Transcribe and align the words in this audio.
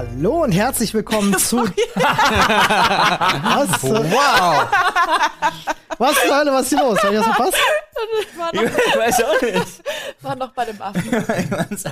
Hallo 0.00 0.44
und 0.44 0.52
herzlich 0.52 0.94
willkommen 0.94 1.36
zu. 1.38 1.58
was? 1.58 1.72
Wow! 3.82 4.66
Was 5.98 6.14
zur 6.24 6.38
Hölle, 6.38 6.52
was 6.54 6.62
ist 6.62 6.68
hier 6.70 6.78
los? 6.78 7.02
Hab 7.02 7.10
ich 7.10 7.18
das 7.18 7.26
verpasst? 7.26 7.58
War 8.36 8.54
Ich 8.54 8.62
noch, 8.62 8.96
weiß 8.96 9.24
auch 9.24 9.42
nicht. 9.42 9.82
war 10.22 10.36
noch 10.36 10.52
bei 10.52 10.64
dem 10.64 10.80
Affen. 10.80 11.02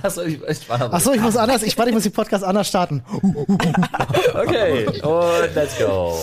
Achso, 0.02 0.22
ich, 0.22 0.40
ich 0.42 0.68
war 0.68 0.78
noch 0.78 0.92
Achso, 0.92 1.12
ich 1.12 1.20
muss 1.20 1.36
anders. 1.36 1.62
Ich 1.62 1.76
warte, 1.76 1.90
ich 1.90 1.94
muss 1.94 2.04
den 2.04 2.12
Podcast 2.12 2.44
anders 2.44 2.68
starten. 2.68 3.02
Okay, 4.34 4.86
und 4.86 5.54
let's 5.54 5.78
go. 5.78 6.16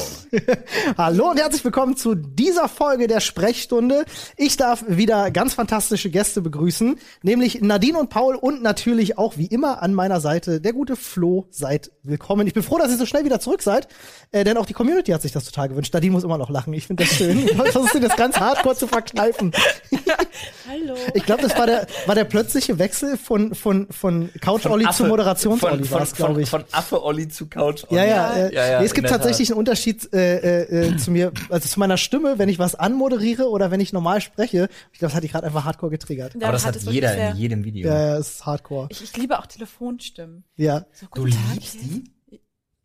Hallo 0.98 1.32
und 1.32 1.40
herzlich 1.40 1.64
willkommen 1.64 1.96
zu 1.98 2.16
dieser 2.16 2.68
Folge 2.70 3.08
der 3.08 3.20
Sprechstunde. 3.20 4.06
Ich 4.38 4.58
darf 4.58 4.84
wieder 4.88 5.32
ganz 5.32 5.54
fantastische 5.54 6.10
Gäste 6.10 6.42
begrüßen, 6.42 6.98
nämlich 7.24 7.62
Nadine 7.62 7.98
und 8.00 8.10
Paul 8.10 8.36
und 8.36 8.62
natürlich 8.64 9.18
auch 9.18 9.38
wie 9.38 9.46
immer 9.48 9.82
an 9.82 9.94
meiner 9.94 10.20
Seite 10.22 10.62
der 10.62 10.74
gute 10.74 10.96
Flo. 10.96 11.48
Seid 11.52 11.92
willkommen. 12.04 12.48
Ich 12.48 12.54
bin 12.54 12.64
froh, 12.64 12.78
dass 12.78 12.92
ihr 12.92 12.98
so 12.98 13.06
schnell 13.06 13.26
wieder 13.26 13.40
zurück 13.40 13.62
seid, 13.62 13.88
äh, 14.32 14.44
denn 14.44 14.58
auch 14.58 14.66
die 14.66 14.74
Community 14.74 15.12
hat 15.12 15.22
sich 15.22 15.32
das 15.32 15.46
total 15.46 15.70
gewünscht. 15.70 15.94
Nadine 15.94 16.14
muss 16.14 16.24
immer 16.24 16.38
noch 16.38 16.50
lachen. 16.50 16.74
Ich 16.74 16.88
finde 16.88 17.04
das 17.06 17.14
schön. 17.14 17.48
Ich 17.48 17.72
versuche 17.72 18.00
das 18.00 18.16
ganz 18.16 18.40
hardcore 18.40 18.76
zu 18.76 18.88
verkneifen. 18.88 19.52
Hallo. 20.70 20.96
Ich 21.14 21.24
glaube, 21.24 21.44
das 21.44 21.58
war 21.58 21.66
der, 21.66 21.88
war 22.06 22.16
der 22.16 22.24
plötzliche 22.26 22.78
Wechsel 22.80 23.18
von, 23.18 23.54
von, 23.56 23.88
von 23.90 24.30
Couch-Olli 24.42 24.90
zu 24.92 25.06
Moderations-Olli, 25.06 25.84
von, 25.86 26.04
glaube 26.16 26.42
ich. 26.42 26.50
Von, 26.50 26.62
von 26.62 26.74
Affe-Olli 26.74 27.28
zu 27.28 27.48
Couch-Olli. 27.48 27.96
Ja, 27.96 28.06
ja, 28.06 28.34
äh, 28.34 28.54
Ja, 28.54 28.68
ja, 28.68 28.80
nee, 28.80 28.86
es 28.86 28.94
gibt 28.94 29.08
tatsächlich 29.10 29.50
einen 29.52 29.60
Unterschied 29.60 30.12
äh, 30.14 30.64
äh, 30.64 30.88
äh, 30.90 30.98
zu 30.98 31.12
mir, 31.12 31.32
also 31.50 31.68
zu 31.68 31.80
meiner 31.80 31.98
Stimme, 31.98 32.38
wenn 32.40 32.50
ich 32.50 32.60
was 32.60 32.76
anmoderiere 32.76 33.50
oder 33.50 33.72
wenn 33.72 33.80
ich 33.80 33.94
normal 33.94 34.22
spreche. 34.22 34.70
Ich 34.92 35.00
glaube, 35.00 35.10
das 35.12 35.16
hat 35.16 35.24
die 35.24 35.30
gerade 35.30 35.46
einfach 35.48 35.66
hardcore 35.66 35.92
getriggert. 35.92 36.34
Ja, 36.36 36.44
Aber 36.44 36.54
das 36.54 36.66
hat 36.66 36.76
wirklich 36.76 36.96
jeder 36.96 37.30
in 37.32 37.38
jedem 37.38 37.64
Video. 37.64 37.88
Ja, 37.88 38.00
ja, 38.00 38.18
es 38.18 38.32
ist 38.32 38.46
hardcore. 38.46 38.88
Ich, 38.90 39.04
ich 39.04 39.16
liebe 39.18 39.38
auch 39.38 39.46
Telefonstimmen. 39.46 40.44
Ja. 40.56 40.86
So, 40.94 41.08
Du 41.14 41.28
Tag, 41.28 41.34
liebst 41.54 41.74
hier 41.80 41.82
die? 42.02 42.15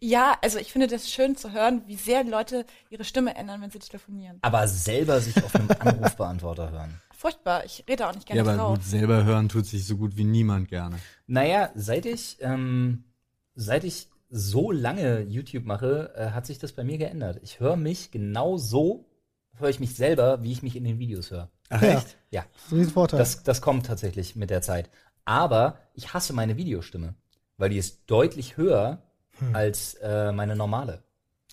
Ist- 0.01 0.11
Ja, 0.11 0.37
also 0.43 0.59
ich 0.59 0.73
finde 0.73 0.87
das 0.87 1.11
schön 1.11 1.37
zu 1.37 1.53
hören, 1.53 1.83
wie 1.87 1.97
sehr 1.97 2.25
Leute 2.25 2.65
ihre 2.89 3.05
Stimme 3.05 3.35
ändern, 3.37 3.61
wenn 3.63 3.71
sie 3.71 3.79
telefonieren. 3.79 4.39
Aber 4.43 4.67
selber 4.69 5.21
sich 5.21 5.37
auf 5.43 5.55
einem 5.55 5.69
Anrufbeantworter 5.79 6.71
hören. 6.71 7.01
Furchtbar, 7.15 7.65
ich 7.65 7.85
rede 7.89 8.09
auch 8.09 8.15
nicht 8.15 8.29
Ja, 8.29 8.37
gerne 8.37 8.51
aber 8.51 8.59
drauf. 8.59 8.75
gut, 8.79 8.85
selber 8.85 9.25
hören 9.25 9.49
tut 9.49 9.67
sich 9.67 9.87
so 9.87 9.97
gut 9.97 10.17
wie 10.17 10.25
niemand 10.25 10.69
gerne. 10.69 10.99
Naja, 11.27 11.71
seit 11.75 12.07
ich, 12.07 12.39
ähm, 12.41 13.05
seit 13.55 13.85
ich 13.85 14.09
so 14.31 14.71
lange 14.71 15.21
YouTube 15.23 15.65
mache, 15.67 16.15
äh, 16.17 16.31
hat 16.31 16.47
sich 16.47 16.59
das 16.59 16.73
bei 16.73 16.85
mir 16.85 16.97
geändert. 16.99 17.39
Ich 17.43 17.61
höre 17.61 17.77
mich 17.77 18.11
genau 18.11 18.57
so, 18.57 19.05
höre 19.59 19.69
ich 19.69 19.81
mich 19.81 19.95
selber, 19.97 20.43
wie 20.43 20.53
ich 20.53 20.63
mich 20.63 20.77
in 20.77 20.85
den 20.85 20.99
Videos 20.99 21.31
höre. 21.31 21.51
Ach 21.69 21.83
Ja. 21.83 21.99
echt? 21.99 22.17
Ja, 22.31 22.45
So 22.69 22.77
ein 22.77 22.89
Vorteil. 22.89 23.19
das, 23.19 23.43
das 23.43 23.61
kommt 23.61 23.87
tatsächlich 23.87 24.35
mit 24.37 24.49
der 24.51 24.63
Zeit. 24.63 24.89
Aber 25.27 25.79
ich 25.95 26.15
hasse 26.15 26.33
meine 26.33 26.57
Videostimme, 26.57 27.15
weil 27.59 27.69
die 27.71 27.77
ist 27.79 28.05
deutlich 28.07 28.57
höher 28.57 29.03
als 29.53 29.95
äh, 29.95 30.33
meine 30.33 30.57
normale. 30.57 31.03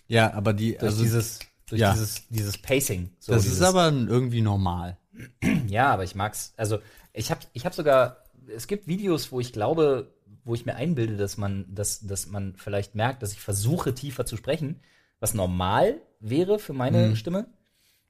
Ja, 0.08 0.34
aber 0.34 0.54
die, 0.54 0.72
Durch 0.78 0.84
also 0.84 1.04
dieses, 1.04 1.40
durch 1.68 1.82
ja. 1.82 1.94
dieses, 1.94 2.28
dieses 2.30 2.58
Pacing. 2.58 3.12
So 3.20 3.34
das 3.34 3.44
dieses, 3.44 3.60
ist 3.60 3.64
aber 3.66 3.88
irgendwie 3.88 4.42
normal. 4.42 4.98
Ja, 5.68 5.92
aber 5.92 6.04
ich 6.04 6.16
mag's. 6.16 6.54
Also 6.58 6.80
ich 7.14 7.32
habe 7.32 7.42
ich 7.54 7.66
hab 7.66 7.74
sogar, 7.74 8.18
es 8.56 8.68
gibt 8.68 8.88
Videos, 8.88 9.32
wo 9.32 9.40
ich 9.40 9.52
glaube, 9.52 10.14
wo 10.46 10.54
ich 10.54 10.66
mir 10.66 10.76
einbilde, 10.76 11.18
dass 11.18 11.38
man, 11.38 11.66
dass, 11.74 12.06
dass 12.06 12.28
man 12.28 12.54
vielleicht 12.56 12.96
merkt, 12.96 13.22
dass 13.24 13.34
ich 13.34 13.40
versuche, 13.42 13.94
tiefer 13.94 14.26
zu 14.26 14.38
sprechen, 14.38 14.80
was 15.20 15.34
normal 15.34 15.98
wäre 16.20 16.58
für 16.60 16.74
meine 16.74 17.10
Mhm. 17.10 17.16
Stimme. 17.16 17.48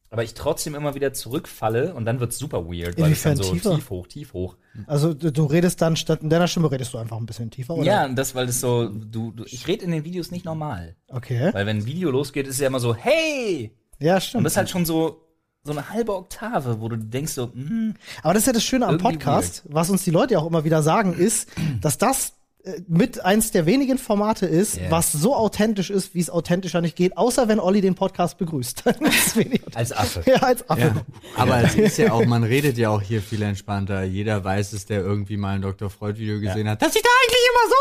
Aber 0.10 0.24
ich 0.24 0.34
trotzdem 0.34 0.74
immer 0.74 0.96
wieder 0.96 1.12
zurückfalle 1.12 1.94
und 1.94 2.06
dann 2.06 2.20
wird's 2.20 2.38
super 2.38 2.66
weird, 2.66 2.98
weil 3.00 3.12
es 3.12 3.24
dann 3.24 3.36
so 3.36 3.52
tiefer? 3.52 3.76
tief 3.76 3.90
hoch, 3.90 4.08
tief 4.08 4.34
hoch. 4.34 4.56
Also 4.86 5.14
du, 5.14 5.46
redest 5.46 5.82
dann 5.82 5.98
statt 5.98 6.22
in 6.22 6.30
deiner 6.30 6.48
Stimme 6.48 6.72
redest 6.72 6.94
du 6.94 6.98
einfach 6.98 7.18
ein 7.18 7.26
bisschen 7.26 7.52
tiefer, 7.52 7.76
oder? 7.76 7.84
Ja, 7.84 8.06
und 8.06 8.16
das, 8.16 8.34
weil 8.34 8.46
das 8.46 8.62
so, 8.62 8.88
du, 8.88 9.32
du 9.32 9.44
ich 9.46 9.68
rede 9.68 9.84
in 9.84 9.92
den 9.92 10.06
Videos 10.06 10.32
nicht 10.32 10.46
normal. 10.46 10.96
Okay. 11.10 11.50
Weil 11.52 11.66
wenn 11.66 11.78
ein 11.78 11.86
Video 11.86 12.10
losgeht, 12.10 12.48
ist 12.48 12.56
es 12.56 12.62
ja 12.62 12.68
immer 12.68 12.80
so, 12.80 12.96
hey! 12.96 13.76
Ja, 14.00 14.16
Und 14.16 14.22
stimmt. 14.24 14.46
das 14.46 14.54
ist 14.54 14.58
halt 14.58 14.70
schon 14.70 14.86
so, 14.86 15.24
so 15.64 15.74
eine 15.74 15.90
halbe 15.90 16.16
Oktave, 16.16 16.80
wo 16.80 16.88
du 16.88 16.98
denkst 16.98 17.34
so, 17.34 17.52
hm, 17.52 17.94
Aber 18.24 18.34
das 18.34 18.44
ist 18.44 18.48
ja 18.48 18.54
das 18.54 18.64
Schöne 18.64 18.88
am 18.88 18.98
Podcast, 19.00 19.64
was 19.66 19.90
uns 19.90 20.04
die 20.04 20.12
Leute 20.12 20.40
auch 20.40 20.48
immer 20.48 20.64
wieder 20.64 20.82
sagen, 20.84 21.14
ist, 21.14 21.50
dass 21.82 21.98
das 21.98 22.37
mit 22.88 23.24
eins 23.24 23.52
der 23.52 23.66
wenigen 23.66 23.98
Formate 23.98 24.46
ist, 24.46 24.78
Ja. 24.78 24.92
was 24.92 25.12
so 25.12 25.36
authentisch 25.36 25.90
ist, 25.90 26.14
wie 26.16 26.20
es 26.20 26.30
authentischer 26.30 26.82
nicht 26.82 26.96
geht, 26.96 27.18
außer 27.18 27.48
wenn 27.48 27.60
Olli 27.60 27.82
den 27.82 27.96
Podcast 27.96 28.38
begrüßt. 28.38 28.84
Als 29.76 29.92
Affe. 29.94 30.24
ja, 30.26 30.36
als 30.42 30.70
Affe. 30.70 30.82
Ja. 30.82 30.96
Aber 31.36 31.62
es 31.64 31.76
ist 31.76 31.98
ja 31.98 32.12
auch, 32.12 32.26
man 32.26 32.44
redet 32.44 32.78
ja 32.78 32.90
auch 32.90 33.02
hier 33.02 33.22
viel 33.22 33.42
entspannter. 33.42 34.04
Jeder 34.04 34.44
weiß 34.44 34.74
es, 34.74 34.86
der 34.86 35.02
irgendwie 35.02 35.38
mal 35.38 35.56
ein 35.56 35.62
Dr. 35.62 35.90
Freud 35.90 36.20
Video 36.20 36.40
gesehen 36.40 36.68
hat, 36.70 36.82
dass 36.82 36.96
ich 36.96 37.02
da 37.02 37.10
eigentlich 37.24 37.48
immer 37.50 37.68
so 37.70 37.76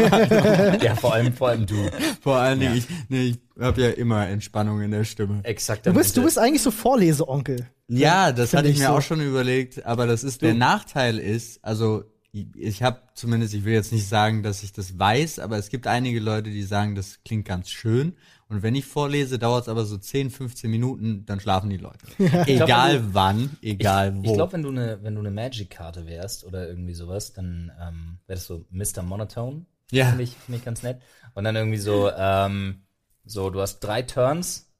rede. 0.00 0.78
Ja, 0.84 0.94
vor 0.94 1.14
allem, 1.14 1.32
vor 1.32 1.48
allem 1.48 1.66
du. 1.66 1.76
Vor 2.20 2.36
allen 2.36 2.60
Dingen, 2.60 2.76
ich, 2.76 2.86
nee, 3.08 3.22
ich 3.30 3.38
habe 3.60 3.80
ja 3.82 3.88
immer 3.90 4.26
Entspannung 4.28 4.80
in 4.82 4.90
der 4.90 5.04
Stimme. 5.04 5.40
Exakt. 5.42 5.86
Du 5.86 5.92
bist, 5.92 6.16
du 6.16 6.22
bist 6.22 6.38
eigentlich 6.38 6.62
so 6.62 6.70
Vorleseonkel. 6.70 7.66
Ja, 7.88 8.32
das 8.32 8.52
hatte 8.54 8.68
ich 8.68 8.78
mir 8.78 8.86
so. 8.88 8.92
auch 8.94 9.02
schon 9.02 9.20
überlegt, 9.20 9.84
aber 9.86 10.06
das 10.06 10.24
ist, 10.24 10.42
der 10.42 10.54
Nachteil 10.54 11.18
ist, 11.18 11.60
also 11.64 12.04
ich, 12.36 12.46
ich 12.54 12.82
habe 12.82 13.00
zumindest, 13.14 13.54
ich 13.54 13.64
will 13.64 13.72
jetzt 13.72 13.92
nicht 13.92 14.06
sagen, 14.06 14.42
dass 14.42 14.62
ich 14.62 14.72
das 14.72 14.98
weiß, 14.98 15.38
aber 15.38 15.56
es 15.56 15.70
gibt 15.70 15.86
einige 15.86 16.20
Leute, 16.20 16.50
die 16.50 16.62
sagen, 16.62 16.94
das 16.94 17.22
klingt 17.24 17.46
ganz 17.46 17.70
schön. 17.70 18.14
Und 18.48 18.62
wenn 18.62 18.74
ich 18.74 18.84
vorlese, 18.84 19.38
dauert 19.38 19.62
es 19.62 19.68
aber 19.68 19.86
so 19.86 19.96
10, 19.96 20.30
15 20.30 20.70
Minuten, 20.70 21.24
dann 21.24 21.40
schlafen 21.40 21.70
die 21.70 21.78
Leute. 21.78 22.06
Egal 22.46 22.94
wenn 22.94 23.14
wann, 23.14 23.56
egal 23.62 24.16
wo. 24.16 24.22
Ich 24.22 24.34
glaube, 24.34 24.52
wenn 24.52 24.62
du 24.62 24.68
eine, 24.68 25.02
wenn 25.02 25.14
du 25.14 25.20
eine 25.20 25.30
Magic-Karte 25.30 26.06
wärst 26.06 26.44
oder 26.44 26.68
irgendwie 26.68 26.94
sowas, 26.94 27.32
dann 27.32 27.72
ähm, 27.80 28.18
wärst 28.26 28.50
du 28.50 28.66
Mr. 28.70 29.02
Monotone. 29.02 29.64
Ja. 29.90 30.08
Finde 30.08 30.24
ich, 30.24 30.36
finde 30.36 30.58
ich 30.58 30.64
ganz 30.64 30.82
nett. 30.82 31.00
Und 31.34 31.44
dann 31.44 31.56
irgendwie 31.56 31.78
so, 31.78 32.10
ähm, 32.16 32.82
so, 33.24 33.50
du 33.50 33.60
hast 33.60 33.80
drei 33.80 34.02
Turns 34.02 34.70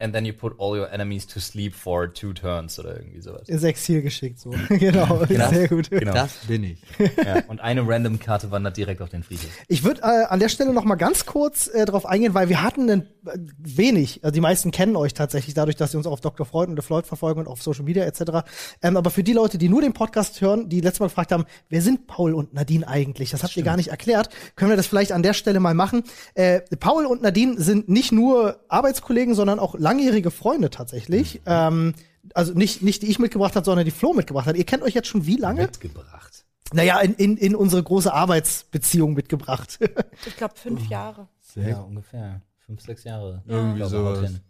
and 0.00 0.12
then 0.14 0.24
you 0.24 0.32
put 0.32 0.54
all 0.58 0.76
your 0.78 0.90
enemies 0.92 1.26
to 1.26 1.40
sleep 1.40 1.74
for 1.74 2.12
two 2.12 2.32
turns 2.32 2.78
oder 2.78 2.96
irgendwie 2.96 3.20
sowas. 3.20 3.48
Ins 3.48 3.62
Exil 3.64 4.02
geschickt, 4.02 4.38
so. 4.38 4.50
genau, 4.68 5.24
Genau. 5.26 5.48
sehr 5.50 5.68
gut. 5.68 5.90
Genau. 5.90 6.12
das 6.12 6.34
bin 6.46 6.64
ich. 6.64 6.78
Ja. 6.98 7.42
Und 7.48 7.60
eine 7.60 7.86
Random-Karte 7.86 8.50
wandert 8.50 8.76
direkt 8.76 9.02
auf 9.02 9.08
den 9.08 9.22
Friedhof. 9.22 9.50
Ich 9.66 9.82
würde 9.84 10.02
äh, 10.02 10.24
an 10.28 10.38
der 10.40 10.48
Stelle 10.48 10.72
noch 10.72 10.84
mal 10.84 10.94
ganz 10.94 11.26
kurz 11.26 11.66
äh, 11.68 11.84
drauf 11.84 12.06
eingehen, 12.06 12.34
weil 12.34 12.48
wir 12.48 12.62
hatten 12.62 12.88
einen, 12.90 13.02
äh, 13.26 13.38
wenig, 13.58 14.22
also 14.22 14.32
die 14.32 14.40
meisten 14.40 14.70
kennen 14.70 14.94
euch 14.96 15.14
tatsächlich 15.14 15.54
dadurch, 15.54 15.76
dass 15.76 15.90
sie 15.90 15.96
uns 15.96 16.06
auf 16.06 16.20
Dr. 16.20 16.46
Freud 16.46 16.70
und 16.70 16.76
The 16.80 16.86
Floyd 16.86 17.06
verfolgen 17.06 17.40
und 17.40 17.48
auf 17.48 17.62
Social 17.62 17.84
Media 17.84 18.04
etc. 18.04 18.46
Ähm, 18.82 18.96
aber 18.96 19.10
für 19.10 19.22
die 19.24 19.32
Leute, 19.32 19.58
die 19.58 19.68
nur 19.68 19.80
den 19.82 19.92
Podcast 19.94 20.40
hören, 20.40 20.68
die 20.68 20.80
letztes 20.80 21.00
Mal 21.00 21.06
gefragt 21.06 21.32
haben, 21.32 21.44
wer 21.68 21.82
sind 21.82 22.06
Paul 22.06 22.34
und 22.34 22.54
Nadine 22.54 22.86
eigentlich? 22.86 23.30
Das 23.30 23.42
habt 23.42 23.56
ihr 23.56 23.62
gar 23.64 23.76
nicht 23.76 23.88
erklärt. 23.88 24.28
Können 24.54 24.70
wir 24.70 24.76
das 24.76 24.86
vielleicht 24.86 25.12
an 25.12 25.22
der 25.22 25.32
Stelle 25.34 25.58
mal 25.60 25.74
machen? 25.74 26.04
Äh, 26.34 26.60
Paul 26.78 27.04
und 27.06 27.22
Nadine 27.22 27.60
sind 27.60 27.88
nicht 27.88 28.12
nur 28.12 28.60
Arbeitskollegen, 28.68 29.34
sondern 29.34 29.58
auch 29.58 29.74
langjährige 29.88 30.30
Freunde 30.30 30.70
tatsächlich. 30.70 31.40
Ähm, 31.46 31.94
also 32.34 32.52
nicht, 32.52 32.82
nicht 32.82 33.02
die 33.02 33.06
ich 33.06 33.18
mitgebracht 33.18 33.56
habe, 33.56 33.64
sondern 33.64 33.84
die 33.84 33.90
Flo 33.90 34.12
mitgebracht 34.12 34.46
hat. 34.46 34.56
Ihr 34.56 34.64
kennt 34.64 34.82
euch 34.82 34.94
jetzt 34.94 35.08
schon 35.08 35.26
wie 35.26 35.36
lange? 35.36 35.62
Mitgebracht. 35.62 36.44
Naja, 36.72 37.00
in, 37.00 37.14
in, 37.14 37.36
in 37.38 37.54
unsere 37.56 37.82
große 37.82 38.12
Arbeitsbeziehung 38.12 39.14
mitgebracht. 39.14 39.78
Ich 40.26 40.36
glaube 40.36 40.54
fünf 40.56 40.88
Jahre. 40.88 41.28
Ja, 41.54 41.80
ungefähr. 41.80 42.42
Fünf, 42.66 42.82
sechs 42.82 43.04
Jahre. 43.04 43.42
Irgendwie 43.46 43.84
sowas. 43.84 44.18
haut 44.18 44.26
hin. 44.26 44.40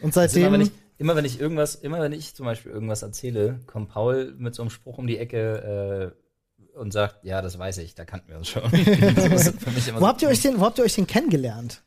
Und 0.00 0.16
Also 0.16 0.38
immer, 0.38 0.52
wenn 0.52 0.60
seitdem. 0.60 0.62
ich, 0.62 1.00
immer 1.00 1.16
wenn 1.16 1.24
ich 1.24 1.40
irgendwas, 1.40 1.74
immer 1.74 2.00
wenn 2.00 2.12
ich 2.12 2.34
zum 2.34 2.46
Beispiel 2.46 2.72
irgendwas 2.72 3.02
erzähle, 3.02 3.60
kommt 3.66 3.90
Paul 3.90 4.34
mit 4.38 4.54
so 4.54 4.62
einem 4.62 4.70
Spruch 4.70 4.96
um 4.98 5.06
die 5.06 5.18
Ecke 5.18 6.14
äh, 6.74 6.78
und 6.78 6.92
sagt, 6.92 7.24
ja, 7.24 7.42
das 7.42 7.58
weiß 7.58 7.78
ich, 7.78 7.94
da 7.94 8.04
kannten 8.04 8.30
wir 8.30 8.38
uns 8.38 8.48
schon. 8.48 8.62
Wo 8.72 9.98
so, 10.00 10.06
habt 10.06 10.22
ihr 10.22 10.28
euch 10.28 10.40
denn, 10.40 10.58
wo 10.60 10.64
habt 10.64 10.78
ihr 10.78 10.84
euch 10.84 10.94
denn 10.94 11.06
kennengelernt? 11.06 11.82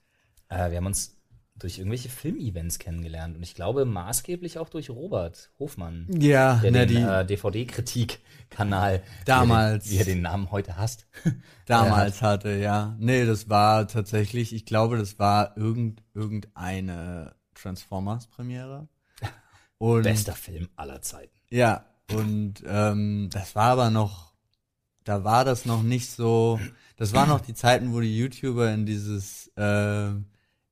Äh, 0.50 0.69
wir 0.69 0.78
haben 0.78 0.85
uns 0.85 1.17
durch 1.61 1.77
irgendwelche 1.77 2.09
Filmevents 2.09 2.79
kennengelernt 2.79 3.38
und 3.38 3.44
ich 3.44 3.53
glaube 3.53 3.85
maßgeblich 3.85 4.57
auch 4.57 4.69
durch 4.69 4.89
Robert 4.89 5.51
Hofmann, 5.59 6.07
Ja, 6.19 6.55
der 6.55 6.72
na, 6.72 6.85
den 6.85 6.88
die, 6.88 7.03
äh, 7.03 7.25
DVD-Kritik-Kanal, 7.25 9.03
Damals. 9.25 9.90
wie 9.90 9.97
er, 9.97 10.05
den, 10.05 10.08
wie 10.08 10.11
er 10.11 10.16
den 10.16 10.22
Namen 10.23 10.52
heute 10.52 10.78
hasst. 10.78 11.08
damals 11.67 12.22
hatte, 12.22 12.55
ja. 12.55 12.96
Nee, 12.99 13.25
das 13.25 13.49
war 13.49 13.87
tatsächlich, 13.87 14.53
ich 14.53 14.66
glaube, 14.66 14.97
das 14.97 15.19
war 15.19 15.55
irgend, 15.55 16.02
irgendeine 16.13 17.35
Transformers-Premiere. 17.53 18.87
Und 19.78 20.03
Bester 20.03 20.34
Film 20.34 20.69
aller 20.75 21.02
Zeiten. 21.02 21.37
Ja, 21.49 21.85
und 22.14 22.64
ähm, 22.67 23.29
das 23.31 23.55
war 23.55 23.72
aber 23.72 23.90
noch, 23.90 24.34
da 25.03 25.23
war 25.23 25.46
das 25.46 25.66
noch 25.66 25.81
nicht 25.81 26.11
so, 26.11 26.59
das 26.97 27.14
waren 27.14 27.29
noch 27.29 27.41
die 27.41 27.53
Zeiten, 27.53 27.93
wo 27.93 27.99
die 27.99 28.17
YouTuber 28.17 28.72
in 28.73 28.85
dieses, 28.85 29.47
äh, 29.55 30.11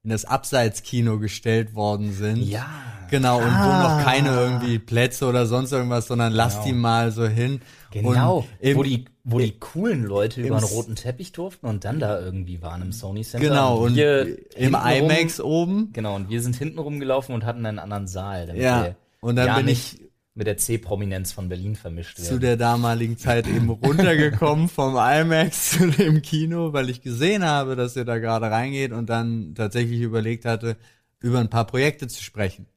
in 0.03 0.09
das 0.11 0.25
Abseitskino 0.25 1.19
gestellt 1.19 1.75
worden 1.75 2.13
sind. 2.13 2.37
Ja. 2.37 2.65
Genau, 3.09 3.37
und 3.39 3.45
wo 3.45 3.49
Ah. 3.49 3.97
noch 3.97 4.05
keine 4.05 4.29
irgendwie 4.29 4.77
Plätze 4.79 5.25
oder 5.25 5.45
sonst 5.47 5.71
irgendwas, 5.71 6.07
sondern 6.07 6.31
lass 6.31 6.53
Genau. 6.53 6.65
die 6.65 6.73
mal 6.73 7.11
so 7.11 7.25
hin. 7.27 7.59
Genau, 7.91 8.37
Und 8.37 8.45
im, 8.59 8.77
wo 8.77 8.83
die, 8.83 9.05
wo 9.23 9.39
die 9.39 9.57
coolen 9.59 10.03
Leute 10.05 10.41
über 10.41 10.57
einen 10.57 10.65
roten 10.65 10.95
Teppich 10.95 11.31
durften 11.31 11.65
und 11.65 11.85
dann 11.85 11.99
da 11.99 12.19
irgendwie 12.19 12.61
waren 12.61 12.81
im 12.83 12.91
Sony 12.91 13.23
Center. 13.23 13.47
genau, 13.47 13.77
und 13.79 13.95
wir 13.95 14.37
im 14.55 14.75
IMAX 14.75 15.41
oben. 15.41 15.89
Genau, 15.91 16.15
und 16.15 16.29
wir 16.29 16.41
sind 16.41 16.55
hinten 16.55 16.77
rumgelaufen 16.79 17.33
und 17.33 17.45
hatten 17.45 17.65
einen 17.65 17.79
anderen 17.79 18.07
Saal. 18.07 18.55
Ja, 18.55 18.95
und 19.21 19.35
dann 19.35 19.55
bin 19.55 19.67
ich 19.67 19.99
mit 20.39 20.47
der 20.47 20.55
C-Prominenz 20.55 21.33
von 21.33 21.49
Berlin 21.49 21.75
vermischt 21.75 22.17
werden. 22.17 22.29
zu 22.29 22.39
der 22.39 22.55
damaligen 22.55 23.17
Zeit 23.17 23.45
eben 23.45 23.69
runtergekommen 23.69 24.69
vom 24.69 24.95
IMAX 24.95 25.71
zu 25.77 25.87
dem 25.91 26.21
Kino, 26.21 26.71
weil 26.71 26.89
ich 26.89 27.01
gesehen 27.01 27.43
habe, 27.43 27.75
dass 27.75 27.97
er 27.97 28.05
da 28.05 28.19
gerade 28.19 28.49
reingeht 28.49 28.93
und 28.93 29.09
dann 29.09 29.53
tatsächlich 29.53 29.99
überlegt 29.99 30.45
hatte, 30.45 30.77
über 31.19 31.39
ein 31.39 31.49
paar 31.49 31.67
Projekte 31.67 32.07
zu 32.07 32.23
sprechen. 32.23 32.67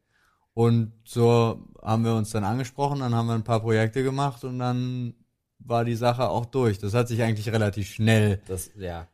Und 0.55 0.93
so 1.05 1.69
haben 1.81 2.05
wir 2.05 2.17
uns 2.17 2.31
dann 2.31 2.43
angesprochen, 2.43 2.99
dann 2.99 3.14
haben 3.14 3.29
wir 3.29 3.35
ein 3.35 3.44
paar 3.44 3.61
Projekte 3.61 4.03
gemacht 4.03 4.43
und 4.43 4.58
dann 4.58 5.15
war 5.61 5.85
die 5.85 5.94
Sache 5.94 6.29
auch 6.29 6.47
durch. 6.47 6.81
Das 6.81 6.94
hat 6.94 7.06
sich 7.06 7.23
eigentlich 7.23 7.53
relativ 7.53 7.88
schnell 7.94 8.43
das, 8.49 8.73
ja. 8.76 9.06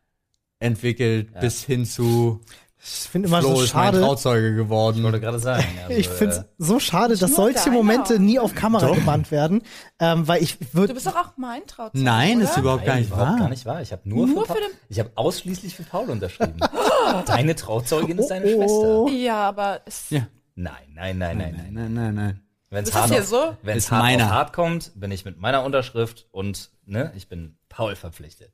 entwickelt 0.58 1.38
bis 1.38 1.64
hin 1.64 1.84
zu 1.84 2.40
Ich 2.80 3.08
finde 3.10 3.28
immer 3.28 3.40
Flo 3.40 3.56
so 3.56 3.62
ist 3.64 3.74
mein 3.74 3.84
schade. 3.86 4.00
Trauzeuge 4.00 4.50
Ich 4.50 4.56
geworden. 4.56 5.02
wollte 5.02 5.18
gerade 5.20 5.38
sagen. 5.40 5.64
Also, 5.88 5.98
Ich 5.98 6.08
finde 6.08 6.34
es 6.34 6.38
äh, 6.40 6.44
so 6.58 6.78
schade, 6.78 7.16
dass 7.16 7.34
solche. 7.34 7.70
Momente 7.70 8.18
nie 8.20 8.38
auf 8.38 8.54
Kamera 8.54 8.94
gebannt 8.94 9.30
werden, 9.30 9.62
ähm, 9.98 10.28
weil 10.28 10.42
ich 10.42 10.58
Du 10.58 10.66
würde 10.74 10.94
bist 10.94 11.06
doch 11.06 11.16
auch 11.16 11.32
mein 11.36 11.66
Trauzeuge, 11.66 12.04
Nein, 12.04 12.36
oder? 12.38 12.44
ist 12.50 12.56
überhaupt 12.56 12.84
gar 12.84 12.94
Nein, 12.94 13.02
nicht 13.02 13.10
überhaupt 13.12 13.30
wahr. 13.30 13.38
gar 13.38 13.48
nicht 13.48 13.66
wahr. 13.66 13.82
Ich 13.82 13.90
habe 13.92 14.08
nur, 14.08 14.26
Nur 14.26 14.46
für, 14.46 14.54
für 14.54 14.60
den- 14.60 14.70
ich 14.88 14.98
habe 15.00 15.10
ausschließlich 15.16 15.74
für 15.74 15.82
Paul 15.82 16.08
unterschrieben. 16.10 16.60
Deine 17.26 17.54
Trauzeugin 17.56 18.18
ist 18.18 18.28
deine 18.28 18.46
Oh. 18.56 19.06
Schwester. 19.08 19.18
Ja, 19.18 19.48
aber 19.48 19.80
es, 19.84 20.10
Ja. 20.10 20.26
Nein, 20.54 20.72
nein, 20.94 21.18
nein, 21.18 21.38
nein, 21.38 21.54
nein. 21.56 21.68
Nein, 21.72 21.94
nein, 21.94 22.14
nein. 22.14 22.40
Wenn 22.70 22.82
es 22.82 22.88
Ist 22.90 22.94
das 22.94 23.02
hart, 23.02 23.12
hier 23.12 23.22
so? 23.22 23.56
wenn's 23.62 23.90
hart 23.90 24.22
hart 24.22 24.52
kommt, 24.52 24.92
bin 24.94 25.10
ich 25.10 25.24
mit 25.24 25.38
meiner 25.40 25.62
Unterschrift 25.64 26.26
und 26.32 26.70
ne, 26.84 27.12
ich 27.16 27.28
bin 27.28 27.56
Paul 27.68 27.96
verpflichtet. 27.96 28.52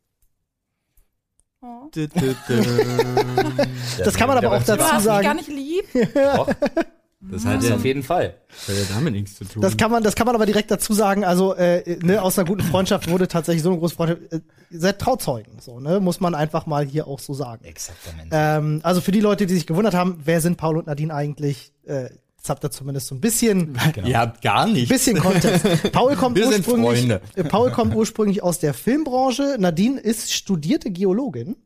Oh. 1.65 1.91
Das 4.05 4.15
kann 4.15 4.29
man 4.29 4.39
aber 4.39 4.57
auch 4.57 4.63
du 4.63 4.67
dazu 4.67 4.85
hast 4.85 4.95
mich 4.95 5.03
sagen. 5.05 5.25
gar 5.25 5.35
nicht 5.35 5.49
lieb. 5.49 5.85
Doch, 6.15 6.49
Das 7.31 7.45
hat 7.47 7.59
das 7.59 7.69
ja, 7.69 7.75
auf 7.77 7.85
jeden 7.85 8.03
Fall. 8.03 8.35
hat 8.69 8.77
ja 8.77 8.83
damit 8.95 9.15
nichts 9.15 9.37
zu 9.37 9.45
tun. 9.45 9.63
Das 9.63 9.77
kann 9.77 9.91
man, 9.91 10.03
das 10.03 10.15
kann 10.15 10.27
man 10.27 10.35
aber 10.35 10.47
direkt 10.47 10.71
dazu 10.71 10.93
sagen. 10.93 11.25
Also 11.25 11.55
äh, 11.55 11.99
ne, 12.03 12.23
aus 12.23 12.39
einer 12.39 12.47
guten 12.47 12.63
Freundschaft 12.63 13.11
wurde 13.11 13.29
tatsächlich 13.29 13.63
so 13.63 13.71
eine 13.71 13.79
große 13.79 13.95
Freundschaft. 13.95 14.33
Äh, 14.33 14.41
seid 14.71 14.99
Trauzeugen, 14.99 15.59
so 15.61 15.81
ne, 15.81 16.01
muss 16.01 16.21
man 16.21 16.35
einfach 16.35 16.67
mal 16.67 16.85
hier 16.85 17.07
auch 17.07 17.21
so 17.21 17.33
sagen. 17.33 17.65
Exaktamente. 17.65 18.31
Ähm, 18.33 18.81
also 18.83 19.01
für 19.01 19.13
die 19.13 19.21
Leute, 19.21 19.47
die 19.47 19.55
sich 19.55 19.67
gewundert 19.67 19.95
haben, 19.95 20.21
wer 20.25 20.41
sind 20.41 20.57
Paul 20.57 20.77
und 20.77 20.87
Nadine 20.87 21.15
eigentlich? 21.15 21.73
Äh, 21.87 22.11
jetzt 22.45 22.51
habt 22.51 22.63
ihr 22.65 22.71
zumindest 22.71 23.07
so 23.07 23.15
ein 23.15 23.21
bisschen, 23.23 23.79
Ihr 24.05 24.19
habt 24.19 24.43
gar 24.43 24.67
nichts. 24.67 24.91
bisschen 24.91 25.19
Kontext. 25.19 25.65
Paul 25.93 26.15
kommt 26.15 26.37
Wir 26.37 26.45
sind 26.53 26.59
ursprünglich, 26.69 27.01
Freunde. 27.01 27.21
äh, 27.37 27.45
Paul 27.45 27.71
kommt 27.71 27.95
ursprünglich 27.95 28.43
aus 28.43 28.59
der 28.59 28.75
Filmbranche. 28.75 29.57
Nadine 29.59 29.99
ist 29.99 30.31
studierte 30.35 30.91
Geologin. 30.91 31.57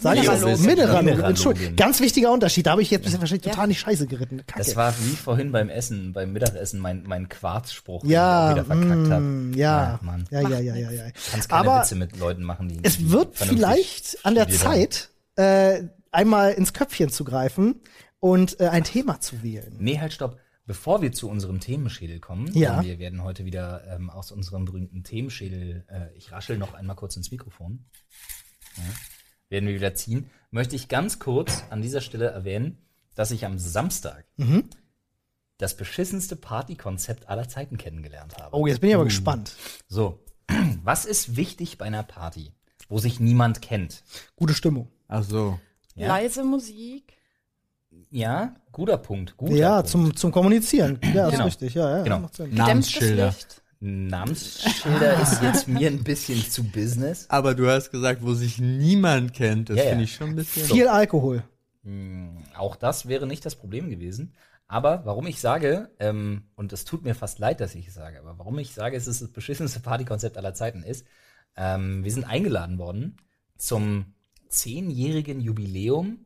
Sag 0.00 0.16
ich 0.16 0.28
also, 0.28 0.46
Mineralogin. 0.46 0.66
Mineralogin. 0.66 1.24
Entschuldigung. 1.24 1.76
Ganz 1.76 2.00
wichtiger 2.00 2.32
Unterschied. 2.32 2.66
Da 2.66 2.72
habe 2.72 2.82
ich 2.82 2.90
jetzt 2.90 3.04
wahrscheinlich 3.20 3.44
Ja. 3.46 3.52
total 3.52 3.68
die 3.68 3.76
Scheiße 3.76 4.08
geritten. 4.08 4.38
Kacke. 4.44 4.58
Das 4.58 4.74
war 4.74 4.92
wie 5.04 5.14
vorhin 5.14 5.52
beim 5.52 5.68
Essen, 5.68 6.12
beim 6.12 6.32
Mittagessen, 6.32 6.80
mein, 6.80 7.04
mein 7.06 7.28
Quarzspruch, 7.28 8.00
den 8.02 8.10
ja, 8.10 8.46
ich 8.56 8.60
auch 8.60 8.66
wieder 8.66 8.76
verkackt 8.76 9.10
habe. 9.12 9.20
mm, 9.22 9.52
ja, 9.54 10.00
Mann. 10.02 10.24
ja, 10.32 10.40
ja, 10.40 10.58
ja, 10.58 10.74
ja, 10.74 10.90
ja. 10.90 11.02
Kannst 11.30 11.48
keine 11.48 11.68
Aber 11.70 11.82
Witze 11.82 11.94
mit 11.94 12.18
Leuten 12.18 12.42
machen, 12.42 12.68
die 12.70 12.80
es 12.82 13.08
wird 13.08 13.36
vielleicht 13.38 14.18
an 14.26 14.34
der. 14.34 14.48
Zeit, 14.48 15.10
äh, 15.36 15.82
einmal 16.10 16.52
ins 16.54 16.72
Köpfchen 16.72 17.10
zu 17.10 17.22
greifen 17.22 17.76
und 18.24 18.58
äh, 18.58 18.68
ein 18.68 18.84
Thema 18.84 19.20
zu 19.20 19.42
wählen. 19.42 19.76
Nee, 19.78 20.00
halt, 20.00 20.14
stopp. 20.14 20.38
Bevor 20.64 21.02
wir 21.02 21.12
zu 21.12 21.28
unserem 21.28 21.60
Themenschädel 21.60 22.20
kommen, 22.20 22.50
Ja. 22.54 22.76
denn 22.76 22.86
wir 22.88 22.98
werden 22.98 23.22
heute 23.22 23.44
wieder 23.44 23.84
ähm, 23.94 24.08
aus 24.08 24.32
unserem 24.32 24.64
berühmten 24.64 25.04
Themenschädel, 25.04 25.84
äh, 25.90 26.10
ich 26.16 26.32
raschel 26.32 26.56
noch 26.56 26.72
einmal 26.72 26.96
kurz 26.96 27.16
ins 27.16 27.30
Mikrofon, 27.30 27.84
ja, 28.78 28.82
werden 29.50 29.68
wir 29.68 29.74
wieder 29.74 29.94
ziehen, 29.94 30.30
möchte 30.50 30.74
ich 30.74 30.88
ganz 30.88 31.18
kurz 31.18 31.64
an 31.68 31.82
dieser 31.82 32.00
Stelle 32.00 32.28
erwähnen, 32.30 32.78
dass 33.14 33.30
ich 33.30 33.44
am 33.44 33.58
Samstag 33.58 34.24
Mhm. 34.38 34.70
das 35.58 35.76
beschissenste 35.76 36.34
Partykonzept 36.34 37.28
aller 37.28 37.46
Zeiten 37.46 37.76
kennengelernt 37.76 38.38
habe. 38.38 38.56
Oh, 38.56 38.66
jetzt 38.66 38.80
bin 38.80 38.88
ich 38.88 38.94
aber 38.94 39.04
gespannt. 39.04 39.54
So, 39.86 40.24
was 40.82 41.04
ist 41.04 41.36
wichtig 41.36 41.76
bei 41.76 41.84
einer 41.84 42.02
Party, 42.04 42.54
wo 42.88 42.96
sich 42.98 43.20
niemand 43.20 43.60
kennt? 43.60 44.02
Gute 44.34 44.54
Stimmung. 44.54 44.90
Ach 45.08 45.22
so. 45.22 45.60
Ja, 45.94 46.08
Leise 46.08 46.42
Musik. 46.42 47.18
Ja 48.10 48.54
guter 48.72 48.98
Punkt. 48.98 49.36
Guter 49.36 49.54
ja, 49.54 49.74
Punkt. 49.76 49.88
zum, 49.88 50.16
zum 50.16 50.32
Kommunizieren. 50.32 50.98
Ja, 51.14 51.26
ist 51.26 51.32
Genau. 51.32 51.44
richtig. 51.44 51.74
Ja, 51.74 51.98
ja, 51.98 52.02
Genau. 52.02 52.28
Namensschilder. 52.50 53.34
Namensschilder 53.80 55.20
ist 55.20 55.42
jetzt 55.42 55.68
mir 55.68 55.88
ein 55.88 56.02
bisschen 56.02 56.40
zu 56.50 56.64
Business. 56.64 57.26
Aber 57.28 57.54
du 57.54 57.68
hast 57.68 57.90
gesagt, 57.90 58.22
wo 58.22 58.32
sich 58.34 58.58
niemand 58.58 59.34
kennt. 59.34 59.68
Das 59.70 59.76
Ja, 59.76 59.84
ja. 59.84 59.88
finde 59.90 60.04
ich 60.04 60.14
schon 60.14 60.30
ein 60.30 60.36
bisschen. 60.36 60.64
Viel 60.66 60.88
Alkohol. 60.88 61.42
Auch 62.56 62.76
das 62.76 63.08
wäre 63.08 63.26
nicht 63.26 63.44
das 63.44 63.56
Problem 63.56 63.90
gewesen. 63.90 64.32
Aber 64.66 65.02
warum 65.04 65.26
ich 65.26 65.38
sage, 65.40 65.90
ähm, 66.00 66.44
und 66.54 66.72
es 66.72 66.86
tut 66.86 67.04
mir 67.04 67.14
fast 67.14 67.38
leid, 67.38 67.60
dass 67.60 67.74
ich 67.74 67.88
es 67.88 67.94
sage, 67.94 68.18
aber 68.18 68.38
warum 68.38 68.58
ich 68.58 68.72
sage, 68.72 68.96
es 68.96 69.06
ist 69.06 69.20
das 69.20 69.30
beschissenste 69.30 69.80
Partykonzept 69.80 70.38
aller 70.38 70.54
Zeiten 70.54 70.82
ist, 70.82 71.06
ähm, 71.56 72.02
wir 72.02 72.10
sind 72.10 72.24
eingeladen 72.24 72.78
worden 72.78 73.18
zum 73.58 74.14
zehnjährigen 74.48 75.40
Jubiläum 75.40 76.24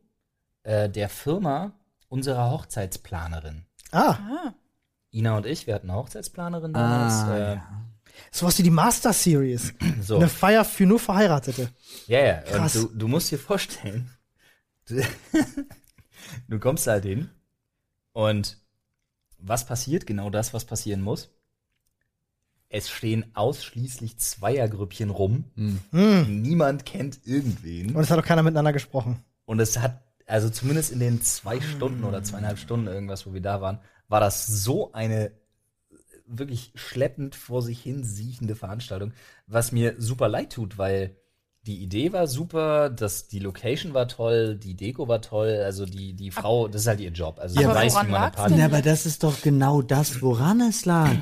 äh, 0.68 0.90
der 0.90 1.08
Firma 1.08 1.72
unserer 2.08 2.50
Hochzeitsplanerin. 2.50 3.64
Ah, 3.90 4.10
Ah, 4.12 4.54
Ina 5.10 5.38
und 5.38 5.46
ich, 5.46 5.66
wir 5.66 5.74
hatten 5.74 5.88
eine 5.88 5.98
Hochzeitsplanerin 5.98 6.74
damals. 6.74 7.14
Ah, 7.14 7.36
äh, 7.36 7.54
ja. 7.54 7.84
sowas 8.30 8.58
wie 8.58 8.62
die 8.62 8.70
Master 8.70 9.14
Series. 9.14 9.72
so. 10.02 10.16
Eine 10.16 10.28
Feier 10.28 10.66
für 10.66 10.84
nur 10.84 10.98
Verheiratete. 11.00 11.70
Ja, 12.06 12.20
ja. 12.20 12.40
Krass. 12.42 12.76
Und 12.76 12.92
du, 12.92 12.98
du 12.98 13.08
musst 13.08 13.30
dir 13.30 13.38
vorstellen, 13.38 14.10
du, 14.86 15.02
du 16.48 16.58
kommst 16.58 16.86
halt 16.86 17.04
hin 17.04 17.30
und 18.12 18.58
was 19.38 19.64
passiert? 19.64 20.06
Genau 20.06 20.28
das, 20.28 20.52
was 20.52 20.66
passieren 20.66 21.00
muss. 21.00 21.30
Es 22.68 22.90
stehen 22.90 23.24
ausschließlich 23.34 24.18
Zweiergrüppchen 24.18 25.08
rum. 25.08 25.44
Hm. 25.54 26.42
Niemand 26.42 26.84
kennt 26.84 27.20
irgendwen. 27.24 27.94
Und 27.96 28.02
es 28.02 28.10
hat 28.10 28.18
auch 28.18 28.24
keiner 28.26 28.42
miteinander 28.42 28.74
gesprochen. 28.74 29.24
Und 29.46 29.60
es 29.60 29.78
hat, 29.78 30.02
also 30.28 30.50
zumindest 30.50 30.92
in 30.92 31.00
den 31.00 31.22
zwei 31.22 31.60
Stunden 31.60 32.04
oder 32.04 32.22
zweieinhalb 32.22 32.58
Stunden 32.58 32.86
irgendwas, 32.86 33.26
wo 33.26 33.32
wir 33.32 33.40
da 33.40 33.60
waren, 33.60 33.80
war 34.08 34.20
das 34.20 34.46
so 34.46 34.92
eine 34.92 35.32
wirklich 36.26 36.72
schleppend 36.74 37.34
vor 37.34 37.62
sich 37.62 37.80
hin 37.80 38.04
siechende 38.04 38.54
Veranstaltung, 38.54 39.12
was 39.46 39.72
mir 39.72 39.94
super 39.98 40.28
leid 40.28 40.52
tut, 40.52 40.76
weil 40.76 41.16
die 41.66 41.82
Idee 41.82 42.12
war 42.12 42.26
super, 42.26 42.90
das, 42.90 43.28
die 43.28 43.38
Location 43.38 43.94
war 43.94 44.08
toll, 44.08 44.56
die 44.56 44.74
Deko 44.74 45.08
war 45.08 45.22
toll, 45.22 45.62
also 45.64 45.86
die, 45.86 46.14
die 46.14 46.30
Frau, 46.30 46.68
das 46.68 46.82
ist 46.82 46.86
halt 46.86 47.00
ihr 47.00 47.10
Job. 47.10 47.38
Also 47.38 47.58
sie 47.58 47.64
Aber 47.64 47.74
weiß, 47.74 47.94
woran 47.94 48.06
wie 48.06 48.10
man 48.12 48.22
eine 48.22 48.30
Party 48.30 48.50
denn? 48.50 48.60
Ja, 48.60 48.66
aber 48.66 48.82
das 48.82 49.06
ist 49.06 49.22
doch 49.22 49.40
genau 49.42 49.82
das, 49.82 50.22
woran 50.22 50.60
es 50.60 50.84
lag. 50.84 51.16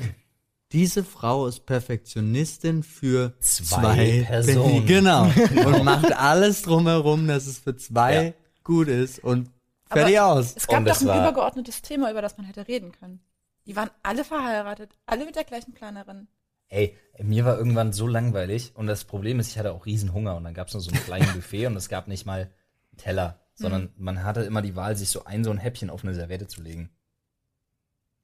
Diese 0.73 1.05
Frau 1.05 1.47
ist 1.47 1.65
Perfektionistin 1.65 2.83
für 2.83 3.33
Zwei 3.39 3.65
zwei, 3.65 4.23
Personen. 4.27 4.85
Genau. 4.85 5.23
Und 5.65 5.83
macht 5.85 6.13
alles 6.13 6.61
drumherum, 6.61 7.27
dass 7.27 7.47
es 7.47 7.59
für 7.59 7.75
zwei 7.77 8.25
Ja. 8.25 8.33
Gut 8.67 8.89
ist 8.89 9.23
und 9.23 9.49
fertig 9.89 10.19
aus. 10.19 10.53
es 10.55 10.67
gab 10.67 10.79
Und 10.79 10.89
doch 10.89 11.01
ein 11.01 11.07
übergeordnetes 11.07 11.81
Thema, 11.81 12.11
über 12.11 12.21
das 12.21 12.37
man 12.37 12.45
hätte 12.45 12.67
reden 12.67 12.91
können. 12.91 13.21
Die 13.65 13.75
waren 13.75 13.89
alle 14.03 14.25
verheiratet, 14.25 14.91
alle 15.05 15.25
mit 15.25 15.35
der 15.35 15.45
gleichen 15.45 15.73
Planerin. 15.73 16.27
Ey, 16.67 16.97
mir 17.17 17.45
war 17.45 17.57
irgendwann 17.57 17.93
so 17.93 18.07
langweilig 18.07 18.73
und 18.75 18.87
das 18.87 19.05
Problem 19.05 19.39
ist, 19.39 19.47
ich 19.47 19.57
hatte 19.57 19.71
auch 19.71 19.85
riesen 19.85 20.13
Hunger 20.13 20.35
und 20.35 20.43
dann 20.43 20.53
gab 20.53 20.67
es 20.67 20.73
nur 20.73 20.81
so 20.81 20.91
ein 20.91 20.99
kleines 20.99 21.31
Buffet 21.33 21.67
und 21.67 21.77
es 21.77 21.87
gab 21.87 22.09
nicht 22.09 22.25
mal 22.25 22.51
Teller, 22.97 23.39
sondern 23.55 23.93
man 23.95 24.23
hatte 24.23 24.41
immer 24.41 24.61
die 24.61 24.75
Wahl, 24.75 24.97
sich 24.97 25.09
so 25.09 25.23
ein 25.23 25.45
so 25.45 25.51
ein 25.51 25.57
Häppchen 25.57 25.89
auf 25.89 26.03
eine 26.03 26.13
Serviette 26.13 26.47
zu 26.47 26.61
legen. 26.61 26.89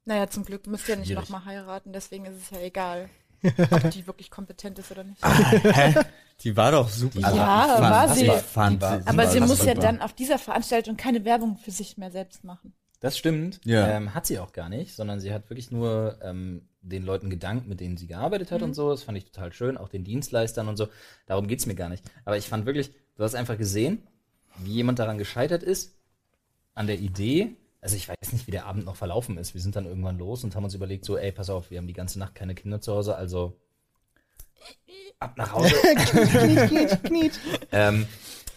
Naja, 0.04 0.28
zum 0.28 0.44
Glück 0.44 0.66
müsst 0.66 0.86
ihr 0.88 0.96
nicht 0.96 1.14
nochmal 1.14 1.46
heiraten, 1.46 1.94
deswegen 1.94 2.26
ist 2.26 2.36
es 2.36 2.50
ja 2.50 2.60
egal, 2.60 3.08
ob 3.70 3.90
die 3.92 4.06
wirklich 4.06 4.30
kompetent 4.30 4.78
ist 4.78 4.90
oder 4.90 5.04
nicht. 5.04 5.20
Hä? 5.24 5.94
Die 6.40 6.56
war 6.56 6.72
doch 6.72 6.88
super. 6.88 7.18
Die 7.18 7.24
Also, 7.24 7.38
war- 7.38 7.66
ich 7.66 7.72
fand- 7.72 7.90
war 7.90 8.08
sie. 8.14 8.26
Fand 8.30 8.76
Die 8.76 8.80
war- 8.82 9.00
sie 9.02 9.06
Aber 9.08 9.26
sie 9.28 9.40
muss 9.40 9.58
ja 9.64 9.74
super. 9.74 9.80
dann 9.86 10.00
auf 10.02 10.12
dieser 10.12 10.38
Veranstaltung 10.38 10.96
keine 10.96 11.24
Werbung 11.24 11.56
für 11.58 11.70
sich 11.70 11.96
mehr 11.98 12.10
selbst 12.10 12.44
machen. 12.44 12.72
Das 13.00 13.18
stimmt. 13.18 13.60
Ja. 13.64 13.86
Ähm, 13.88 14.14
hat 14.14 14.26
sie 14.26 14.38
auch 14.38 14.52
gar 14.52 14.68
nicht, 14.68 14.94
sondern 14.96 15.20
sie 15.20 15.32
hat 15.32 15.50
wirklich 15.50 15.70
nur 15.70 16.18
ähm, 16.22 16.68
den 16.80 17.04
Leuten 17.04 17.28
gedankt, 17.30 17.66
mit 17.68 17.80
denen 17.80 17.96
sie 17.98 18.06
gearbeitet 18.06 18.50
hat 18.50 18.62
und 18.62 18.74
so. 18.74 18.90
Das 18.90 19.02
fand 19.02 19.18
ich 19.18 19.26
total 19.26 19.52
schön, 19.52 19.76
auch 19.76 19.88
den 19.88 20.04
Dienstleistern 20.04 20.68
und 20.68 20.76
so. 20.76 20.88
Darum 21.26 21.46
geht's 21.46 21.66
mir 21.66 21.74
gar 21.74 21.88
nicht. 21.90 22.02
Aber 22.24 22.36
ich 22.38 22.48
fand 22.48 22.64
wirklich, 22.66 22.92
du 23.16 23.22
hast 23.24 23.34
einfach 23.34 23.58
gesehen, 23.58 24.02
wie 24.58 24.72
jemand 24.72 24.98
daran 24.98 25.18
gescheitert 25.18 25.62
ist, 25.62 25.96
an 26.74 26.86
der 26.86 26.98
Idee. 26.98 27.56
Also 27.84 27.96
ich 27.96 28.08
weiß 28.08 28.32
nicht, 28.32 28.46
wie 28.46 28.50
der 28.50 28.64
Abend 28.64 28.86
noch 28.86 28.96
verlaufen 28.96 29.36
ist. 29.36 29.52
Wir 29.52 29.60
sind 29.60 29.76
dann 29.76 29.84
irgendwann 29.84 30.16
los 30.16 30.42
und 30.42 30.56
haben 30.56 30.64
uns 30.64 30.72
überlegt, 30.72 31.04
so, 31.04 31.18
ey, 31.18 31.32
pass 31.32 31.50
auf, 31.50 31.70
wir 31.70 31.76
haben 31.76 31.86
die 31.86 31.92
ganze 31.92 32.18
Nacht 32.18 32.34
keine 32.34 32.54
Kinder 32.54 32.80
zu 32.80 32.94
Hause, 32.94 33.14
also 33.14 33.60
ab 35.18 35.36
nach 35.36 35.52
Hause. 35.52 35.74
kniet, 35.94 36.68
kniet, 36.70 37.04
kniet. 37.04 37.40
ähm, 37.72 38.06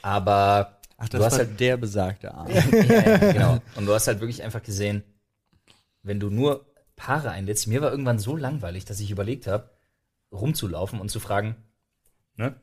aber 0.02 0.80
Ach, 0.96 1.10
du 1.10 1.18
das 1.18 1.26
hast 1.26 1.32
war 1.34 1.40
halt 1.40 1.60
der 1.60 1.76
besagte 1.76 2.34
Abend. 2.34 2.56
ja, 2.72 3.02
ja, 3.02 3.18
genau. 3.34 3.58
Und 3.76 3.86
du 3.86 3.94
hast 3.94 4.08
halt 4.08 4.22
wirklich 4.22 4.44
einfach 4.44 4.64
gesehen, 4.64 5.04
wenn 6.04 6.22
du 6.22 6.30
nur 6.30 6.66
Paare 6.96 7.30
einlädst, 7.32 7.68
mir 7.68 7.82
war 7.82 7.92
irgendwann 7.92 8.20
so 8.20 8.38
langweilig, 8.38 8.86
dass 8.86 9.02
ich 9.02 9.12
überlegt 9.12 9.46
habe, 9.46 9.70
rumzulaufen 10.32 11.02
und 11.02 11.12
zu 11.12 11.20
fragen, 11.20 11.58
ne? 12.38 12.56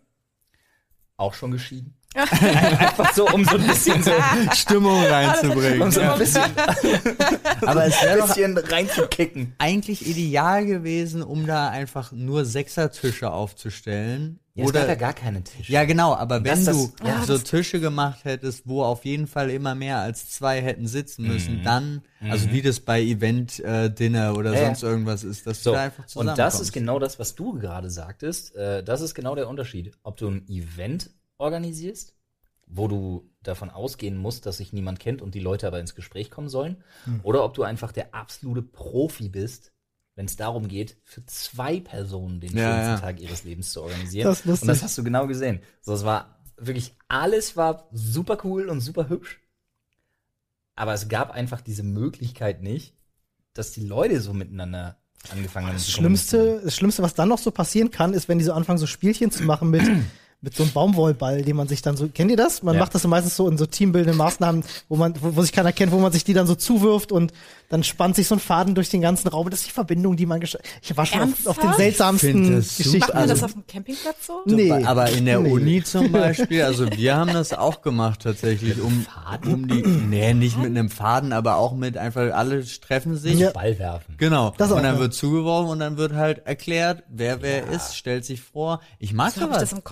Auch 1.16 1.34
schon 1.34 1.50
geschieden. 1.52 1.94
Einfach 2.14 3.12
so, 3.12 3.28
um 3.28 3.44
so 3.44 3.56
ein 3.56 3.66
bisschen 3.66 4.00
so, 4.02 4.12
Stimmung 4.54 5.04
reinzubringen. 5.04 5.82
um 5.82 5.90
so 5.90 6.00
ein 6.00 6.16
bisschen, 6.16 6.42
Aber 7.66 7.86
es 7.86 8.00
wäre 8.02 8.12
ein 8.12 8.18
doch 8.20 8.28
bisschen 8.28 8.58
reinzukicken. 8.58 9.54
eigentlich 9.58 10.06
ideal 10.06 10.64
gewesen, 10.64 11.24
um 11.24 11.44
da 11.44 11.70
einfach 11.70 12.12
nur 12.12 12.44
Sechsertische 12.44 13.32
aufzustellen. 13.32 14.38
Ja, 14.56 14.64
es 14.66 14.72
gab 14.72 14.82
ja 14.82 14.86
Oder 14.86 14.96
gar 14.96 15.12
keine 15.14 15.42
Tische. 15.42 15.72
ja, 15.72 15.84
genau, 15.84 16.14
aber 16.14 16.44
wenn 16.44 16.64
das- 16.64 16.76
du 16.76 16.92
das- 16.98 17.06
ja, 17.08 17.22
so 17.26 17.38
Tische 17.38 17.80
gemacht 17.80 18.24
hättest, 18.24 18.68
wo 18.68 18.84
auf 18.84 19.04
jeden 19.04 19.26
Fall 19.26 19.50
immer 19.50 19.74
mehr 19.74 19.98
als 19.98 20.30
zwei 20.30 20.60
hätten 20.62 20.86
sitzen 20.86 21.26
müssen, 21.26 21.58
Mhm. 21.58 21.62
dann, 21.64 22.02
also 22.20 22.52
wie 22.52 22.62
das 22.62 22.78
bei 22.78 23.02
Event 23.02 23.58
äh, 23.60 23.90
Dinner 23.92 24.36
oder 24.36 24.52
ja. 24.54 24.66
sonst 24.66 24.84
irgendwas 24.84 25.24
ist, 25.24 25.46
dass 25.48 25.62
So, 25.64 25.70
du 25.72 25.76
da 25.76 25.82
einfach 25.82 26.06
zusammen 26.06 26.28
und 26.30 26.38
das 26.38 26.60
ist 26.60 26.72
genau 26.72 27.00
das, 27.00 27.18
was 27.18 27.34
du 27.34 27.54
gerade 27.58 27.90
sagtest. 27.90 28.54
Äh, 28.54 28.84
das 28.84 29.00
ist 29.00 29.14
genau 29.14 29.34
der 29.34 29.48
Unterschied. 29.48 29.90
Ob 30.04 30.18
du 30.18 30.28
ein 30.28 30.46
Event 30.48 31.10
organisierst, 31.38 32.14
wo 32.68 32.86
du 32.86 33.28
davon 33.42 33.70
ausgehen 33.70 34.16
musst, 34.16 34.46
dass 34.46 34.58
sich 34.58 34.72
niemand 34.72 35.00
kennt 35.00 35.20
und 35.20 35.34
die 35.34 35.40
Leute 35.40 35.66
aber 35.66 35.80
ins 35.80 35.96
Gespräch 35.96 36.30
kommen 36.30 36.48
sollen, 36.48 36.76
Hm. 37.06 37.20
oder 37.24 37.44
ob 37.44 37.54
du 37.54 37.64
einfach 37.64 37.90
der 37.90 38.14
absolute 38.14 38.62
Profi 38.62 39.28
bist, 39.28 39.72
wenn 40.16 40.26
es 40.26 40.36
darum 40.36 40.68
geht, 40.68 40.96
für 41.04 41.24
zwei 41.26 41.80
Personen 41.80 42.40
den 42.40 42.56
Ja, 42.56 42.64
schönsten 42.72 42.90
ja. 42.92 43.00
Tag 43.00 43.20
ihres 43.20 43.44
Lebens 43.44 43.72
zu 43.72 43.82
organisieren. 43.82 44.26
Das 44.28 44.40
ist 44.40 44.44
lustig. 44.44 44.62
Und 44.62 44.68
das 44.68 44.82
hast 44.82 44.96
du 44.98 45.04
genau 45.04 45.26
gesehen. 45.26 45.60
So, 45.80 45.92
es 45.94 46.04
war 46.04 46.38
wirklich, 46.56 46.94
alles 47.08 47.56
war 47.56 47.88
super 47.92 48.38
cool 48.44 48.68
und 48.68 48.80
super 48.80 49.08
hübsch. 49.08 49.40
Aber 50.76 50.94
es 50.94 51.08
gab 51.08 51.30
einfach 51.30 51.60
diese 51.60 51.82
Möglichkeit 51.82 52.62
nicht, 52.62 52.94
dass 53.54 53.72
die 53.72 53.84
Leute 53.84 54.20
so 54.20 54.32
miteinander 54.32 54.96
angefangen 55.30 55.66
haben 55.68 55.74
Das 55.74 55.86
zu 55.86 55.92
Schlimmste, 55.92 56.60
das 56.62 56.76
Schlimmste, 56.76 57.02
was 57.02 57.14
dann 57.14 57.28
noch 57.28 57.38
so 57.38 57.50
passieren 57.50 57.90
kann, 57.90 58.12
ist, 58.12 58.28
wenn 58.28 58.38
die 58.38 58.44
so 58.44 58.52
anfangen, 58.52 58.78
so 58.78 58.86
Spielchen 58.86 59.30
zu 59.30 59.44
machen 59.44 59.70
mit, 59.70 59.82
mit 60.44 60.54
so 60.54 60.62
einem 60.62 60.72
Baumwollball, 60.72 61.42
den 61.42 61.56
man 61.56 61.66
sich 61.68 61.82
dann 61.82 61.96
so, 61.96 62.06
kennt 62.08 62.30
ihr 62.30 62.36
das? 62.36 62.62
Man 62.62 62.74
Ja. 62.74 62.80
macht 62.80 62.94
das 62.94 63.02
so 63.02 63.08
meistens 63.08 63.34
so 63.34 63.48
in 63.48 63.56
so 63.58 63.66
teambildenden 63.66 64.16
Maßnahmen, 64.18 64.62
wo 64.88 64.96
man, 64.96 65.14
wo, 65.20 65.34
wo 65.36 65.42
sich 65.42 65.52
keiner 65.52 65.72
kennt, 65.72 65.90
wo 65.90 65.98
man 65.98 66.12
sich 66.12 66.22
die 66.24 66.34
dann 66.34 66.46
so 66.46 66.54
zuwirft 66.54 67.10
und 67.12 67.32
dann 67.70 67.82
spannt 67.82 68.14
sich 68.14 68.28
so 68.28 68.34
ein 68.36 68.40
Faden 68.40 68.74
durch 68.74 68.90
den 68.90 69.00
ganzen 69.00 69.26
Raum. 69.28 69.48
Das 69.50 69.60
ist 69.60 69.68
die 69.68 69.72
Verbindung, 69.72 70.16
die 70.16 70.26
man 70.26 70.40
Ich 70.42 70.56
war 70.96 71.06
schon 71.06 71.22
auf, 71.22 71.46
auf 71.46 71.58
den 71.58 71.72
seltsamsten 71.72 72.56
das. 72.56 72.76
Geschichten. 72.76 72.98
Macht 73.00 73.14
man 73.14 73.22
Also- 73.22 73.34
das 73.34 73.42
auf 73.42 73.52
dem 73.54 73.66
Campingplatz 73.66 74.26
so? 74.26 74.42
Nee. 74.44 74.70
Aber 74.70 75.08
in 75.10 75.24
der 75.24 75.40
Nee. 75.40 75.50
Uni 75.50 75.82
zum 75.82 76.12
Beispiel, 76.12 76.62
also 76.62 76.86
wir 76.92 77.16
haben 77.16 77.32
das 77.32 77.52
auch 77.54 77.80
gemacht 77.82 78.20
tatsächlich, 78.22 78.80
um, 78.80 79.06
um 79.46 79.66
die, 79.66 79.82
nee, 79.82 80.34
nicht 80.34 80.56
mit 80.58 80.66
einem 80.66 80.90
Faden, 80.90 81.32
aber 81.32 81.56
auch 81.56 81.74
mit 81.74 81.96
einfach, 81.96 82.32
alle 82.34 82.64
treffen 82.64 83.16
sich. 83.16 83.38
Ja. 83.38 83.50
Ball 83.50 83.78
werfen. 83.78 84.14
Genau. 84.18 84.52
Das 84.58 84.70
auch, 84.70 84.76
und 84.76 84.82
dann 84.82 84.96
ja. 84.96 85.00
wird 85.00 85.14
zugeworfen 85.14 85.70
und 85.70 85.78
dann 85.80 85.96
wird 85.96 86.12
halt 86.12 86.46
erklärt, 86.46 87.02
wer 87.08 87.40
wer 87.42 87.66
ist, 87.68 87.96
stellt 87.96 88.24
sich 88.24 88.42
vor. 88.42 88.80
Ich 88.98 89.12
mag 89.14 89.32
So 89.32 89.40
habe 89.40 89.52
ich 89.54 89.58
das 89.58 89.72
im 89.72 89.82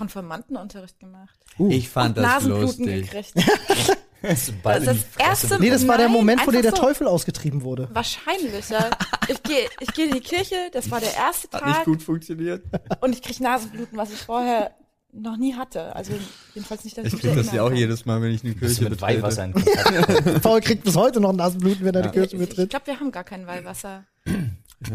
Konfirmandenunterricht 0.47 0.99
gemacht. 0.99 1.39
Ich 1.69 1.89
fand 1.89 2.17
das 2.17 2.25
Nasenbluten 2.25 2.85
lustig. 2.85 3.11
gekriegt. 3.11 3.33
Das 4.25 4.47
ist 4.47 4.53
das 4.63 4.97
erste 5.19 5.59
Nee, 5.59 5.69
das 5.69 5.85
war 5.85 5.97
der 5.97 6.05
Nein, 6.07 6.15
Moment, 6.15 6.47
wo 6.47 6.51
dir 6.51 6.61
der 6.61 6.71
so. 6.73 6.77
Teufel 6.77 7.07
ausgetrieben 7.07 7.61
wurde. 7.61 7.89
Wahrscheinlich, 7.91 8.69
ja. 8.69 8.89
Ich 9.27 9.43
gehe 9.43 9.65
ich 9.81 9.93
geh 9.93 10.03
in 10.05 10.11
die 10.13 10.21
Kirche, 10.21 10.55
das 10.71 10.89
war 10.89 11.01
der 11.01 11.13
erste 11.13 11.49
Hat 11.51 11.65
nicht 11.65 11.75
Tag 11.75 11.83
gut 11.83 12.01
funktioniert. 12.01 12.63
und 13.01 13.11
ich 13.13 13.21
krieg 13.21 13.41
Nasenbluten, 13.41 13.97
was 13.97 14.13
ich 14.13 14.19
vorher 14.19 14.71
noch 15.11 15.35
nie 15.35 15.55
hatte. 15.55 15.93
Also 15.93 16.13
jedenfalls 16.55 16.85
nicht, 16.85 16.97
dass 16.97 17.05
ich, 17.07 17.15
Ich 17.15 17.21
mich 17.21 17.33
krieg 17.33 17.43
das 17.43 17.53
ja 17.53 17.63
auch 17.63 17.67
kann. 17.67 17.75
jedes 17.75 18.05
Mal, 18.05 18.21
wenn 18.21 18.31
ich 18.31 18.45
eine 18.45 18.53
Bist 18.53 18.77
Kirche 18.77 18.89
mit 18.91 19.01
Weihwasser 19.01 19.45
betrete. 19.49 19.79
in 19.97 20.01
Kontakt? 20.05 20.41
Paul 20.41 20.61
kriegt 20.61 20.83
bis 20.85 20.95
heute 20.95 21.19
noch 21.19 21.33
Nasenbluten, 21.33 21.83
wenn 21.85 21.93
er 21.95 22.03
die 22.03 22.09
Kirche 22.11 22.37
Ich, 22.37 22.41
ich 22.41 22.47
betritt. 22.47 22.69
glaube, 22.69 22.87
wir 22.87 22.99
haben 23.01 23.11
gar 23.11 23.25
kein 23.25 23.45
Weihwasser. 23.45 24.05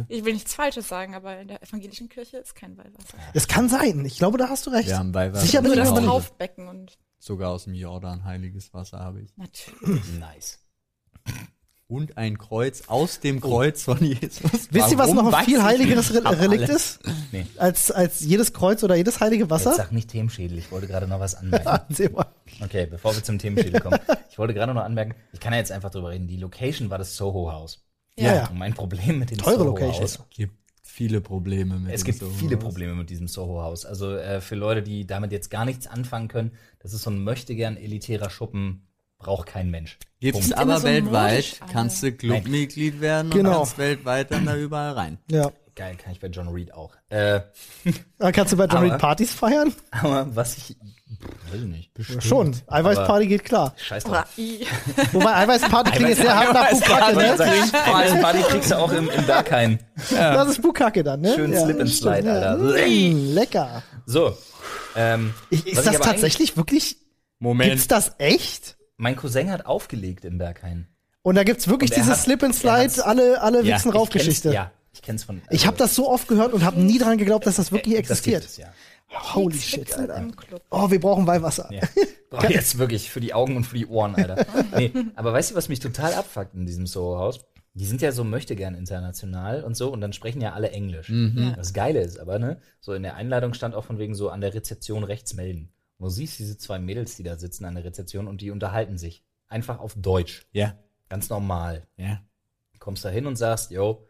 Ich 0.08 0.24
will 0.24 0.32
nichts 0.34 0.54
Falsches 0.54 0.88
sagen, 0.88 1.14
aber 1.14 1.38
in 1.40 1.48
der 1.48 1.62
evangelischen 1.62 2.08
Kirche 2.08 2.38
ist 2.38 2.54
kein 2.54 2.76
Weihwasser. 2.76 3.16
Es 3.34 3.48
kann 3.48 3.68
sein. 3.68 4.04
Ich 4.04 4.18
glaube, 4.18 4.38
da 4.38 4.48
hast 4.48 4.66
du 4.66 4.70
recht. 4.70 4.88
Wir 4.88 4.98
haben 4.98 5.14
Weihwasser. 5.14 5.44
Sicher 5.46 5.62
bin 5.62 5.70
Nur 5.70 5.74
ich 5.76 5.80
das 5.80 5.88
mir 5.90 5.92
aber 5.92 6.00
nicht. 6.00 6.10
Taufbecken 6.10 6.68
und 6.68 6.98
Sogar 7.20 7.50
aus 7.50 7.64
dem 7.64 7.74
Jordan 7.74 8.24
heiliges 8.24 8.72
Wasser 8.74 8.98
habe 9.00 9.20
ich. 9.22 9.36
natürlich. 9.36 10.02
nice. 10.20 10.60
Und 11.90 12.18
ein 12.18 12.36
Kreuz 12.36 12.82
aus 12.88 13.18
dem 13.20 13.40
Kreuz 13.40 13.82
von 13.82 13.98
Jesus. 14.04 14.68
Wisst 14.70 14.90
ihr, 14.92 14.98
was 14.98 15.14
noch 15.14 15.32
ein 15.32 15.44
viel 15.46 15.62
heiligeres 15.62 16.12
Re 16.12 16.38
Relikt 16.38 16.68
ist? 16.68 17.00
Nee. 17.32 17.46
Als, 17.56 17.90
als 17.90 18.20
jedes 18.20 18.52
Kreuz 18.52 18.84
oder 18.84 18.94
jedes 18.94 19.20
heilige 19.20 19.44
Jetzt 19.44 19.50
Wasser? 19.50 19.72
sag 19.74 19.90
nicht 19.92 20.10
Themenschädel, 20.10 20.58
ich 20.58 20.70
wollte 20.70 20.86
gerade 20.86 21.08
noch 21.08 21.18
was 21.20 21.34
anmerken. 21.34 21.94
Okay, 22.60 22.86
bevor 22.86 23.14
wir 23.14 23.22
zum 23.22 23.38
Themenschädel 23.38 23.80
kommen. 23.80 23.98
Ich 24.30 24.38
wollte 24.38 24.52
gerade 24.52 24.74
noch 24.74 24.82
anmerken, 24.82 25.14
ich 25.32 25.40
kann 25.40 25.52
ja 25.52 25.60
jetzt 25.60 25.72
einfach 25.72 25.90
drüber 25.90 26.10
reden. 26.10 26.26
Die 26.28 26.36
Location 26.36 26.90
war 26.90 26.98
das 26.98 27.16
Soho-Haus. 27.16 27.87
Ja, 28.24 28.34
ja. 28.34 28.48
Und 28.48 28.58
mein 28.58 28.74
Problem 28.74 29.18
mit 29.18 29.30
dem 29.30 29.38
Teure 29.38 29.58
Soho-Haus 29.64 29.80
Location. 29.80 30.24
gibt 30.30 30.54
viele 30.82 31.20
Probleme 31.20 31.78
mit 31.78 31.92
Es 31.94 32.02
dem 32.02 32.06
gibt 32.06 32.18
Soho 32.20 32.30
viele 32.30 32.56
House. 32.56 32.64
Probleme 32.64 32.94
mit 32.94 33.10
diesem 33.10 33.28
Soho-Haus. 33.28 33.84
Also 33.86 34.16
äh, 34.16 34.40
für 34.40 34.54
Leute, 34.56 34.82
die 34.82 35.06
damit 35.06 35.32
jetzt 35.32 35.50
gar 35.50 35.64
nichts 35.64 35.86
anfangen 35.86 36.28
können, 36.28 36.52
das 36.80 36.92
ist 36.92 37.02
so 37.02 37.10
ein 37.10 37.22
möchtegern 37.22 37.76
elitärer 37.76 38.30
Schuppen, 38.30 38.86
braucht 39.18 39.46
kein 39.48 39.70
Mensch. 39.70 39.98
Gibt's 40.20 40.40
Punkt. 40.48 40.58
aber 40.58 40.78
so 40.78 40.84
weltweit, 40.86 41.30
modisch 41.32 41.60
kannst 41.72 42.02
du 42.02 42.12
Clubmitglied 42.12 43.00
werden 43.00 43.30
Genau. 43.30 43.50
und 43.50 43.56
kannst 43.58 43.78
weltweit 43.78 44.30
dann 44.32 44.46
da 44.46 44.56
überall 44.56 44.92
rein. 44.92 45.18
Ja. 45.30 45.50
Geil, 45.76 45.94
kann 45.96 46.10
ich 46.12 46.18
bei 46.18 46.26
John 46.26 46.48
Reed 46.48 46.74
auch. 46.74 46.92
Äh, 47.08 47.40
Dann 48.18 48.32
kannst 48.32 48.52
du 48.52 48.56
bei 48.56 48.64
John 48.64 48.78
Aber- 48.78 48.92
Reed 48.92 48.98
Partys 49.00 49.32
feiern? 49.32 49.72
aber 49.92 50.34
was 50.34 50.56
ich, 50.56 50.76
weiß 51.52 51.60
ich 51.62 51.66
nicht. 51.66 51.90
Schon. 52.22 52.54
Eiweißparty 52.66 53.26
geht 53.26 53.44
klar. 53.44 53.74
Scheiß 53.76 54.04
drauf. 54.04 54.24
Wobei 55.12 55.34
Eiweißparty 55.36 55.90
klingt 55.92 56.08
jetzt 56.10 56.20
sehr 56.22 56.36
hart 56.36 56.52
nach 56.52 56.70
Bukake, 56.70 57.16
ne? 57.16 57.32
Eiweißparty 57.32 58.42
kriegst 58.42 58.70
du 58.70 58.78
auch 58.78 58.92
im, 58.92 59.08
im 59.10 59.26
Berghain. 59.26 59.78
Das 60.10 60.48
ist 60.50 60.62
Bukake 60.62 61.02
dann, 61.02 61.20
ne? 61.22 61.34
Schön 61.34 61.56
Slip 61.56 61.80
and 61.80 61.90
Slide, 61.90 62.26
ja. 62.26 62.32
Alter. 62.52 62.86
Mm, 62.86 63.34
lecker. 63.34 63.82
So. 64.06 64.36
Ähm, 64.96 65.34
Ich, 65.50 65.66
ist 65.66 65.86
das 65.86 65.98
tatsächlich 66.00 66.56
wirklich? 66.56 66.96
Moment. 67.38 67.70
Gibt's 67.70 67.88
das 67.88 68.12
echt? 68.18 68.76
Mein 68.96 69.14
Cousin 69.16 69.50
hat 69.50 69.66
aufgelegt 69.66 70.24
im 70.24 70.38
Berghain. 70.38 70.88
Und 71.22 71.34
da 71.36 71.44
gibt's 71.44 71.68
wirklich 71.68 71.90
diese 71.90 72.10
hat- 72.12 72.18
Slip 72.18 72.42
and 72.42 72.54
Slide, 72.54 73.04
alle, 73.04 73.40
alle 73.40 73.62
Ja, 73.62 73.76
Wichsen 73.76 73.90
Ich 73.90 73.94
rauf 73.94 74.10
Geschichte. 74.10 74.52
Ja, 74.52 74.72
ich 74.92 75.02
kenn's 75.02 75.24
von. 75.24 75.40
Ich 75.50 75.66
habe 75.66 75.76
das 75.76 75.94
so 75.94 76.08
oft 76.08 76.26
gehört 76.26 76.52
und 76.52 76.64
habe 76.64 76.80
nie 76.80 76.98
dran 76.98 77.18
geglaubt, 77.18 77.46
dass 77.46 77.56
das 77.56 77.70
wirklich 77.70 77.94
das 78.08 78.22
gibt 78.22 78.36
existiert. 78.36 78.44
es, 78.44 78.56
ja. 78.56 78.66
Holy 79.10 79.56
shit, 79.56 79.80
Spitzen 79.86 80.02
Alter. 80.02 80.16
im 80.18 80.36
Club. 80.36 80.62
Oh, 80.70 80.90
wir 80.90 81.00
brauchen 81.00 81.26
Weihwasser. 81.26 81.68
Ja. 81.72 81.80
Boah, 82.30 82.48
jetzt 82.48 82.78
wirklich 82.78 83.10
für 83.10 83.20
die 83.20 83.32
Augen 83.32 83.56
und 83.56 83.64
für 83.64 83.76
die 83.76 83.86
Ohren, 83.86 84.14
Alter. 84.14 84.44
Nee, 84.76 84.92
aber 85.14 85.32
weißt 85.32 85.50
du, 85.50 85.54
was 85.54 85.68
mich 85.68 85.80
total 85.80 86.12
abfuckt 86.14 86.54
in 86.54 86.66
diesem 86.66 86.86
Soho-Haus? 86.86 87.40
Die 87.74 87.86
sind 87.86 88.02
ja 88.02 88.12
so 88.12 88.24
möchte 88.24 88.54
gern 88.56 88.74
international 88.74 89.62
und 89.64 89.76
so 89.76 89.90
und 89.92 90.00
dann 90.00 90.12
sprechen 90.12 90.40
ja 90.40 90.52
alle 90.52 90.70
Englisch. 90.72 91.08
Mhm. 91.08 91.54
Das 91.56 91.72
Geile 91.72 92.00
ist 92.00 92.18
aber, 92.18 92.38
ne, 92.38 92.60
so 92.80 92.92
in 92.92 93.02
der 93.02 93.14
Einladung 93.14 93.54
stand 93.54 93.74
auch 93.74 93.84
von 93.84 93.98
wegen 93.98 94.14
so 94.14 94.30
an 94.30 94.40
der 94.40 94.52
Rezeption 94.52 95.04
rechts 95.04 95.34
melden. 95.34 95.72
Und 95.98 96.04
du 96.06 96.10
siehst 96.10 96.38
diese 96.38 96.58
zwei 96.58 96.78
Mädels, 96.78 97.16
die 97.16 97.22
da 97.22 97.36
sitzen 97.36 97.64
an 97.64 97.76
der 97.76 97.84
Rezeption 97.84 98.26
und 98.28 98.40
die 98.40 98.50
unterhalten 98.50 98.98
sich. 98.98 99.24
Einfach 99.46 99.78
auf 99.78 99.94
Deutsch. 99.96 100.46
Ja, 100.52 100.74
Ganz 101.08 101.30
normal. 101.30 101.86
ja. 101.96 102.20
kommst 102.78 103.04
da 103.04 103.08
hin 103.08 103.26
und 103.26 103.36
sagst, 103.36 103.70
yo, 103.70 104.04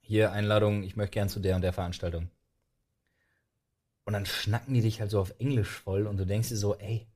hier 0.00 0.30
Einladung, 0.32 0.82
ich 0.84 0.94
möchte 0.96 1.14
gern 1.14 1.28
zu 1.28 1.40
der 1.40 1.56
und 1.56 1.62
der 1.62 1.72
Veranstaltung. 1.72 2.30
Und 4.04 4.12
dann 4.12 4.26
schnacken 4.26 4.74
die 4.74 4.82
dich 4.82 5.00
halt 5.00 5.10
so 5.10 5.20
auf 5.20 5.34
Englisch 5.38 5.68
voll 5.68 6.06
und 6.06 6.18
du 6.18 6.26
denkst 6.26 6.48
dir 6.48 6.56
so, 6.56 6.76
ey, 6.76 7.06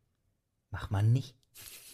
mach 0.71 0.91
mal 0.91 1.03
nicht. 1.03 1.35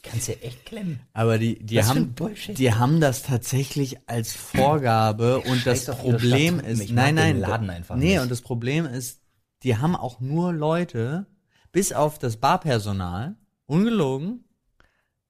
Kannst 0.02 0.28
ja 0.28 0.34
echt 0.34 0.66
klemmen. 0.66 1.00
Aber 1.14 1.38
die, 1.38 1.58
die 1.64 1.78
Was 1.78 1.88
haben, 1.88 2.14
die 2.56 2.74
haben 2.74 3.00
das 3.00 3.22
tatsächlich 3.22 4.08
als 4.08 4.34
Vorgabe 4.34 5.40
und 5.40 5.66
das 5.66 5.86
Scheiß 5.86 5.96
Problem 5.96 6.60
ist, 6.60 6.80
Ich 6.80 6.92
nein, 6.92 7.14
nein, 7.14 7.40
Laden 7.40 7.70
einfach 7.70 7.96
nee, 7.96 8.12
nicht. 8.12 8.20
und 8.20 8.30
das 8.30 8.42
Problem 8.42 8.84
ist, 8.84 9.22
die 9.62 9.78
haben 9.78 9.96
auch 9.96 10.20
nur 10.20 10.52
Leute, 10.52 11.26
bis 11.72 11.92
auf 11.92 12.18
das 12.18 12.36
Barpersonal, 12.36 13.34
ungelogen, 13.64 14.44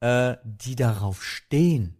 äh, 0.01 0.37
die 0.45 0.75
darauf 0.75 1.23
stehen, 1.25 1.97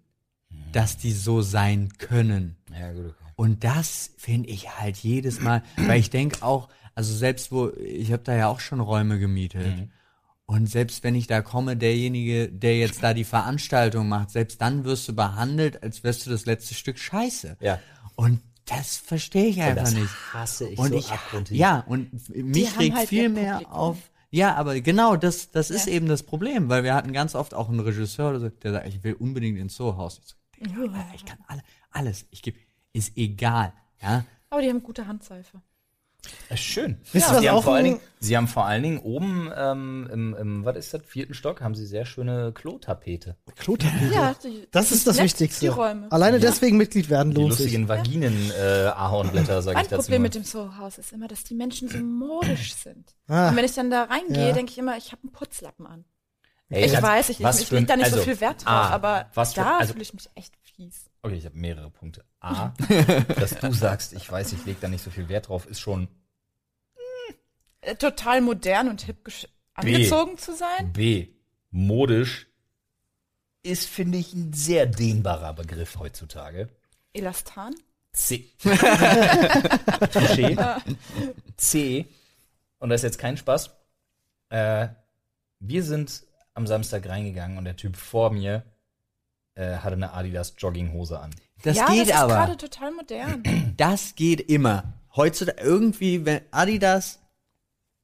dass 0.73 0.97
die 0.97 1.13
so 1.13 1.43
sein 1.43 1.91
können. 1.99 2.57
Ja, 2.77 2.93
gut, 2.93 3.07
okay. 3.07 3.33
Und 3.37 3.63
das 3.63 4.11
finde 4.17 4.49
ich 4.49 4.79
halt 4.79 4.97
jedes 4.97 5.41
Mal, 5.41 5.63
weil 5.77 6.01
ich 6.01 6.11
denke 6.11 6.43
auch, 6.43 6.69
also 6.95 7.15
selbst 7.15 7.51
wo, 7.53 7.71
ich 7.77 8.13
habe 8.13 8.23
da 8.23 8.35
ja 8.35 8.49
auch 8.49 8.61
schon 8.61 8.81
Räume 8.81 9.19
gemietet. 9.19 9.89
Und 10.47 10.67
selbst 10.67 11.03
wenn 11.05 11.15
ich 11.15 11.27
da 11.27 11.41
komme, 11.41 11.77
derjenige, 11.77 12.49
der 12.53 12.77
jetzt 12.79 13.03
da 13.03 13.15
die 13.15 13.25
Veranstaltung 13.25 14.09
macht, 14.09 14.31
selbst 14.31 14.61
dann 14.61 14.85
wirst 14.85 15.09
du 15.09 15.15
behandelt, 15.15 15.83
als 15.83 16.05
wärst 16.05 16.27
du 16.27 16.31
das 16.31 16.45
letzte 16.45 16.75
Stück 16.75 16.99
Scheiße. 16.99 17.57
Ja. 17.61 17.81
Und 18.15 18.41
das 18.67 18.97
verstehe 18.97 19.47
ich 19.47 19.57
Und 19.57 19.63
einfach 19.63 19.85
das 19.85 19.95
nicht. 19.95 20.35
hasse 20.35 20.69
ich 20.69 20.79
und 20.79 20.89
so 20.91 20.95
ich, 20.99 21.11
abgrundtief. 21.11 21.57
ja, 21.57 21.81
und 21.87 22.13
mich 22.35 22.71
haben 22.73 22.79
regt 22.79 22.97
halt 22.97 23.09
viel 23.09 23.29
mehr 23.31 23.53
Publikum. 23.55 23.73
auf. 23.75 23.99
Ja, 24.31 24.55
aber 24.57 24.81
genau, 24.81 25.17
das, 25.17 25.51
das 25.51 25.71
ist 25.71 25.87
Ja. 25.87 25.93
eben 25.93 26.09
das 26.09 26.23
Problem, 26.25 26.69
weil 26.69 26.83
wir 26.85 26.95
hatten 26.95 27.13
ganz 27.13 27.35
oft 27.35 27.55
auch 27.55 27.69
einen 27.69 27.81
Regisseur, 27.81 28.39
der 28.51 28.73
sagt, 28.73 28.87
ich 28.89 29.03
will 29.05 29.15
unbedingt 29.15 29.59
ins 29.59 29.77
Soho-Haus. 29.77 30.21
Ich, 30.59 30.69
so, 30.75 30.85
ich 31.15 31.25
kann 31.25 31.39
alle, 31.47 31.63
alles, 31.91 32.27
ich 32.31 32.43
gebe, 32.43 32.59
ist 32.93 33.17
egal, 33.17 33.73
ja. 34.03 34.25
Aber 34.51 34.61
die 34.63 34.69
haben 34.69 34.83
gute 34.83 35.07
Handseife. 35.07 35.61
Äh, 36.49 36.57
Schön. 36.57 36.99
Wisst 37.13 37.31
ihr, 37.31 37.41
Sie 37.41 37.51
haben 37.51 37.63
vor 37.63 37.75
allen 37.75 37.85
Dingen, 37.85 38.01
Sie 38.21 38.37
haben 38.37 38.49
vor 38.49 38.65
allen 38.67 38.83
Dingen 38.83 38.99
oben 38.99 39.51
ähm, 39.57 40.09
im, 40.13 40.35
im, 40.35 40.65
was 40.65 40.77
ist 40.77 40.95
das, 40.95 41.03
vierten 41.07 41.35
Stock, 41.35 41.61
haben 41.61 41.75
Sie 41.75 41.87
sehr 41.87 42.05
schöne 42.07 42.53
Klotapete. 42.53 43.37
Klotapete. 43.57 44.15
Ja, 44.15 44.35
die, 44.43 44.67
Das 44.71 44.93
ist 44.93 45.07
das 45.07 45.19
Wichtigste. 45.23 45.61
Die 45.61 45.69
Räume. 45.69 46.11
Alleine 46.11 46.39
deswegen 46.41 46.77
Mitglied 46.77 47.11
werden 47.11 47.33
Die 47.35 47.41
lohnt 47.41 47.55
sich. 47.55 47.67
lustigen 47.67 47.89
Vaginen-Ahornblätter, 47.89 49.63
sage 49.63 49.75
Mein 49.75 49.85
ich 49.85 49.91
dazu. 49.91 50.03
Problem 50.03 50.23
mal. 50.23 50.27
mit 50.27 50.35
dem 50.35 50.45
Soho-Haus 50.45 50.99
ist 50.99 51.13
immer, 51.13 51.29
dass 51.29 51.45
die 51.45 51.55
Menschen 51.55 51.89
so 51.89 51.99
modisch 51.99 52.75
sind. 52.75 53.15
Ah. 53.29 53.49
Und 53.51 53.57
wenn 53.57 53.65
ich 53.65 53.75
dann 53.75 53.91
da 53.91 54.05
reingehe, 54.05 54.49
Ja. 54.49 54.53
denke 54.55 54.73
ich 54.73 54.79
immer, 54.79 54.97
ich 54.97 55.13
habe 55.13 55.23
einen 55.23 55.33
Putzlappen 55.33 55.87
an. 55.87 56.05
Ey, 56.71 56.87
ich 56.87 56.93
ganz- 56.93 57.05
weiß, 57.05 57.29
ich, 57.29 57.41
ich 57.41 57.47
ein- 57.47 57.77
leg 57.79 57.87
da 57.87 57.97
nicht 57.97 58.05
also, 58.07 58.17
so 58.17 58.23
viel 58.23 58.41
Wert 58.41 58.65
drauf, 58.65 58.73
A, 58.73 58.89
aber 58.91 59.27
was 59.35 59.53
für- 59.55 59.61
da 59.61 59.79
also- 59.79 59.93
fühle 59.93 60.03
ich 60.03 60.15
mich 60.15 60.29
echt 60.35 60.55
fies. 60.63 61.11
Okay, 61.25 61.37
ich 61.37 61.47
habe 61.47 61.57
mehrere 61.57 61.89
Punkte. 61.91 62.23
A, 62.41 62.75
dass 63.41 63.59
du 63.59 63.73
sagst, 63.73 64.13
ich 64.13 64.31
weiß, 64.31 64.53
ich 64.53 64.67
lege 64.67 64.77
da 64.83 64.89
nicht 64.89 65.03
so 65.03 65.11
viel 65.11 65.31
Wert 65.31 65.49
drauf, 65.49 65.65
ist 65.65 65.81
schon 65.81 66.07
Äh, 67.81 67.95
total 67.97 68.43
modern 68.43 68.91
und 68.91 69.01
hip 69.01 69.27
angezogen 69.73 70.37
zu 70.37 70.55
sein. 70.55 70.93
B, 70.93 71.29
modisch 71.71 72.47
ist, 73.63 73.89
finde 73.89 74.19
ich, 74.19 74.35
ein 74.35 74.53
sehr 74.53 74.85
dehnbarer 74.85 75.55
Begriff 75.55 75.99
heutzutage. 75.99 76.69
Elastan. 77.15 77.75
C. 78.13 78.51
Touché. 80.13 80.83
C. 81.57 82.07
Und 82.81 82.91
das 82.91 83.01
ist 83.01 83.05
jetzt 83.05 83.19
kein 83.19 83.39
Spaß. 83.39 83.71
Äh, 84.51 84.89
wir 85.59 85.83
sind 85.83 86.23
am 86.53 86.67
Samstag 86.67 87.09
reingegangen 87.09 87.57
und 87.57 87.65
der 87.65 87.77
Typ 87.77 87.97
vor 87.97 88.31
mir 88.31 88.63
äh, 89.55 89.77
hatte 89.77 89.95
eine 89.97 90.13
Adidas 90.13 90.55
Jogginghose 90.59 91.19
an. 91.19 91.31
Das 91.63 91.77
ja, 91.77 91.87
geht 91.87 92.01
das 92.03 92.09
ist 92.09 92.15
aber. 92.15 92.35
gerade 92.35 92.57
total 92.57 92.93
modern. 92.93 93.75
Das 93.77 94.15
geht 94.15 94.41
immer. 94.51 94.93
Heutzutage 95.17 95.61
irgendwie, 95.63 96.25
wenn 96.25 96.41
Adidas, 96.51 97.21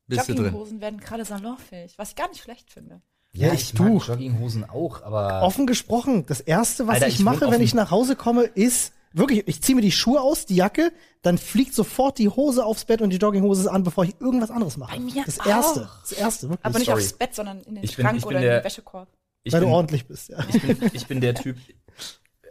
bist 0.06 0.28
du 0.28 0.34
drin. 0.34 0.44
Jogginghosen 0.46 0.80
werden 0.80 1.00
gerade 1.00 1.24
salonfähig, 1.24 1.94
was 1.98 2.10
ich 2.10 2.16
gar 2.16 2.28
nicht 2.28 2.42
schlecht 2.42 2.70
finde. 2.72 3.00
Ja, 3.32 3.52
ich 3.52 3.72
ich 3.72 3.78
mag 3.78 3.88
tu. 3.88 3.98
Jogginghosen 3.98 4.68
auch, 4.68 5.02
aber 5.02 5.42
Offen 5.42 5.66
gesprochen, 5.66 6.26
das 6.26 6.40
erste, 6.40 6.86
was 6.88 6.94
Alter, 6.96 7.08
ich, 7.08 7.14
ich 7.16 7.20
mache, 7.20 7.48
wenn 7.50 7.60
ich 7.60 7.74
nach 7.74 7.90
Hause 7.92 8.16
komme, 8.16 8.42
ist 8.42 8.92
wirklich, 9.12 9.46
ich 9.46 9.62
ziehe 9.62 9.76
mir 9.76 9.82
die 9.82 9.92
Schuhe 9.92 10.20
aus, 10.20 10.46
die 10.46 10.56
Jacke, 10.56 10.92
dann 11.22 11.38
fliegt 11.38 11.74
sofort 11.74 12.18
die 12.18 12.28
Hose 12.28 12.64
aufs 12.64 12.84
Bett 12.86 13.02
und 13.02 13.10
die 13.10 13.18
Jogginghose 13.18 13.62
ist 13.62 13.66
an, 13.68 13.84
bevor 13.84 14.04
ich 14.04 14.20
irgendwas 14.20 14.50
anderes 14.50 14.76
mache. 14.76 14.96
Bei 14.96 15.00
mir 15.00 15.24
das 15.24 15.38
auch. 15.40 15.46
erste, 15.46 15.88
das 16.02 16.12
erste, 16.12 16.48
wirklich. 16.48 16.64
Aber 16.66 16.78
nicht 16.78 16.86
sorry. 16.88 17.02
aufs 17.02 17.12
Bett, 17.12 17.34
sondern 17.34 17.60
in 17.62 17.74
den 17.76 17.84
Ich 17.84 17.92
Schrank 17.92 18.16
ich 18.16 18.22
bin 18.22 18.28
oder 18.28 18.38
in 18.38 18.42
der- 18.44 18.60
den 18.60 18.64
Wäschekorb. 18.64 19.08
Ich 19.42 19.52
weil 19.52 19.60
bin, 19.60 19.68
du 19.68 19.74
ordentlich 19.74 20.06
bist, 20.06 20.28
ja. 20.28 20.44
ich, 20.48 20.62
bin, 20.62 20.90
ich 20.92 21.06
bin 21.06 21.20
der 21.20 21.34
Typ, 21.34 21.56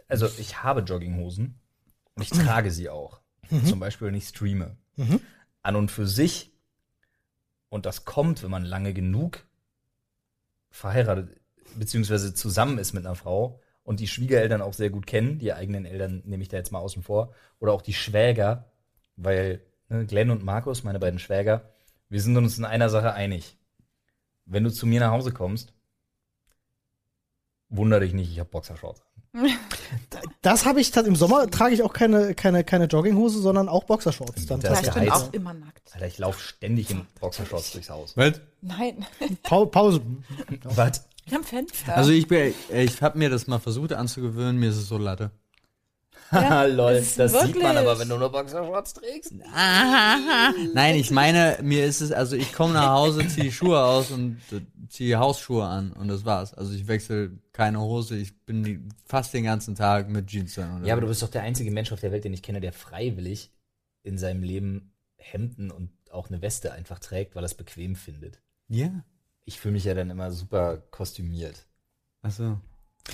also 0.08 0.26
ich 0.38 0.62
habe 0.62 0.80
Jogginghosen 0.80 1.58
und 2.14 2.22
ich 2.22 2.30
trage 2.30 2.70
sie 2.70 2.88
auch. 2.88 3.20
Zum 3.66 3.80
Beispiel, 3.80 4.08
wenn 4.08 4.14
ich 4.14 4.28
streame. 4.28 4.76
An 5.62 5.76
und 5.76 5.90
für 5.90 6.06
sich, 6.06 6.52
und 7.68 7.86
das 7.86 8.04
kommt, 8.04 8.42
wenn 8.42 8.50
man 8.50 8.64
lange 8.64 8.92
genug 8.94 9.44
verheiratet, 10.70 11.40
beziehungsweise 11.76 12.34
zusammen 12.34 12.78
ist 12.78 12.92
mit 12.92 13.06
einer 13.06 13.14
Frau 13.14 13.60
und 13.82 14.00
die 14.00 14.08
Schwiegereltern 14.08 14.62
auch 14.62 14.74
sehr 14.74 14.90
gut 14.90 15.06
kennen, 15.06 15.38
die 15.38 15.52
eigenen 15.52 15.84
Eltern 15.84 16.22
nehme 16.24 16.42
ich 16.42 16.48
da 16.48 16.56
jetzt 16.56 16.70
mal 16.70 16.78
außen 16.78 17.02
vor, 17.02 17.34
oder 17.58 17.72
auch 17.72 17.82
die 17.82 17.94
Schwäger, 17.94 18.70
weil 19.16 19.62
ne, 19.88 20.06
Glenn 20.06 20.30
und 20.30 20.44
Markus, 20.44 20.84
meine 20.84 20.98
beiden 20.98 21.18
Schwäger, 21.18 21.70
wir 22.08 22.20
sind 22.20 22.36
uns 22.36 22.58
in 22.58 22.64
einer 22.64 22.88
Sache 22.88 23.14
einig. 23.14 23.56
Wenn 24.44 24.64
du 24.64 24.70
zu 24.70 24.86
mir 24.86 25.00
nach 25.00 25.12
Hause 25.12 25.32
kommst, 25.32 25.72
wunder 27.70 28.00
dich 28.00 28.12
nicht, 28.12 28.30
ich 28.30 28.38
habe 28.38 28.50
Boxershorts. 28.50 29.02
Das 30.42 30.64
habe 30.64 30.80
ich, 30.80 30.94
im 30.96 31.14
Sommer 31.14 31.48
trage 31.48 31.74
ich 31.74 31.82
auch 31.82 31.92
keine, 31.92 32.34
keine, 32.34 32.64
keine 32.64 32.86
Jogginghose, 32.86 33.40
sondern 33.40 33.68
auch 33.68 33.84
Boxershorts. 33.84 34.46
Dann 34.46 34.60
Das 34.60 34.82
ich 34.82 34.92
bin 34.92 35.10
auch 35.10 35.32
immer 35.32 35.54
nackt. 35.54 35.88
Alter, 35.92 36.06
ich 36.06 36.18
laufe 36.18 36.40
ständig 36.40 36.90
in 36.90 37.06
Boxershorts 37.20 37.72
durchs 37.72 37.90
Haus. 37.90 38.16
Was? 38.16 38.40
Nein, 38.60 39.06
Pa 39.42 39.64
Pause. 39.64 40.02
Was? 40.64 41.06
wir 41.26 41.38
haben 41.38 41.44
Fenster. 41.44 41.96
Also 41.96 42.10
ich 42.10 42.26
bin, 42.26 42.52
ich 42.72 43.02
habe 43.02 43.18
mir 43.18 43.30
das 43.30 43.46
mal 43.46 43.60
versucht 43.60 43.92
anzugewöhnen, 43.92 44.58
mir 44.58 44.70
ist 44.70 44.76
es 44.76 44.88
so 44.88 44.98
latte. 44.98 45.30
Haha, 46.30 46.64
lol, 46.66 46.94
das 46.94 47.02
ist 47.02 47.16
sieht 47.16 47.32
man 47.32 47.42
wirklich- 47.48 47.66
aber, 47.66 47.98
wenn 47.98 48.08
du 48.08 48.16
nur 48.16 48.30
Boxershorts 48.30 48.94
trägst. 48.94 49.32
Nein, 50.74 50.94
ich 50.96 51.10
meine, 51.10 51.58
mir 51.62 51.84
ist 51.84 52.00
es, 52.00 52.12
also 52.12 52.36
ich 52.36 52.52
komme 52.52 52.74
nach 52.74 52.90
Hause, 52.90 53.26
ziehe 53.28 53.44
die 53.44 53.52
Schuhe 53.52 53.82
aus 53.82 54.10
und 54.10 54.38
äh, 54.52 54.60
ziehe 54.88 55.18
Hausschuhe 55.18 55.64
an 55.64 55.92
und 55.92 56.08
das 56.08 56.24
war's. 56.24 56.54
Also 56.54 56.72
ich 56.72 56.86
wechsle 56.86 57.32
keine 57.52 57.80
Hose, 57.80 58.16
ich 58.16 58.38
bin 58.44 58.62
die, 58.62 58.80
fast 59.06 59.34
den 59.34 59.44
ganzen 59.44 59.74
Tag 59.74 60.08
mit 60.08 60.28
Jeans 60.28 60.58
an. 60.58 60.84
Ja, 60.84 60.94
aber 60.94 61.00
du 61.02 61.08
bist 61.08 61.22
doch 61.22 61.28
der 61.28 61.42
einzige 61.42 61.70
Mensch 61.70 61.92
auf 61.92 62.00
der 62.00 62.12
Welt, 62.12 62.24
den 62.24 62.32
ich 62.32 62.42
kenne, 62.42 62.60
der 62.60 62.72
freiwillig 62.72 63.50
in 64.02 64.16
seinem 64.18 64.42
Leben 64.42 64.92
Hemden 65.16 65.70
und 65.70 65.90
auch 66.10 66.28
eine 66.28 66.40
Weste 66.42 66.72
einfach 66.72 66.98
trägt, 66.98 67.34
weil 67.34 67.42
er 67.42 67.46
es 67.46 67.54
bequem 67.54 67.94
findet. 67.96 68.40
Ja. 68.68 69.04
Ich 69.44 69.60
fühle 69.60 69.72
mich 69.72 69.84
ja 69.84 69.94
dann 69.94 70.10
immer 70.10 70.30
super 70.30 70.78
kostümiert. 70.90 71.66
Ach 72.22 72.30
so. 72.30 72.58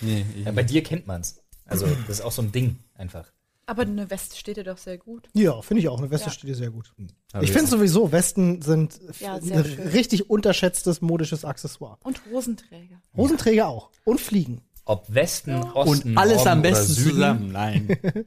Nee, 0.03 0.25
Ja, 0.45 0.53
bei 0.53 0.63
dir 0.63 0.83
kennt 0.83 1.07
man's. 1.07 1.43
Also, 1.67 1.87
das 2.07 2.19
ist 2.19 2.25
auch 2.25 2.33
so 2.33 2.43
ein 2.43 2.53
Ding 2.53 2.77
einfach. 2.95 3.33
Aber 3.69 3.83
eine 3.83 4.09
Weste 4.11 4.37
steht 4.37 4.57
dir 4.59 4.63
doch 4.65 4.79
sehr 4.79 4.97
gut. 4.97 5.29
Ja, 5.35 5.61
finde 5.61 5.81
ich 5.83 5.89
auch. 5.89 5.99
Eine 5.99 6.09
Weste 6.11 6.27
Ja. 6.29 6.33
steht 6.33 6.49
dir 6.51 6.55
sehr 6.55 6.71
gut. 6.71 6.93
Aber 7.33 7.43
Ich 7.43 7.51
finde 7.51 7.67
sowieso, 7.67 8.13
Westen 8.13 8.63
sind 8.63 9.01
Ja, 9.19 9.35
ein 9.35 9.51
richtig 9.51 10.31
unterschätztes 10.31 11.01
modisches 11.01 11.45
Accessoire. 11.45 11.99
Und 12.05 12.21
Hosenträger. 12.31 13.03
Hosenträger 13.17 13.67
auch. 13.67 13.91
Und 14.05 14.21
Fliegen. 14.21 14.63
ob 14.85 15.13
Westen, 15.13 15.57
Osten, 15.65 16.11
und 16.11 16.17
alles 16.19 16.37
Norden 16.45 16.49
am 16.49 16.61
oder 16.61 16.71
besten 16.71 16.93
Süden, 16.93 17.11
zusammen. 17.11 17.51
Nein. 17.53 17.89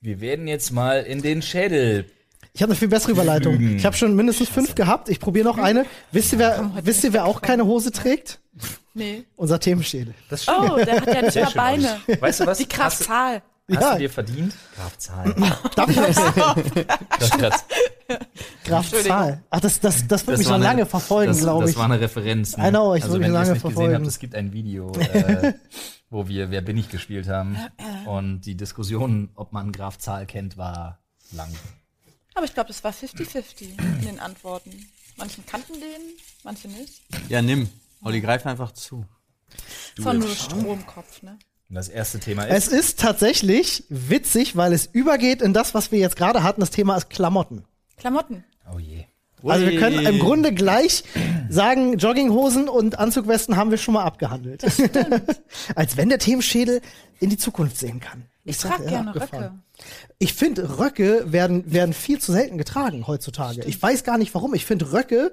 Wir 0.00 0.20
werden 0.22 0.48
jetzt 0.48 0.70
mal 0.70 1.02
in 1.02 1.20
den 1.20 1.42
Schädel. 1.42 2.06
Ich 2.52 2.62
habe 2.62 2.72
eine 2.72 2.78
viel 2.78 2.88
bessere 2.88 3.12
Überleitung. 3.12 3.54
Lügen. 3.58 3.76
Ich 3.76 3.86
habe 3.86 3.96
schon 3.96 4.14
mindestens 4.16 4.48
fünf 4.48 4.74
gehabt. 4.74 5.08
Ich 5.08 5.20
probiere 5.20 5.46
noch 5.46 5.58
eine. 5.58 5.86
Wisst 6.12 6.32
ihr, 6.32 6.38
wer, 6.40 6.70
wisst 6.82 7.04
ihr, 7.04 7.12
wer 7.12 7.24
auch 7.24 7.40
keine 7.42 7.64
Hose 7.64 7.92
trägt? 7.92 8.40
Nee. 8.94 9.24
Unser 9.36 9.60
Themenschädel. 9.60 10.14
Das 10.28 10.40
ist 10.42 10.48
Oh, 10.50 10.76
der 10.76 11.00
hat 11.00 11.06
ja 11.14 11.22
nicht 11.22 11.36
mal 11.36 11.50
Beine. 11.54 12.00
Weißt 12.18 12.40
du 12.40 12.46
was? 12.46 12.58
Die 12.58 12.66
Kraftzahl. 12.66 13.42
Hast 13.70 13.80
Ja. 13.82 13.92
du 13.92 13.98
dir 14.00 14.10
verdient? 14.10 14.52
Graf 14.74 14.98
Zahl. 14.98 15.32
Darf 15.76 15.88
ich? 15.88 15.96
Das, 15.96 17.30
das, 17.38 17.64
Graf 18.64 18.90
Zahl. 19.04 19.42
Ach, 19.48 19.60
das, 19.60 19.78
das, 19.78 20.08
das 20.08 20.26
wird 20.26 20.38
mich 20.38 20.48
war 20.48 20.58
noch 20.58 20.64
eine- 20.66 20.74
lange 20.76 20.86
verfolgen, 20.86 21.30
das, 21.32 21.38
glaube 21.40 21.64
ich. 21.66 21.70
Das 21.70 21.78
war 21.78 21.84
eine 21.84 22.00
Referenz. 22.00 22.56
Ne? 22.56 22.66
I 22.66 22.70
know, 22.70 22.96
ich 22.96 23.04
also, 23.04 23.12
wollte 23.14 23.24
wenn 23.26 23.30
mich 23.30 23.38
lange 23.40 23.52
nicht 23.52 23.62
gesehen 23.62 23.72
verfolgen. 23.74 23.94
habt, 23.94 24.06
es 24.08 24.18
gibt 24.18 24.34
ein 24.34 24.52
Video, 24.52 24.90
äh, 24.98 25.52
wo 26.10 26.26
wir 26.26 26.50
Wer 26.50 26.62
bin 26.62 26.76
ich 26.78 26.88
gespielt 26.88 27.28
haben. 27.28 27.56
Und 28.06 28.40
die 28.40 28.56
Diskussion, 28.56 29.30
ob 29.36 29.52
man 29.52 29.70
Graf 29.70 29.98
Zahl 29.98 30.26
kennt, 30.26 30.56
war 30.56 30.98
lang. 31.30 31.50
Aber 32.40 32.46
ich 32.46 32.54
glaube, 32.54 32.68
das 32.68 32.82
war 32.82 32.92
50-50 32.92 33.76
in 33.78 34.00
den 34.00 34.18
Antworten. 34.18 34.88
Manchen 35.18 35.44
kannten 35.44 35.74
den, 35.74 36.00
manche 36.42 36.68
nicht. 36.68 37.02
Ja, 37.28 37.42
nimm. 37.42 37.68
Olli, 38.00 38.22
greif 38.22 38.46
einfach 38.46 38.72
zu. 38.72 39.04
Das 39.94 40.06
war 40.06 40.14
nur 40.14 40.34
Stromkopf, 40.34 41.20
ne? 41.20 41.38
Und 41.68 41.74
das 41.74 41.90
erste 41.90 42.18
Thema 42.18 42.46
Es 42.46 42.68
ist, 42.68 42.72
ist 42.72 43.00
tatsächlich 43.00 43.84
witzig, 43.90 44.56
weil 44.56 44.72
es 44.72 44.86
übergeht 44.86 45.42
in 45.42 45.52
das, 45.52 45.74
was 45.74 45.92
wir 45.92 45.98
jetzt 45.98 46.16
gerade 46.16 46.42
hatten. 46.42 46.62
Das 46.62 46.70
Thema 46.70 46.96
ist 46.96 47.10
Klamotten. 47.10 47.66
Klamotten. 47.98 48.42
oh 48.74 48.78
je. 48.78 49.04
Also 49.42 49.66
wir 49.66 49.78
können 49.78 50.06
im. 50.06 50.18
Grunde 50.18 50.54
gleich 50.54 51.04
sagen, 51.50 51.98
Jogginghosen 51.98 52.70
und 52.70 52.98
Anzugwesten 52.98 53.56
haben 53.56 53.70
wir 53.70 53.76
schon 53.76 53.92
mal 53.92 54.04
abgehandelt. 54.04 54.64
Als 55.74 55.98
wenn 55.98 56.08
der 56.08 56.18
Themenschädel 56.18 56.80
in 57.18 57.28
die 57.28 57.36
Zukunft 57.36 57.76
sehen 57.76 58.00
kann. 58.00 58.24
Ich 58.44 58.56
sag, 58.56 58.76
trage 58.76 58.88
gerne 58.88 59.10
abgefahren. 59.10 59.44
Röcke. 59.44 59.62
Ich 60.18 60.34
finde, 60.34 60.78
Röcke 60.78 61.32
werden, 61.32 61.72
werden 61.72 61.94
viel 61.94 62.18
zu 62.18 62.32
selten 62.32 62.58
getragen 62.58 63.06
heutzutage. 63.06 63.62
Ich 63.64 63.80
weiß 63.80 64.04
gar 64.04 64.18
nicht 64.18 64.34
warum. 64.34 64.54
Ich 64.54 64.66
finde 64.66 64.92
Röcke 64.92 65.32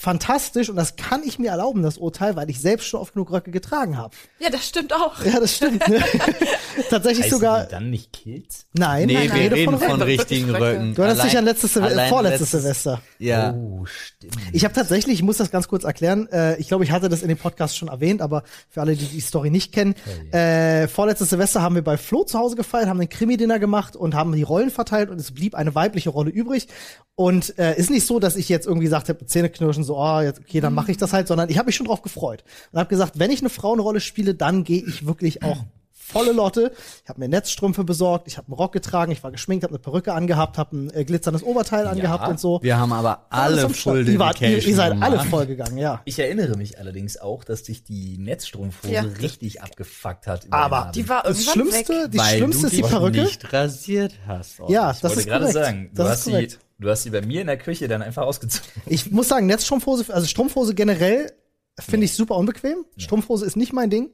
fantastisch 0.00 0.68
und 0.70 0.76
das 0.76 0.94
kann 0.94 1.22
ich 1.24 1.40
mir 1.40 1.50
erlauben, 1.50 1.82
das 1.82 1.98
Urteil, 1.98 2.36
weil 2.36 2.48
ich 2.48 2.60
selbst 2.60 2.86
schon 2.86 3.00
oft 3.00 3.14
genug 3.14 3.32
Röcke 3.32 3.50
getragen 3.50 3.98
habe. 3.98 4.14
Ja, 4.38 4.48
das 4.48 4.68
stimmt 4.68 4.92
auch. 4.92 5.24
Ja, 5.24 5.40
das 5.40 5.56
stimmt. 5.56 5.86
Ne? 5.88 6.00
Tatsächlich 6.88 7.24
Heißen 7.26 7.36
sogar. 7.38 7.64
die 7.64 7.70
dann 7.72 7.90
nicht 7.90 8.12
Kills? 8.12 8.66
Nein, 8.74 9.08
Nee, 9.08 9.24
ich 9.24 9.34
wir 9.34 9.40
rede 9.40 9.56
reden 9.56 9.76
von 9.76 9.90
von, 9.90 10.02
richtigen 10.02 10.50
Röcke. 10.50 10.64
Röcken. 10.64 10.94
Du 10.94 11.02
hattest 11.02 11.24
dich 11.24 11.36
an 11.36 11.44
letztes, 11.44 11.72
Silve- 11.74 11.86
allein 11.86 12.08
vorletztes 12.10 12.52
letztes- 12.52 12.62
Silvester. 12.62 13.00
Ja. 13.18 13.52
Oh, 13.54 13.84
stimmt. 13.86 14.36
Ich 14.52 14.64
habe 14.64 14.72
tatsächlich, 14.72 15.14
ich 15.16 15.22
muss 15.24 15.38
das 15.38 15.50
ganz 15.50 15.66
kurz 15.66 15.82
erklären, 15.82 16.28
äh, 16.30 16.56
ich 16.58 16.68
glaube, 16.68 16.84
ich 16.84 16.92
hatte 16.92 17.08
das 17.08 17.22
in 17.22 17.28
dem 17.28 17.38
Podcast 17.38 17.76
schon 17.76 17.88
erwähnt, 17.88 18.22
aber 18.22 18.44
für 18.68 18.80
alle, 18.80 18.94
die 18.94 19.04
die 19.06 19.20
Story 19.20 19.50
nicht 19.50 19.72
kennen, 19.72 19.96
äh, 20.30 20.86
vorletztes 20.86 21.30
Silvester 21.30 21.60
haben 21.60 21.74
wir 21.74 21.82
bei 21.82 21.96
Flo 21.96 22.22
zu 22.22 22.38
Hause 22.38 22.54
gefeiert, 22.54 22.86
haben 22.86 23.00
einen 23.00 23.08
Krimi-Dinner 23.08 23.58
gemacht 23.58 23.96
und 23.96 24.14
haben 24.14 24.32
die 24.32 24.42
Rollen 24.44 24.70
verteilt 24.70 25.10
und 25.10 25.20
es 25.20 25.32
blieb 25.32 25.56
eine 25.56 25.74
weibliche 25.74 26.10
Rolle 26.10 26.30
übrig. 26.30 26.68
Und 27.16 27.58
äh, 27.58 27.76
ist 27.76 27.90
nicht 27.90 28.06
so, 28.06 28.20
dass 28.20 28.36
ich 28.36 28.48
jetzt 28.48 28.66
irgendwie 28.66 28.84
gesagt 28.84 29.08
habe, 29.08 29.26
Zähneknirschen, 29.26 29.82
so, 29.88 29.98
oh, 29.98 30.20
jetzt, 30.20 30.38
okay, 30.40 30.60
dann 30.60 30.72
mache 30.74 30.92
ich 30.92 30.96
das 30.96 31.12
halt, 31.12 31.26
sondern 31.26 31.48
ich 31.50 31.58
habe 31.58 31.66
mich 31.66 31.74
schon 31.76 31.86
drauf 31.86 32.02
gefreut 32.02 32.44
und 32.72 32.78
habe 32.78 32.88
gesagt, 32.88 33.18
wenn 33.18 33.32
ich 33.32 33.40
eine 33.40 33.50
Frauenrolle 33.50 34.00
spiele, 34.00 34.34
dann 34.36 34.62
gehe 34.62 34.82
ich 34.86 35.04
wirklich 35.06 35.42
auch 35.42 35.58
volle 35.92 36.32
Lotte. 36.32 36.72
Ich 37.04 37.10
habe 37.10 37.20
mir 37.20 37.28
Netzstrümpfe 37.28 37.84
besorgt, 37.84 38.28
ich 38.28 38.38
habe 38.38 38.46
einen 38.46 38.54
Rock 38.54 38.72
getragen, 38.72 39.12
ich 39.12 39.22
war 39.22 39.30
geschminkt, 39.30 39.62
habe 39.64 39.72
eine 39.72 39.78
Perücke 39.78 40.14
angehabt, 40.14 40.56
habe 40.56 40.74
ein 40.74 40.90
äh, 40.94 41.04
glitzerndes 41.04 41.42
Oberteil 41.42 41.86
angehabt 41.86 42.26
und 42.28 42.40
so. 42.40 42.60
Wir 42.62 42.78
haben 42.78 42.94
aber 42.94 43.26
alle. 43.28 43.68
Full 43.68 44.08
ihr, 44.08 44.18
wart, 44.18 44.40
ihr, 44.40 44.56
ihr 44.66 44.74
seid 44.74 44.92
alle 45.02 45.16
gemacht. 45.16 45.28
vollgegangen, 45.28 45.76
ja. 45.76 46.00
Ich 46.06 46.18
erinnere 46.18 46.56
mich 46.56 46.78
allerdings 46.78 47.18
auch, 47.18 47.44
dass 47.44 47.62
dich 47.64 47.84
die 47.84 48.16
Netzstrumpfhose 48.16 48.90
Ja. 48.94 49.02
richtig 49.02 49.60
abgefuckt 49.60 50.26
hat. 50.26 50.46
Aber. 50.48 50.92
Die 50.94 51.06
war 51.10 51.24
Das 51.24 51.44
Schlimmste, 51.44 51.92
weg. 52.04 52.10
die 52.12 52.16
Weil 52.18 52.36
Schlimmste 52.38 52.62
du 52.62 52.66
ist 52.68 52.76
die 52.78 52.82
Perücke. 52.82 53.20
nicht 53.24 53.52
rasiert 53.52 54.14
hast. 54.26 54.60
Olli. 54.60 54.72
Ja, 54.72 54.92
Ich 54.92 55.00
das 55.00 55.10
wollte 55.10 55.20
ist 55.20 55.26
gerade 55.26 55.40
korrekt. 55.44 55.64
sagen, 55.66 55.90
du 55.92 55.96
das 56.02 56.08
hast 56.08 56.18
ist 56.20 56.24
sie 56.24 56.30
korrekt. 56.30 56.58
Du 56.80 56.88
hast 56.88 57.02
sie 57.02 57.10
bei 57.10 57.22
mir 57.22 57.40
in 57.40 57.48
der 57.48 57.58
Küche 57.58 57.88
dann 57.88 58.02
einfach 58.02 58.22
ausgezogen. 58.22 58.70
Ich 58.86 59.10
muss 59.10 59.28
sagen, 59.28 59.46
Netzstrumpfhose, 59.46 60.14
also 60.14 60.26
Strumpfhose 60.26 60.74
generell 60.74 61.32
finde 61.80 62.06
ich 62.06 62.12
super 62.14 62.36
unbequem. 62.36 62.84
Strumpfhose 62.96 63.44
ist 63.46 63.56
nicht 63.56 63.72
mein 63.72 63.90
Ding. 63.90 64.10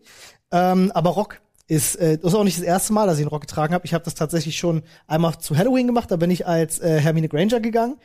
Ähm, 0.51 0.91
aber 0.93 1.11
Rock 1.11 1.41
ist, 1.67 1.97
äh, 1.97 2.19
das 2.19 2.33
ist 2.33 2.39
auch 2.39 2.45
nicht 2.45 2.59
das 2.59 2.65
erste 2.65 2.93
Mal, 2.93 3.07
dass 3.07 3.17
ich 3.17 3.23
einen 3.23 3.31
Rock 3.31 3.43
getragen 3.43 3.73
habe. 3.75 3.87
Ich 3.87 3.95
habe 3.95 4.05
das 4.05 4.15
tatsächlich 4.15 4.59
schon 4.59 4.83
einmal 5.07 5.39
zu 5.39 5.57
Halloween 5.57 5.87
gemacht. 5.87 6.11
Da 6.11 6.17
bin 6.17 6.31
ich 6.31 6.47
als 6.47 6.79
äh, 6.81 7.01
Hermine 7.01 7.29
Granger 7.29 7.61
gegangen 7.61 7.97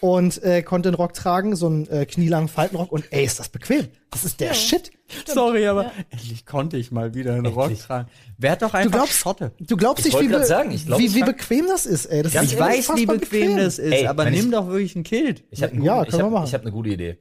und 0.00 0.42
äh, 0.42 0.62
konnte 0.62 0.88
einen 0.88 0.96
Rock 0.96 1.14
tragen, 1.14 1.54
so 1.54 1.66
einen 1.66 1.86
äh, 1.88 2.06
knielangen 2.06 2.48
Faltenrock. 2.48 2.90
Und 2.90 3.04
ey, 3.10 3.24
ist 3.24 3.38
das 3.38 3.48
bequem. 3.48 3.86
Das 4.10 4.24
ist 4.24 4.40
der 4.40 4.52
Shit. 4.54 4.90
Sorry, 5.26 5.66
aber 5.66 5.84
Ja. 5.84 5.92
endlich 6.10 6.44
konnte 6.44 6.76
ich 6.76 6.90
mal 6.90 7.14
wieder 7.14 7.34
einen 7.34 7.44
Endlich. 7.44 7.56
Rock 7.56 7.78
tragen. 7.78 8.08
Wer 8.36 8.50
hat 8.52 8.62
doch 8.62 8.74
einfach 8.74 8.90
glaubst- 8.98 9.14
Schotte? 9.18 9.52
Du 9.60 9.76
glaubst 9.76 10.04
Ich 10.06 10.12
nicht, 10.12 10.24
wie, 10.24 10.28
be 10.32 10.44
sagen, 10.44 10.72
ich 10.72 10.86
glaub, 10.86 10.98
wie, 10.98 11.14
wie 11.14 11.22
bequem 11.22 11.66
das 11.68 11.86
ist, 11.86 12.06
ey. 12.06 12.22
Das 12.24 12.34
ist 12.34 12.52
Ich 12.52 12.58
weiß, 12.58 12.88
wie 12.96 13.02
unfassbar 13.06 13.16
bequem 13.18 13.56
das 13.56 13.78
ist, 13.78 13.92
Ey, 13.92 14.06
aber 14.08 14.24
nimm 14.28 14.46
ich- 14.46 14.50
doch 14.50 14.66
wirklich 14.66 14.96
ein 14.96 15.04
Kilt. 15.04 15.44
Ich 15.50 15.62
habe 15.62 15.72
einen 15.72 15.82
Ja, 15.84 15.98
guten, 16.00 16.10
können 16.10 16.22
wir 16.22 16.26
ich 16.26 16.32
machen. 16.32 16.40
hab, 16.42 16.48
ich 16.48 16.54
hab 16.54 16.62
eine 16.62 16.72
gute 16.72 16.88
Idee. 16.90 17.18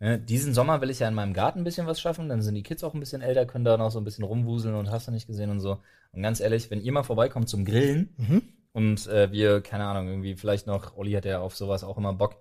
Ja, 0.00 0.16
diesen 0.16 0.54
Sommer 0.54 0.80
will 0.80 0.90
ich 0.90 1.00
ja 1.00 1.08
in 1.08 1.14
meinem 1.14 1.32
Garten 1.32 1.60
ein 1.60 1.64
bisschen 1.64 1.86
was 1.88 2.00
schaffen, 2.00 2.28
dann 2.28 2.40
sind 2.40 2.54
die 2.54 2.62
Kids 2.62 2.84
auch 2.84 2.94
ein 2.94 3.00
bisschen 3.00 3.20
älter, 3.20 3.46
können 3.46 3.64
da 3.64 3.76
noch 3.76 3.90
so 3.90 3.98
ein 3.98 4.04
bisschen 4.04 4.24
rumwuseln 4.24 4.74
und 4.76 4.90
hast 4.90 5.08
du 5.08 5.12
nicht 5.12 5.26
gesehen 5.26 5.50
und 5.50 5.58
so. 5.60 5.80
Und 6.12 6.22
ganz 6.22 6.38
ehrlich, 6.40 6.70
wenn 6.70 6.80
ihr 6.80 6.92
mal 6.92 7.02
vorbeikommt 7.02 7.48
zum 7.48 7.64
Grillen 7.64 8.14
Mhm. 8.16 8.42
und 8.72 9.06
äh, 9.08 9.32
wir, 9.32 9.60
keine 9.60 9.86
Ahnung, 9.86 10.08
irgendwie 10.08 10.36
vielleicht 10.36 10.66
noch, 10.68 10.96
Olli 10.96 11.12
hat 11.12 11.24
ja 11.24 11.40
auf 11.40 11.56
sowas 11.56 11.82
auch 11.82 11.98
immer 11.98 12.12
Bock, 12.12 12.36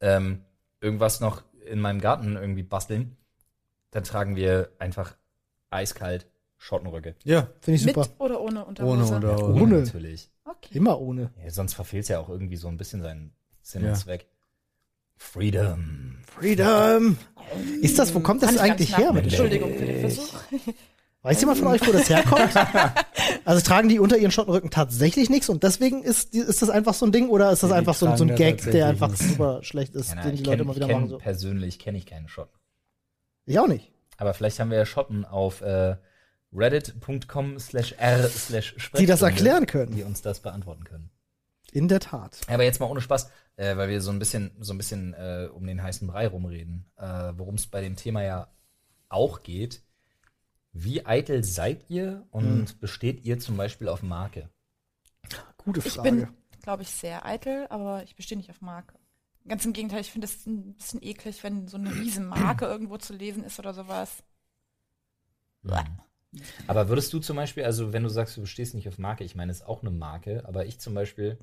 ähm, 0.00 0.44
irgendwas 0.80 1.20
noch 1.20 1.42
in 1.68 1.80
meinem 1.80 2.00
Garten 2.00 2.36
irgendwie 2.36 2.62
basteln, 2.62 3.16
dann 3.90 4.04
tragen 4.04 4.36
wir 4.36 4.70
einfach 4.78 5.16
eiskalt 5.70 6.28
Schottenröcke. 6.58 7.16
Ja, 7.24 7.48
Finde 7.60 7.76
ich 7.80 7.86
Mit 7.86 7.94
super. 7.96 8.08
oder 8.18 8.40
ohne 8.40 8.64
Unterhose? 8.64 9.14
ohne 9.14 9.16
oder 9.16 9.44
Ohne. 9.48 9.62
ohne. 9.62 9.80
natürlich. 9.80 10.30
Okay. 10.44 10.76
Immer 10.78 11.00
ohne. 11.00 11.30
Ja, 11.42 11.50
sonst 11.50 11.74
verfehlt 11.74 12.08
ja 12.08 12.20
auch 12.20 12.28
irgendwie 12.28 12.56
so 12.56 12.68
ein 12.68 12.76
bisschen 12.76 13.02
seinen 13.02 13.32
Sinn 13.62 13.82
Ja. 13.82 13.90
und 13.90 13.96
Zweck. 13.96 14.28
Freedom. 15.24 16.16
Freedom. 16.34 17.16
Ist 17.82 17.98
das, 17.98 18.14
wo 18.14 18.20
kommt 18.20 18.42
das 18.42 18.56
eigentlich 18.56 18.96
her? 18.96 19.12
Mit 19.12 19.24
Entschuldigung 19.24 19.74
für 19.76 19.84
den 19.84 20.00
Versuch. 20.00 20.40
Weiß 21.22 21.38
jemand 21.40 21.58
von 21.58 21.68
euch, 21.68 21.86
wo 21.86 21.92
das 21.92 22.08
herkommt? 22.08 22.48
also 23.44 23.60
tragen 23.64 23.90
die 23.90 23.98
unter 23.98 24.16
ihren 24.16 24.30
Schottenrücken 24.32 24.70
tatsächlich 24.70 25.28
nichts 25.28 25.50
und 25.50 25.62
deswegen 25.62 26.02
ist, 26.02 26.34
ist 26.34 26.62
das 26.62 26.70
einfach 26.70 26.94
so 26.94 27.04
ein 27.04 27.12
Ding 27.12 27.28
oder 27.28 27.52
ist 27.52 27.62
das 27.62 27.68
die 27.70 27.76
einfach 27.76 27.94
so, 27.94 28.06
ein- 28.06 28.16
so 28.16 28.24
ein 28.24 28.34
Gag, 28.34 28.62
der 28.70 28.86
einfach 28.86 29.14
super 29.14 29.62
schlecht 29.62 29.94
ist, 29.94 30.08
Keine 30.08 30.22
den 30.22 30.28
Ahnung, 30.30 30.36
die 30.36 30.40
ich 30.40 30.46
Leute 30.46 30.56
kenn, 30.56 30.64
immer 30.64 30.76
wieder 30.76 30.86
kenn, 30.86 30.96
machen? 30.96 31.08
So. 31.10 31.18
Persönlich 31.18 31.78
kenne 31.78 31.98
ich 31.98 32.06
keine 32.06 32.26
Schotten. 32.28 32.58
Ich 33.44 33.58
auch 33.58 33.68
nicht. 33.68 33.92
Aber 34.16 34.32
vielleicht 34.32 34.58
haben 34.58 34.70
wir 34.70 34.78
ja 34.78 34.86
Schotten 34.86 35.26
auf 35.26 35.60
äh, 35.60 35.96
reddit.com 36.54 37.58
slash 37.58 37.94
r 37.98 38.26
slash 38.28 38.74
Die 38.98 39.06
das 39.06 39.20
erklären 39.20 39.66
können. 39.66 39.94
Die 39.94 40.02
uns 40.02 40.22
das 40.22 40.40
beantworten 40.40 40.84
können. 40.84 41.10
In 41.72 41.88
der 41.88 42.00
Tat. 42.00 42.40
Aber 42.48 42.64
jetzt 42.64 42.80
mal 42.80 42.86
ohne 42.86 43.00
Spaß, 43.00 43.30
äh, 43.56 43.76
weil 43.76 43.88
wir 43.88 44.00
so 44.00 44.10
ein 44.10 44.18
bisschen, 44.18 44.50
so 44.60 44.72
ein 44.74 44.78
bisschen 44.78 45.14
äh, 45.14 45.48
um 45.52 45.66
den 45.66 45.82
heißen 45.82 46.06
Brei 46.08 46.26
rumreden, 46.26 46.90
äh, 46.96 47.32
worum 47.36 47.54
es 47.54 47.66
bei 47.66 47.80
dem 47.80 47.96
Thema 47.96 48.22
ja 48.22 48.48
auch 49.08 49.42
geht. 49.42 49.82
Wie 50.72 51.04
eitel 51.04 51.42
seid 51.44 51.88
ihr 51.90 52.26
und 52.30 52.66
Hm. 52.70 52.80
besteht 52.80 53.24
ihr 53.24 53.38
zum 53.40 53.56
Beispiel 53.56 53.88
auf 53.88 54.02
Marke? 54.02 54.48
Gute 55.64 55.80
Ich 55.84 55.94
Frage. 55.94 56.10
bin, 56.10 56.28
glaube 56.62 56.82
ich, 56.82 56.90
sehr 56.90 57.24
eitel, 57.26 57.66
aber 57.70 58.02
ich 58.04 58.16
bestehe 58.16 58.38
nicht 58.38 58.50
auf 58.50 58.60
Marke. 58.60 58.94
Ganz 59.48 59.64
im 59.64 59.72
Gegenteil, 59.72 60.00
ich 60.00 60.10
finde 60.12 60.26
es 60.26 60.46
ein 60.46 60.74
bisschen 60.74 61.02
eklig, 61.02 61.42
wenn 61.42 61.66
so 61.66 61.76
eine 61.76 61.94
riesen 61.94 62.26
Marke 62.26 62.64
irgendwo 62.66 62.98
zu 62.98 63.14
lesen 63.14 63.42
ist 63.44 63.58
oder 63.58 63.74
sowas. 63.74 64.22
Aber 66.66 66.88
würdest 66.88 67.12
du 67.12 67.18
zum 67.18 67.36
Beispiel, 67.36 67.64
also 67.64 67.92
wenn 67.92 68.02
du 68.02 68.08
sagst, 68.08 68.36
du 68.36 68.40
bestehst 68.42 68.74
nicht 68.74 68.88
auf 68.88 68.98
Marke, 68.98 69.24
ich 69.24 69.34
meine, 69.34 69.50
es 69.50 69.58
ist 69.60 69.66
auch 69.66 69.82
eine 69.82 69.90
Marke, 69.90 70.44
aber 70.46 70.66
ich 70.66 70.78
zum 70.78 70.94
Beispiel, 70.94 71.38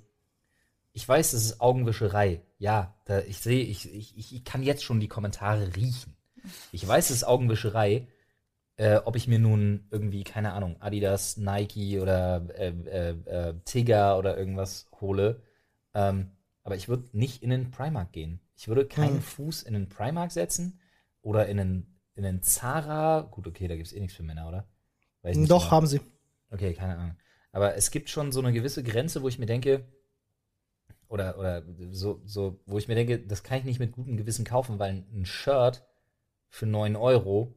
ich 0.98 1.08
weiß, 1.08 1.34
es 1.34 1.46
ist 1.46 1.62
Augenwischerei. 1.62 2.42
Ja, 2.58 2.96
da, 3.06 3.20
ich 3.20 3.38
sehe, 3.38 3.64
ich, 3.64 3.94
ich, 3.94 4.34
ich 4.34 4.44
kann 4.44 4.64
jetzt 4.64 4.84
schon 4.84 5.00
die 5.00 5.08
Kommentare 5.08 5.76
riechen. 5.76 6.18
Ich 6.72 6.88
weiß, 6.88 7.12
es 7.12 7.18
ist 7.18 7.24
Augenwischerei, 7.24 8.08
äh, 8.78 8.96
ob 9.06 9.16
ich 9.16 9.28
mir 9.28 9.38
nun 9.38 9.86
irgendwie, 9.92 10.24
keine 10.24 10.54
Ahnung, 10.54 10.82
Adidas, 10.82 11.38
Nike 11.38 12.00
oder 12.00 12.48
äh, 12.56 12.70
äh, 12.70 13.10
äh, 13.10 13.54
Tigger 13.64 14.18
oder 14.18 14.40
irgendwas 14.40 14.90
hole. 15.00 15.44
Ähm, 15.94 16.32
aber 16.64 16.76
ich 16.76 16.90
würde 16.90 17.08
nicht 17.12 17.44
in 17.44 17.52
den 17.52 17.70
Primark 17.70 18.12
gehen. 18.12 18.40
Ich 18.56 18.68
würde 18.68 18.88
keinen 18.88 19.18
Hm. 19.18 19.22
Fuß 19.22 19.62
in 19.62 19.76
den 19.76 19.90
Primark 19.90 20.32
setzen 20.32 20.80
oder 21.22 21.46
in 21.46 21.60
einen, 21.60 22.00
in 22.16 22.26
einen 22.26 22.42
Zara. 22.42 23.22
Gut, 23.22 23.46
okay, 23.46 23.68
da 23.68 23.76
gibt 23.76 23.86
es 23.86 23.94
eh 23.94 24.00
nichts 24.00 24.16
für 24.16 24.24
Männer, 24.24 24.48
oder? 24.48 24.68
Doch, 25.22 25.32
genau. 25.32 25.70
haben 25.70 25.86
sie. 25.86 26.02
Okay, 26.50 26.74
keine 26.74 26.98
Ahnung. 26.98 27.18
Aber 27.52 27.76
es 27.76 27.92
gibt 27.92 28.10
schon 28.10 28.32
so 28.32 28.40
eine 28.40 28.52
gewisse 28.52 28.82
Grenze, 28.82 29.22
wo 29.22 29.28
ich 29.28 29.38
mir 29.38 29.46
denke, 29.46 29.86
oder, 31.10 31.38
oder 31.38 31.64
so, 31.92 32.22
so, 32.26 32.60
wo 32.66 32.78
ich 32.78 32.88
mir 32.88 32.96
denke, 32.96 33.20
das 33.20 33.44
kann 33.44 33.60
ich 33.60 33.64
nicht 33.66 33.80
mit 33.80 33.92
gutem 33.92 34.18
Gewissen 34.18 34.46
kaufen, 34.46 34.80
weil 34.80 35.04
ein 35.14 35.26
Shirt 35.26 35.84
für 36.50 36.66
9 36.66 36.96
Euro 36.96 37.54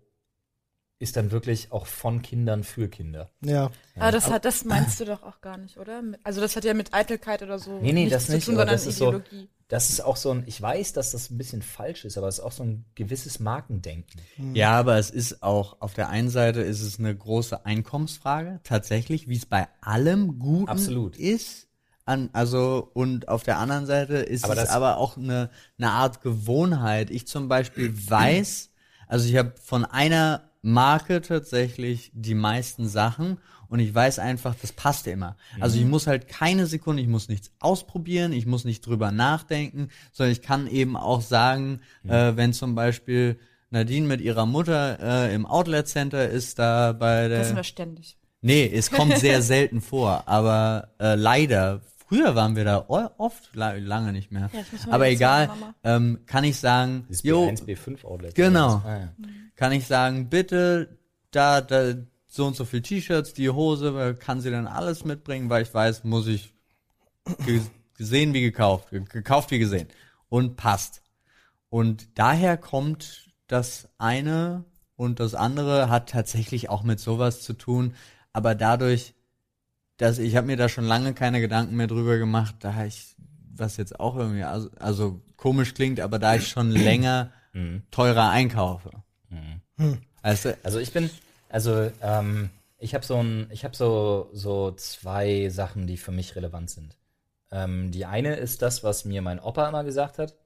ist 0.99 1.17
dann 1.17 1.31
wirklich 1.31 1.73
auch 1.73 1.87
von 1.87 2.21
Kindern 2.21 2.63
für 2.63 2.89
Kinder. 2.89 3.31
Ja. 3.43 3.71
Aber 3.97 4.13
das 4.13 4.31
hat, 4.31 4.45
das 4.45 4.65
meinst 4.67 5.01
du 5.01 5.07
doch 5.07 5.23
auch 5.23 5.41
gar 5.41 5.57
nicht, 5.57 5.79
oder? 5.79 6.03
Also 6.23 6.41
das 6.41 6.57
hat 6.57 6.65
ja 6.65 6.75
mit 6.75 6.93
Eitelkeit 6.93 7.43
oder 7.43 7.59
so 7.59 7.79
Nee, 7.81 7.93
nee, 7.93 8.09
das 8.09 8.27
zu 8.27 8.33
nicht, 8.33 8.45
tun, 8.45 8.57
sondern 8.57 8.75
das 8.75 8.87
ist 8.87 8.99
so- 8.99 9.09
Ideologie. 9.09 9.49
Das 9.69 9.89
ist 9.89 10.01
auch 10.05 10.17
so 10.17 10.33
ein, 10.33 10.43
ich 10.47 10.61
weiß, 10.61 10.95
dass 10.95 11.13
das 11.13 11.31
ein 11.31 11.39
bisschen 11.39 11.63
falsch 11.63 12.05
ist, 12.05 12.19
aber 12.19 12.27
es 12.27 12.39
ist 12.39 12.45
auch 12.45 12.51
so 12.51 12.65
ein 12.65 12.87
gewisses 12.97 13.39
Markendenken. 13.39 14.21
Ja, 14.53 14.73
aber 14.73 14.99
es 14.99 15.11
ist 15.11 15.45
auch, 15.45 15.81
auf 15.81 15.95
der 15.95 16.09
einen 16.09 16.29
Seite 16.29 16.61
ist 16.61 16.83
es 16.83 16.99
eine 16.99 17.17
große 17.17 17.65
Einkommensfrage, 17.65 18.59
tatsächlich, 18.65 19.29
wie 19.29 19.37
es 19.37 19.47
bei 19.47 19.69
allem 19.81 20.41
Guten 20.41 20.69
Absolut. 20.69 21.17
ist. 21.17 21.69
An, 22.11 22.29
also, 22.33 22.91
und 22.93 23.29
auf 23.29 23.43
der 23.45 23.59
anderen 23.59 23.87
Seite 23.87 24.15
ist 24.15 24.45
Aber 24.45 24.55
es 24.55 24.61
das- 24.61 24.71
aber 24.71 24.99
auch 24.99 25.17
eine, 25.17 25.49
eine 25.79 25.91
Art 25.91 26.23
Gewohnheit. 26.23 27.11
Ich 27.11 27.27
zum 27.27 27.49
Beispiel 27.49 27.95
weiß, 28.11 28.71
also 29.07 29.29
ich 29.29 29.37
habe 29.37 29.53
von 29.63 29.85
einer 29.85 30.43
Marke 30.63 31.21
tatsächlich 31.23 32.11
die 32.13 32.35
meisten 32.35 32.89
Sachen 32.89 33.39
und 33.69 33.79
ich 33.79 33.95
weiß 33.95 34.19
einfach, 34.19 34.55
das 34.61 34.73
passt 34.73 35.07
immer. 35.07 35.37
Also 35.61 35.79
ich 35.79 35.85
muss 35.87 36.07
halt 36.09 36.27
keine 36.29 36.67
Sekunde, 36.67 37.01
ich 37.03 37.09
muss 37.09 37.29
nichts 37.29 37.51
ausprobieren, 37.61 38.33
ich 38.33 38.45
muss 38.45 38.65
nicht 38.65 38.85
drüber 38.85 39.13
nachdenken, 39.13 39.89
sondern 40.13 40.33
ich 40.33 40.43
kann 40.43 40.67
eben 40.67 40.97
auch 40.97 41.21
sagen, 41.23 41.81
äh, 42.07 42.33
wenn 42.35 42.53
zum 42.53 42.75
Beispiel 42.75 43.39
Nadine 43.71 44.07
mit 44.09 44.21
ihrer 44.21 44.47
Mutter 44.47 44.99
äh, 45.01 45.35
im 45.35 45.47
Outlet 45.47 45.87
Center 45.87 46.29
ist, 46.29 46.59
da 46.59 46.93
bei 46.93 47.29
Das 47.29 47.47
sind 47.47 47.55
der. 47.55 47.61
wir 47.61 47.65
ständig. 47.65 48.17
Nee, 48.43 48.69
es 48.75 48.91
kommt 48.91 49.17
sehr 49.19 49.43
selten 49.43 49.81
vor, 49.81 50.25
aber 50.27 50.89
äh, 50.99 51.15
leider. 51.15 51.81
Früher 52.11 52.35
waren 52.35 52.57
wir 52.57 52.65
da 52.65 52.87
oft, 52.89 53.55
la 53.55 53.75
lange 53.75 54.13
nicht 54.13 54.33
mehr. 54.33 54.51
Ja, 54.53 54.63
aber 54.93 55.09
egal, 55.09 55.49
ähm, 55.85 56.19
kann 56.27 56.43
ich 56.43 56.59
sagen, 56.59 57.07
jo, 57.23 57.47
B1, 57.47 57.67
B5 57.67 58.05
Outlet. 58.05 58.35
Genau. 58.35 58.83
Ah, 58.85 58.99
ja. 58.99 59.15
kann 59.55 59.71
ich 59.71 59.87
sagen, 59.87 60.29
bitte, 60.29 60.99
da, 61.31 61.61
da, 61.61 61.95
so 62.27 62.47
und 62.47 62.57
so 62.57 62.65
viel 62.65 62.83
T-Shirts, 62.83 63.33
die 63.33 63.49
Hose, 63.49 63.95
weil 63.95 64.17
kann 64.17 64.41
sie 64.41 64.51
dann 64.51 64.67
alles 64.67 65.05
mitbringen, 65.05 65.51
weil 65.51 65.63
ich 65.63 65.73
weiß, 65.73 66.03
muss 66.03 66.27
ich 66.27 66.53
ge 67.47 67.61
gesehen 67.97 68.35
wie 68.35 68.41
gekauft, 68.41 68.91
ge 68.91 69.05
gekauft 69.09 69.53
wie 69.53 69.61
gesehen 69.61 69.87
und 70.29 70.57
passt. 70.57 71.03
Und 71.69 72.19
daher 72.19 72.57
kommt 72.57 73.31
das 73.47 73.89
eine 73.99 74.65
und 74.97 75.21
das 75.21 75.37
andere 75.37 75.91
hat 75.91 76.09
tatsächlich 76.09 76.71
auch 76.71 76.83
mit 76.83 76.99
sowas 76.99 77.43
zu 77.43 77.53
tun, 77.53 77.95
aber 78.33 78.57
dadurch, 78.57 79.15
dass 80.01 80.19
ich 80.19 80.37
habe 80.37 80.47
mir 80.47 80.57
da 80.57 80.69
schon 80.69 80.85
lange 80.85 81.15
keine 81.15 81.41
Gedanken 81.41 81.77
mehr 81.77 81.87
drüber 81.87 82.19
gemacht, 82.19 82.57
da 82.61 82.85
ich 82.85 83.15
was 83.55 83.77
jetzt 83.77 84.01
auch 84.01 84.17
irgendwie 84.17 84.45
also, 84.45 84.71
also 84.79 85.21
komisch 85.37 85.75
klingt, 85.75 86.01
aber 86.01 86.19
da 86.19 86.37
ich 86.37 86.49
schon 86.49 86.71
länger 86.71 87.31
Mhm. 87.53 87.83
teurer 87.91 88.31
einkaufe. 88.31 88.91
Also, 90.23 90.53
Also 90.63 90.79
ich 90.79 90.93
bin, 90.93 91.11
also 91.49 91.91
ähm, 92.01 92.51
ich 92.79 92.95
habe 92.95 93.05
so 93.05 93.17
ein, 93.17 93.49
ich 93.51 93.65
habe 93.65 93.75
so 93.75 94.31
so 94.33 94.71
zwei 94.73 95.49
Sachen, 95.49 95.89
die 95.89 95.97
für 95.97 96.13
mich 96.13 96.37
relevant 96.37 96.71
sind. 96.71 96.97
Ähm, 97.51 97.91
die 97.91 98.05
eine 98.07 98.37
ist 98.37 98.63
das, 98.63 98.85
was 98.85 99.05
mir 99.05 99.21
mein 99.21 99.41
Opa 99.41 99.69
immer 99.69 99.83
gesagt 99.83 100.19
hat, 100.19 100.37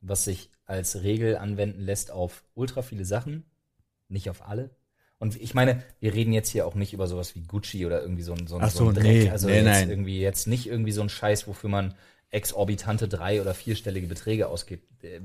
was 0.00 0.24
sich 0.24 0.50
als 0.64 1.02
Regel 1.02 1.36
anwenden 1.36 1.80
lässt 1.80 2.10
auf 2.10 2.42
ultra 2.54 2.82
viele 2.82 3.04
Sachen, 3.04 3.44
nicht 4.08 4.28
auf 4.28 4.48
alle. 4.48 4.70
Und 5.18 5.40
ich 5.40 5.52
meine, 5.54 5.82
wir 6.00 6.14
reden 6.14 6.32
jetzt 6.32 6.50
hier 6.50 6.66
auch 6.66 6.74
nicht 6.74 6.92
über 6.92 7.08
sowas 7.08 7.34
wie 7.34 7.40
Gucci 7.42 7.84
oder 7.84 8.00
irgendwie 8.00 8.22
so 8.22 8.32
ein, 8.34 8.46
so 8.46 8.56
ein, 8.56 8.62
Ach 8.62 8.70
so 8.70 8.88
ein 8.88 8.94
so, 8.94 9.00
Dreck. 9.00 9.04
nee, 9.24 9.30
also 9.30 9.48
nee, 9.48 9.56
jetzt 9.56 9.64
nein. 9.64 9.90
irgendwie 9.90 10.20
jetzt 10.20 10.46
nicht 10.46 10.66
irgendwie 10.66 10.92
so 10.92 11.02
ein 11.02 11.08
Scheiß, 11.08 11.48
wofür 11.48 11.68
man 11.70 11.94
exorbitante 12.30 13.08
drei- 13.08 13.40
oder 13.40 13.54
vierstellige 13.54 14.06
Beträge 14.06 14.48
ausgibt. 14.48 15.02
Äh, 15.02 15.20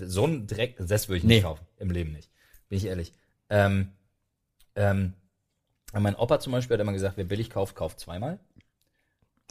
So 0.00 0.26
ein 0.26 0.46
Dreck, 0.46 0.76
das 0.78 1.08
würde 1.08 1.18
ich 1.18 1.24
nicht 1.24 1.36
Nee. 1.38 1.42
kaufen. 1.42 1.64
Im 1.78 1.90
Leben 1.90 2.12
nicht. 2.12 2.30
Bin 2.68 2.78
ich 2.78 2.86
ehrlich. 2.86 3.12
Ähm, 3.50 3.92
ähm, 4.74 5.14
mein 5.92 6.16
Opa 6.16 6.40
zum 6.40 6.52
Beispiel 6.52 6.74
hat 6.74 6.80
immer 6.80 6.92
gesagt, 6.92 7.16
wer 7.16 7.24
billig 7.24 7.50
kauft, 7.50 7.76
kauft 7.76 8.00
zweimal. 8.00 8.40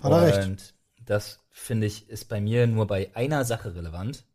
Hat 0.02 0.12
er 0.12 0.22
recht. 0.22 0.48
Und 0.48 0.74
das, 1.06 1.40
finde 1.50 1.88
ich, 1.88 2.10
ist 2.10 2.26
bei 2.26 2.42
mir 2.42 2.68
nur 2.68 2.88
bei 2.88 3.10
einer 3.16 3.46
Sache 3.46 3.74
relevant. 3.76 4.26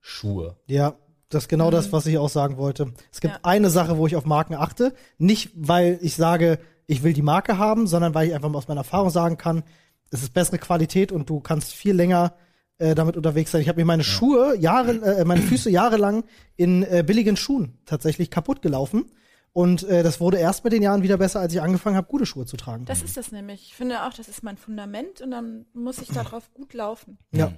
Schuhe. 0.00 0.56
Ja, 0.66 0.96
das 1.28 1.44
ist 1.44 1.48
genau 1.48 1.70
das, 1.70 1.92
was 1.92 2.06
ich 2.06 2.18
auch 2.18 2.28
sagen 2.28 2.56
wollte. 2.56 2.92
Es 3.12 3.20
gibt 3.20 3.34
Ja. 3.34 3.40
eine 3.42 3.70
Sache, 3.70 3.98
wo 3.98 4.06
ich 4.06 4.16
auf 4.16 4.24
Marken 4.26 4.54
achte. 4.54 4.94
Nicht, 5.18 5.50
weil 5.54 5.98
ich 6.02 6.14
sage, 6.14 6.58
ich 6.86 7.02
will 7.02 7.12
die 7.12 7.22
Marke 7.22 7.58
haben, 7.58 7.86
sondern 7.86 8.14
weil 8.14 8.28
ich 8.28 8.34
einfach 8.34 8.48
mal 8.48 8.58
aus 8.58 8.68
meiner 8.68 8.80
Erfahrung 8.80 9.10
sagen 9.10 9.36
kann, 9.36 9.64
es 10.10 10.22
ist 10.22 10.32
bessere 10.34 10.58
Qualität 10.58 11.10
und 11.10 11.28
du 11.28 11.40
kannst 11.40 11.72
viel 11.72 11.94
länger 11.94 12.34
äh, 12.78 12.94
damit 12.94 13.16
unterwegs 13.16 13.50
sein. 13.50 13.60
Ich 13.62 13.68
habe 13.68 13.80
mir 13.80 13.86
meine 13.86 14.04
Schuhe 14.04 14.56
Jahre, 14.56 14.92
äh, 14.92 15.24
meine 15.24 15.42
Füße 15.42 15.68
jahrelang 15.70 16.24
in 16.56 16.82
äh, 16.84 17.02
billigen 17.04 17.36
Schuhen 17.36 17.78
tatsächlich 17.86 18.30
kaputt 18.30 18.62
gelaufen. 18.62 19.06
Und 19.52 19.84
äh, 19.84 20.02
das 20.02 20.20
wurde 20.20 20.36
erst 20.38 20.62
mit 20.64 20.74
den 20.74 20.82
Jahren 20.82 21.02
wieder 21.02 21.16
besser, 21.16 21.40
als 21.40 21.54
ich 21.54 21.62
angefangen 21.62 21.96
habe, 21.96 22.06
gute 22.08 22.26
Schuhe 22.26 22.44
zu 22.44 22.58
tragen. 22.58 22.84
Das 22.84 23.00
ist 23.02 23.16
das 23.16 23.32
nämlich. 23.32 23.62
Ich 23.68 23.74
finde 23.74 24.04
auch, 24.04 24.12
das 24.12 24.28
ist 24.28 24.42
mein 24.42 24.58
Fundament 24.58 25.22
und 25.22 25.30
dann 25.30 25.64
muss 25.72 25.98
ich 25.98 26.08
darauf 26.08 26.52
gut 26.52 26.72
laufen. 26.74 27.18
ja. 27.32 27.52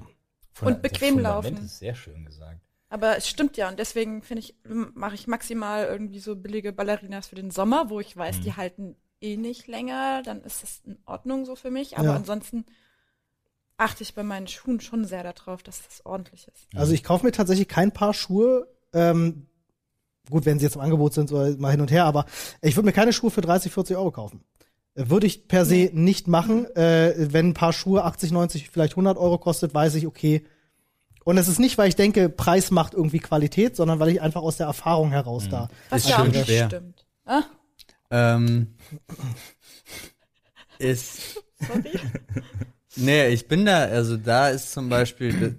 Und 0.61 0.83
bequem 0.83 1.17
das 1.23 1.25
Fundament 1.25 1.57
laufen. 1.57 1.65
ist 1.67 1.79
sehr 1.79 1.95
schön 1.95 2.25
gesagt. 2.25 2.61
Aber 2.91 3.17
es 3.17 3.29
stimmt 3.29 3.57
ja 3.59 3.69
und 3.69 3.79
deswegen 3.79 4.23
finde 4.23 4.41
ich, 4.41 4.55
m- 4.65 4.93
mache 4.95 5.15
ich 5.15 5.27
maximal 5.27 5.85
irgendwie 5.85 6.21
so 6.21 6.37
billige 6.37 6.73
Ballerinas 6.73 7.27
für 7.29 7.35
den 7.35 7.51
Sommer, 7.51 7.91
wo 7.91 8.01
ich 8.01 8.17
weiß, 8.17 8.41
die 8.41 8.55
halten 8.55 8.97
eh 9.21 9.37
nicht 9.37 9.67
länger, 9.67 10.23
dann 10.23 10.43
ist 10.43 10.63
das 10.63 10.81
in 10.87 10.99
Ordnung 11.05 11.45
so 11.45 11.55
für 11.55 11.71
mich. 11.71 11.99
Aber 11.99 12.09
Ja. 12.09 12.17
ansonsten 12.17 12.65
achte 13.77 14.03
ich 14.03 14.15
bei 14.15 14.23
meinen 14.23 14.49
Schuhen 14.49 14.81
schon 14.81 15.05
sehr 15.05 15.23
darauf, 15.23 15.63
dass 15.63 15.83
das 15.87 16.05
ordentlich 16.07 16.49
ist. 16.49 16.67
Also 16.75 16.93
ich 16.93 17.05
kaufe 17.05 17.25
mir 17.27 17.33
tatsächlich 17.33 17.69
kein 17.69 17.93
Paar 17.93 18.15
Schuhe. 18.15 18.69
Ähm, 18.93 19.47
gut, 20.31 20.47
wenn 20.47 20.59
sie 20.59 20.65
jetzt 20.65 20.75
im 20.77 20.81
Angebot 20.81 21.13
sind, 21.15 21.29
so 21.29 21.37
mal 21.59 21.71
hin 21.71 21.81
und 21.81 21.91
her, 21.91 22.05
aber 22.07 22.25
ich 22.63 22.75
würde 22.77 22.87
mir 22.87 22.93
keine 22.93 23.13
Schuhe 23.13 23.31
für 23.31 23.41
30, 23.43 23.71
40 23.73 23.97
Euro 23.97 24.11
kaufen. 24.11 24.43
Würde 24.95 25.27
ich 25.27 25.47
per 25.47 25.65
se 25.65 25.91
nicht 25.93 26.27
machen. 26.27 26.65
Äh, 26.75 27.15
wenn 27.33 27.51
ein 27.51 27.55
Paar 27.55 27.73
Schuhe 27.73 28.03
80, 28.05 28.33
90, 28.33 28.71
vielleicht 28.71 28.95
100 28.95 29.17
Euro 29.19 29.39
kostet, 29.39 29.75
weiß 29.75 29.95
ich, 29.95 30.07
okay. 30.07 30.45
Und 31.29 31.37
es 31.37 31.47
ist 31.47 31.59
nicht, 31.59 31.77
weil 31.77 31.91
ich 31.91 31.95
denke, 31.95 32.31
Preis 32.31 32.71
macht 32.71 32.95
irgendwie 32.95 33.19
Qualität, 33.19 33.77
sondern 33.77 34.01
weil 34.01 34.09
ich 34.09 34.23
einfach 34.23 34.41
aus 34.41 34.57
der 34.57 34.67
Erfahrung 34.67 35.11
heraus 35.11 35.47
da. 35.51 35.69
Was 35.91 36.05
Ist 36.05 36.09
ja 36.09 36.23
auch 36.23 36.25
nicht 36.27 36.47
schwer. 36.47 36.69
stimmt. 36.69 37.05
Ah, 37.27 37.43
Ähm, 38.11 38.69
ist, 40.79 41.45
sorry. 41.59 42.01
nee, 42.97 43.29
ich 43.29 43.47
bin 43.47 43.67
da, 43.67 43.85
also 43.85 44.17
da 44.17 44.49
ist 44.49 44.73
zum 44.73 44.89
Beispiel 44.89 45.55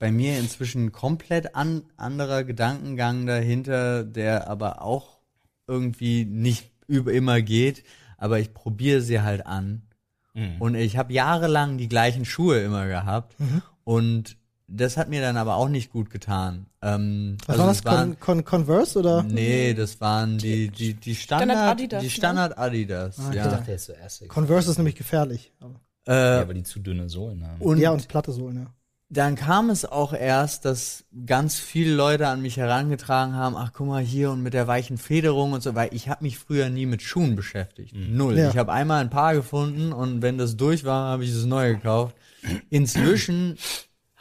bei 0.00 0.10
mir 0.10 0.40
inzwischen 0.40 0.90
komplett 0.90 1.54
an, 1.54 1.84
anderer 1.96 2.42
Gedankengang 2.42 3.24
dahinter, 3.24 4.02
der 4.02 4.48
aber 4.48 4.82
auch 4.82 5.20
irgendwie 5.68 6.24
nicht 6.24 6.72
über 6.88 7.12
immer 7.12 7.42
geht, 7.42 7.84
aber 8.18 8.40
ich 8.40 8.54
probiere 8.54 9.02
sie 9.02 9.20
halt 9.20 9.46
an. 9.46 9.82
Mhm. 10.34 10.60
Und 10.60 10.74
ich 10.74 10.96
habe 10.96 11.12
jahrelang 11.12 11.78
die 11.78 11.88
gleichen 11.88 12.24
Schuhe 12.24 12.58
immer 12.58 12.88
gehabt 12.88 13.36
und 13.84 14.36
das 14.74 14.96
hat 14.96 15.08
mir 15.08 15.20
dann 15.20 15.36
aber 15.36 15.56
auch 15.56 15.68
nicht 15.68 15.90
gut 15.92 16.10
getan. 16.10 16.66
Ähm, 16.82 17.36
Was 17.46 17.58
also 17.60 17.84
war 17.84 17.96
das? 17.96 18.00
Con, 18.04 18.18
Con, 18.20 18.44
Converse 18.44 18.98
oder? 18.98 19.22
Nee, 19.22 19.74
das 19.74 20.00
waren 20.00 20.38
die, 20.38 20.68
die, 20.68 20.94
die 20.94 21.14
Standard, 21.14 21.50
Standard 21.50 21.70
Adidas, 21.72 22.00
die 22.00 22.06
ne? 22.06 22.10
Standard 22.10 22.58
Adidas, 22.58 23.18
Ah, 23.18 23.28
Ich 23.30 23.36
ja. 23.36 23.48
dachte 23.48 23.70
jetzt 23.70 23.84
zuerst. 23.86 24.28
Converse 24.28 24.70
ist 24.70 24.78
nämlich 24.78 24.96
gefährlich. 24.96 25.52
Aber- 25.60 25.80
ja, 26.06 26.38
Äh, 26.38 26.42
aber 26.42 26.54
die 26.54 26.62
zu 26.64 26.80
dünne 26.80 27.08
Sohlen 27.08 27.46
haben. 27.46 27.60
und 27.60 27.78
ja, 27.78 27.90
und 27.92 28.08
platte 28.08 28.32
Sohlen, 28.32 28.56
ja. 28.56 28.66
dann 29.08 29.36
kam 29.36 29.70
es 29.70 29.84
auch 29.84 30.12
erst, 30.12 30.64
dass 30.64 31.04
ganz 31.26 31.58
viele 31.60 31.94
Leute 31.94 32.26
an 32.26 32.42
mich 32.42 32.56
herangetragen 32.56 33.34
haben, 33.36 33.54
ach 33.56 33.72
guck 33.72 33.86
mal 33.86 34.02
hier 34.02 34.30
und 34.32 34.42
mit 34.42 34.52
der 34.54 34.66
weichen 34.66 34.96
Federung 34.98 35.52
und 35.52 35.62
so, 35.62 35.74
weil 35.76 35.90
ich 35.94 36.08
habe 36.08 36.24
mich 36.24 36.38
früher 36.38 36.70
nie 36.70 36.86
mit 36.86 37.02
Schuhen 37.02 37.36
beschäftigt. 37.36 37.94
Null. 37.94 38.36
Ja. 38.38 38.48
Ich 38.50 38.56
habe 38.56 38.72
einmal 38.72 39.00
ein 39.02 39.10
Paar 39.10 39.34
gefunden 39.34 39.92
und 39.92 40.22
wenn 40.22 40.38
das 40.38 40.56
durch 40.56 40.82
war, 40.84 41.08
habe 41.10 41.24
ich 41.24 41.32
das 41.32 41.44
neue 41.44 41.74
gekauft. 41.76 42.16
Inzwischen 42.70 43.58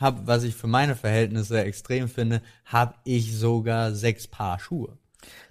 habe, 0.02 0.26
was 0.26 0.44
ich 0.44 0.56
für 0.56 0.68
meine 0.68 0.96
Verhältnisse 0.96 1.62
extrem 1.64 2.10
finde, 2.10 2.42
habe 2.66 2.96
ich 3.04 3.36
sogar 3.38 3.94
sechs 3.94 4.28
Paar 4.28 4.60
Schuhe. 4.60 4.98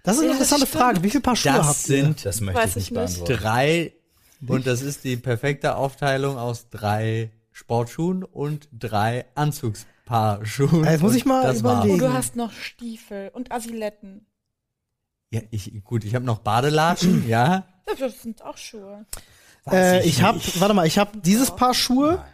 Das 0.03 0.15
ist 0.17 0.21
eine 0.23 0.29
Ja, 0.29 0.33
interessante 0.35 0.67
stimmt. 0.67 0.83
Frage. 0.83 1.03
Wie 1.03 1.11
viele 1.11 1.23
Paar 1.23 1.37
Schuhe 1.37 1.53
Das 1.53 1.67
habt 1.67 1.89
ihr? 1.89 2.03
sind 2.03 2.25
Das 2.27 2.41
möchte 2.41 2.61
Weiß 2.61 2.71
ich 2.71 2.77
nicht 2.77 2.85
ich 2.87 2.91
nicht. 2.91 2.95
beantworten. 3.25 3.43
drei 3.43 3.93
und 4.47 4.67
das 4.67 4.83
ist 4.83 5.05
die 5.05 5.17
perfekte 5.17 5.77
Aufteilung 5.77 6.37
aus 6.39 6.69
drei 6.71 7.31
Sportschuhen 7.53 8.25
und 8.25 8.69
drei 8.73 9.27
Anzugspaarschuhen. 9.35 10.85
Jetzt 10.85 11.03
muss 11.03 11.15
ich 11.15 11.25
mal 11.25 11.49
Und 11.51 11.57
überlegen. 11.59 11.99
du 11.99 12.13
hast 12.13 12.37
noch 12.37 12.53
Stiefel 12.53 13.31
und 13.35 13.53
Asiletten. 13.53 14.27
Ja, 15.31 15.43
ich, 15.51 15.73
gut, 15.85 16.05
ich 16.05 16.15
habe 16.15 16.25
noch 16.25 16.39
Badelatschen, 16.39 17.25
ja. 17.29 17.67
Ja, 17.87 17.95
Das 17.99 18.23
sind 18.23 18.43
auch 18.43 18.57
Schuhe. 18.57 19.05
Äh, 19.71 20.05
ich 20.09 20.23
habe, 20.23 20.41
warte 20.59 20.75
mal, 20.75 20.87
ich 20.87 20.99
habe 20.99 21.19
dieses 21.19 21.55
Paar 21.55 21.75
Schuhe, 21.75 22.25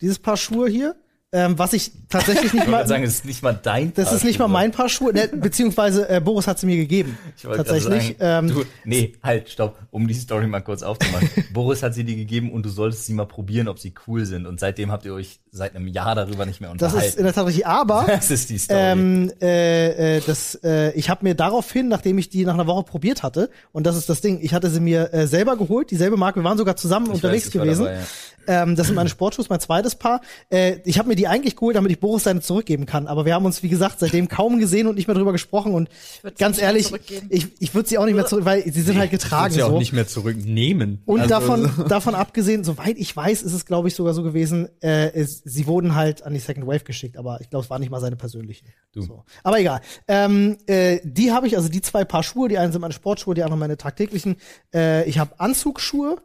dieses 0.00 0.18
Paar 0.18 0.36
Schuhe 0.36 0.68
hier, 0.68 0.94
ähm, 1.34 1.58
was 1.58 1.72
ich 1.74 1.92
tatsächlich 2.08 2.52
nicht 2.54 2.64
Ich 2.64 2.70
mal, 2.70 2.86
sagen, 2.86 3.04
es 3.04 3.16
ist 3.16 3.24
nicht 3.26 3.42
mal 3.42 3.58
dein 3.60 3.92
das 3.92 4.06
Paar 4.06 4.14
ist 4.16 4.24
nicht 4.24 4.38
mal 4.38 4.44
Schuhe. 4.46 4.52
mein 4.52 4.70
Paar 4.72 4.88
Schuhe, 4.88 5.12
ne, 5.12 5.28
beziehungsweise 5.28 6.08
äh, 6.08 6.20
Boris 6.20 6.46
hat 6.46 6.58
sie 6.58 6.66
mir 6.66 6.76
gegeben. 6.76 7.18
Ich 7.36 7.44
wollte 7.44 7.64
Tatsächlich. 7.64 8.16
Sagen, 8.18 8.48
ähm, 8.48 8.54
du, 8.54 8.64
nee, 8.84 9.12
halt, 9.22 9.50
stopp, 9.50 9.76
um 9.90 10.06
die 10.08 10.14
Story 10.14 10.46
mal 10.46 10.60
kurz 10.60 10.82
aufzumachen. 10.82 11.28
Boris 11.52 11.82
hat 11.82 11.94
sie 11.94 12.04
dir 12.04 12.16
gegeben 12.16 12.52
und 12.52 12.64
du 12.64 12.68
solltest 12.70 13.04
sie 13.06 13.12
mal 13.12 13.26
probieren, 13.26 13.68
ob 13.68 13.78
sie 13.78 13.92
cool 14.06 14.24
sind. 14.24 14.46
Und 14.46 14.60
seitdem 14.60 14.90
habt 14.92 15.04
ihr 15.04 15.12
euch 15.14 15.40
seit 15.50 15.76
einem 15.76 15.86
Jahr 15.88 16.14
darüber 16.14 16.46
nicht 16.46 16.60
mehr 16.60 16.70
das 16.74 16.92
unterhalten. 16.92 17.08
ist 17.08 17.18
in 17.18 17.24
der 17.24 17.32
Tat 17.34 17.46
richtig. 17.46 17.66
Aber 17.66 18.04
das 18.06 18.30
ist 18.30 18.50
die 18.50 18.58
Story. 18.58 18.78
ähm, 18.80 19.32
äh, 19.42 20.16
äh, 20.16 20.22
das, 20.26 20.54
äh, 20.64 20.92
ich 20.92 21.10
habe 21.10 21.24
mir 21.24 21.34
daraufhin, 21.34 21.88
nachdem 21.88 22.18
ich 22.18 22.28
die 22.28 22.44
nach 22.44 22.54
einer 22.54 22.66
Woche 22.66 22.84
probiert 22.84 23.22
hatte, 23.22 23.50
und 23.72 23.86
das 23.86 23.96
ist 23.96 24.08
das 24.08 24.20
Ding, 24.20 24.38
ich 24.42 24.54
hatte 24.54 24.70
sie 24.70 24.80
mir 24.80 25.12
äh, 25.12 25.26
selber 25.26 25.56
geholt, 25.56 25.90
dieselbe 25.90 26.16
Marke, 26.16 26.40
wir 26.40 26.44
waren 26.44 26.58
sogar 26.58 26.76
zusammen 26.76 27.06
Ich 27.06 27.12
unterwegs 27.14 27.46
weiß, 27.46 27.52
gewesen. 27.52 27.84
dabei. 27.84 27.98
Ähm, 28.46 28.76
das 28.76 28.86
sind 28.86 28.96
meine 28.96 29.08
Sportschuhe, 29.08 29.44
mein 29.48 29.60
zweites 29.60 29.94
Paar. 29.94 30.20
Äh, 30.50 30.78
ich 30.84 30.98
habe 30.98 31.08
mir 31.08 31.16
die 31.16 31.28
eigentlich 31.28 31.56
geholt, 31.56 31.76
damit 31.76 31.90
ich 31.90 32.00
Boris 32.00 32.24
seine 32.24 32.40
zurückgeben 32.40 32.86
kann. 32.86 33.06
Aber 33.06 33.24
wir 33.24 33.34
haben 33.34 33.44
uns, 33.44 33.62
wie 33.62 33.68
gesagt, 33.68 34.00
seitdem 34.00 34.28
kaum 34.28 34.58
gesehen 34.58 34.86
und 34.86 34.96
nicht 34.96 35.06
mehr 35.06 35.16
drüber 35.16 35.32
gesprochen. 35.32 35.72
Und 35.72 35.88
würd 36.22 36.38
sie 36.38 36.44
ganz 36.44 36.60
ehrlich, 36.60 36.92
ich, 37.28 37.48
ich 37.58 37.74
würde 37.74 37.88
sie 37.88 37.98
auch 37.98 38.04
nicht 38.04 38.14
mehr 38.14 38.26
zurück, 38.26 38.44
weil 38.44 38.62
sie 38.70 38.82
sind 38.82 38.98
halt 38.98 39.10
getragen. 39.10 39.54
sie 39.54 39.62
auch 39.62 39.70
so. 39.70 39.78
nicht 39.78 39.92
mehr 39.92 40.06
zurücknehmen. 40.06 41.02
Und 41.06 41.20
Also, 41.20 41.34
davon, 41.34 41.70
davon 41.88 42.14
abgesehen, 42.14 42.64
soweit 42.64 42.98
ich 42.98 43.14
weiß, 43.14 43.42
ist 43.42 43.52
es, 43.52 43.66
glaube 43.66 43.88
ich, 43.88 43.94
sogar 43.94 44.14
so 44.14 44.22
gewesen, 44.22 44.68
äh, 44.80 45.12
es, 45.12 45.42
sie 45.44 45.66
wurden 45.66 45.94
halt 45.94 46.22
an 46.24 46.34
die 46.34 46.40
Second 46.40 46.66
Wave 46.66 46.84
geschickt, 46.84 47.16
aber 47.16 47.40
ich 47.40 47.50
glaube, 47.50 47.64
es 47.64 47.70
war 47.70 47.78
nicht 47.78 47.90
mal 47.90 48.00
seine 48.00 48.16
persönlichen. 48.16 48.66
Du. 48.92 49.02
So. 49.02 49.24
Aber 49.42 49.58
egal. 49.58 49.80
Ähm, 50.08 50.56
äh, 50.66 51.00
die 51.04 51.32
habe 51.32 51.46
ich, 51.46 51.56
also 51.56 51.68
die 51.68 51.82
zwei 51.82 52.04
Paar 52.04 52.22
Schuhe, 52.22 52.48
die 52.48 52.58
einen 52.58 52.72
sind 52.72 52.80
meine 52.80 52.94
Sportschuhe, 52.94 53.34
die 53.34 53.42
anderen 53.42 53.60
meine 53.60 53.76
tagtäglichen. 53.76 54.36
Äh, 54.74 55.08
ich 55.08 55.18
habe 55.18 55.38
Anzugsschuhe, 55.38 56.18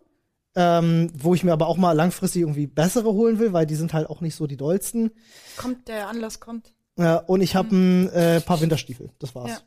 ähm, 0.60 1.10
wo 1.14 1.34
ich 1.34 1.46
mir 1.46 1.54
aber 1.54 1.68
auch 1.68 1.78
mal 1.78 1.94
langfristig 1.94 2.42
irgendwie 2.42 2.68
bessere 2.68 3.14
holen 3.14 3.40
will, 3.40 3.54
weil 3.54 3.66
die 3.66 3.76
sind 3.76 3.94
halt 3.94 4.10
auch 4.10 4.20
nicht 4.20 4.36
so 4.36 4.46
die 4.46 4.58
dollsten. 4.58 5.12
Kommt, 5.56 5.88
der 5.88 6.10
Anlass 6.10 6.42
kommt. 6.42 6.74
Äh, 6.98 7.18
und 7.28 7.40
ich 7.40 7.56
habe 7.56 7.74
ein 7.74 8.10
äh, 8.10 8.42
paar 8.42 8.60
Winterstiefel. 8.60 9.10
Das 9.20 9.34
war's. 9.36 9.52
Ja. 9.52 9.60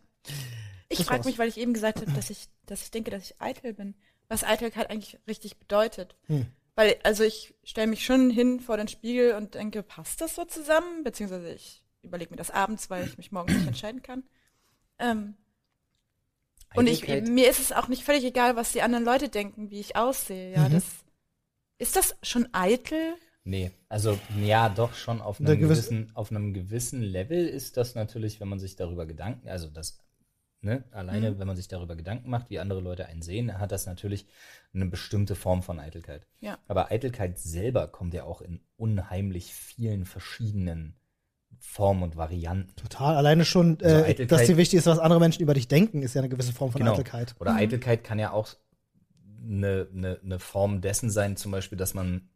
Ich 0.91 1.03
frage 1.03 1.25
mich, 1.25 1.39
weil 1.39 1.49
ich 1.49 1.57
eben 1.57 1.73
gesagt 1.73 2.03
habe, 2.03 2.13
dass 2.13 2.29
ich, 2.29 2.49
dass 2.67 2.83
ich 2.83 2.91
denke, 2.91 3.11
dass 3.11 3.23
ich 3.23 3.41
eitel 3.41 3.73
bin. 3.73 3.95
Was 4.29 4.45
Eitelkeit 4.45 4.91
eigentlich 4.91 5.19
richtig 5.27 5.59
bedeutet. 5.59 6.15
Hm. 6.27 6.45
Weil, 6.75 6.97
also 7.05 7.25
ich 7.25 7.55
stelle 7.65 7.87
mich 7.87 8.05
schon 8.05 8.29
hin 8.29 8.61
vor 8.61 8.77
den 8.77 8.89
Spiegel 8.89 9.33
und 9.33 9.55
denke, 9.55 9.83
passt 9.83 10.21
das 10.21 10.35
so 10.35 10.45
zusammen? 10.45 11.05
Beziehungsweise 11.05 11.55
ich 11.55 11.83
überlege 12.03 12.31
mir 12.31 12.37
das 12.37 12.51
abends, 12.51 12.91
weil 12.91 13.07
ich 13.07 13.17
mich 13.17 13.33
morgens 13.33 13.57
nicht 13.57 13.67
entscheiden 13.67 14.03
kann. 14.03 14.25
Ähm, 14.99 15.37
und 16.75 16.87
ich, 16.87 17.07
mir 17.07 17.49
ist 17.51 17.61
es 17.61 17.73
auch 17.73 17.89
nicht 17.89 18.05
völlig 18.05 18.25
egal, 18.25 18.57
was 18.57 18.73
die 18.73 18.83
anderen 18.83 19.05
Leute 19.05 19.29
denken, 19.29 19.71
wie 19.71 19.81
ich 19.81 19.97
aussehe. 19.97 20.53
Ja, 20.53 20.69
Mhm. 20.69 20.73
das, 20.73 20.85
ist 21.79 21.97
das 21.97 22.17
schon 22.23 22.49
eitel? 22.53 23.15
Nee, 23.45 23.73
also 23.89 24.19
ja, 24.41 24.69
doch 24.69 24.95
schon 24.95 25.21
auf 25.21 25.41
einem 25.41 25.59
gewisse- 25.59 25.89
gewissen, 25.91 26.11
auf 26.15 26.31
einem 26.31 26.55
gewissen 26.55 27.03
Level 27.03 27.47
ist 27.49 27.77
das 27.77 27.95
natürlich, 27.97 28.41
wenn 28.41 28.49
man 28.49 28.61
sich 28.61 28.77
darüber 28.77 29.05
Gedanken, 29.05 29.49
also 29.49 29.69
das, 29.69 29.99
ne, 30.61 30.85
alleine, 30.93 31.33
Mhm. 31.33 31.39
wenn 31.41 31.49
man 31.49 31.57
sich 31.57 31.67
darüber 31.67 31.97
Gedanken 31.97 32.31
macht, 32.31 32.51
wie 32.51 32.61
andere 32.61 32.81
Leute 32.81 33.07
einen 33.07 33.21
sehen, 33.23 33.59
hat 33.59 33.73
das 33.73 33.87
natürlich 33.87 34.27
eine 34.73 34.87
bestimmte 34.87 35.35
Form 35.35 35.63
von 35.65 35.81
Eitelkeit. 35.81 36.27
Ja. 36.41 36.57
Aber 36.69 36.93
Eitelkeit 36.93 37.39
selber 37.41 37.89
kommt 37.89 38.15
ja 38.15 38.23
auch 38.25 38.43
in 38.43 38.61
unheimlich 38.77 39.53
vielen 39.53 40.05
verschiedenen 40.05 40.95
Formen 41.65 42.03
und 42.03 42.17
Varianten. 42.17 42.75
Total. 42.75 43.17
Alleine 43.17 43.45
schon, 43.45 43.79
Also 43.81 43.97
äh, 44.05 44.27
dass 44.27 44.47
dir 44.47 44.57
wichtig 44.57 44.79
ist, 44.81 44.87
was 44.87 44.99
andere 44.99 45.21
Menschen 45.21 45.43
über 45.43 45.55
dich 45.55 45.69
denken, 45.69 46.03
ist 46.03 46.15
ja 46.15 46.21
eine 46.21 46.29
gewisse 46.29 46.53
Form 46.53 46.73
von 46.73 46.81
Genau. 46.81 46.93
Eitelkeit. 46.93 47.37
Oder 47.39 47.53
Mhm. 47.53 47.59
Eitelkeit 47.59 48.03
kann 48.05 48.19
ja 48.19 48.33
auch 48.33 48.49
eine, 49.49 49.87
eine, 49.95 50.19
eine 50.23 50.39
Form 50.41 50.81
dessen 50.81 51.09
sein, 51.09 51.37
zum 51.37 51.53
Beispiel, 51.53 51.79
dass 51.79 51.95
man 51.95 52.29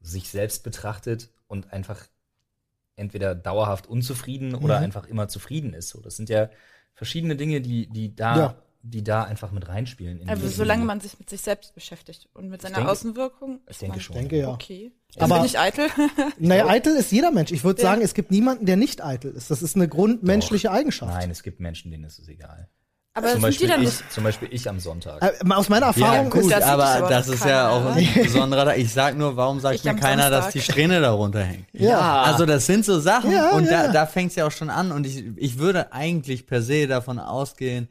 sich 0.00 0.30
selbst 0.30 0.64
betrachtet 0.64 1.30
und 1.46 1.72
einfach 1.72 2.06
entweder 2.96 3.34
dauerhaft 3.34 3.86
unzufrieden 3.86 4.54
oder 4.54 4.78
Mhm. 4.78 4.84
einfach 4.84 5.06
immer 5.06 5.28
zufrieden 5.28 5.74
ist. 5.74 5.90
So, 5.90 6.00
das 6.00 6.16
sind 6.16 6.30
ja 6.30 6.48
verschiedene 6.94 7.36
Dinge, 7.36 7.60
die, 7.60 7.88
die 7.88 8.16
da, 8.16 8.36
Ja. 8.38 8.62
Die 8.88 9.02
da 9.02 9.24
einfach 9.24 9.50
mit 9.52 9.68
reinspielen. 9.68 10.20
in 10.20 10.28
Also 10.28 10.48
solange 10.48 10.84
man 10.84 11.00
sich 11.00 11.18
mit 11.18 11.28
sich 11.28 11.40
selbst 11.40 11.74
beschäftigt 11.74 12.28
und 12.34 12.48
mit 12.48 12.62
seiner 12.62 12.76
denke- 12.76 12.90
Außenwirkung. 12.92 13.60
Ich 13.64 13.70
ist 13.72 13.82
denke 13.82 14.00
schon. 14.00 14.16
denke 14.16 14.38
ja. 14.38 14.48
Okay. 14.50 14.92
Aber- 15.16 15.24
Aber 15.24 15.34
bin 15.36 15.44
ich 15.46 15.58
eitel? 15.58 15.88
Naja, 16.38 16.66
eitel 16.66 16.94
ist 16.96 17.10
jeder 17.12 17.30
Mensch. 17.32 17.50
Ich 17.52 17.64
würde 17.64 17.82
Ja. 17.82 17.88
sagen, 17.90 18.02
es 18.02 18.14
gibt 18.14 18.30
niemanden, 18.30 18.66
der 18.66 18.76
nicht 18.76 19.02
eitel 19.04 19.32
ist. 19.32 19.50
Das 19.50 19.62
ist 19.62 19.76
eine 19.76 19.88
grundmenschliche 19.88 20.70
Eigenschaft. 20.70 21.12
Nein, 21.12 21.30
es 21.30 21.42
gibt 21.42 21.60
Menschen, 21.60 21.90
denen 21.90 22.04
ist 22.04 22.18
es 22.18 22.28
egal. 22.28 22.68
Aber 23.14 23.28
zum, 23.32 23.40
sind 23.40 23.60
die 23.60 23.66
Beispiel 23.66 23.82
ich, 23.84 23.90
nicht? 24.00 24.12
zum 24.12 24.24
Beispiel 24.24 24.48
ich 24.52 24.68
am 24.68 24.78
Sonntag. 24.78 25.22
Äh, 25.22 25.50
aus 25.54 25.70
meiner 25.70 25.86
Ja, 25.86 25.92
Erfahrung 26.06 26.28
gut, 26.30 26.42
ist, 26.42 26.50
das 26.52 26.64
aber 26.64 26.84
aber 26.84 27.08
das 27.08 27.28
ist 27.28 27.44
ja 27.46 27.70
auch 27.70 27.94
keiner, 27.94 27.96
ein 27.96 28.22
besonderer. 28.24 28.76
Ich 28.76 28.92
sag 28.92 29.16
nur, 29.16 29.36
warum 29.36 29.58
sagt 29.58 29.76
Ich 29.76 29.84
mir 29.84 29.94
keiner, 29.96 30.28
dass 30.28 30.44
Samstag. 30.44 30.52
die 30.52 30.60
Strähne 30.60 31.00
darunter 31.00 31.42
hängt? 31.42 31.64
Ja. 31.72 32.22
Also 32.24 32.44
das 32.44 32.66
sind 32.66 32.84
so 32.84 33.00
Sachen 33.00 33.30
Ja, 33.32 33.52
und 33.52 33.64
ja. 33.64 33.86
da, 33.86 33.92
da 33.92 34.06
fängt 34.06 34.30
es 34.32 34.36
ja 34.36 34.46
auch 34.46 34.50
schon 34.52 34.68
an 34.68 34.92
und 34.92 35.06
ich, 35.06 35.24
ich 35.36 35.56
würde 35.58 35.94
eigentlich 35.94 36.46
per 36.46 36.60
se 36.60 36.86
davon 36.86 37.18
ausgehen, 37.18 37.88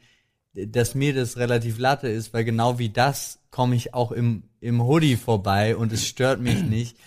dass 0.55 0.95
mir 0.95 1.13
das 1.13 1.37
relativ 1.37 1.77
latte 1.79 2.07
ist, 2.07 2.33
weil 2.33 2.43
genau 2.45 2.79
wie 2.79 2.89
das 2.89 3.39
komme 3.51 3.75
ich 3.75 3.93
auch 3.93 4.11
im, 4.11 4.43
im 4.61 4.81
Hoodie 4.83 5.15
vorbei 5.17 5.75
und 5.75 5.91
es 5.91 6.07
stört 6.07 6.39
mich 6.39 6.63
nicht. 6.63 6.97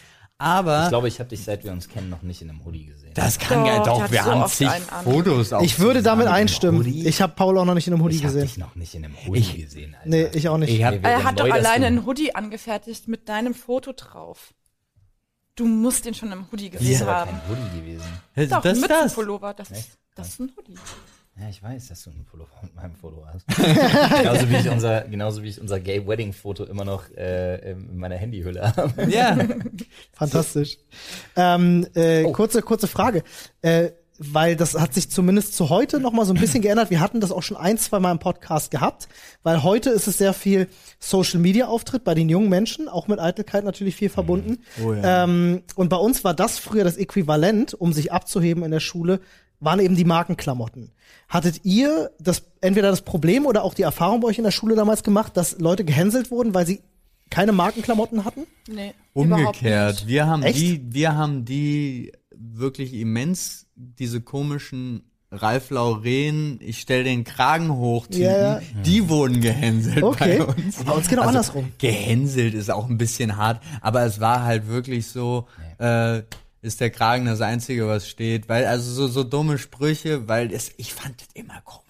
Aber 0.41 0.85
Ich 0.85 0.89
glaube, 0.91 1.09
ich 1.09 1.19
habe 1.19 1.29
dich, 1.31 1.43
seit 1.43 1.65
wir 1.65 1.73
uns 1.73 1.89
kennen, 1.89 2.11
noch 2.11 2.23
nicht 2.23 2.43
in 2.43 2.49
einem 2.51 2.65
Hoodie 2.65 2.87
gesehen. 2.87 3.13
das 3.15 3.41
kann 3.41 3.67
ja 3.67 3.79
Doch, 3.83 4.03
doch. 4.03 4.11
Wir 4.13 4.23
so 4.23 4.31
haben 4.31 4.49
zig. 4.49 4.69
Fotos 5.03 5.53
auch 5.53 5.63
Ich 5.63 5.81
würde 5.81 6.01
damit 6.01 6.29
einstimmen. 6.29 6.79
Hoodie? 6.79 7.09
Ich 7.09 7.21
habe 7.21 7.33
Paul 7.35 7.59
auch 7.59 7.65
noch 7.65 7.75
nicht 7.75 7.89
in 7.89 7.95
einem 7.95 8.05
Hoodie 8.05 8.17
ich 8.17 8.23
habe 8.25 8.35
gesehen. 8.35 8.47
dich 8.47 8.57
noch 8.59 8.77
nicht 8.77 8.95
in 8.95 9.05
einem 9.05 9.17
Hoodie 9.27 9.63
gesehen, 9.65 9.97
Alter. 9.97 10.09
Nee, 10.09 10.29
ich 10.35 10.49
auch 10.49 10.59
nicht. 10.59 10.73
Ich 10.73 10.85
hab, 10.85 10.95
Er 11.05 11.25
hat 11.25 11.41
doch 11.41 11.51
alleine 11.51 11.87
einen 11.87 12.07
Hoodie 12.07 12.37
angefertigt 12.37 13.09
mit 13.09 13.29
deinem 13.29 13.53
Foto 13.55 13.93
drauf. 13.93 14.55
Du 15.57 15.67
musst 15.67 16.05
den 16.05 16.15
schon 16.15 16.31
im 16.31 16.47
Hoodie 16.53 16.71
Das 16.71 16.83
ist 16.83 16.89
gesehen 16.89 17.09
aber 17.09 17.17
haben. 17.17 17.31
kein 17.33 17.49
Hoodie 17.49 17.81
gewesen. 17.81 18.05
das, 18.37 18.49
Doch, 18.49 18.63
das 18.63 18.81
mit 18.81 18.91
ist 18.91 18.97
das. 18.97 19.15
Pullover. 19.15 19.55
Das 19.55 19.71
ist, 19.73 19.99
das 20.15 20.29
ist 20.29 20.39
ein 20.41 20.53
Hoodie. 20.57 20.75
Ja, 21.41 21.49
ich 21.49 21.63
weiß, 21.63 21.89
dass 21.89 22.03
du 22.03 22.11
einen 22.11 22.25
Pullover 22.25 22.51
mit 22.63 22.75
meinem 22.75 22.95
Foto 22.95 23.25
hast. 23.33 23.47
genauso, 23.47 24.51
wie 24.51 24.57
ich 24.57 24.69
unser, 24.69 25.03
genauso 25.03 25.43
wie 25.43 25.49
ich 25.49 25.61
unser 25.61 25.79
Gay 25.79 26.07
Wedding 26.07 26.33
Foto 26.33 26.65
immer 26.65 26.85
noch 26.85 27.05
äh, 27.17 27.73
in 27.73 27.97
meiner 27.97 28.17
Handyhülle 28.17 28.73
habe. 28.77 29.05
Ja. 29.11 29.37
Fantastisch. 30.13 30.79
Ähm, 31.37 31.87
äh, 31.95 32.25
Oh. 32.25 32.33
kurze, 32.33 32.63
kurze 32.63 32.89
Frage. 32.89 33.23
Äh, 33.63 33.91
weil 34.21 34.57
das 34.57 34.75
hat 34.75 34.95
sich 34.95 35.09
zumindest 35.11 35.55
zu 35.55 35.69
heute 35.71 36.01
noch 36.01 36.11
mal 36.13 36.25
so 36.27 36.35
ein 36.35 36.41
bisschen 36.41 36.61
geändert. 36.61 36.91
Wir 36.91 36.99
hatten 36.99 37.21
das 37.21 37.31
auch 37.31 37.43
schon 37.45 37.57
ein, 37.57 37.79
zwei 37.79 38.01
Mal 38.01 38.11
im 38.11 38.19
Podcast 38.19 38.73
gehabt, 38.73 39.09
weil 39.45 39.63
heute 39.63 39.91
ist 39.91 40.09
es 40.09 40.19
sehr 40.19 40.33
viel 40.33 40.67
Social 40.99 41.39
Media 41.39 41.69
Auftritt 41.69 42.03
bei 42.03 42.15
den 42.17 42.29
jungen 42.29 42.49
Menschen, 42.49 42.89
auch 42.89 43.07
mit 43.07 43.21
Eitelkeit 43.21 43.63
natürlich 43.63 43.95
viel 43.95 44.09
verbunden. 44.09 44.59
Oh 44.85 44.93
ja. 44.93 45.23
ähm, 45.23 45.63
und 45.77 45.89
bei 45.89 45.97
uns 45.99 46.25
war 46.25 46.35
das 46.35 46.59
früher 46.59 46.83
das 46.83 46.97
Äquivalent, 46.97 47.75
um 47.75 47.93
sich 47.93 48.11
abzuheben 48.13 48.65
in 48.65 48.73
der 48.73 48.81
Schule, 48.81 49.21
waren 49.61 49.81
eben 49.81 49.97
die 49.97 50.05
Markenklamotten. 50.05 50.93
Hattet 51.29 51.65
ihr 51.65 52.11
das 52.21 52.43
entweder 52.61 52.91
das 52.91 53.03
Problem 53.03 53.47
oder 53.47 53.65
auch 53.65 53.75
die 53.75 53.83
Erfahrung 53.83 54.21
bei 54.21 54.29
euch 54.29 54.39
in 54.39 54.45
der 54.45 54.51
Schule 54.51 54.75
damals 54.77 55.03
gemacht, 55.03 55.37
dass 55.37 55.59
Leute 55.59 55.85
gehänselt 55.85 56.31
wurden, 56.31 56.55
weil 56.55 56.67
sie 56.67 56.81
keine 57.31 57.53
Markenklamotten 57.53 58.25
hatten? 58.25 58.47
Nee, 58.69 58.95
Umgekehrt. 59.13 60.07
Wir 60.07 60.27
haben 60.27 60.43
Echt? 60.43 60.59
die, 60.59 60.83
wir 60.95 61.17
haben 61.17 61.45
die 61.45 62.13
wirklich 62.33 62.95
immens, 62.95 63.67
diese 63.75 64.21
komischen 64.21 65.03
Ralf 65.31 65.69
Lauren, 65.71 66.59
ich 66.63 66.79
stell 66.81 67.05
den 67.05 67.25
Kragen 67.25 67.71
hoch, 67.77 68.07
Typen, 68.07 68.23
ja. 68.23 68.61
die 68.87 69.11
wurden 69.11 69.43
gehänselt 69.43 70.03
Okay. 70.03 70.39
bei 70.39 70.45
uns. 70.45 70.83
Bei 70.85 70.93
uns 70.93 71.09
genau 71.09 71.23
Also, 71.23 71.31
andersrum. 71.31 71.73
Gehänselt 71.79 72.55
ist 72.55 72.71
auch 72.71 72.89
ein 72.89 72.97
bisschen 72.97 73.37
hart, 73.37 73.61
aber 73.83 74.05
es 74.05 74.21
war 74.21 74.45
halt 74.45 74.69
wirklich 74.69 75.07
so, 75.09 75.47
äh, 75.79 76.23
ist 76.63 76.81
der 76.81 76.91
Kragen 76.91 77.27
das 77.27 77.41
Einzige, 77.41 77.87
was 77.87 78.09
steht, 78.09 78.49
weil, 78.49 78.67
also 78.67 78.91
so, 78.91 79.09
so 79.09 79.25
dumme 79.25 79.59
Sprüche, 79.59 80.29
weil 80.29 80.53
es, 80.53 80.73
ich 80.77 80.95
fand 80.95 81.21
das 81.21 81.29
immer 81.35 81.61
komisch. 81.63 81.85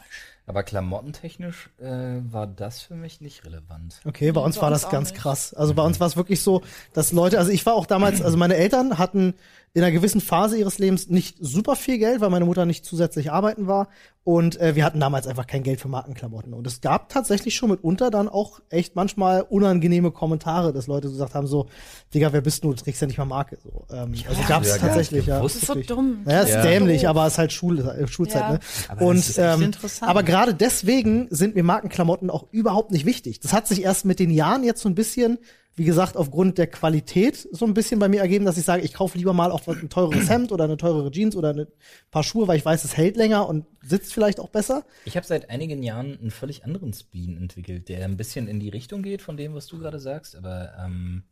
Aber 0.47 0.63
klamottentechnisch 0.63 1.69
äh, 1.79 2.23
war 2.33 2.47
das 2.47 2.81
für 2.81 2.95
mich 2.95 3.21
nicht 3.21 3.45
relevant. 3.45 4.01
Okay, 4.07 4.33
bei 4.33 4.41
uns 4.41 4.61
war 4.63 4.71
das 4.71 4.89
ganz 4.89 5.11
nicht. 5.11 5.21
krass. 5.21 5.53
Also 5.53 5.75
bei 5.75 5.83
uns 5.83 6.01
war 6.01 6.07
es 6.07 6.17
wirklich 6.17 6.43
so, 6.43 6.63
dass 6.95 7.13
Leute, 7.13 7.39
also 7.39 7.51
ich 7.51 7.67
war 7.67 7.75
auch 7.75 7.85
damals, 7.85 8.23
also 8.23 8.39
meine 8.39 8.57
Eltern 8.57 8.97
hatten 8.97 9.35
in 9.75 9.83
einer 9.83 9.93
gewissen 9.93 10.21
Phase 10.21 10.57
ihres 10.59 10.79
Lebens 10.79 11.09
nicht 11.09 11.37
super 11.41 11.77
viel 11.77 11.99
Geld, 11.99 12.21
weil 12.21 12.31
meine 12.31 12.45
Mutter 12.47 12.65
nicht 12.67 12.85
zusätzlich 12.85 13.31
arbeiten 13.31 13.67
war. 13.67 13.89
Und 14.25 14.61
äh, 14.61 14.75
wir 14.77 14.85
hatten 14.85 15.01
damals 15.01 15.27
einfach 15.27 15.47
kein 15.47 15.63
Geld 15.63 15.81
für 15.81 15.89
Markenklamotten. 15.89 16.53
Und 16.53 16.67
es 16.67 16.81
gab 16.83 17.09
tatsächlich 17.09 17.55
schon 17.55 17.71
mitunter 17.71 18.11
dann 18.11 18.29
auch 18.29 18.61
echt 18.69 18.95
manchmal 18.97 19.43
unangenehme 19.43 20.11
Kommentare, 20.11 20.73
dass 20.73 20.87
Leute 20.87 21.09
gesagt 21.09 21.35
haben, 21.35 21.47
so, 21.47 21.69
Digga, 22.13 22.33
wer 22.33 22.41
bist 22.43 22.63
du? 22.65 22.71
Du 22.75 22.83
trägst 22.83 23.01
ja 23.01 23.07
nicht 23.07 23.17
mal 23.19 23.25
Marke. 23.25 23.59
So, 23.63 23.87
ähm, 23.91 24.13
also 24.29 24.43
gab 24.49 24.63
es 24.63 24.71
früher 24.71 24.79
gar 24.81 24.89
tatsächlich, 24.89 25.27
ja. 25.27 25.41
Das 25.41 25.55
ist 25.55 25.67
so 25.67 25.75
dumm. 25.75 26.25
Ja, 26.27 26.41
ist 26.43 26.51
Ja. 26.51 26.63
dämlich, 26.63 27.09
aber 27.09 27.27
es 27.27 27.35
ist 27.35 27.39
halt 27.39 27.53
Schul 27.53 27.79
äh, 27.81 28.07
Schulzeit, 28.07 28.43
Ja. 28.43 28.53
ne? 28.53 28.61
Aber 28.89 29.03
und 29.07 29.35
ähm, 29.39 29.71
aber 30.03 30.23
gerade 30.23 30.55
deswegen 30.55 31.29
sind 31.31 31.55
mir 31.55 31.63
Markenklamotten 31.63 32.29
auch 32.31 32.47
überhaupt 32.51 32.91
nicht 32.91 33.07
wichtig. 33.07 33.41
Das 33.41 33.53
hat 33.55 33.67
sich 33.67 33.83
erst 33.83 34.05
mit 34.05 34.19
den 34.19 34.31
Jahren 34.31 34.63
jetzt 34.65 34.83
so 34.83 34.89
ein 34.91 34.95
bisschen, 34.95 35.39
wie 35.79 35.85
gesagt, 35.85 36.17
aufgrund 36.17 36.59
der 36.59 36.67
Qualität 36.67 37.49
so 37.53 37.65
ein 37.65 37.73
bisschen 37.75 37.99
bei 38.01 38.09
mir 38.09 38.21
ergeben, 38.21 38.45
dass 38.45 38.59
ich 38.59 38.65
sage, 38.65 38.83
ich 38.83 38.93
kaufe 38.93 39.17
lieber 39.17 39.33
mal 39.33 39.51
auch 39.53 39.67
ein 39.69 39.89
teures 39.89 40.29
Hemd 40.31 40.53
oder 40.53 40.65
eine 40.65 40.77
teurere 40.77 41.11
Jeans 41.11 41.37
oder 41.37 41.55
ein 41.55 41.67
paar 42.11 42.25
Schuhe, 42.25 42.49
weil 42.49 42.59
ich 42.59 42.65
weiß, 42.65 42.85
es 42.85 42.97
hält 42.97 43.17
länger 43.17 43.49
und 43.49 43.65
sitzt 43.83 44.13
vielleicht 44.13 44.41
auch 44.41 44.49
besser. 44.49 44.85
Ich 45.05 45.17
habe 45.17 45.27
seit 45.27 45.51
einigen 45.51 45.83
Jahren 45.83 46.19
einen 46.19 46.31
völlig 46.31 46.65
anderen 46.65 46.93
Spleen 46.93 47.37
entwickelt, 47.37 47.89
der 47.89 48.05
ein 48.05 48.17
bisschen 48.17 48.49
in 48.49 48.61
die 48.61 48.69
Richtung 48.69 49.03
geht 49.03 49.23
von 49.23 49.37
dem, 49.37 49.55
was 49.55 49.67
du 49.67 49.79
gerade 49.79 50.01
sagst. 50.01 50.37
Aber 50.37 50.73
ähm, 50.85 51.23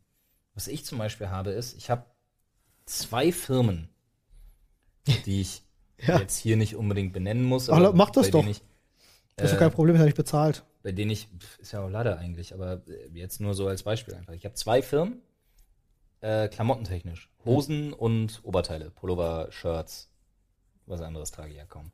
was 0.53 0.67
ich 0.67 0.85
zum 0.85 0.97
Beispiel 0.97 1.29
habe, 1.29 1.51
ist, 1.51 1.75
ich 1.77 1.89
habe 1.89 2.05
zwei 2.85 3.31
Firmen, 3.31 3.89
die 5.25 5.41
ich 5.41 5.61
Ja. 6.05 6.19
jetzt 6.19 6.37
hier 6.37 6.57
nicht 6.57 6.75
unbedingt 6.75 7.11
benennen 7.11 7.43
muss. 7.43 7.69
Aber 7.71 7.91
mach 7.91 8.11
das 8.11 8.29
doch. 8.29 8.45
Ich, 8.45 8.61
Das 9.35 9.45
ist 9.45 9.51
Äh, 9.51 9.55
doch 9.55 9.59
kein 9.61 9.71
Problem, 9.71 9.95
ist 9.95 9.99
ja 9.99 10.05
nicht 10.05 10.15
bezahlt. 10.15 10.63
Bei 10.87 10.93
denen 10.93 11.11
ich, 11.11 11.27
ist 11.59 11.73
ja 11.73 11.83
auch 11.83 11.89
leider 11.89 12.17
eigentlich, 12.17 12.53
aber 12.53 12.81
äh, 12.87 13.09
jetzt 13.13 13.41
nur 13.41 13.53
so 13.53 13.67
als 13.67 13.83
Beispiel 13.83 14.13
einfach. 14.13 14.31
Ich 14.31 14.45
habe 14.45 14.55
zwei 14.55 14.81
Firmen, 14.81 15.21
äh, 16.21 16.47
klamottentechnisch. 16.47 17.29
Hosen 17.43 17.91
und 17.91 18.39
Oberteile, 18.43 18.89
Pullover, 18.91 19.51
Shirts, 19.51 20.09
was 20.85 21.01
anderes 21.01 21.31
trage 21.31 21.51
ich 21.51 21.57
ja 21.57 21.65
kaum. 21.65 21.91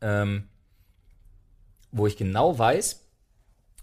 Ähm, 0.00 0.48
wo 1.92 2.06
ich 2.06 2.16
genau 2.16 2.58
weiß, 2.58 3.06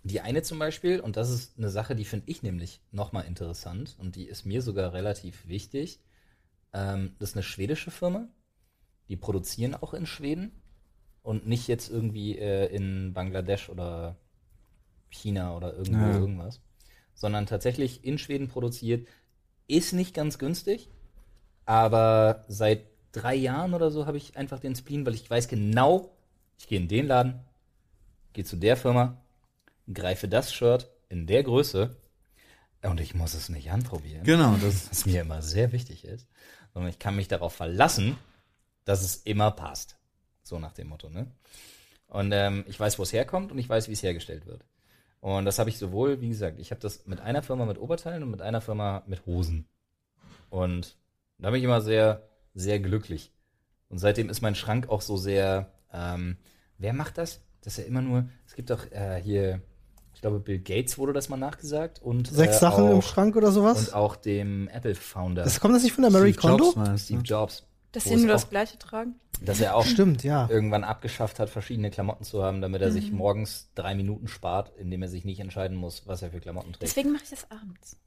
die 0.02 0.22
eine 0.22 0.42
zum 0.42 0.58
Beispiel, 0.58 1.02
und 1.02 1.18
das 1.18 1.30
ist 1.30 1.60
eine 1.60 1.70
Sache, 1.70 1.96
die 1.96 2.06
finde 2.06 2.28
ich 2.28 2.42
nämlich 2.42 2.82
nochmal 2.90 3.26
interessant 3.26 3.96
und 4.00 4.16
die 4.16 4.26
ist 4.26 4.44
mir 4.44 4.64
sogar 4.64 4.92
relativ 4.92 5.48
wichtig. 5.48 6.00
Ähm, 6.74 7.16
das 7.20 7.30
ist 7.30 7.36
eine 7.36 7.44
schwedische 7.44 7.92
Firma. 7.92 8.28
Die 9.08 9.18
produzieren 9.18 9.76
auch 9.76 9.94
in 9.94 10.08
Schweden 10.08 10.52
und 11.22 11.46
nicht 11.46 11.68
jetzt 11.68 11.92
irgendwie 11.92 12.40
äh, 12.40 12.76
in 12.76 13.14
Bangladesch 13.14 13.70
oder 13.70 14.18
China 15.10 15.56
oder 15.56 15.74
irgendwo 15.74 16.06
Ja. 16.06 16.18
irgendwas, 16.18 16.62
sondern 17.14 17.46
tatsächlich 17.46 18.04
in 18.04 18.18
Schweden 18.18 18.48
produziert. 18.48 19.08
Ist 19.68 19.94
nicht 19.94 20.14
ganz 20.14 20.38
günstig, 20.38 20.90
aber 21.66 22.46
seit 22.48 22.86
drei 23.12 23.36
Jahren 23.36 23.74
oder 23.74 23.92
so 23.92 24.06
habe 24.06 24.18
ich 24.18 24.38
einfach 24.38 24.60
den 24.60 24.76
Spleen, 24.76 25.06
weil 25.06 25.16
ich 25.16 25.30
weiß 25.30 25.48
genau, 25.48 26.16
ich 26.58 26.68
gehe 26.68 26.80
in 26.80 26.88
den 26.88 27.08
Laden, 27.08 27.40
gehe 28.34 28.46
zu 28.46 28.56
der 28.56 28.78
Firma, 28.78 29.22
greife 29.92 30.28
das 30.28 30.54
Shirt 30.54 30.90
in 31.10 31.28
der 31.28 31.44
Größe 31.44 31.96
und 32.84 33.00
ich 33.00 33.16
muss 33.16 33.34
es 33.34 33.50
nicht 33.50 33.72
anprobieren. 33.72 34.24
Genau, 34.24 34.56
das 34.58 34.90
Was 34.92 35.06
mir 35.06 35.22
immer 35.22 35.42
sehr 35.42 35.72
wichtig 35.72 36.06
ist, 36.06 36.28
sondern 36.74 36.90
ich 36.90 37.00
kann 37.00 37.16
mich 37.16 37.28
darauf 37.28 37.54
verlassen, 37.54 38.18
dass 38.86 39.02
es 39.02 39.18
immer 39.18 39.52
passt. 39.52 39.98
So 40.44 40.60
nach 40.60 40.72
dem 40.72 40.88
Motto, 40.88 41.10
ne? 41.10 41.28
Und 42.08 42.32
ähm, 42.32 42.64
ich 42.68 42.80
weiß, 42.80 42.98
wo 43.00 43.04
es 43.04 43.12
herkommt 43.12 43.52
und 43.52 43.58
ich 43.58 43.68
weiß, 43.68 43.90
wie 43.90 43.94
es 43.94 44.04
hergestellt 44.04 44.46
wird. 44.46 44.64
Und 45.20 45.46
das 45.46 45.60
habe 45.60 45.70
ich 45.70 45.78
sowohl, 45.78 46.22
wie 46.22 46.30
gesagt, 46.30 46.60
ich 46.60 46.72
habe 46.72 46.80
das 46.82 47.06
mit 47.06 47.20
einer 47.20 47.42
Firma 47.44 47.66
mit 47.66 47.80
Oberteilen 47.80 48.24
und 48.24 48.32
mit 48.32 48.42
einer 48.42 48.62
Firma 48.62 49.04
mit 49.08 49.26
Hosen. 49.26 49.68
Und 50.50 50.96
da 51.40 51.50
bin 51.50 51.60
ich 51.60 51.64
immer 51.66 51.82
sehr, 51.82 52.24
sehr 52.54 52.80
glücklich. 52.80 53.32
Und 53.90 53.98
seitdem 54.00 54.30
ist 54.30 54.42
mein 54.42 54.56
Schrank 54.56 54.90
auch 54.90 55.02
so 55.02 55.18
sehr, 55.18 55.72
ähm, 55.94 56.38
wer 56.78 56.94
macht 56.94 57.18
das? 57.18 57.42
Das 57.62 57.74
ist 57.78 57.84
ja 57.84 57.90
immer 57.90 58.02
nur, 58.02 58.26
es 58.46 58.56
gibt 58.56 58.70
doch 58.70 58.90
äh, 58.92 59.20
hier, 59.22 59.62
ich 60.14 60.22
glaube, 60.22 60.40
Bill 60.40 60.60
Gates 60.60 60.98
wurde 60.98 61.14
das 61.14 61.30
mal 61.30 61.38
nachgesagt 61.38 62.02
und 62.02 62.28
Sechs 62.28 62.58
äh, 62.58 62.60
Sachen 62.60 62.90
im 62.92 62.98
auch- 63.00 63.04
Schrank 63.04 63.36
oder 63.36 63.52
sowas? 63.52 63.88
und 63.90 63.94
auch 63.96 64.16
dem 64.16 64.68
Apple-Founder 64.70 65.44
Das 65.44 65.60
kommt 65.60 65.76
das 65.76 65.84
nicht 65.84 65.94
von 65.94 66.04
der 66.04 66.12
Mary 66.12 66.34
Steve 66.34 66.48
Kondo? 66.48 66.74
Jobs? 66.76 67.04
Steve 67.04 67.22
Jobs, 67.24 67.64
Dass 68.06 68.14
sie 68.14 68.16
nur 68.18 68.28
das 68.28 68.50
Gleiche 68.50 68.78
tragen. 68.80 69.16
dass 69.42 69.60
er 69.60 69.76
auch 69.76 69.86
Stimmt, 69.86 70.24
ja. 70.24 70.48
irgendwann 70.50 70.84
abgeschafft 70.84 71.40
hat, 71.40 71.50
verschiedene 71.50 71.90
Klamotten 71.92 72.24
zu 72.24 72.44
haben, 72.44 72.62
damit 72.62 72.82
er 72.82 72.90
Mhm. 72.90 72.94
sich 72.94 73.12
morgens 73.12 73.70
drei 73.76 73.94
Minuten 73.96 74.28
spart, 74.28 74.72
indem 74.80 75.02
er 75.04 75.10
sich 75.10 75.26
nicht 75.26 75.40
entscheiden 75.40 75.78
muss, 75.78 76.04
was 76.08 76.22
er 76.22 76.32
für 76.32 76.40
Klamotten 76.40 76.72
trägt. 76.74 76.84
Deswegen 76.84 77.12
mache 77.12 77.24
ich 77.24 77.30
das 77.30 77.50
abends. 77.52 77.98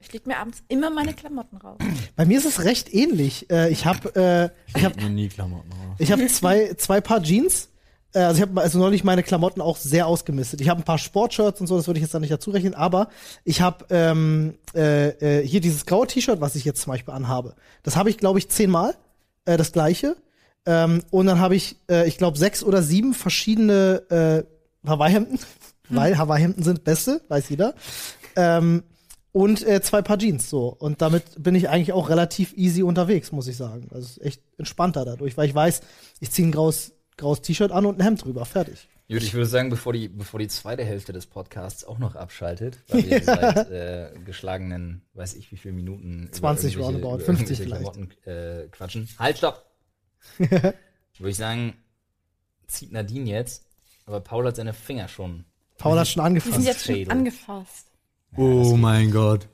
Ich 0.00 0.12
leg 0.12 0.26
mir 0.28 0.36
abends 0.38 0.62
immer 0.68 0.90
meine 0.90 1.12
Klamotten 1.12 1.56
raus. 1.56 1.78
Bei 2.16 2.24
mir 2.24 2.38
ist 2.38 2.44
es 2.46 2.62
recht 2.64 2.92
ähnlich. 2.94 3.50
Äh, 3.50 3.70
ich 3.70 3.84
habe 3.86 4.14
äh, 4.14 4.76
ich 4.78 4.84
hab, 4.84 4.96
noch 5.00 5.08
nie 5.08 5.28
Klamotten 5.28 5.72
raus. 5.72 5.96
ich 5.98 6.12
hab 6.12 6.20
zwei, 6.28 6.74
zwei 6.74 7.00
Paar 7.00 7.20
Jeans. 7.22 7.68
Äh, 8.14 8.20
also 8.20 8.36
ich 8.40 8.48
habe 8.48 8.60
also 8.60 8.78
neulich 8.78 9.02
meine 9.02 9.24
Klamotten 9.24 9.60
auch 9.60 9.76
sehr 9.76 10.06
ausgemistet. 10.06 10.60
Ich 10.60 10.68
habe 10.68 10.80
ein 10.80 10.84
paar 10.84 10.98
Sportshirts 10.98 11.60
und 11.60 11.66
so, 11.66 11.76
das 11.76 11.88
würde 11.88 11.98
ich 11.98 12.02
jetzt 12.02 12.14
da 12.14 12.20
nicht 12.20 12.32
dazu 12.32 12.50
rechnen, 12.52 12.74
aber 12.74 13.08
ich 13.44 13.60
habe 13.60 13.86
ähm, 13.90 14.54
äh, 14.74 15.08
äh, 15.40 15.46
hier 15.46 15.60
dieses 15.60 15.84
graue 15.84 16.06
T-Shirt, 16.06 16.40
was 16.40 16.54
ich 16.54 16.64
jetzt 16.64 16.80
zum 16.80 16.92
Beispiel 16.92 17.12
anhabe. 17.12 17.56
Das 17.82 17.96
habe 17.96 18.08
ich, 18.08 18.18
glaube 18.18 18.38
ich, 18.38 18.48
zehnmal, 18.48 18.94
äh, 19.48 19.56
das 19.56 19.72
gleiche. 19.72 20.16
Ähm, 20.66 21.02
und 21.10 21.26
dann 21.26 21.40
habe 21.40 21.56
ich, 21.56 21.76
äh, 21.90 22.06
ich 22.06 22.18
glaube, 22.18 22.38
sechs 22.38 22.62
oder 22.62 22.82
sieben 22.82 23.14
verschiedene 23.14 24.02
äh, 24.84 24.88
Hawaii-Hemden, 24.88 25.38
weil 25.88 26.18
Hawaii-Hemden 26.18 26.62
sind 26.62 26.84
beste, 26.84 27.22
weiß 27.28 27.48
jeder. 27.48 27.74
Ähm, 28.36 28.82
und 29.32 29.66
äh, 29.66 29.80
zwei 29.80 30.02
Paar 30.02 30.18
Jeans 30.18 30.50
so. 30.50 30.68
Und 30.68 31.00
damit 31.00 31.42
bin 31.42 31.54
ich 31.54 31.68
eigentlich 31.68 31.92
auch 31.92 32.10
relativ 32.10 32.52
easy 32.56 32.82
unterwegs, 32.82 33.32
muss 33.32 33.46
ich 33.48 33.56
sagen. 33.56 33.88
Also 33.92 34.20
echt 34.20 34.42
entspannter 34.58 35.04
dadurch, 35.04 35.36
weil 35.36 35.48
ich 35.48 35.54
weiß, 35.54 35.80
ich 36.20 36.30
ziehe 36.30 36.46
ein 36.46 36.52
graues, 36.52 36.92
graues 37.16 37.40
T-Shirt 37.40 37.72
an 37.72 37.86
und 37.86 37.98
ein 37.98 38.02
Hemd 38.02 38.24
drüber. 38.24 38.44
Fertig. 38.44 38.88
Gut, 39.10 39.22
ich 39.22 39.32
würde 39.32 39.46
sagen, 39.46 39.70
bevor 39.70 39.94
die, 39.94 40.08
bevor 40.08 40.38
die 40.38 40.48
zweite 40.48 40.84
Hälfte 40.84 41.14
des 41.14 41.26
Podcasts 41.26 41.82
auch 41.84 41.98
noch 41.98 42.14
abschaltet, 42.14 42.78
weil 42.88 43.08
wir 43.08 43.22
seit 43.24 43.70
äh, 43.70 44.12
geschlagenen, 44.24 45.02
weiß 45.14 45.34
ich 45.34 45.50
wie 45.50 45.56
viele 45.56 45.72
Minuten 45.74 46.28
20 46.30 46.74
über 46.74 46.84
irgendwelche- 46.84 47.04
roundabout, 47.06 47.24
über 47.24 47.24
50 47.24 47.60
irgendwelche 47.60 47.84
vielleicht. 47.84 47.94
Klamotten, 48.24 48.28
äh, 48.64 48.68
quatschen. 48.68 49.08
Halt, 49.18 49.38
stopp! 49.38 49.64
würde 50.38 50.74
ich 51.30 51.36
sagen, 51.36 51.74
zieht 52.66 52.92
Nadine 52.92 53.30
jetzt, 53.30 53.64
aber 54.04 54.20
Paul 54.20 54.46
hat 54.46 54.56
seine 54.56 54.74
Finger 54.74 55.08
schon. 55.08 55.44
Paul 55.78 55.98
hat 55.98 56.08
schon 56.08 56.22
Die 56.22 56.26
angefasst. 56.26 56.54
sind 56.54 56.64
jetzt 56.64 56.84
schon 56.84 57.10
angefasst. 57.10 57.90
Oh 58.36 58.76
mein 58.76 59.10
Gott. 59.10 59.48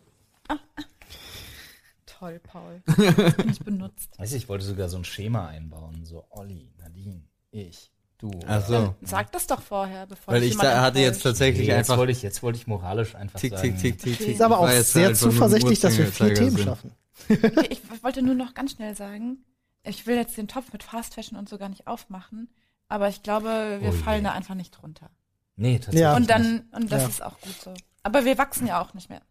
toll, 2.07 2.41
Paul. 2.43 2.83
Das 2.87 3.37
bin 3.37 3.51
ich 3.51 3.61
benutzt. 3.61 4.19
Weiß 4.19 4.33
ich, 4.33 4.43
ich 4.45 4.49
wollte 4.49 4.65
sogar 4.65 4.89
so 4.89 4.97
ein 4.97 5.05
Schema 5.05 5.47
einbauen. 5.49 6.05
So, 6.05 6.25
Olli, 6.31 6.73
Nadine, 6.79 7.23
ich, 7.51 7.93
du. 8.25 8.41
Ach 8.47 8.67
so. 8.67 8.95
Sag 9.03 9.31
das 9.33 9.47
doch 9.47 9.61
vorher, 9.61 10.07
bevor 10.07 10.35
Weil 10.35 10.43
ich 10.43 10.57
da 10.57 10.81
hatte 10.83 10.99
jetzt 10.99 11.23
tatsächlich 11.23 11.67
Nee, 11.69 11.75
jetzt 11.75 11.91
einfach 11.91 11.99
wollte 11.99 12.13
ich, 12.13 12.23
jetzt 12.23 12.43
wollte 12.43 12.59
ich 12.59 12.67
moralisch 12.67 13.15
einfach 13.15 13.39
tick, 13.39 13.53
sagen. 13.57 13.77
tick, 13.79 13.81
tick, 13.81 13.99
tick, 14.01 14.13
tick. 14.19 14.21
Okay. 14.23 14.33
Ist 14.33 14.43
aber 14.43 14.59
auch 14.61 14.69
jetzt 14.69 14.93
sehr 14.93 15.15
zuversichtlich, 15.15 15.81
dass 15.81 15.97
wir 15.99 16.07
vier 16.07 16.35
Themen 16.35 16.59
schaffen. 16.59 16.93
Okay, 17.29 17.67
ich 17.71 17.81
wollte 18.03 18.23
nur 18.23 18.35
noch 18.35 18.55
ganz 18.55 18.73
schnell 18.73 18.97
sagen, 18.97 19.45
ich 19.83 20.07
will 20.07 20.17
jetzt 20.17 20.37
den 20.37 20.49
Topf 20.49 20.73
mit 20.73 20.83
Fast 20.83 21.15
Fashion 21.15 21.39
und 21.39 21.49
so 21.49 21.59
gar 21.59 21.69
nicht 21.69 21.87
aufmachen, 21.87 22.49
aber 22.89 23.09
ich 23.09 23.23
glaube, 23.23 23.79
wir 23.81 23.91
Oh 23.91 23.93
je. 23.93 23.99
fallen 23.99 24.25
da 24.25 24.33
einfach 24.33 24.55
nicht 24.55 24.71
drunter. 24.73 25.11
Nee, 25.57 25.77
tatsächlich. 25.77 26.01
Ja. 26.03 26.17
Und 26.17 26.29
dann, 26.31 26.69
und 26.73 26.91
das 26.91 27.03
Ja. 27.03 27.09
ist 27.09 27.23
auch 27.23 27.39
gut 27.41 27.55
so. 27.63 27.75
Aber 28.03 28.25
wir 28.25 28.37
wachsen 28.39 28.67
ja 28.67 28.83
auch 28.83 28.93
nicht 28.95 29.09
mehr. 29.09 29.23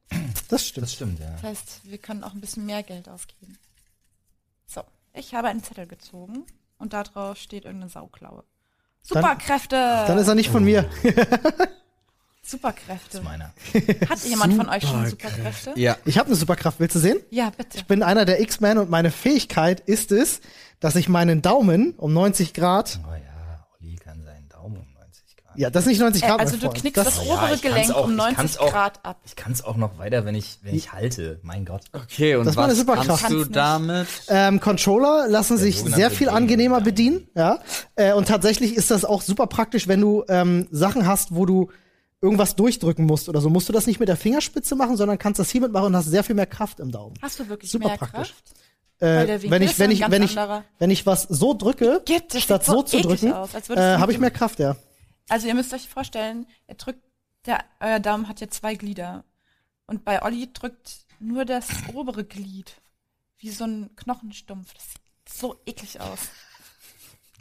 Das 0.50 0.66
stimmt. 0.68 0.86
Das 0.86 0.94
stimmt, 0.94 1.20
ja. 1.20 1.30
Das 1.32 1.44
heißt, 1.44 1.82
wir 1.84 1.98
können 1.98 2.24
auch 2.24 2.34
ein 2.34 2.42
bisschen 2.42 2.66
mehr 2.66 2.82
Geld 2.84 3.10
ausgeben. 3.10 3.58
So, 4.66 4.82
ich 5.14 5.36
habe 5.36 5.50
einen 5.50 5.64
Zettel 5.64 5.86
gezogen 5.88 6.46
und 6.78 6.94
da 6.94 7.04
drauf 7.04 7.38
steht 7.38 7.66
irgendeine 7.66 7.90
Sauklaue. 7.92 8.44
Superkräfte! 9.04 9.76
Dann 9.76 10.18
ist 10.18 10.28
er 10.28 10.36
nicht 10.36 10.50
von 10.50 10.64
mir. 10.64 10.86
Das 12.42 12.52
Superkräfte. 12.52 13.20
ist 13.20 13.24
meiner. 13.24 13.54
Hat 14.10 14.20
jemand 14.26 14.54
von 14.56 14.68
euch 14.68 14.84
schon 14.84 15.06
Superkräfte? 15.08 15.72
Ja. 15.78 15.96
Ich 16.04 16.18
habe 16.18 16.28
eine 16.28 16.36
Superkraft. 16.36 16.78
Willst 16.82 16.94
du 16.94 17.00
sehen? 17.00 17.20
Ja, 17.30 17.50
bitte. 17.56 17.78
Ich 17.78 17.86
bin 17.86 18.04
einer 18.04 18.26
der 18.26 18.42
X-Men 18.42 18.80
und 18.80 18.90
meine 18.90 19.12
Fähigkeit 19.12 19.80
ist 19.80 20.12
es, 20.12 20.42
dass 20.82 20.98
ich 20.98 21.08
meinen 21.08 21.42
Daumen 21.42 21.94
um 21.96 22.12
90 22.12 22.54
Grad, 22.54 23.00
Oh 23.08 23.14
ja, 23.14 23.66
Olli 23.80 23.96
kann 23.96 24.22
seinen 24.26 24.50
Daumen 24.50 24.76
um 24.76 24.94
90 24.94 25.38
Grad. 25.38 25.43
Ja, 25.56 25.70
das 25.70 25.84
ist 25.84 25.90
nicht 25.90 26.00
90 26.02 26.24
Äh, 26.24 26.28
Grad, 26.28 26.40
also 26.40 26.52
mein 26.54 26.60
du 26.60 26.66
Freund. 26.68 26.80
knickst 26.82 26.98
das, 26.98 27.06
das, 27.16 27.26
Ja, 27.28 27.34
obere 27.34 27.48
kann's 27.50 27.62
Gelenk 27.62 27.92
auch- 27.92 28.04
um 28.06 28.12
ich 28.12 28.18
90 28.18 28.36
kann's 28.38 28.58
auch- 28.58 28.72
Grad 28.72 29.00
ab. 29.06 29.18
Ich 29.26 29.36
kann 29.36 29.52
es 29.52 29.64
auch 29.64 29.76
noch 29.78 29.98
weiter, 29.98 30.26
wenn 30.26 30.36
ich, 30.36 30.60
wenn 30.64 30.76
ich 30.76 30.92
halte. 30.94 31.40
Mein 31.44 31.66
Gott. 31.66 31.82
Okay, 31.94 32.36
und 32.36 32.46
Das 32.46 32.56
war 32.56 32.64
eine 32.66 32.74
was 32.74 32.80
Superkraft. 32.80 33.22
kannst 33.24 33.30
du 33.32 33.46
damit? 33.46 34.08
Ähm, 34.28 34.60
Controller 34.60 35.28
lassen 35.28 35.58
sich 35.58 35.80
sehr 35.82 36.12
viel 36.12 36.30
angenehmer 36.30 36.82
bedienen, 36.82 37.28
ja. 37.36 37.60
Äh, 37.96 38.14
und 38.14 38.28
tatsächlich 38.28 38.76
ist 38.76 38.92
das 38.92 39.06
auch 39.06 39.22
super 39.22 39.48
praktisch, 39.48 39.88
wenn 39.88 40.02
du 40.02 40.24
ähm, 40.30 40.68
Sachen 40.72 41.06
hast, 41.08 41.36
wo 41.36 41.46
du 41.46 41.70
irgendwas 42.22 42.56
durchdrücken 42.56 43.06
musst 43.06 43.28
oder 43.28 43.42
so. 43.42 43.50
Musst 43.50 43.68
du 43.68 43.74
das 43.74 43.86
nicht 43.86 44.00
mit 44.00 44.08
der 44.08 44.16
Fingerspitze 44.18 44.76
machen, 44.76 44.96
sondern 44.96 45.18
kannst 45.18 45.40
das 45.40 45.50
hiermit 45.50 45.74
machen 45.74 45.88
und 45.88 45.96
hast 45.98 46.06
sehr 46.06 46.24
viel 46.24 46.36
mehr 46.36 46.46
Kraft 46.46 46.80
im 46.80 46.90
Daumen. 46.92 47.16
Hast 47.22 47.40
du 47.40 47.50
wirklich 47.50 47.70
Super 47.70 47.90
mehr 47.90 47.98
praktisch. 47.98 48.30
Kraft? 48.30 48.44
Äh, 49.00 49.40
wenn 49.50 49.62
ich, 49.62 49.72
ist 49.72 49.80
wenn 49.80 49.92
ja 49.92 50.06
ich, 50.06 50.12
wenn 50.12 50.24
ich, 50.24 50.38
anderer. 50.40 50.64
wenn 50.80 50.90
ich 50.90 51.06
was 51.06 51.24
so 51.24 51.54
drücke, 51.54 52.02
Geht, 52.06 52.34
statt 52.40 52.64
so, 52.64 52.82
zu 52.84 53.02
drücken, 53.02 53.34
aus, 53.34 53.50
äh, 53.70 53.98
habe 53.98 54.14
ich 54.14 54.20
mehr 54.20 54.32
Kraft, 54.32 54.60
ja. 54.60 54.78
Also 55.30 55.48
ihr 55.48 55.56
müsst 55.56 55.74
euch 55.74 55.88
vorstellen, 55.88 56.46
er 56.68 56.76
drückt, 56.76 57.02
der, 57.46 57.64
euer 57.80 58.00
Daumen 58.00 58.28
hat 58.28 58.42
ja 58.42 58.50
zwei 58.50 58.76
Glieder. 58.76 59.24
Und 59.86 60.06
bei 60.06 60.22
Olli 60.24 60.52
drückt 60.54 61.06
nur 61.20 61.46
das 61.46 61.68
obere 61.94 62.24
Glied. 62.24 62.82
Wie 63.38 63.50
so 63.50 63.66
ein 63.66 63.90
Knochenstumpf. 63.96 64.74
Das 64.74 64.84
sieht 64.84 65.02
so 65.30 65.60
eklig 65.66 66.00
aus. 66.00 66.20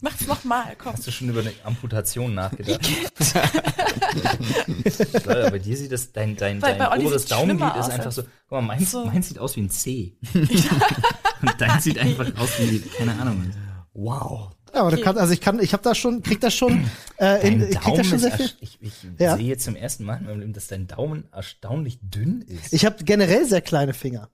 Mach's 0.00 0.26
nochmal, 0.26 0.74
komm. 0.76 0.94
Hast 0.94 1.06
du 1.06 1.12
schon 1.12 1.28
über 1.28 1.40
eine 1.40 1.52
Amputation 1.62 2.34
nachgedacht? 2.34 2.80
Leute, 5.24 5.50
bei 5.50 5.58
dir 5.60 5.76
sieht 5.76 5.92
das, 5.92 6.12
dein, 6.12 6.36
dein, 6.36 6.58
Bei- 6.58 6.74
dein 6.74 6.78
bei 6.90 6.98
oberes 6.98 7.26
Daumenglied 7.26 7.76
ist 7.76 7.88
einfach 7.90 8.10
so, 8.12 8.22
guck 8.22 8.50
mal, 8.50 8.62
meins, 8.62 8.90
So. 8.90 9.04
meins 9.04 9.28
sieht 9.28 9.38
aus 9.38 9.54
wie 9.56 9.60
ein 9.62 9.70
C. 9.70 10.16
Und 10.34 11.60
dein 11.60 11.80
sieht 11.80 11.98
einfach 11.98 12.26
aus 12.36 12.58
wie, 12.58 12.80
keine 12.80 13.12
Ahnung. 13.20 13.52
Wow. 13.94 14.50
Ja, 14.74 14.80
aber 14.80 14.88
Okay. 14.88 14.96
du 14.96 15.02
kannst, 15.02 15.20
also 15.20 15.32
ich 15.32 15.40
kann, 15.40 15.60
ich 15.60 15.72
habe 15.72 15.82
da 15.82 15.94
schon, 15.94 16.22
krieg 16.22 16.40
das 16.40 16.54
schon, 16.54 16.88
äh, 17.18 17.46
in, 17.46 17.68
ich 17.70 17.78
krieg 17.78 17.94
das 17.94 18.06
schon 18.06 18.18
sehr 18.18 18.32
viel. 18.32 18.50
ich, 18.60 18.78
ich 18.80 18.92
Ja. 19.18 19.36
sehe 19.36 19.46
jetzt 19.46 19.64
zum 19.64 19.76
ersten 19.76 20.04
Mal 20.04 20.16
in 20.18 20.24
meinem 20.24 20.40
Leben, 20.40 20.52
dass 20.54 20.66
dein 20.68 20.86
Daumen 20.86 21.24
erstaunlich 21.32 21.98
dünn 22.02 22.42
ist. 22.42 22.72
Ich 22.72 22.84
habe 22.86 23.04
generell 23.04 23.44
sehr 23.46 23.60
kleine 23.60 23.92
Finger. 23.94 24.30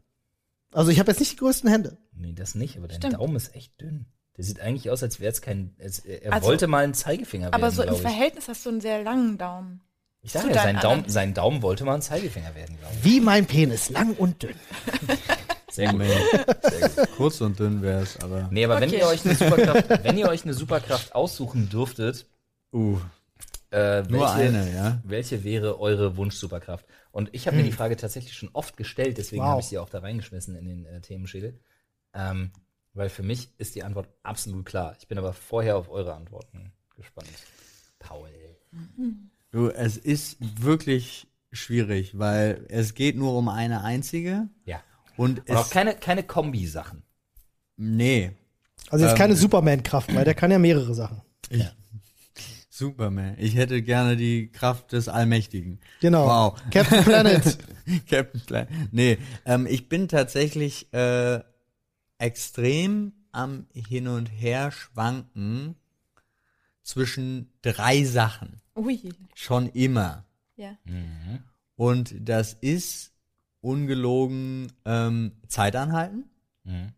Also 0.72 0.90
ich 0.90 0.98
habe 1.00 1.10
jetzt 1.10 1.18
nicht 1.20 1.32
die 1.32 1.36
größten 1.36 1.68
Hände. 1.70 1.98
nee, 2.12 2.32
das 2.34 2.54
nicht, 2.54 2.76
aber 2.76 2.88
dein 2.88 2.98
Stimmt. 2.98 3.14
Daumen 3.14 3.36
ist 3.36 3.54
echt 3.54 3.80
dünn. 3.80 4.06
Der 4.36 4.44
sieht 4.44 4.60
eigentlich 4.60 4.88
aus, 4.90 5.02
als 5.02 5.18
wäre 5.18 5.32
es 5.32 5.40
kein, 5.42 5.74
als, 5.82 5.98
er 6.00 6.32
Also- 6.32 6.46
wollte 6.46 6.66
mal 6.68 6.84
ein 6.84 6.94
Zeigefinger 6.94 7.46
werden, 7.46 7.54
Aber 7.54 7.70
so 7.72 7.82
im. 7.82 7.96
Verhältnis 7.96 8.46
hast 8.48 8.64
du 8.64 8.70
einen 8.70 8.80
sehr 8.80 9.02
langen 9.02 9.38
Daumen. 9.38 9.80
Ich 10.22 10.32
sage 10.32 10.48
ja, 10.48 10.62
sein 10.62 10.78
Daumen, 10.78 11.04
sein 11.08 11.32
Daumen 11.34 11.62
wollte 11.62 11.84
mal 11.84 11.94
ein 11.94 12.02
Zeigefinger 12.02 12.54
werden, 12.54 12.76
glaube 12.78 12.94
ich. 12.96 13.04
Wie 13.04 13.20
mein 13.20 13.46
Penis, 13.46 13.88
lang 13.90 14.14
und 14.14 14.42
dünn. 14.42 14.54
Sehr 16.62 16.88
gut. 16.88 17.08
Kurz 17.16 17.40
und 17.40 17.58
dünn 17.58 17.82
wär's, 17.82 18.18
aber. 18.20 18.48
Nee, 18.50 18.64
aber 18.64 18.80
wenn 18.80 18.88
Okay. 18.88 18.98
ihr 19.00 19.06
euch 19.06 19.24
eine 19.24 19.34
Superkraft, 19.34 20.04
wenn 20.04 20.18
ihr 20.18 20.28
euch 20.28 20.44
eine 20.44 20.54
Superkraft 20.54 21.14
aussuchen 21.14 21.68
dürftet, 21.68 22.26
Uh, 22.72 22.98
äh, 23.70 24.02
nur 24.02 24.20
welche, 24.20 24.32
eine, 24.34 24.74
ja. 24.74 25.00
welche 25.04 25.42
wäre 25.44 25.80
eure 25.80 26.16
Wunsch-Superkraft? 26.16 26.84
Und 27.12 27.30
ich 27.32 27.46
habe 27.46 27.56
mir 27.56 27.62
die 27.62 27.72
Frage 27.72 27.96
tatsächlich 27.96 28.34
schon 28.34 28.50
oft 28.52 28.76
gestellt, 28.76 29.16
deswegen 29.18 29.42
Wow. 29.42 29.50
habe 29.50 29.60
ich 29.60 29.66
sie 29.68 29.78
auch 29.78 29.88
da 29.88 30.00
reingeschmissen 30.00 30.54
in 30.54 30.66
den 30.66 30.84
äh, 30.86 31.00
Themenschädel. 31.00 31.58
Ähm, 32.14 32.50
weil 32.94 33.08
für 33.10 33.22
mich 33.22 33.50
ist 33.58 33.74
die 33.74 33.84
Antwort 33.84 34.08
absolut 34.22 34.66
klar. 34.66 34.96
Ich 34.98 35.08
bin 35.08 35.16
aber 35.18 35.32
vorher 35.32 35.76
auf 35.76 35.88
eure 35.90 36.14
Antworten 36.14 36.72
gespannt. 36.96 37.28
Paul. 37.98 38.28
Du, 39.50 39.68
es 39.68 39.96
ist 39.96 40.36
wirklich 40.40 41.26
schwierig, 41.52 42.18
weil 42.18 42.66
es 42.68 42.94
geht 42.94 43.16
nur 43.16 43.34
um 43.34 43.48
eine 43.48 43.82
einzige 43.82 44.48
Ja. 44.64 44.82
Und 45.18 45.40
Und 45.46 45.50
auch 45.56 45.64
es, 45.66 45.70
keine, 45.70 45.94
keine 45.96 46.22
Kombi-Sachen. 46.22 47.02
nee, 47.76 48.32
Also 48.90 49.04
jetzt 49.04 49.12
Ähm. 49.12 49.18
keine 49.18 49.36
Superman-Kraft, 49.36 50.14
weil 50.14 50.24
der 50.24 50.34
kann 50.34 50.50
ja 50.50 50.58
mehrere 50.58 50.94
Sachen. 50.94 51.20
Superman. 52.70 53.34
Ich 53.38 53.56
hätte 53.56 53.82
gerne 53.82 54.16
die 54.16 54.50
Kraft 54.52 54.92
des 54.92 55.08
Allmächtigen. 55.08 55.80
Genau. 56.00 56.26
Wow. 56.26 56.62
Captain 56.70 57.02
Planet. 57.04 57.58
Captain 58.08 58.40
Planet. 58.46 58.68
Nee, 58.92 59.18
ähm, 59.44 59.66
ich 59.66 59.88
bin 59.88 60.06
tatsächlich 60.08 60.92
äh, 60.94 61.40
extrem 62.18 63.12
am 63.32 63.66
Hin 63.74 64.06
und 64.06 64.26
Her 64.26 64.70
schwanken 64.70 65.74
zwischen 66.84 67.52
drei 67.62 68.04
Sachen. 68.04 68.60
Ui. 68.76 69.00
Schon 69.34 69.68
immer. 69.70 70.24
Ja. 70.56 70.76
Und 71.74 72.14
das 72.20 72.54
ist 72.54 73.12
ungelogen 73.68 74.72
ähm, 74.84 75.32
Zeit 75.48 75.76
anhalten, 75.76 76.24
Mhm. 76.64 76.92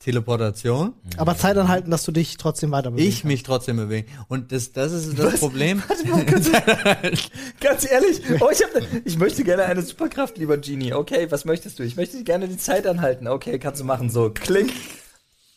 Teleportation, 0.00 0.92
Aber 1.16 1.36
Zeit 1.36 1.56
anhalten, 1.58 1.90
dass 1.90 2.04
du 2.04 2.12
dich 2.12 2.36
trotzdem 2.36 2.70
weiter 2.70 2.92
bewegen 2.92 3.08
ich 3.08 3.24
mich 3.24 3.42
trotzdem 3.42 3.78
bewegen. 3.78 4.06
Und 4.28 4.52
das, 4.52 4.70
das 4.72 4.92
ist 4.92 5.18
das 5.18 5.40
Problem. 5.40 5.82
Ganz 7.60 7.90
ehrlich, 7.90 8.22
oh, 8.40 8.48
ich, 8.52 8.62
hab, 8.62 8.70
ich 9.04 9.18
möchte 9.18 9.42
gerne 9.42 9.64
eine 9.64 9.82
Superkraft, 9.82 10.38
lieber 10.38 10.56
Genie. 10.58 10.92
Okay, 10.92 11.26
was 11.30 11.44
möchtest 11.44 11.78
du? 11.80 11.82
Ich 11.82 11.96
möchte 11.96 12.22
gerne 12.22 12.46
die 12.46 12.58
Zeit 12.58 12.86
anhalten. 12.86 13.26
Okay, 13.26 13.58
kannst 13.58 13.80
du 13.80 13.84
machen. 13.84 14.08
So, 14.08 14.30
klick. 14.30 14.72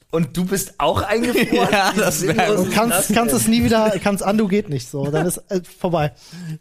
Und 0.10 0.36
du 0.36 0.46
bist 0.46 0.74
auch 0.80 1.02
eingefroren? 1.08 1.70
Ja, 1.72 1.94
das 1.96 2.22
wär- 2.24 2.34
sinnlos 2.34 2.56
Du 2.64 2.70
ist 2.70 2.74
kannst, 2.74 3.14
kannst 3.14 3.36
es 3.36 3.48
nie 3.48 3.64
wieder, 3.64 3.92
kannst 4.02 4.24
undo 4.26 4.48
geht 4.48 4.70
nicht 4.70 4.90
so. 4.90 5.06
Dann 5.12 5.28
ist 5.28 5.38
äh, 5.50 5.62
vorbei. 5.64 6.14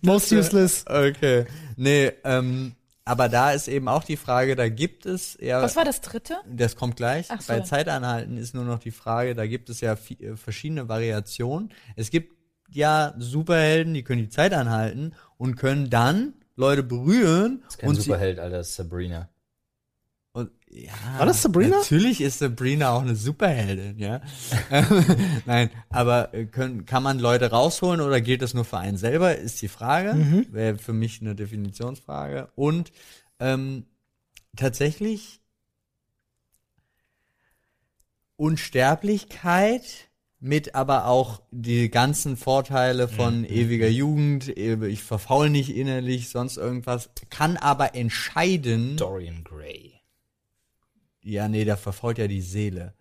Most 0.03 0.31
useless. 0.33 0.85
Okay. 0.87 1.47
Nee, 1.77 2.13
ähm, 2.25 2.73
aber 3.11 3.29
da 3.29 3.51
ist 3.51 3.67
eben 3.67 3.89
auch 3.89 4.05
die 4.05 4.17
Frage, 4.17 4.55
da 4.55 4.69
gibt 4.69 5.05
es 5.05 5.37
ja. 5.41 5.61
Was 5.61 5.75
war 5.75 5.85
das 5.85 6.01
dritte? 6.01 6.37
Das 6.49 6.77
kommt 6.77 6.95
gleich. 6.95 7.27
Ach 7.29 7.41
so. 7.41 7.53
Bei 7.53 7.61
Zeitanhalten 7.61 8.37
ist 8.37 8.55
nur 8.55 8.65
noch 8.65 8.79
die 8.79 8.93
Frage, 8.93 9.35
da 9.35 9.49
gibt 9.49 9.69
es 9.69 9.81
ja 9.81 9.95
äh, 9.95 10.37
verschiedene 10.37 10.89
Variationen. 10.89 11.71
Es 11.97 12.11
gibt 12.11 12.37
ja 12.71 13.15
Superhelden, 13.19 13.95
die 13.95 14.05
können 14.05 14.23
die 14.23 14.29
Zeit 14.29 14.55
anhalten 14.55 15.15
und 15.39 15.57
können 15.57 15.91
dann 15.91 16.35
Leute 16.55 16.85
berühren 16.85 17.63
Das 17.65 17.75
ist 17.75 17.81
kein 17.81 17.89
und 17.89 17.97
Superheld, 17.97 18.39
Alter, 18.39 18.59
das 18.59 18.69
ist 18.69 18.77
Sabrina. 18.77 19.29
Und, 20.33 20.51
ja, 20.71 20.93
War 21.19 21.27
das 21.27 21.43
Sabrina? 21.43 21.79
Natürlich 21.79 22.21
ist 22.21 22.39
Sabrina 22.39 22.91
auch 22.91 23.03
eine 23.03 23.17
Superheldin, 23.17 23.99
ja. 23.99 24.21
Nein, 25.47 25.71
aber 25.89 26.33
äh, 26.33 26.47
können, 26.47 26.87
kann 26.87 27.03
man 27.03 27.19
Leute 27.19 27.51
rausholen 27.51 28.01
oder 28.01 28.21
gilt 28.21 28.43
das 28.43 28.55
nur 28.55 28.65
für 28.65 28.79
einen 28.79 28.97
selber, 28.97 29.37
ist 29.37 29.61
die 29.61 29.69
Frage. 29.69 30.15
Mhm. 30.15 30.47
Wäre 30.53 30.79
für 30.79 30.93
mich 30.93 31.21
eine 31.21 31.35
Definitionsfrage. 31.35 32.49
Und 32.55 32.93
ähm, 33.41 33.87
tatsächlich 34.57 35.41
Unsterblichkeit 38.37 40.11
mit 40.41 40.75
aber 40.75 41.07
auch 41.07 41.43
die 41.51 41.91
ganzen 41.91 42.37
Vorteile 42.37 43.09
von 43.09 43.45
ewiger 43.45 43.89
Jugend, 43.89 44.49
eh, 44.57 44.87
ich 44.87 45.03
verfaul 45.03 45.51
nicht 45.51 45.77
innerlich, 45.77 46.31
sonst 46.31 46.57
irgendwas, 46.57 47.11
kann 47.29 47.59
aber 47.59 47.95
entscheiden. 47.95 48.97
Dorian 48.97 49.45
Gray. 49.45 49.90
Ja, 51.23 51.49
nee, 51.49 51.65
der 51.65 51.77
verfault 51.77 52.19
ja 52.19 52.29
die 52.29 52.41
Seele. 52.41 52.95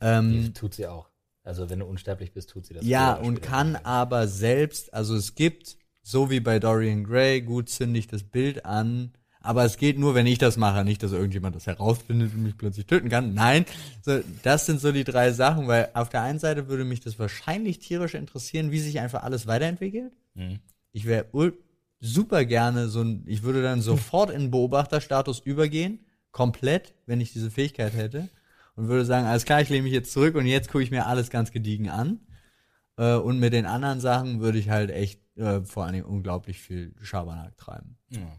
Die 0.00 0.06
Ähm, 0.06 0.54
tut 0.54 0.74
sie 0.74 0.86
auch. 0.86 1.10
Also, 1.42 1.68
wenn 1.68 1.80
du 1.80 1.86
unsterblich 1.86 2.32
bist, 2.32 2.50
tut 2.50 2.66
sie 2.66 2.74
das. 2.74 2.86
ja, 2.86 3.14
und 3.14 3.42
kann 3.42 3.76
aber 3.76 4.28
selbst, 4.28 4.94
also 4.94 5.14
es 5.14 5.34
gibt, 5.34 5.76
so 6.02 6.30
wie 6.30 6.40
bei 6.40 6.58
Dorian 6.58 7.04
Gray, 7.04 7.42
gut 7.42 7.68
zünde 7.68 7.98
ich 7.98 8.06
das 8.06 8.22
Bild 8.22 8.64
an, 8.64 9.12
aber 9.40 9.64
es 9.64 9.76
geht 9.76 9.98
nur, 9.98 10.14
wenn 10.14 10.26
ich 10.26 10.38
das 10.38 10.56
mache, 10.56 10.84
nicht, 10.84 11.02
dass 11.02 11.12
irgendjemand 11.12 11.54
das 11.54 11.66
herausfindet 11.66 12.32
und 12.32 12.44
mich 12.44 12.56
plötzlich 12.56 12.86
töten 12.86 13.10
kann. 13.10 13.34
Nein, 13.34 13.66
so, 14.00 14.20
das 14.42 14.64
sind 14.64 14.80
so 14.80 14.90
die 14.90 15.04
drei 15.04 15.32
Sachen, 15.32 15.68
weil 15.68 15.90
auf 15.92 16.08
der 16.08 16.22
einen 16.22 16.38
Seite 16.38 16.68
würde 16.68 16.84
mich 16.84 17.00
das 17.00 17.18
wahrscheinlich 17.18 17.78
tierisch 17.78 18.14
interessieren, 18.14 18.70
wie 18.70 18.80
sich 18.80 19.00
einfach 19.00 19.22
alles 19.22 19.46
weiterentwickelt. 19.46 20.14
Mhm. 20.32 20.60
Ich 20.92 21.04
wäre 21.04 21.26
super 22.00 22.46
gerne 22.46 22.88
so 22.88 23.02
ein, 23.02 23.24
ich 23.26 23.42
würde 23.42 23.62
dann 23.62 23.82
sofort 23.82 24.30
in 24.30 24.50
Beobachterstatus 24.50 25.40
übergehen, 25.40 25.98
komplett, 26.34 26.94
wenn 27.06 27.20
ich 27.20 27.32
diese 27.32 27.50
Fähigkeit 27.50 27.94
hätte 27.94 28.28
und 28.74 28.88
würde 28.88 29.04
sagen, 29.04 29.26
alles 29.26 29.44
klar, 29.44 29.62
ich 29.62 29.68
lehne 29.68 29.84
mich 29.84 29.92
jetzt 29.92 30.12
zurück 30.12 30.34
und 30.34 30.46
jetzt 30.46 30.68
gucke 30.68 30.82
ich 30.82 30.90
mir 30.90 31.06
alles 31.06 31.30
ganz 31.30 31.52
gediegen 31.52 31.88
an. 31.88 32.26
Äh, 32.98 33.14
und 33.14 33.38
mit 33.38 33.52
den 33.52 33.66
anderen 33.66 34.00
Sachen 34.00 34.40
würde 34.40 34.58
ich 34.58 34.68
halt 34.68 34.90
echt 34.90 35.20
äh, 35.36 35.62
vor 35.62 35.84
allen 35.84 35.94
Dingen 35.94 36.04
unglaublich 36.04 36.60
viel 36.60 36.92
Schabernack 37.00 37.56
treiben. 37.56 37.96
Ja. 38.08 38.36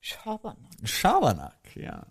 Schabernack. 0.00 0.72
Schabernack, 0.82 1.76
ja. 1.76 2.06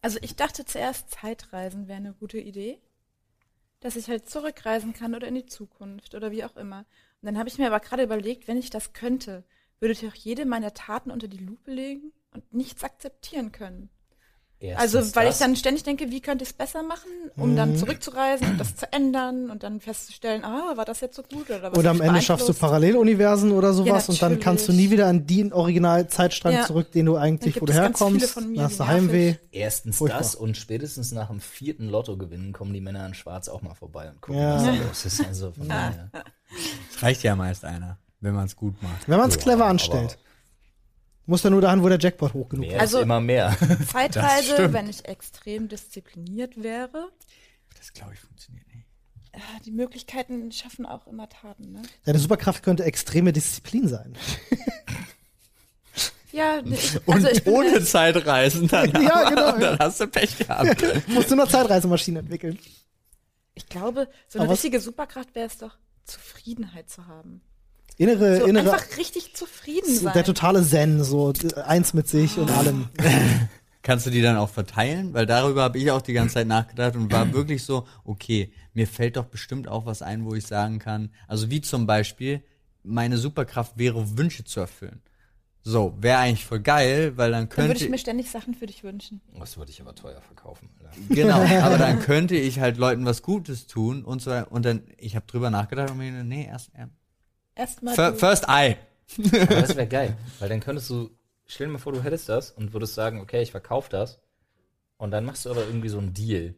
Also 0.00 0.20
ich 0.22 0.36
dachte 0.36 0.64
zuerst, 0.64 1.10
Zeitreisen 1.10 1.88
wäre 1.88 1.98
eine 1.98 2.14
gute 2.14 2.38
Idee. 2.38 2.78
Dass 3.80 3.96
ich 3.96 4.08
halt 4.08 4.30
zurückreisen 4.30 4.94
kann 4.94 5.16
oder 5.16 5.26
in 5.26 5.34
die 5.34 5.46
Zukunft 5.46 6.14
oder 6.14 6.30
wie 6.30 6.44
auch 6.44 6.56
immer. 6.56 6.86
Und 7.20 7.26
dann 7.26 7.38
habe 7.38 7.48
ich 7.48 7.58
mir 7.58 7.66
aber 7.66 7.80
gerade 7.80 8.04
überlegt, 8.04 8.46
wenn 8.46 8.56
ich 8.56 8.70
das 8.70 8.92
könnte, 8.92 9.42
würde 9.80 9.92
ich 9.92 10.06
auch 10.06 10.14
jede 10.14 10.46
meiner 10.46 10.74
Taten 10.74 11.10
unter 11.10 11.26
die 11.26 11.44
Lupe 11.44 11.72
legen 11.72 12.12
und 12.32 12.54
nichts 12.54 12.84
akzeptieren 12.84 13.50
können. 13.50 13.90
Erstens 14.68 14.94
Also, 14.96 15.16
weil 15.16 15.24
ich 15.24 15.30
das. 15.30 15.38
dann 15.40 15.56
ständig 15.56 15.82
denke, 15.84 16.10
wie 16.10 16.20
könnte 16.20 16.42
ich 16.44 16.50
es 16.50 16.52
besser 16.56 16.82
machen, 16.82 17.10
um 17.36 17.52
Mhm. 17.52 17.56
dann 17.56 17.76
zurückzureisen 17.76 18.48
und 18.50 18.58
das 18.58 18.76
zu 18.76 18.92
ändern 18.92 19.50
und 19.50 19.62
dann 19.62 19.80
festzustellen, 19.80 20.44
ah, 20.44 20.76
war 20.76 20.84
das 20.84 21.00
jetzt 21.00 21.16
so 21.16 21.22
gut 21.22 21.48
oder 21.50 21.70
was 21.72 21.78
Oder 21.78 21.90
am 21.90 21.96
ich 21.96 22.02
Ende 22.02 22.22
schaffst 22.22 22.48
du? 22.48 22.54
Paralleluniversen 22.54 23.52
oder 23.52 23.72
sowas 23.72 24.06
Ja, 24.06 24.12
und 24.12 24.22
dann 24.22 24.40
kannst 24.40 24.68
du 24.68 24.72
nie 24.72 24.90
wieder 24.90 25.06
an 25.06 25.26
den 25.26 25.52
Originalzeitstrang 25.52 26.54
Ja. 26.54 26.64
zurück, 26.66 26.92
den 26.92 27.06
du 27.06 27.16
eigentlich, 27.16 27.54
Dann 27.54 27.62
wo 27.62 27.66
gibt 27.66 27.68
du 27.68 27.72
es 27.72 27.78
ganz 27.78 27.98
viele 27.98 28.10
herkommst. 28.10 28.30
von 28.34 28.50
mir, 28.52 28.62
hast 28.62 28.80
du. 28.80 28.86
Heimweh. 28.86 29.34
Erstens 29.52 29.96
Furchtbar. 29.98 30.18
das 30.20 30.34
und 30.34 30.56
spätestens 30.56 31.12
nach 31.12 31.28
dem 31.28 31.40
vierten 31.40 31.88
Lottogewinn 31.88 32.52
kommen 32.52 32.72
die 32.72 32.80
Männer 32.80 33.06
in 33.06 33.14
Schwarz 33.14 33.48
auch 33.48 33.62
mal 33.62 33.74
vorbei 33.74 34.08
und 34.10 34.20
gucken, 34.20 34.40
Ja. 34.40 34.54
was 34.56 34.64
da 34.64 34.70
los 34.72 35.04
ist. 35.04 35.26
Also 35.26 35.52
von 35.52 35.68
daher. 35.68 36.10
Es 36.94 37.02
reicht 37.02 37.22
ja 37.22 37.36
meist 37.36 37.64
einer, 37.64 37.98
wenn 38.20 38.34
man 38.34 38.46
es 38.46 38.56
gut 38.56 38.82
macht. 38.82 39.08
Wenn 39.08 39.18
man 39.18 39.28
es 39.28 39.38
clever 39.38 39.62
aber- 39.62 39.70
anstellt. 39.70 40.18
Muss 41.26 41.42
dann 41.42 41.52
nur 41.52 41.62
dahin, 41.62 41.82
wo 41.82 41.88
der 41.88 41.98
Jackpot 41.98 42.34
hoch 42.34 42.48
genug 42.50 42.66
Mehr 42.66 42.76
ist. 42.76 42.80
Also- 42.82 43.00
immer 43.00 43.20
mehr. 43.20 43.56
Das 43.60 43.88
Zeitreise, 43.88 44.72
wenn 44.72 44.88
ich 44.90 45.06
extrem 45.06 45.68
diszipliniert 45.68 46.62
wäre. 46.62 47.08
Das 47.78 47.92
glaube 47.92 48.12
ich 48.14 48.20
funktioniert 48.20 48.66
nicht. 48.68 48.86
Ja, 49.34 49.40
die 49.64 49.72
Möglichkeiten 49.72 50.52
schaffen 50.52 50.86
auch 50.86 51.06
immer 51.08 51.28
Taten, 51.28 51.72
ne? 51.72 51.82
Deine 52.04 52.18
Superkraft 52.20 52.62
könnte 52.62 52.84
extreme 52.84 53.32
Disziplin 53.32 53.88
sein. 53.88 54.14
Ja, 56.32 56.60
ne, 56.62 56.74
ich, 56.74 56.96
Und 57.06 57.14
also 57.14 57.28
ich 57.28 57.44
bin 57.44 57.52
ohne 57.52 57.84
Zeitreisen 57.84 58.66
dann, 58.66 58.90
Ja, 59.02 59.28
genau. 59.30 59.56
dann 59.56 59.78
hast 59.78 60.00
du 60.00 60.08
Pech 60.08 60.36
gehabt. 60.36 60.82
Musst 61.06 61.30
du 61.30 61.36
nur 61.36 61.48
Zeitreisemaschinen 61.48 62.24
entwickeln. 62.24 62.58
ich 63.54 63.68
glaube, 63.68 64.08
so 64.26 64.40
eine 64.40 64.46
Aber 64.48 64.54
richtige 64.54 64.80
Superkraft 64.80 65.32
wäre 65.36 65.46
es 65.46 65.58
doch, 65.58 65.76
Zufriedenheit 66.04 66.90
zu 66.90 67.06
haben. 67.06 67.40
Innere, 67.96 68.40
So 68.40 68.46
innere, 68.46 68.72
einfach 68.72 68.96
richtig 68.98 69.34
zufrieden 69.34 69.94
sein. 69.94 70.12
der 70.14 70.24
totale 70.24 70.62
Zen, 70.64 71.04
so 71.04 71.32
eins 71.64 71.94
mit 71.94 72.08
sich 72.08 72.38
und 72.38 72.50
allem. 72.50 72.88
Kannst 73.82 74.06
du 74.06 74.10
die 74.10 74.22
dann 74.22 74.36
auch 74.36 74.48
verteilen? 74.48 75.12
Weil 75.12 75.26
darüber 75.26 75.62
habe 75.62 75.78
ich 75.78 75.90
auch 75.90 76.00
die 76.00 76.14
ganze 76.14 76.34
Zeit 76.34 76.46
nachgedacht 76.46 76.96
und 76.96 77.12
war 77.12 77.32
wirklich 77.34 77.62
so, 77.64 77.86
okay, 78.04 78.50
mir 78.72 78.86
fällt 78.86 79.16
doch 79.16 79.26
bestimmt 79.26 79.68
auch 79.68 79.84
was 79.84 80.00
ein, 80.00 80.24
wo 80.24 80.34
ich 80.34 80.46
sagen 80.46 80.78
kann, 80.78 81.10
also 81.28 81.50
wie 81.50 81.60
zum 81.60 81.86
Beispiel, 81.86 82.42
meine 82.82 83.18
Superkraft 83.18 83.76
wäre, 83.78 84.16
Wünsche 84.16 84.44
zu 84.44 84.60
erfüllen. 84.60 85.02
So, 85.62 85.96
wäre 85.98 86.18
eigentlich 86.18 86.44
voll 86.44 86.60
geil, 86.60 87.12
weil 87.16 87.30
dann 87.30 87.42
Dann 87.42 87.48
könnte 87.48 87.70
würde 87.70 87.84
ich 87.84 87.90
mir 87.90 87.98
ständig 87.98 88.30
Sachen 88.30 88.54
für 88.54 88.66
dich 88.66 88.84
wünschen. 88.84 89.22
Das 89.38 89.56
würde 89.56 89.70
ich 89.70 89.80
aber 89.80 89.94
teuer 89.94 90.20
verkaufen. 90.20 90.68
Alter. 90.78 90.92
Genau, 91.08 91.40
aber 91.62 91.78
dann 91.78 92.00
könnte 92.00 92.36
ich 92.36 92.60
halt 92.60 92.76
Leuten 92.76 93.06
was 93.06 93.22
Gutes 93.22 93.66
tun 93.66 94.04
und 94.04 94.20
so 94.20 94.30
weiter. 94.30 94.52
Und 94.52 94.64
dann, 94.66 94.82
ich 94.98 95.16
habe 95.16 95.26
drüber 95.26 95.48
nachgedacht 95.50 95.90
und 95.90 95.98
mir, 95.98 96.10
nee, 96.24 96.46
erst, 96.46 96.70
Erstmal. 97.54 97.94
fir- 97.94 98.12
du- 98.12 98.18
first 98.18 98.44
I. 98.48 98.76
Aber 99.42 99.60
das 99.60 99.76
wäre 99.76 99.86
geil, 99.86 100.16
weil 100.40 100.48
dann 100.48 100.60
könntest 100.60 100.88
du, 100.90 101.10
stell 101.46 101.66
dir 101.66 101.74
mal 101.74 101.78
vor, 101.78 101.92
du 101.92 102.02
hättest 102.02 102.28
das 102.28 102.50
und 102.50 102.72
würdest 102.72 102.94
sagen, 102.94 103.20
okay, 103.20 103.42
ich 103.42 103.50
verkaufe 103.50 103.90
das. 103.90 104.20
Und 104.96 105.10
dann 105.10 105.24
machst 105.24 105.44
du 105.44 105.50
aber 105.50 105.64
irgendwie 105.66 105.88
so 105.88 105.98
einen 105.98 106.14
Deal. 106.14 106.54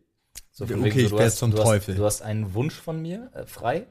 So 0.53 0.67
von 0.67 0.77
Okay, 0.77 0.85
wegen 0.85 1.01
ich 1.01 1.11
du 1.11 1.19
wär 1.19 1.27
hast, 1.27 1.39
zum 1.39 1.51
du 1.51 1.57
Teufel. 1.59 1.95
Hast, 1.95 1.99
du 1.99 2.05
hast 2.05 2.23
einen 2.23 2.55
Wunsch 2.55 2.75
von 2.75 3.01
mir 3.03 3.31
äh, 3.35 3.47
frei. 3.47 3.87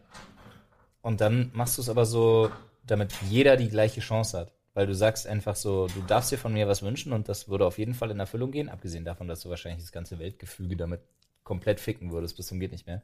Und 1.01 1.21
dann 1.21 1.51
machst 1.53 1.77
du 1.77 1.81
es 1.81 1.89
aber 1.89 2.05
so, 2.05 2.49
damit 2.85 3.13
jeder 3.29 3.57
die 3.57 3.69
gleiche 3.69 4.01
Chance 4.01 4.37
hat. 4.39 4.53
Weil 4.73 4.87
du 4.87 4.95
sagst 4.95 5.25
einfach 5.27 5.55
so, 5.55 5.87
du 5.87 6.01
darfst 6.07 6.31
dir 6.31 6.37
von 6.37 6.53
mir 6.53 6.67
was 6.67 6.81
wünschen 6.81 7.13
und 7.13 7.29
das 7.29 7.47
würde 7.47 7.65
auf 7.65 7.77
jeden 7.77 7.93
Fall 7.93 8.11
in 8.11 8.19
Erfüllung 8.19 8.51
gehen, 8.51 8.67
abgesehen 8.69 9.05
davon, 9.05 9.27
dass 9.27 9.41
du 9.41 9.49
wahrscheinlich 9.49 9.81
das 9.83 9.91
ganze 9.93 10.19
Weltgefüge 10.19 10.75
damit 10.75 10.99
komplett 11.43 11.79
ficken 11.79 12.11
würdest, 12.11 12.35
bis 12.35 12.47
zum 12.47 12.59
geht 12.59 12.71
nicht 12.71 12.85
mehr. 12.87 13.01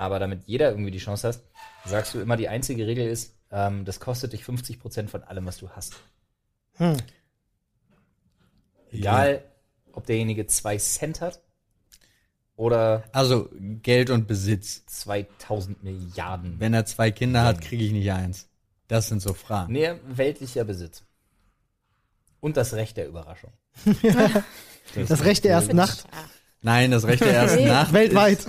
Aber 0.00 0.18
damit 0.18 0.46
jeder 0.46 0.70
irgendwie 0.70 0.90
die 0.90 0.98
Chance 0.98 1.28
hast, 1.28 1.44
sagst 1.84 2.14
du 2.14 2.20
immer, 2.20 2.38
die 2.38 2.48
einzige 2.48 2.86
Regel 2.86 3.06
ist, 3.06 3.34
ähm, 3.50 3.84
das 3.84 4.00
kostet 4.00 4.32
dich 4.32 4.44
50% 4.44 5.08
von 5.08 5.22
allem, 5.22 5.44
was 5.44 5.58
du 5.58 5.68
hast. 5.68 5.94
Hm. 6.76 6.96
Egal, 8.90 9.44
ob 9.92 10.06
derjenige 10.06 10.46
zwei 10.46 10.78
Cent 10.78 11.20
hat 11.20 11.42
oder 12.56 13.04
Also 13.12 13.50
Geld 13.52 14.08
und 14.08 14.26
Besitz. 14.26 14.86
2000 14.86 15.84
Milliarden. 15.84 16.58
Wenn 16.58 16.72
er 16.72 16.86
zwei 16.86 17.10
Kinder 17.10 17.44
hat, 17.44 17.60
kriege 17.60 17.84
ich 17.84 17.92
nicht 17.92 18.10
eins. 18.10 18.48
Das 18.88 19.08
sind 19.08 19.20
so 19.20 19.34
Fragen. 19.34 19.74
Nee, 19.74 19.92
weltlicher 20.06 20.64
Besitz. 20.64 21.04
Und 22.40 22.56
das 22.56 22.72
Recht 22.72 22.96
der 22.96 23.06
Überraschung. 23.06 23.52
Das 25.08 25.22
Recht 25.24 25.44
der 25.44 25.52
ersten 25.52 25.76
Nacht. 25.76 26.04
Nein, 26.62 26.90
das 26.90 27.04
Recht 27.04 27.22
der 27.22 27.32
ersten. 27.42 27.64
Nacht. 27.68 27.92
Weltweit. 27.92 28.44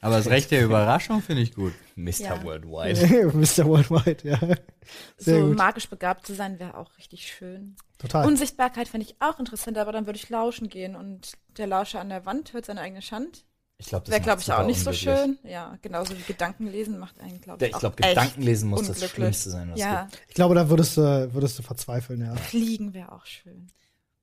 Aber 0.00 0.16
das 0.16 0.26
Recht 0.28 0.50
der 0.50 0.64
Überraschung 0.64 1.20
finde 1.22 1.42
ich 1.42 1.54
gut. 1.54 1.72
Mr. 1.96 2.10
Ja. 2.20 2.42
Worldwide. 2.42 3.26
Mr. 3.34 3.66
Worldwide, 3.66 4.16
ja. 4.28 4.38
Sehr 5.18 5.40
so 5.40 5.48
gut. 5.48 5.56
magisch 5.58 5.88
begabt 5.88 6.26
zu 6.26 6.34
sein, 6.34 6.58
wäre 6.58 6.76
auch 6.76 6.96
richtig 6.96 7.26
schön. 7.26 7.76
Total. 7.98 8.26
Unsichtbarkeit 8.26 8.88
fände 8.88 9.06
ich 9.06 9.16
auch 9.20 9.38
interessant, 9.38 9.76
aber 9.78 9.92
dann 9.92 10.06
würde 10.06 10.18
ich 10.18 10.28
lauschen 10.30 10.68
gehen 10.68 10.96
und 10.96 11.32
der 11.58 11.66
Lauscher 11.66 12.00
an 12.00 12.08
der 12.08 12.24
Wand 12.24 12.52
hört 12.54 12.64
seine 12.66 12.80
eigene 12.80 13.02
Schand. 13.02 13.44
Ich 13.76 13.86
glaube, 13.86 14.04
das 14.04 14.12
Wäre, 14.12 14.22
glaube 14.22 14.42
ich, 14.42 14.52
auch 14.52 14.66
nicht 14.66 14.80
so 14.82 14.92
schön. 14.92 15.38
Ja, 15.42 15.78
genauso 15.80 16.16
wie 16.16 16.22
Gedanken 16.22 16.66
lesen 16.66 16.98
macht 16.98 17.18
einen, 17.20 17.40
glaube 17.40 17.64
ich, 17.64 17.72
Ich 17.72 17.78
glaube, 17.78 17.96
Gedankenlesen 17.96 18.68
muss 18.68 18.80
das 18.80 18.88
unglücklich. 18.88 19.12
Schlimmste 19.14 19.50
sein, 19.50 19.68
was 19.70 19.76
es 19.78 19.80
Ja, 19.84 20.02
gibt. 20.10 20.22
ich 20.28 20.34
glaube, 20.34 20.54
da 20.54 20.68
würdest 20.68 20.96
du, 20.98 21.32
würdest 21.32 21.58
du 21.58 21.62
verzweifeln, 21.62 22.20
ja. 22.20 22.34
fliegen 22.36 22.92
wäre 22.92 23.12
auch 23.12 23.24
schön. 23.24 23.68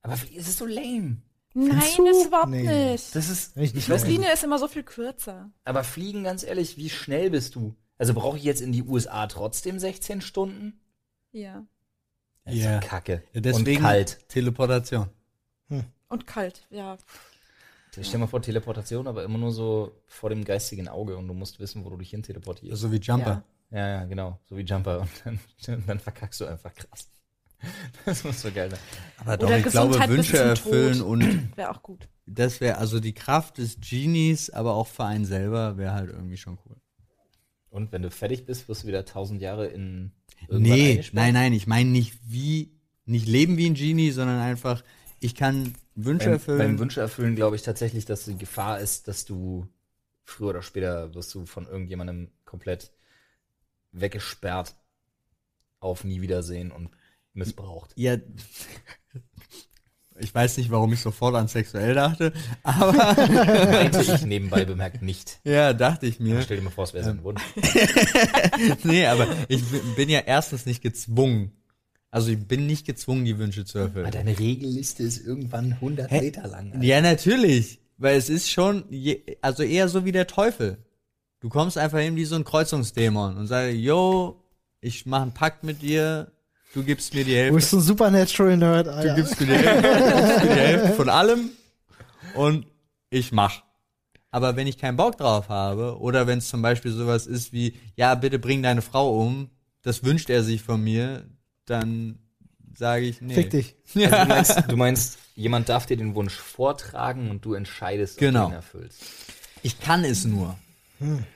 Aber 0.04 0.14
es 0.14 0.24
ist 0.48 0.58
so 0.60 0.66
lame. 0.68 1.18
Nein, 1.58 2.06
ist 2.06 2.28
überhaupt 2.28 2.50
Nee. 2.50 2.92
nicht. 2.92 3.16
Das 3.16 3.30
ist, 3.30 3.58
ich 3.58 3.74
nicht 3.74 3.78
ich 3.78 3.90
weiß 3.90 4.04
ist 4.06 4.44
immer 4.44 4.60
so 4.60 4.68
viel 4.68 4.84
kürzer. 4.84 5.50
aber 5.64 5.84
fliegen, 5.84 6.24
ganz 6.24 6.44
ehrlich, 6.44 6.78
wie 6.78 6.90
schnell 6.90 7.32
bist 7.32 7.56
du? 7.56 7.76
Also 7.98 8.14
brauche 8.14 8.38
ich 8.38 8.44
jetzt 8.44 8.62
in 8.62 8.72
die 8.72 8.84
USA 8.84 9.26
trotzdem 9.28 9.80
16 9.80 10.22
Stunden? 10.22 10.80
Ja. 11.32 11.66
Das 12.46 12.54
ist 12.54 12.64
Ja. 12.64 12.80
Kacke. 12.80 13.24
Ja, 13.34 13.42
deswegen 13.42 13.78
Und 13.78 13.84
kalt. 13.84 14.30
Teleportation. 14.30 15.10
Und 16.10 16.28
kalt, 16.28 16.66
ja. 16.70 16.98
Stell 17.92 18.04
dir 18.04 18.18
mal 18.20 18.28
vor, 18.28 18.42
Teleportation, 18.42 19.08
aber 19.08 19.24
immer 19.24 19.40
nur 19.40 19.52
so 19.52 19.92
vor 20.06 20.30
dem 20.30 20.46
geistigen 20.46 20.88
Auge 20.88 21.18
und 21.18 21.28
du 21.28 21.34
musst 21.34 21.60
wissen, 21.60 21.84
wo 21.84 21.90
du 21.90 21.98
dich 21.98 22.12
hin 22.12 22.22
teleportierst. 22.22 22.80
So 22.80 22.92
wie 22.92 22.98
Jumper. 22.98 23.44
Ja, 23.72 23.88
ja, 23.88 24.06
genau. 24.06 24.40
So 24.46 24.56
wie 24.56 24.62
Jumper. 24.62 25.02
Und 25.02 25.10
dann, 25.26 25.40
dann 25.88 26.00
verkackst 26.00 26.40
du 26.40 26.46
einfach 26.46 26.74
krass. 26.76 27.10
Das 28.06 28.24
muss 28.24 28.42
so 28.42 28.52
geil 28.52 28.70
sein. 28.70 28.80
Aber 29.18 29.38
doch, 29.38 29.48
Oder 29.48 29.58
ich 29.58 29.66
glaube, 29.66 29.88
Gesundheit 29.90 30.10
bis 30.10 30.18
Wünsche 30.18 30.38
erfüllen 30.38 31.00
Tod. 31.00 31.08
und 31.08 31.50
Wäre 31.58 31.72
auch 31.72 31.84
gut. 31.84 32.08
das 32.26 32.62
wäre, 32.62 32.78
also 32.78 33.00
die 33.00 33.14
Kraft 33.14 33.58
des 33.58 33.80
Genies, 33.82 34.50
aber 34.50 34.76
auch 34.76 34.88
für 34.88 35.06
einen 35.06 35.26
selber 35.26 35.78
wäre 35.78 35.94
halt 35.94 36.10
irgendwie 36.12 36.38
schon 36.38 36.58
cool. 36.66 36.78
Und 37.70 37.92
wenn 37.92 38.02
du 38.02 38.10
fertig 38.12 38.46
bist, 38.46 38.70
wirst 38.70 38.84
du 38.84 38.88
wieder 38.88 39.06
tausend 39.06 39.42
Jahre 39.42 39.68
in 39.68 40.12
irgendwann 40.48 40.62
Nee, 40.62 41.04
nein, 41.12 41.34
nein, 41.34 41.54
ich 41.54 41.68
meine 41.68 41.90
nicht 41.90 42.18
wie, 42.26 42.72
nicht 43.06 43.28
leben 43.28 43.58
wie 43.58 43.70
ein 43.70 43.74
Genie, 43.76 44.12
sondern 44.12 44.40
einfach, 44.40 44.84
ich 45.20 45.36
kann 45.36 45.74
Wünsche 45.96 46.26
Beim, 46.26 46.34
erfüllen. 46.34 46.58
beim 46.60 46.80
Wünsche 46.80 47.02
erfüllen 47.02 47.36
glaube 47.36 47.56
ich 47.56 47.64
tatsächlich, 47.64 48.06
dass 48.06 48.26
die 48.26 48.38
Gefahr 48.38 48.80
ist, 48.80 49.08
dass 49.08 49.26
du 49.26 49.68
früher 50.24 50.50
oder 50.50 50.62
später 50.62 51.14
wirst 51.16 51.34
du 51.34 51.46
von 51.46 51.66
irgendjemandem 51.66 52.30
komplett 52.46 52.92
weggesperrt 53.92 54.76
auf 55.80 56.04
nie 56.04 56.22
wiedersehen 56.22 56.72
und 56.72 56.90
missbraucht. 57.38 57.92
Ja, 57.96 58.18
ich 60.20 60.34
weiß 60.34 60.58
nicht, 60.58 60.72
warum 60.72 60.92
ich 60.94 61.00
sofort 61.02 61.36
an 61.36 61.48
sexuell 61.48 61.94
dachte, 61.94 62.34
aber 62.64 62.92
Meinte 63.72 64.02
ich 64.02 64.26
nebenbei 64.26 64.66
bemerkt 64.66 65.04
nicht. 65.04 65.40
ja, 65.44 65.74
dachte 65.74 66.08
ich 66.08 66.20
mir. 66.20 66.42
Stell 66.42 66.58
dir 66.58 66.64
mal 66.64 66.72
vor, 66.72 66.86
es 66.86 66.94
wäre 66.94 67.04
so 67.04 67.12
ein 67.12 67.24
Wunsch. 67.24 67.42
nee, 68.84 69.06
aber 69.06 69.28
ich 69.48 69.64
bin- 69.96 70.10
ja 70.10 70.20
erstens 70.26 70.66
nicht 70.66 70.82
gezwungen. 70.82 71.52
Also 72.10 72.32
ich 72.32 72.40
bin 72.48 72.66
nicht 72.66 72.88
gezwungen, 72.88 73.26
die 73.26 73.38
Wünsche 73.38 73.66
zu 73.66 73.78
erfüllen. 73.78 74.10
Deine 74.10 74.40
Regelliste 74.40 75.04
ist 75.04 75.20
irgendwann 75.24 75.74
100 75.74 76.10
Hä? 76.10 76.22
Meter 76.22 76.48
lang. 76.48 76.72
Alter. 76.72 76.84
Ja, 76.84 77.02
natürlich. 77.02 77.80
Weil 77.98 78.16
es 78.18 78.30
ist 78.30 78.50
schon, 78.50 78.86
je, 78.90 79.22
also 79.42 79.62
eher 79.62 79.88
so 79.90 80.06
wie 80.06 80.12
der 80.14 80.26
Teufel. 80.26 80.78
Du 81.42 81.50
kommst 81.50 81.78
einfach 81.78 82.00
hin 82.00 82.16
wie 82.16 82.26
so 82.26 82.36
ein 82.36 82.44
Kreuzungsdämon 82.44 83.38
und 83.38 83.48
sagst, 83.48 83.76
yo, 83.76 84.42
ich 84.82 85.06
mache 85.06 85.24
einen 85.24 85.34
Pakt 85.34 85.64
mit 85.64 85.82
dir, 85.84 86.32
du 86.74 86.84
gibst 86.84 87.14
mir 87.14 87.24
die 87.24 87.32
Du 87.32 87.38
Hälfte, 87.38 87.56
bist 87.56 87.70
so 87.72 87.78
ein 87.78 87.82
Supernatural-Nerd, 87.84 88.88
du 88.88 88.92
Alter. 88.94 89.16
gibst 89.16 89.40
mir 89.40 89.48
die 89.48 89.54
Hälfte, 89.54 89.82
du 89.82 90.28
gibst 90.28 90.44
mir 90.44 90.54
die 90.56 90.60
Hälfte 90.62 90.94
von 90.94 91.10
allem 91.10 91.50
und 92.36 92.66
ich 93.10 93.32
mach. 93.32 93.64
Aber 94.32 94.56
wenn 94.56 94.68
ich 94.68 94.78
keinen 94.78 94.98
Bock 94.98 95.18
drauf 95.18 95.50
habe, 95.50 95.98
oder 96.00 96.28
wenn 96.28 96.40
es 96.40 96.50
zum 96.50 96.62
Beispiel 96.62 96.92
sowas 96.92 97.26
ist 97.28 97.54
wie, 97.54 97.74
ja, 97.96 98.14
bitte 98.16 98.40
bring 98.40 98.62
deine 98.62 98.82
Frau 98.82 99.18
um, 99.22 99.50
das 99.82 100.04
wünscht 100.04 100.30
er 100.30 100.44
sich 100.44 100.62
von 100.62 100.84
mir, 100.84 101.26
dann 101.66 102.20
sage 102.76 103.06
ich, 103.06 103.22
nee. 103.22 103.34
Fick 103.34 103.50
dich. 103.52 103.76
Also 103.96 104.18
du, 104.20 104.28
meinst, 104.28 104.64
du 104.68 104.78
meinst, 104.78 105.18
jemand 105.36 105.70
darf 105.70 105.86
dir 105.86 105.98
den 105.98 106.14
Wunsch 106.14 106.34
vortragen 106.36 107.32
und 107.32 107.44
du 107.46 107.54
entscheidest, 107.54 108.18
Genau. 108.20 108.44
ob 108.44 108.50
du 108.50 108.52
ihn 108.52 108.56
erfüllst. 108.58 109.02
Ich 109.64 109.80
kann 109.80 110.04
es 110.04 110.26
nur. 110.26 110.58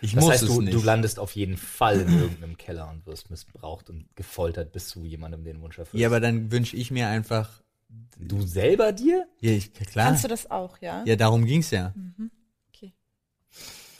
Ich 0.01 0.13
Das 0.13 0.23
muss 0.23 0.33
heißt, 0.33 0.43
es 0.43 0.49
du, 0.49 0.61
nicht. 0.61 0.73
du 0.73 0.81
landest 0.81 1.19
auf 1.19 1.35
jeden 1.35 1.57
Fall 1.57 2.01
in 2.01 2.19
irgendeinem 2.19 2.57
Keller 2.57 2.89
und 2.89 3.05
wirst 3.05 3.29
missbraucht 3.29 3.89
und 3.89 4.05
gefoltert, 4.15 4.71
bis 4.71 4.89
du 4.91 5.05
jemandem 5.05 5.43
den 5.43 5.61
Wunsch 5.61 5.77
erfüllst. 5.77 6.01
ja, 6.01 6.07
aber 6.07 6.19
dann 6.19 6.51
wünsche 6.51 6.75
ich 6.75 6.89
mir 6.91 7.07
einfach, 7.07 7.49
du 8.17 8.41
selber 8.45 8.91
dir? 8.91 9.27
ja, 9.39 9.51
ich, 9.51 9.73
klar. 9.73 10.07
Kannst 10.07 10.23
du 10.23 10.27
das 10.27 10.49
auch, 10.49 10.77
ja? 10.81 11.03
ja, 11.05 11.15
darum 11.15 11.45
ging's 11.45 11.69
ja. 11.71 11.93
Okay. 12.73 12.93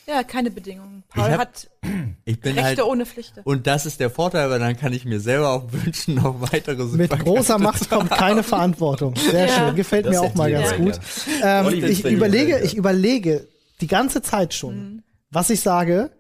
Ja, 0.08 0.24
keine 0.24 0.50
Bedingungen. 0.52 1.04
Paul 1.10 1.26
Ich 1.28 1.32
hab- 1.34 1.40
hat 1.40 1.70
Ich 2.26 2.40
bin 2.40 2.54
Rechte 2.54 2.64
halt, 2.64 2.82
ohne 2.84 3.06
Pflichten. 3.06 3.42
und 3.44 3.68
das 3.68 3.86
ist 3.86 4.00
der 4.00 4.10
Vorteil, 4.10 4.50
weil 4.50 4.60
dann 4.60 4.76
kann 4.78 4.94
ich 4.94 5.06
mir 5.06 5.20
selber 5.20 5.50
auch 5.50 5.66
wünschen, 5.72 6.16
noch 6.16 6.42
weitere 6.52 6.84
Mit 6.86 7.12
großer 7.12 7.60
Macht 7.60 7.90
kommt 7.90 8.10
keine 8.10 8.42
Verantwortung. 8.44 9.16
Sehr 9.16 9.48
Ja. 9.48 9.68
schön. 9.68 9.76
Gefällt 9.76 10.06
Das 10.08 10.14
mir 10.14 10.22
auch 10.22 10.34
mal 10.36 10.52
ganz 10.52 10.76
gut. 10.76 11.00
Ähm, 11.44 11.84
ich 11.84 12.04
überlege, 12.06 12.60
ich 12.62 12.76
überlege 12.76 13.48
die 13.80 13.88
ganze 13.88 14.22
Zeit 14.22 14.54
schon, 14.54 14.76
Mhm. 14.96 15.04
Was 15.32 15.50
ich 15.50 15.62
sage, 15.62 16.12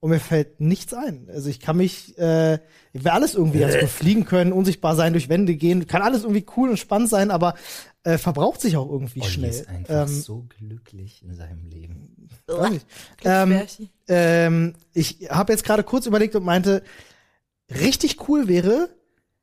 und 0.00 0.10
mir 0.10 0.20
fällt 0.20 0.60
nichts 0.60 0.94
ein. 0.94 1.28
Also 1.28 1.48
ich 1.50 1.58
kann 1.58 1.76
mich, 1.76 2.16
äh, 2.18 2.60
wäre 2.92 3.12
alles 3.14 3.34
irgendwie 3.34 3.58
ganz 3.58 3.76
gut 3.78 3.88
fliegen 3.88 4.24
können, 4.26 4.52
unsichtbar 4.52 4.94
sein, 4.94 5.12
durch 5.12 5.28
Wände 5.28 5.56
gehen, 5.56 5.88
kann 5.88 6.02
alles 6.02 6.22
irgendwie 6.22 6.46
cool 6.56 6.70
und 6.70 6.76
spannend 6.76 7.08
sein, 7.10 7.32
aber 7.32 7.54
äh, 8.04 8.16
verbraucht 8.16 8.60
sich 8.60 8.76
auch 8.76 8.88
irgendwie 8.88 9.22
Olli 9.22 9.30
schnell. 9.30 9.50
ist 9.50 9.68
einfach 9.68 10.02
Ähm, 10.02 10.20
so 10.20 10.46
glücklich 10.56 11.22
in 11.24 11.34
seinem 11.34 11.66
Leben. 11.66 12.28
ähm, 13.24 13.60
ähm, 14.06 14.74
ich 14.94 15.28
habe 15.30 15.52
jetzt 15.52 15.64
gerade 15.64 15.82
kurz 15.82 16.06
überlegt 16.06 16.36
und 16.36 16.44
meinte, 16.44 16.82
richtig 17.68 18.28
cool 18.28 18.46
wäre, 18.46 18.90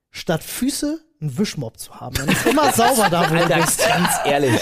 statt 0.10 0.42
Füße 0.42 1.00
einen 1.20 1.38
Wischmob 1.38 1.80
zu 1.80 2.00
haben. 2.00 2.16
Dann 2.16 2.30
ist 2.30 2.46
immer 2.46 2.72
sauber 2.74 3.10
da, 3.10 3.30
wo 3.30 3.36
du 3.36 3.48
bist. 3.62 3.80
ganz 3.86 4.10
ehrlich. 4.26 4.60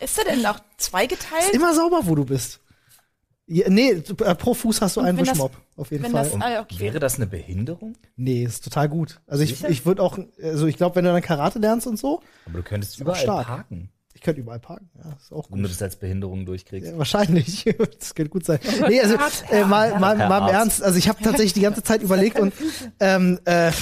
Ist 0.00 0.18
er 0.18 0.24
denn 0.24 0.46
auch 0.46 0.60
zweigeteilt? 0.76 1.50
Immer 1.52 1.74
sauber, 1.74 2.02
wo 2.04 2.14
du 2.14 2.24
bist. 2.24 2.60
Ja, 3.52 3.68
nee, 3.68 3.90
äh, 3.90 4.34
pro 4.36 4.54
Fuß 4.54 4.80
hast 4.80 4.96
du 4.96 5.00
einen 5.00 5.18
Wischmob. 5.18 5.50
Auf 5.76 5.90
jeden 5.90 6.04
Wenn 6.04 6.12
Fall. 6.12 6.22
das, 6.22 6.40
ah, 6.40 6.60
okay. 6.60 6.78
Wäre 6.78 7.00
das 7.00 7.16
eine 7.16 7.26
Behinderung? 7.26 7.96
nee, 8.14 8.44
ist 8.44 8.62
total 8.62 8.88
gut. 8.88 9.20
Also 9.26 9.42
ich, 9.42 9.56
Sicher? 9.56 9.68
ich 9.68 9.84
würde 9.84 10.04
auch, 10.04 10.18
also 10.40 10.68
ich 10.68 10.76
glaube, 10.76 10.94
wenn 10.94 11.04
du 11.04 11.12
dann 11.12 11.20
Karate 11.20 11.58
lernst 11.58 11.88
und 11.88 11.98
so, 11.98 12.20
Aber 12.46 12.58
du 12.58 12.62
könntest 12.62 13.00
überall 13.00 13.18
stark. 13.18 13.48
parken, 13.48 13.90
ich 14.14 14.20
könnte 14.20 14.40
überall 14.40 14.60
parken. 14.60 14.88
Ja, 15.02 15.16
ist 15.20 15.32
auch 15.32 15.50
wenn 15.50 15.58
du 15.58 15.62
gut. 15.62 15.72
das 15.72 15.82
als 15.82 15.96
Behinderung 15.96 16.46
durchkriegst. 16.46 16.92
Ja, 16.92 16.98
wahrscheinlich. 16.98 17.64
das 17.98 18.14
könnte 18.14 18.30
gut 18.30 18.44
sein. 18.44 18.60
Nee, 18.86 19.00
also 19.00 19.16
äh, 19.50 19.64
mal, 19.64 19.98
mal, 19.98 20.16
mal 20.16 20.48
im. 20.48 20.54
Ernst. 20.54 20.80
Also 20.80 20.96
ich 20.96 21.08
habe 21.08 21.20
tatsächlich 21.20 21.54
die 21.54 21.62
ganze 21.62 21.82
Zeit 21.82 22.02
überlegt 22.02 22.38
und 22.38 22.54
ähm, 23.00 23.40
äh, 23.46 23.72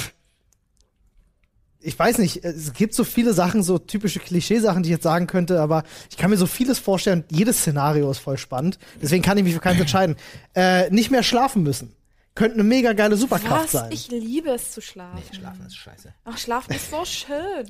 ich 1.81 1.99
weiß 1.99 2.19
nicht, 2.19 2.45
es 2.45 2.73
gibt 2.73 2.95
so 2.95 3.05
viele 3.05 3.33
Sachen, 3.33 3.63
so 3.63 3.79
typische 3.79 4.19
Klischeesachen, 4.19 4.83
die 4.83 4.89
ich 4.89 4.95
jetzt 4.95 5.05
sagen 5.05 5.27
könnte, 5.27 5.61
aber 5.61 5.85
ich 6.11 6.17
kann 6.17 6.31
mir 6.31 6.37
so 6.37 6.47
vieles 6.47 6.79
vorstellen. 6.79 7.25
Jedes 7.31 7.59
Szenario 7.59 8.11
ist 8.11 8.19
voll 8.19 8.39
spannend. 8.39 8.79
Deswegen 9.01 9.23
kann 9.23 9.39
ich 9.39 9.45
mich 9.45 9.55
für 9.55 9.61
keins 9.61 9.81
entscheiden. 9.81 10.17
Äh, 10.55 10.91
nicht 10.91 11.11
mehr 11.11 11.23
schlafen 11.23 11.63
müssen. 11.63 11.95
Könnte 12.35 12.55
eine 12.55 12.65
mega 12.65 12.93
geile 12.93 13.17
Superkraft 13.17 13.65
Was? 13.65 13.73
sein. 13.73 13.93
Ich 13.93 14.11
liebe 14.11 14.51
es 14.51 14.73
zu 14.73 14.81
schlafen. 14.81 15.23
Nee, 15.31 15.37
schlafen 15.37 15.67
ist 15.67 15.77
scheiße. 15.77 16.15
Ach, 16.25 16.39
schlafen 16.39 16.73
ist 16.75 16.91
so 16.91 17.05
schön. 17.05 17.69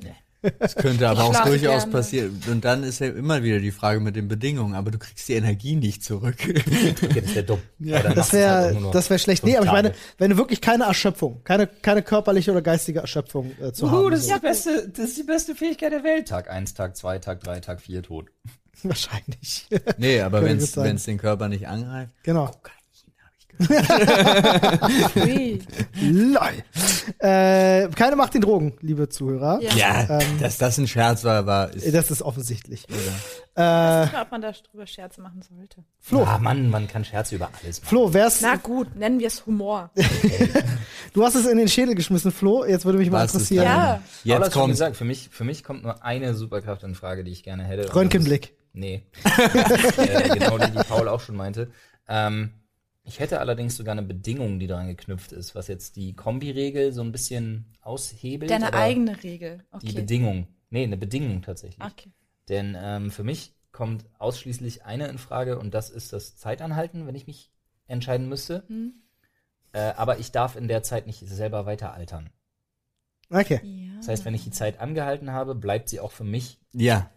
Das 0.59 0.75
könnte 0.75 1.07
aber 1.09 1.19
Ich 1.21 1.25
auch 1.37 1.45
durchaus 1.45 1.83
gerne. 1.83 1.91
passieren. 1.91 2.41
Und 2.49 2.63
dann 2.63 2.83
ist 2.83 2.99
ja 2.99 3.07
immer 3.07 3.43
wieder 3.43 3.59
die 3.59 3.71
Frage 3.71 3.99
mit 3.99 4.15
den 4.15 4.27
Bedingungen, 4.27 4.73
aber 4.73 4.89
du 4.91 4.97
kriegst 4.97 5.27
die 5.27 5.33
Energie 5.33 5.75
nicht 5.75 6.03
zurück. 6.03 6.35
Okay, 6.39 7.21
das 7.21 7.35
wäre 7.35 7.43
dumm. 7.45 7.59
Ja, 7.79 8.01
das 8.01 8.31
halt 8.31 8.33
wäre 8.33 8.73
nur 8.81 8.91
das 8.91 9.09
wäre 9.09 9.19
schlecht. 9.19 9.43
Nee, 9.43 9.57
aber 9.57 9.65
ich 9.65 9.71
meine, 9.71 9.93
wenn 10.17 10.31
du 10.31 10.37
wirklich 10.37 10.61
keine 10.61 10.85
Erschöpfung, 10.85 11.41
keine 11.43 11.67
keine 11.67 12.01
körperliche 12.03 12.51
oder 12.51 12.61
geistige 12.61 12.99
Erschöpfung 12.99 13.51
äh, 13.61 13.71
zu 13.73 13.85
Uh, 13.85 13.91
haben. 13.91 14.11
das, 14.11 14.21
ist 14.21 14.33
die 14.33 14.39
beste, 14.39 14.89
das 14.89 15.05
ist 15.09 15.17
die 15.17 15.23
beste 15.23 15.55
Fähigkeit 15.55 15.91
der 15.91 16.03
Welt. 16.03 16.27
Tag 16.29 16.49
1, 16.49 16.73
Tag 16.73 16.95
2, 16.95 17.19
Tag 17.19 17.41
3, 17.41 17.59
Tag 17.59 17.81
4, 17.81 18.03
tot. 18.03 18.27
Wahrscheinlich. 18.83 19.67
Nee, 19.97 20.21
aber 20.21 20.41
wenn 20.43 20.57
es 20.57 21.03
den 21.03 21.17
Körper 21.17 21.49
nicht 21.49 21.67
angreift. 21.67 22.11
genau. 22.23 22.45
Ui. 22.45 22.51
Lol. 26.01 26.63
Äh, 27.19 27.87
keine 27.89 28.15
Macht 28.15 28.33
den 28.33 28.41
Drogen, 28.41 28.73
liebe 28.81 29.09
Zuhörer. 29.09 29.59
Ja. 29.61 29.73
Ja, 29.75 30.19
Ähm, 30.19 30.39
dass 30.39 30.57
das 30.57 30.77
ein 30.77 30.87
Scherz 30.87 31.23
war, 31.23 31.45
war 31.45 31.73
ist, 31.73 31.93
Das 31.93 32.11
ist 32.11 32.21
offensichtlich. 32.21 32.85
Ich 32.89 32.95
Äh, 33.55 33.61
weiß 33.61 34.11
nicht, 34.11 34.21
ob 34.21 34.31
man 34.31 34.41
darüber 34.41 34.87
Scherze 34.87 35.21
machen 35.21 35.41
sollte. 35.41 35.83
Flo, 35.99 36.23
Ah, 36.23 36.37
Mann, 36.37 36.69
man 36.69 36.87
kann 36.87 37.03
Scherze 37.03 37.35
über 37.35 37.49
alles 37.61 37.81
machen. 37.81 37.89
Flo, 37.89 38.13
wär's, 38.13 38.41
Na 38.41 38.55
gut, 38.55 38.95
nennen 38.95 39.19
wir 39.19 39.27
es 39.27 39.45
Humor. 39.45 39.89
du 41.13 41.23
hast 41.25 41.35
es 41.35 41.45
in 41.45 41.57
den 41.57 41.67
Schädel 41.67 41.95
geschmissen, 41.95 42.31
Flo. 42.31 42.65
Jetzt 42.65 42.85
würde 42.85 42.97
mich 42.97 43.09
mal 43.11 43.23
Was 43.23 43.33
interessieren. 43.33 43.65
Ja. 43.65 44.01
Paul 44.23 44.35
hat 44.35 44.43
jetzt 44.43 44.53
schon 44.53 44.61
kommt. 44.61 44.71
gesagt, 44.73 44.95
für 44.95 45.05
mich, 45.05 45.29
für 45.31 45.43
mich 45.43 45.63
kommt 45.63 45.83
nur 45.83 46.03
eine 46.03 46.33
Superkraft 46.35 46.83
in 46.83 46.95
Frage, 46.95 47.23
die 47.23 47.31
ich 47.31 47.43
gerne 47.43 47.63
hätte. 47.65 47.93
Röntgenblick. 47.93 48.53
Nee. 48.71 49.03
äh, 49.97 50.29
genau 50.37 50.57
die, 50.57 50.71
die 50.71 50.83
Paul 50.87 51.07
auch 51.09 51.19
schon 51.21 51.35
meinte. 51.35 51.71
Ähm, 52.07 52.51
ich 53.09 53.19
hätte 53.19 53.39
allerdings 53.39 53.75
sogar 53.75 53.93
eine 53.93 54.03
Bedingung, 54.03 54.59
die 54.59 54.67
daran 54.67 54.87
geknüpft 54.87 55.31
ist, 55.31 55.55
was 55.55 55.67
jetzt 55.67 55.95
die 55.95 56.13
Kombi-Regel 56.13 56.93
so 56.93 57.01
ein 57.01 57.11
bisschen 57.11 57.65
aushebelt. 57.81 58.51
Deine 58.51 58.73
eigene 58.73 59.21
Regel. 59.23 59.63
Die 59.81 59.87
Okay. 59.87 59.91
Bedingung. 59.93 60.47
Nee, 60.69 60.83
eine 60.83 60.95
Bedingung 60.95 61.41
tatsächlich. 61.41 61.83
Okay. 61.83 62.11
Denn 62.47 62.77
ähm, 62.79 63.09
für 63.09 63.23
mich 63.23 63.55
kommt 63.71 64.05
ausschließlich 64.19 64.85
eine 64.85 65.07
in 65.07 65.17
Frage 65.17 65.57
und 65.57 65.73
das 65.73 65.89
ist 65.89 66.13
das 66.13 66.37
Zeitanhalten, 66.37 67.07
wenn 67.07 67.15
ich 67.15 67.25
mich 67.25 67.51
entscheiden 67.87 68.29
müsste. 68.29 68.63
Hm. 68.67 68.93
Äh, 69.71 69.93
aber 69.97 70.19
ich 70.19 70.31
darf 70.31 70.55
in 70.55 70.67
der 70.67 70.83
Zeit 70.83 71.07
nicht 71.07 71.27
selber 71.27 71.65
weiter 71.65 71.93
altern. 71.93 72.29
Okay. 73.31 73.59
Ja. 73.63 73.97
Das 73.97 74.07
heißt, 74.07 74.25
wenn 74.25 74.35
ich 74.35 74.43
die 74.43 74.51
Zeit 74.51 74.79
angehalten 74.79 75.31
habe, 75.31 75.55
bleibt 75.55 75.89
sie 75.89 75.99
auch 75.99 76.11
für 76.11 76.23
mich 76.23 76.59
Ja, 76.73 77.09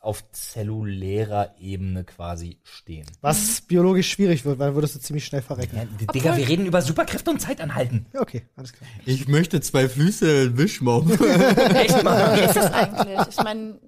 auf 0.00 0.24
zellulärer 0.32 1.54
Ebene 1.58 2.04
quasi 2.04 2.58
stehen. 2.64 3.06
Was 3.20 3.60
biologisch 3.60 4.10
schwierig 4.10 4.44
wird, 4.46 4.58
weil 4.58 4.74
würdest 4.74 4.94
du 4.94 4.98
ziemlich 5.00 5.26
schnell 5.26 5.42
verrecken. 5.42 5.76
Ja, 5.76 5.84
Digga, 6.12 6.36
wir 6.38 6.48
reden 6.48 6.64
über 6.64 6.80
Superkräfte 6.80 7.30
und 7.30 7.38
Zeitanhalten. 7.40 8.06
Ja, 8.14 8.20
okay, 8.22 8.42
alles 8.56 8.72
klar. 8.72 8.88
ich 9.04 9.28
möchte 9.28 9.60
zwei 9.60 9.88
Füße 9.88 10.56
Wischmob. 10.56 11.10
Echt 11.74 12.02
mal. 12.02 12.36
Wie 12.38 12.44
ist 12.44 12.56
das 12.56 12.72
eigentlich? 12.72 13.18
Ich 13.28 13.44
meine, 13.44 13.78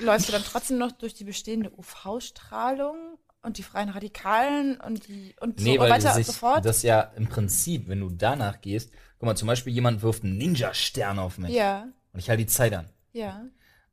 läufst 0.00 0.28
du 0.28 0.32
dann 0.32 0.42
trotzdem 0.42 0.78
noch 0.78 0.90
durch 0.92 1.14
die 1.14 1.24
bestehende 1.24 1.70
UV-Strahlung 1.78 2.96
und 3.42 3.58
die 3.58 3.62
freien 3.62 3.88
Radikalen 3.90 4.80
und 4.80 5.06
die 5.06 5.34
und 5.40 5.60
Nee, 5.60 5.74
so 5.74 5.80
weil 5.80 5.90
weiter 5.90 6.08
und 6.10 6.16
sich 6.16 6.26
so 6.26 6.32
fort? 6.32 6.64
das 6.64 6.82
ja 6.82 7.00
im 7.16 7.28
Prinzip, 7.28 7.86
wenn 7.88 8.00
du 8.00 8.10
danach 8.10 8.60
gehst, 8.60 8.90
guck 9.18 9.26
mal, 9.26 9.36
zum 9.36 9.46
Beispiel 9.46 9.72
jemand 9.72 10.02
wirft 10.02 10.24
einen 10.24 10.36
Ninja-Stern 10.38 11.18
auf 11.20 11.38
mich 11.38 11.52
ja, 11.54 11.86
und 12.12 12.18
ich 12.18 12.28
halte 12.28 12.42
die 12.44 12.50
Zeit 12.50 12.74
an. 12.74 12.88
ja. 13.12 13.42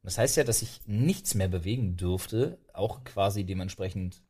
Das 0.04 0.18
heißt 0.18 0.36
ja, 0.38 0.43
dass 0.43 0.62
ich 0.62 0.82
nichts 0.86 1.34
mehr 1.34 1.47
bewegen 1.47 1.95
dürfte, 1.95 2.58
auch 2.74 3.04
quasi 3.06 3.43
dementsprechend 3.45 4.22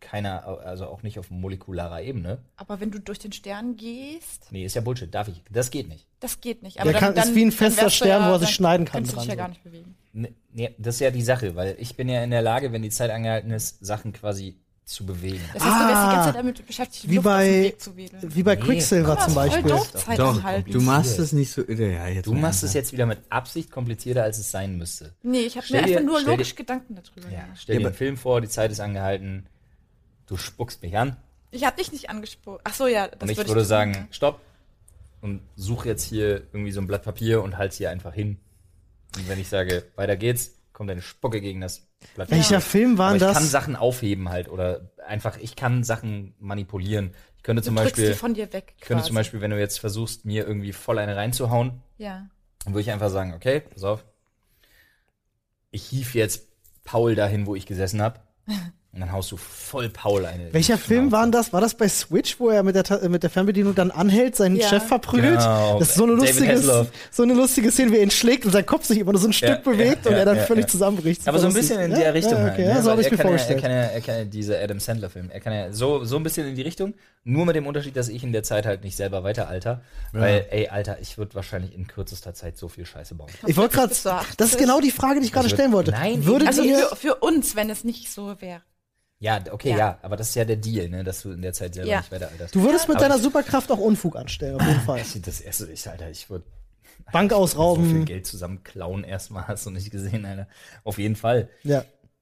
keiner, 0.00 0.44
also 0.46 0.86
auch 0.88 1.02
nicht 1.02 1.18
auf 1.18 1.30
molekularer 1.30 2.02
Ebene. 2.02 2.42
Aber 2.56 2.80
wenn 2.80 2.90
du 2.90 2.98
durch 2.98 3.20
den 3.20 3.32
Stern 3.32 3.76
gehst, 3.76 4.48
Nee, 4.50 4.64
ist 4.64 4.74
ja 4.74 4.80
Bullshit, 4.80 5.14
darf 5.14 5.28
ich. 5.28 5.42
Das 5.50 5.70
geht 5.70 5.88
nicht. 5.88 6.06
das 6.20 6.40
geht 6.40 6.62
nicht. 6.62 6.76
Der 6.76 6.82
Aber 6.82 6.92
kann- 6.92 7.14
dann, 7.14 7.22
ist 7.22 7.28
dann, 7.30 7.34
wie 7.36 7.44
ein 7.44 7.52
fester 7.52 7.88
Stern, 7.88 8.28
wo 8.28 8.32
er 8.32 8.40
sich 8.40 8.50
schneiden 8.50 8.84
kann 8.84 9.04
Kannst 9.04 9.12
du 9.12 9.16
dich 9.20 9.28
ja 9.28 9.34
dran, 9.36 9.38
gar 9.38 9.48
nicht 9.48 9.62
bewegen. 9.62 9.94
Nee, 10.12 10.34
nee, 10.52 10.74
das 10.78 10.96
ist 10.96 11.00
ja 11.00 11.10
die 11.12 11.22
Sache, 11.22 11.54
weil 11.54 11.76
ich 11.78 11.96
bin 11.96 12.08
ja 12.08 12.22
in 12.22 12.30
der 12.30 12.42
Lage, 12.42 12.72
wenn 12.72 12.82
die 12.82 12.90
Zeit 12.90 13.10
angehalten 13.10 13.50
ist, 13.52 13.84
Sachen 13.84 14.12
quasi 14.12 14.56
zu 14.84 15.06
bewegen. 15.06 15.40
Das 15.54 15.62
heißt, 15.64 15.74
du 15.74 15.78
wärst 15.80 15.90
die 15.90 15.94
Ah, 15.94 16.12
ganze 16.12 16.26
Zeit 16.28 16.36
damit 16.36 16.66
beschäftigt, 16.66 17.04
die 17.04 17.10
wie 17.10 17.14
Luft 17.16 17.26
aus 17.28 17.32
dem 17.32 17.38
bei- 17.52 17.62
Weg 17.62 17.80
zu 17.80 17.96
wedeln. 17.96 18.34
Wie 18.34 18.42
bei 18.42 18.54
Nee. 18.56 18.60
Quicksilver 18.62 19.18
zum 19.18 19.34
Beispiel. 19.34 19.62
doof, 19.62 19.92
Zeit 19.92 20.18
Doch, 20.18 20.42
du 20.64 20.80
machst 20.80 21.18
es 21.18 21.32
nicht 21.32 21.50
so. 21.52 21.62
Ja, 21.62 22.08
jetzt 22.08 22.26
Du 22.26 22.34
machst 22.34 22.62
es 22.64 22.74
jetzt 22.74 22.92
wieder 22.92 23.06
mit 23.06 23.20
Absicht 23.30 23.70
komplizierter, 23.70 24.24
als 24.24 24.38
es 24.38 24.50
sein 24.50 24.76
müsste. 24.76 25.12
Nee, 25.22 25.40
ich 25.42 25.56
habe 25.56 25.66
mir 25.70 25.82
dir- 25.82 25.96
einfach 25.96 26.00
nur 26.02 26.16
stell 26.16 26.24
dir- 26.24 26.30
logisch 26.32 26.54
Gedanken 26.56 26.94
darüber 26.96 27.32
Ja, 27.32 27.42
gemacht. 27.42 27.58
stell 27.62 27.78
dir 27.78 27.86
einen 27.86 27.94
Film 27.94 28.16
vor, 28.16 28.40
die 28.40 28.48
Zeit 28.48 28.72
ist 28.72 28.80
angehalten, 28.80 29.46
du 30.26 30.36
spuckst 30.36 30.82
mich 30.82 30.96
an 30.98 31.16
Ich 31.52 31.64
habe 31.64 31.76
dich 31.76 31.92
nicht 31.92 32.10
angesprochen. 32.10 32.60
Ach 32.64 32.74
so, 32.74 32.86
ja, 32.86 33.06
das 33.08 33.20
und 33.22 33.30
ich 33.30 33.36
würde 33.36 33.50
würde 33.50 33.60
tun, 33.60 33.68
sagen, 33.68 33.94
ja. 33.94 34.06
stopp 34.10 34.40
und 35.20 35.40
suche 35.54 35.88
jetzt 35.88 36.02
hier 36.04 36.42
irgendwie 36.52 36.72
so 36.72 36.80
ein 36.80 36.86
Blatt 36.86 37.02
Papier 37.04 37.42
und 37.42 37.56
halte 37.56 37.76
hier 37.76 37.90
einfach 37.90 38.14
hin. 38.14 38.38
Und 39.16 39.28
wenn 39.28 39.38
ich 39.38 39.48
sage, 39.48 39.84
weiter 39.94 40.16
geht's, 40.16 40.52
kommt 40.72 40.90
eine 40.90 41.02
Spucke 41.02 41.40
gegen 41.40 41.60
das 41.60 41.86
Blatt 42.14 42.30
Welcher 42.30 42.60
Film 42.60 42.98
war 42.98 43.08
denn 43.12 43.16
ich 43.18 43.22
kann 43.34 43.34
das? 43.42 43.50
Sachen 43.50 43.76
aufheben 43.76 44.28
halt 44.30 44.48
oder 44.48 44.90
einfach, 45.06 45.38
ich 45.38 45.54
kann 45.56 45.84
Sachen 45.84 46.34
manipulieren. 46.38 47.14
Ich 47.36 47.42
könnte 47.42 47.62
zum 47.62 47.74
du 47.76 47.82
drückst 47.82 47.96
Beispiel, 47.96 48.12
die 48.12 48.18
von 48.18 48.34
dir 48.34 48.52
weg. 48.52 48.74
ich 48.76 48.82
könnte 48.82 49.00
quasi. 49.02 49.06
zum 49.08 49.16
Beispiel, 49.16 49.40
wenn 49.40 49.50
du 49.50 49.58
jetzt 49.58 49.78
versuchst, 49.80 50.24
mir 50.24 50.46
irgendwie 50.46 50.72
voll 50.72 50.98
eine 50.98 51.16
reinzuhauen, 51.16 51.82
Ja. 51.98 52.28
dann 52.64 52.74
würde 52.74 52.82
ich 52.82 52.90
einfach 52.90 53.10
sagen, 53.10 53.34
okay, 53.34 53.60
pass 53.60 53.84
auf. 53.84 54.04
Ich 55.70 55.84
hief 55.86 56.14
jetzt 56.14 56.48
Paul 56.84 57.14
dahin, 57.14 57.46
wo 57.46 57.54
ich 57.54 57.66
gesessen 57.66 58.02
habe. 58.02 58.20
Und 58.94 59.00
dann 59.00 59.10
haust 59.10 59.32
du 59.32 59.38
voll 59.38 59.88
Paul 59.88 60.26
eine. 60.26 60.48
in 60.48 60.52
Welcher 60.52 60.76
Film 60.76 61.12
war 61.12 61.22
denn 61.22 61.32
das? 61.32 61.50
War 61.54 61.62
das 61.62 61.74
bei 61.74 61.88
Switch, 61.88 62.38
wo 62.38 62.50
er 62.50 62.62
mit 62.62 62.74
der, 62.74 63.02
äh, 63.02 63.08
mit 63.08 63.22
der 63.22 63.30
Fernbedienung 63.30 63.74
dann 63.74 63.90
anhält, 63.90 64.36
seinen 64.36 64.56
Ja. 64.56 64.68
Chef 64.68 64.82
verprügelt? 64.86 65.38
Genau. 65.38 65.78
Das 65.78 65.88
ist 65.90 65.94
so 65.94 66.02
eine 66.04 66.12
lustige, 66.12 66.58
so 67.10 67.22
eine 67.22 67.32
lustige 67.32 67.70
Szene, 67.70 67.90
wie 67.92 67.96
er 67.96 68.02
ihn 68.02 68.10
schlägt 68.10 68.44
und 68.44 68.50
sein 68.52 68.66
Kopf 68.66 68.84
sich 68.84 68.98
immer 68.98 69.12
nur 69.12 69.20
so 69.22 69.28
ein 69.28 69.32
Stück 69.32 69.48
Ja, 69.48 69.56
bewegt 69.56 70.04
ja, 70.04 70.10
und 70.10 70.16
er 70.18 70.26
dann 70.26 70.36
ja, 70.36 70.42
völlig 70.42 70.64
ja. 70.64 70.68
zusammenbricht. 70.68 71.26
Aber 71.26 71.38
so 71.38 71.46
ein 71.46 71.54
bisschen 71.54 71.80
in 71.80 71.90
der 71.92 72.12
Richtung 72.12 72.34
Ja, 72.34 72.38
halt. 72.40 72.52
okay, 72.52 72.66
ne? 72.66 72.82
so 72.82 72.90
habe 72.90 73.00
ich 73.00 73.06
er 73.06 73.12
mir 73.12 73.16
ja, 73.16 73.22
er 73.22 73.28
vorgestellt. 73.28 73.62
kann 73.62 73.70
ja, 73.70 73.76
er 73.78 74.00
kann 74.02 74.14
ja 74.18 74.24
diese 74.24 74.60
Adam 74.60 74.78
Sandler 74.78 75.08
Film. 75.08 75.30
Er 75.30 75.40
kann 75.40 75.54
ja 75.54 75.72
so, 75.72 76.04
so 76.04 76.16
ein 76.16 76.22
bisschen 76.22 76.46
in 76.48 76.54
die 76.54 76.62
Richtung. 76.62 76.92
Nur 77.24 77.46
mit 77.46 77.56
dem 77.56 77.66
Unterschied, 77.66 77.96
dass 77.96 78.10
ich 78.10 78.22
in 78.22 78.32
der 78.32 78.42
Zeit 78.42 78.66
halt 78.66 78.84
nicht 78.84 78.96
selber 78.96 79.24
weiter 79.24 79.48
alter. 79.48 79.80
Weil, 80.12 80.44
ey, 80.50 80.68
Alter, 80.68 80.98
ich 81.00 81.16
würde 81.16 81.34
wahrscheinlich 81.34 81.74
in 81.74 81.86
kürzester 81.86 82.34
Zeit 82.34 82.58
so 82.58 82.68
viel 82.68 82.84
Scheiße 82.84 83.14
bauen. 83.14 83.30
Ich 83.46 83.56
wollte 83.56 83.76
gerade, 83.76 83.88
Bist 83.88 84.04
du 84.04 84.10
80? 84.10 84.36
das 84.36 84.50
ist 84.50 84.58
genau 84.58 84.80
die 84.80 84.90
Frage, 84.90 85.20
die 85.20 85.26
ich 85.26 85.32
gerade 85.32 85.48
stellen 85.48 85.72
wollte. 85.72 85.92
Nein, 85.92 86.26
Würdet 86.26 86.48
Also 86.48 86.62
ihr, 86.62 86.76
für, 86.88 86.96
für 86.96 87.14
uns, 87.14 87.56
wenn 87.56 87.70
es 87.70 87.84
nicht 87.84 88.12
so 88.12 88.34
wäre. 88.40 88.60
Ja, 89.22 89.38
okay, 89.52 89.70
ja. 89.70 89.76
Ja. 89.78 89.98
aber 90.02 90.16
das 90.16 90.30
ist 90.30 90.34
ja 90.34 90.44
der 90.44 90.56
Deal, 90.56 90.88
ne? 90.88 91.04
Dass 91.04 91.22
du 91.22 91.30
in 91.30 91.42
der 91.42 91.52
Zeit 91.52 91.74
selber 91.74 91.88
Ja. 91.90 91.98
nicht 92.00 92.10
weiter 92.10 92.28
alterst. 92.28 92.54
du 92.54 92.62
würdest 92.62 92.88
mit 92.88 92.96
Aber 92.96 93.04
deiner 93.04 93.16
ich- 93.16 93.22
Superkraft 93.22 93.70
auch 93.70 93.78
Unfug 93.78 94.16
anstellen, 94.16 94.56
auf 94.60 94.66
jeden 94.66 94.80
Fall. 94.80 95.00
Das 95.24 95.40
erste 95.40 95.66
ist, 95.66 95.86
Alter, 95.86 96.10
ich 96.10 96.28
würde 96.28 96.44
Bank 97.12 97.30
so 97.30 97.36
viel 97.36 97.42
ausrauben. 97.42 98.04
Geld 98.04 98.26
zusammen 98.26 98.64
klauen 98.64 99.04
erstmal, 99.04 99.46
hast 99.46 99.64
du 99.64 99.70
nicht 99.70 99.90
gesehen, 99.90 100.24
Alter. 100.26 100.48
Auf 100.84 100.98
jeden 100.98 101.16
Fall. 101.16 101.48
ja. 101.62 101.78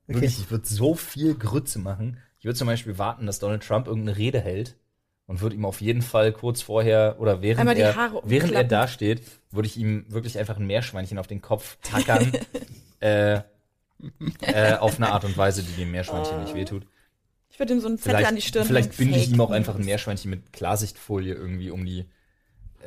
Okay. 0.09 0.15
Wirklich, 0.17 0.39
ich 0.41 0.51
würde 0.51 0.67
so 0.67 0.95
viel 0.95 1.35
Grütze 1.37 1.79
machen. 1.79 2.19
Ich 2.41 2.45
würde 2.45 2.59
zum 2.59 2.67
Beispiel 2.67 2.99
warten, 2.99 3.27
dass 3.27 3.39
Donald 3.39 3.63
Trump 3.63 3.87
irgendeine 3.87 4.19
Rede 4.19 4.41
hält 4.41 4.77
und 5.27 5.41
würde 5.41 5.55
ihm 5.55 5.65
auf 5.65 5.81
jeden 5.81 6.03
Fall 6.03 6.33
kurz 6.33 6.63
vorher 6.63 7.17
oder 7.21 7.43
während 7.43 7.61
Einmal 7.61 7.77
die 7.77 7.83
er, 7.83 7.95
Haare 7.95 8.21
während 8.25 8.51
er 8.53 8.63
umklappen. 8.63 8.69
da 8.69 8.89
steht, 8.89 9.23
würde 9.53 9.69
ich 9.69 9.77
ihm 9.77 10.05
wirklich 10.09 10.37
einfach 10.39 10.57
ein 10.59 10.67
Meerschweinchen 10.67 11.17
auf 11.19 11.29
den 11.29 11.41
Kopf 11.41 11.79
tackern. 11.83 12.33
äh, 13.01 13.41
äh, 14.43 14.75
auf 14.75 14.97
eine 14.97 15.13
Art 15.13 15.25
und 15.25 15.37
Weise, 15.37 15.63
die 15.63 15.73
dem 15.73 15.91
Meerschweinchen 15.93 16.43
nicht 16.43 16.55
wehtut. 16.55 16.87
Ich 17.51 17.59
würde 17.59 17.75
ihm 17.75 17.81
so 17.81 17.89
einen 17.89 17.99
Zettel 17.99 18.25
an 18.25 18.37
die 18.37 18.43
Stirn 18.43 18.67
vielleicht 18.67 18.97
binde 18.97 19.19
ich 19.19 19.31
ihm 19.31 19.41
auch 19.41 19.51
einfach 19.51 19.75
ein. 19.75 19.85
Meerschweinchen 19.85 20.31
mit 20.31 20.53
Klarsichtfolie 20.53 21.35
irgendwie 21.35 21.71
um 21.71 21.85
die. 21.85 22.07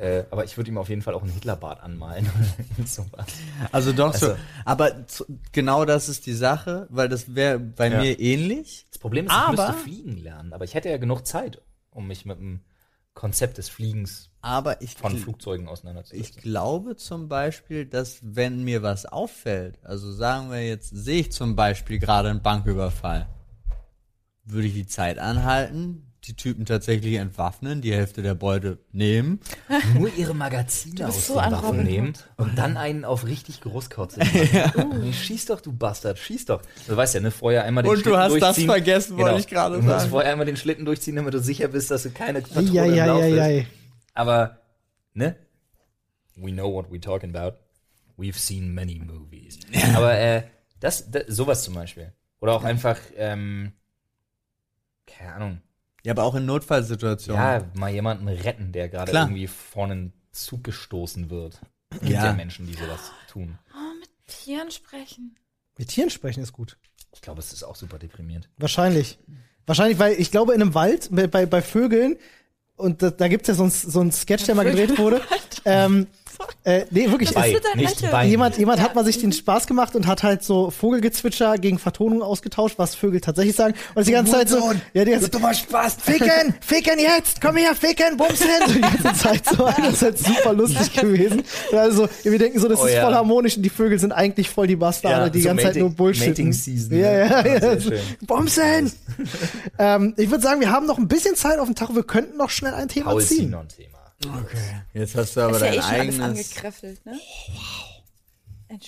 Äh, 0.00 0.24
aber 0.32 0.44
ich 0.44 0.56
würde 0.56 0.70
ihm 0.70 0.78
auf 0.78 0.88
jeden 0.88 1.02
Fall 1.02 1.14
auch 1.14 1.22
einen 1.22 1.30
Hitlerbart 1.30 1.80
anmalen. 1.80 2.28
oder 2.76 2.86
sowas. 2.86 3.26
Also 3.70 3.92
doch 3.92 4.12
so. 4.14 4.30
Also- 4.32 4.38
Aber 4.64 5.06
zu, 5.06 5.24
genau 5.52 5.84
das 5.84 6.08
ist 6.08 6.26
die 6.26 6.32
Sache, 6.32 6.88
weil 6.90 7.08
das 7.08 7.34
wäre 7.36 7.60
bei 7.60 7.88
Ja. 7.88 8.00
mir 8.00 8.18
ähnlich. 8.18 8.86
Das 8.90 8.98
Problem 8.98 9.26
ist, 9.26 9.32
ich 9.32 9.38
Aber- 9.38 9.52
müsste 9.68 9.72
fliegen 9.84 10.16
lernen. 10.16 10.52
Aber 10.52 10.64
ich 10.64 10.74
hätte 10.74 10.88
ja 10.88 10.96
genug 10.96 11.24
Zeit, 11.26 11.60
um 11.90 12.08
mich 12.08 12.24
mit 12.24 12.38
dem 12.38 12.60
Konzept 13.12 13.58
des 13.58 13.68
Fliegens 13.68 14.30
Aber 14.44 14.82
ich, 14.82 14.94
von 14.94 15.16
Flugzeugen 15.16 15.64
ich 15.66 15.72
auseinanderzusetzen. 15.72 16.42
glaube 16.42 16.96
zum 16.96 17.28
Beispiel, 17.28 17.86
dass 17.86 18.18
wenn 18.22 18.62
mir 18.62 18.82
was 18.82 19.06
auffällt, 19.06 19.78
also 19.82 20.12
sagen 20.12 20.50
wir 20.50 20.66
jetzt, 20.66 20.90
sehe 20.94 21.20
ich 21.20 21.32
zum 21.32 21.56
Beispiel 21.56 21.98
gerade 21.98 22.28
einen 22.28 22.42
Banküberfall, 22.42 23.26
würde 24.44 24.66
ich 24.68 24.74
die 24.74 24.86
Zeit 24.86 25.18
anhalten, 25.18 26.10
die 26.24 26.36
Typen 26.36 26.64
tatsächlich 26.64 27.14
entwaffnen, 27.16 27.80
die 27.82 27.92
Hälfte 27.94 28.22
der 28.22 28.34
Beute 28.34 28.78
nehmen. 28.92 29.40
Nur 29.98 30.10
ihre 30.14 30.34
Magazine 30.34 31.08
aus 31.08 31.26
so 31.26 31.40
den 31.40 31.52
Waffen 31.52 31.82
nehmen 31.82 32.12
und 32.36 32.56
dann 32.58 32.76
einen 32.76 33.04
auf 33.04 33.26
richtig 33.26 33.60
großkotzig 33.62 34.22
machen. 34.74 35.12
Schieß 35.12 35.46
doch, 35.46 35.60
du 35.60 35.72
Bastard, 35.72 36.18
schieß 36.18 36.46
doch. 36.46 36.62
Du 36.86 36.96
weißt 36.96 37.14
ja, 37.14 37.20
ne, 37.20 37.30
vorher 37.30 37.64
einmal 37.64 37.82
den 37.84 37.90
Und 37.90 37.98
du 37.98 38.02
Schlitten 38.10 38.18
hast 38.20 38.32
das 38.32 38.40
durchziehen. 38.40 38.62
Genau. 38.62 38.72
vergessen, 38.74 39.16
wollte 39.18 39.40
ich 39.40 39.46
gerade 39.46 39.76
Du 39.76 39.82
musst 39.82 39.98
sagen. 40.00 40.10
vorher 40.10 40.32
einmal 40.32 40.46
den 40.46 40.56
Schlitten 40.56 40.84
durchziehen, 40.84 41.16
damit 41.16 41.32
du 41.34 41.40
sicher 41.40 41.68
bist, 41.68 41.90
dass 41.90 42.02
du 42.04 42.10
keine 42.10 42.40
Patrone 42.42 42.70
Ja, 42.72 42.84
im 42.84 42.94
ja, 42.94 43.06
Lauf 43.06 43.20
ja, 43.20 43.46
ist. 43.46 43.56
ja. 43.58 43.64
Aber, 44.14 44.60
ne? 45.12 45.36
We 46.36 46.50
know 46.52 46.72
what 46.72 46.90
we're 46.90 47.00
talking 47.02 47.34
about. 47.34 47.58
We've 48.16 48.38
seen 48.38 48.72
many 48.74 48.98
movies. 48.98 49.58
Aber 49.96 50.16
äh, 50.18 50.44
das, 50.80 51.10
das, 51.10 51.24
sowas 51.28 51.64
zum 51.64 51.74
Beispiel. 51.74 52.12
Oder 52.40 52.52
auch 52.54 52.64
einfach, 52.64 52.98
ähm, 53.16 53.72
keine 55.06 55.32
Ahnung, 55.34 55.62
Ja, 56.04 56.12
aber 56.12 56.24
auch 56.24 56.34
in 56.34 56.44
Notfallsituationen. 56.46 57.42
ja, 57.42 57.70
mal 57.74 57.90
jemanden 57.90 58.28
retten, 58.28 58.72
der 58.72 58.88
gerade 58.88 59.10
Klar. 59.10 59.24
irgendwie 59.26 59.46
vor 59.46 59.84
einen 59.84 60.12
Zug 60.32 60.62
gestoßen 60.64 61.30
wird. 61.30 61.60
Gibt 61.90 62.04
Ja. 62.06 62.26
ja. 62.26 62.32
Menschen, 62.32 62.66
die 62.66 62.74
sowas 62.74 63.12
tun. 63.30 63.58
Oh, 63.74 63.98
mit 64.00 64.10
Tieren 64.26 64.70
sprechen. 64.70 65.36
Mit 65.78 65.88
Tieren 65.88 66.10
sprechen 66.10 66.42
ist 66.42 66.52
gut. 66.52 66.76
Ich 67.14 67.22
glaube, 67.22 67.40
es 67.40 67.52
ist 67.52 67.62
auch 67.62 67.76
super 67.76 67.98
deprimierend. 67.98 68.48
Wahrscheinlich. 68.58 69.18
Wahrscheinlich, 69.66 69.98
weil 69.98 70.12
ich 70.20 70.30
glaube, 70.30 70.52
in 70.54 70.60
einem 70.60 70.74
Wald, 70.74 71.08
bei, 71.10 71.26
bei, 71.26 71.46
bei 71.46 71.62
Vögeln, 71.62 72.16
und 72.76 73.02
da, 73.02 73.10
da 73.10 73.28
gibt's 73.28 73.48
ja 73.48 73.54
so 73.54 73.64
ein, 73.64 73.70
so 73.70 74.00
ein 74.00 74.12
Sketch, 74.12 74.46
der 74.46 74.54
mal 74.54 74.64
gedreht 74.64 74.98
wurde. 74.98 75.20
ähm, 75.64 76.06
äh, 76.64 76.84
nee, 76.90 77.10
wirklich. 77.10 77.34
Was 77.34 77.46
ist 77.46 77.62
Bei, 77.62 77.74
nicht 77.80 78.10
bei. 78.10 78.26
Jemand, 78.26 78.58
jemand 78.58 78.78
Ja. 78.78 78.84
hat 78.84 78.94
mal 78.94 79.04
sich 79.04 79.20
den 79.20 79.32
Spaß 79.32 79.66
gemacht 79.66 79.94
und 79.96 80.06
hat 80.06 80.22
halt 80.22 80.42
so 80.42 80.70
Vogelgezwitscher 80.70 81.58
gegen 81.58 81.78
Vertonung 81.78 82.22
ausgetauscht, 82.22 82.74
was 82.78 82.94
Vögel 82.94 83.20
tatsächlich 83.20 83.56
sagen. 83.56 83.74
Und 83.94 84.06
die 84.06 84.12
ganze 84.12 84.32
Zeit 84.32 84.48
so, 84.48 84.72
ja, 84.92 85.04
die 85.04 85.10
ganze 85.12 85.28
dummer 85.28 85.52
Spaß. 85.54 85.96
Ficken, 86.02 86.54
ficken 86.60 86.98
jetzt, 86.98 87.40
komm 87.40 87.56
her, 87.56 87.74
ficken, 87.74 88.16
bumsen. 88.16 88.46
Die 88.74 88.80
ganze 88.80 89.12
Zeit 89.22 89.42
so, 89.46 89.66
das 89.66 89.92
ist 89.94 90.02
halt 90.02 90.18
super 90.18 90.52
lustig 90.52 90.92
gewesen. 91.00 91.42
Also, 91.72 92.08
wir 92.22 92.38
denken 92.38 92.58
so, 92.58 92.68
das 92.68 92.80
Oh 92.80 92.86
ist 92.86 92.94
ja. 92.94 93.04
voll 93.04 93.14
harmonisch 93.14 93.56
und 93.56 93.62
die 93.62 93.70
Vögel 93.70 93.98
sind 93.98 94.12
eigentlich 94.12 94.48
voll 94.50 94.66
die 94.66 94.76
Bastarde, 94.76 95.24
Ja, 95.26 95.28
die 95.30 95.40
so 95.42 95.48
ganze 95.48 95.64
Zeit 95.64 95.76
nur 95.76 95.90
Bullshit. 95.90 96.28
Mating 96.28 96.52
Season, 96.52 96.96
Ja, 96.98 97.10
ne? 97.10 97.28
ja, 97.28 97.46
ja. 97.74 97.80
schön. 97.80 97.98
Bumsen! 98.26 98.92
ähm, 99.78 100.14
ich 100.16 100.30
würde 100.30 100.42
sagen, 100.42 100.60
wir 100.60 100.70
haben 100.70 100.86
noch 100.86 100.98
ein 100.98 101.08
bisschen 101.08 101.34
Zeit 101.36 101.58
auf 101.58 101.66
dem 101.66 101.74
Tag 101.74 101.90
und 101.90 101.96
wir 101.96 102.02
könnten 102.04 102.36
noch 102.36 102.50
schnell 102.50 102.74
ein 102.74 102.88
Thema 102.88 103.10
Paul 103.10 103.22
ziehen. 103.22 103.54
ein 103.54 103.68
Thema. 103.68 103.93
Okay. 104.22 104.82
Jetzt 104.92 105.14
hast 105.16 105.36
du 105.36 105.40
aber 105.40 105.56
ist 105.56 105.62
ja 105.62 105.68
dein 105.70 105.78
eh 105.78 105.82
eigenes. 105.82 106.20
angekräfselt, 106.20 107.04
ne? 107.04 107.18
Wow. 107.48 107.94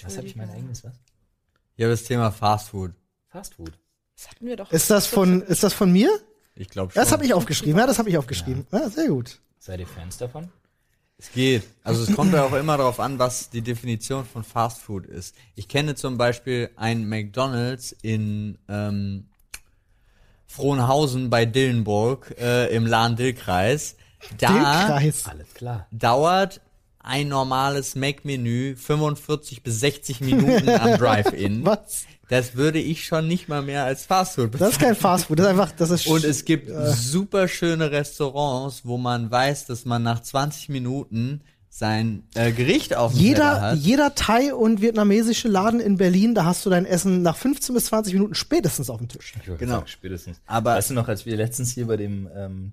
Was 0.03 0.17
habe 0.17 0.27
ich 0.27 0.37
mein 0.37 0.51
eigenes 0.51 0.85
was? 0.85 0.95
Ja, 1.77 1.89
das 1.89 2.05
Thema 2.05 2.31
Fast 2.31 2.71
Food. 2.71 2.93
Fast 3.29 3.55
Food. 3.55 3.73
Das 4.17 4.31
hatten 4.31 4.47
wir 4.47 4.57
doch. 4.57 4.73
Ist 4.73 4.91
das 4.91 5.07
von, 5.07 5.43
ist 5.43 5.63
das 5.63 5.75
von 5.75 5.93
mir? 5.93 6.11
Ich 6.55 6.69
glaube 6.69 6.93
schon. 6.93 7.03
Das 7.03 7.13
habe 7.13 7.25
ich 7.25 7.35
aufgeschrieben, 7.35 7.79
ja, 7.79 7.87
das 7.87 7.99
habe 7.99 8.09
ich 8.09 8.17
aufgeschrieben. 8.17 8.67
Ja, 8.73 8.89
sehr 8.89 9.09
gut. 9.09 9.39
Seid 9.59 9.81
ihr 9.81 9.87
Fans 9.87 10.17
davon? 10.17 10.51
Es 11.19 11.33
geht. 11.33 11.65
Also 11.83 12.03
es 12.03 12.15
kommt 12.15 12.33
ja 12.33 12.45
auch 12.45 12.53
immer 12.53 12.77
darauf 12.77 13.01
an, 13.01 13.19
was 13.19 13.51
die 13.51 13.63
Definition 13.63 14.25
von 14.25 14.45
Fast 14.45 14.83
Food 14.83 15.07
ist. 15.07 15.35
Ich 15.55 15.69
kenne 15.69 15.95
zum 15.95 16.19
Beispiel 16.19 16.71
ein 16.77 17.09
McDonald's 17.09 17.93
in 18.03 18.59
ähm, 18.69 19.29
Frohnhausen 20.47 21.31
bei 21.31 21.45
Dillenburg 21.47 22.35
äh, 22.39 22.75
im 22.75 22.87
Lahn-Dill-Kreis. 22.87 23.97
Da. 24.39 24.97
Alles 24.97 25.25
klar. 25.55 25.87
dauert 25.91 26.61
ein 27.01 27.29
normales 27.29 27.95
Mac-Menü 27.95 28.75
45 28.77 29.63
bis 29.63 29.81
60 29.81 30.21
Minuten 30.23 30.69
am 30.69 30.97
Drive-In. 30.99 31.65
Was? 31.65 32.05
Das 32.29 32.57
würde 32.57 32.81
ich 32.81 33.05
schon 33.07 33.29
nicht 33.29 33.49
mal 33.49 33.63
mehr 33.63 33.85
als 33.85 34.05
Fast 34.05 34.35
Food 34.35 34.61
Das 34.61 34.71
ist 34.73 34.81
kein 34.81 34.97
Fastfood, 34.97 35.39
das 35.39 35.47
ist 35.47 35.51
einfach, 35.51 35.71
das 35.73 35.91
ist 35.91 36.07
Und 36.09 36.25
es 36.25 36.45
gibt 36.45 36.69
super 36.97 37.47
schöne 37.47 37.93
Restaurants, 37.93 38.81
wo 38.85 38.99
man 38.99 39.31
weiß, 39.31 39.67
dass 39.67 39.85
man 39.85 40.03
nach 40.03 40.21
20 40.21 40.69
Minuten 40.69 41.43
sein 41.69 42.25
äh, 42.35 42.51
Gericht 42.51 42.97
auf 42.97 43.13
dem 43.13 43.19
Teller 43.19 43.29
jeder, 43.29 43.61
hat. 43.61 43.79
jeder 43.79 44.15
Thai- 44.17 44.55
und 44.55 44.81
vietnamesische 44.81 45.47
Laden 45.47 45.79
in 45.79 45.99
Berlin, 45.99 46.35
da 46.35 46.45
hast 46.45 46.67
du 46.67 46.71
dein 46.71 46.87
Essen 46.87 47.23
nach 47.23 47.37
15 47.37 47.75
bis 47.75 47.85
20 47.85 48.15
Minuten 48.15 48.35
spätestens 48.35 48.91
auf 48.91 48.99
dem 48.99 49.07
Tisch. 49.09 49.35
Ich 49.41 49.47
würde 49.47 49.59
Genau. 49.61 49.75
sagen, 49.77 49.87
spätestens. 49.87 50.41
Aber- 50.47 50.75
weißt 50.75 50.91
du 50.91 50.95
noch, 50.95 51.07
als 51.07 51.27
wir 51.27 51.37
letztens 51.37 51.73
hier 51.75 51.87
bei 51.87 51.97
dem 51.99 52.29
ähm, 52.35 52.73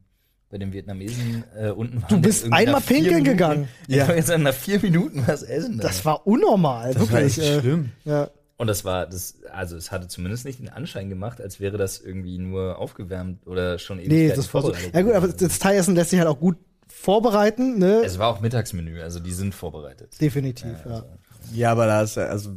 bei 0.54 0.60
dem 0.60 0.72
Vietnamesen 0.72 1.44
äh, 1.58 1.70
unten 1.72 2.04
waren. 2.04 2.10
Du 2.10 2.22
bist 2.22 2.46
einmal 2.54 2.80
pinkeln 2.80 3.06
Minuten- 3.16 3.24
gegangen. 3.24 3.68
Ja. 3.88 4.04
Ich 4.10 4.16
jetzt 4.30 4.38
nach 4.38 4.54
vier 4.54 4.80
Minuten 4.80 5.24
was 5.26 5.42
essen. 5.42 5.80
Das 5.80 6.06
war 6.06 6.28
unnormal, 6.28 6.94
Das 6.94 7.02
war 7.12 7.12
wirklich. 7.22 7.40
echt 7.40 7.50
äh, 7.50 7.60
schlimm. 7.60 7.90
Ja. 8.06 8.30
Und 8.58 8.68
das 8.68 8.86
war, 8.86 9.08
das, 9.08 9.38
also 9.52 9.76
es 9.76 9.92
hatte 9.92 10.08
zumindest 10.08 10.46
nicht 10.46 10.60
den 10.60 10.70
Anschein 10.70 11.10
gemacht, 11.10 11.42
als 11.42 11.60
wäre 11.60 11.78
das 11.80 12.00
irgendwie 12.00 12.38
nur 12.38 12.78
aufgewärmt 12.78 13.48
oder 13.48 13.80
schon 13.80 13.98
Nee, 13.98 14.04
Ewigkeiten 14.04 14.36
das 14.38 14.54
war 14.54 14.62
so. 14.62 14.68
vorbereitet 14.68 14.94
Ja 14.94 15.02
gut, 15.02 15.14
aber 15.14 15.28
das 15.30 15.58
Thai-Essen 15.60 15.96
lässt 15.96 16.12
sich 16.12 16.20
halt 16.20 16.30
auch 16.30 16.40
gut 16.40 16.58
vorbereiten, 16.88 17.80
ne? 17.80 18.04
Es 18.06 18.20
war 18.20 18.28
auch 18.28 18.40
Mittagsmenü, 18.40 19.02
also 19.02 19.20
die 19.20 19.34
sind 19.34 19.56
vorbereitet. 19.56 20.22
Definitiv, 20.22 20.76
ja. 20.86 21.04
Ja, 21.52 21.72
aber 21.72 21.88
da 21.88 22.04
ist 22.04 22.16
ja- 22.16 22.26
also 22.28 22.52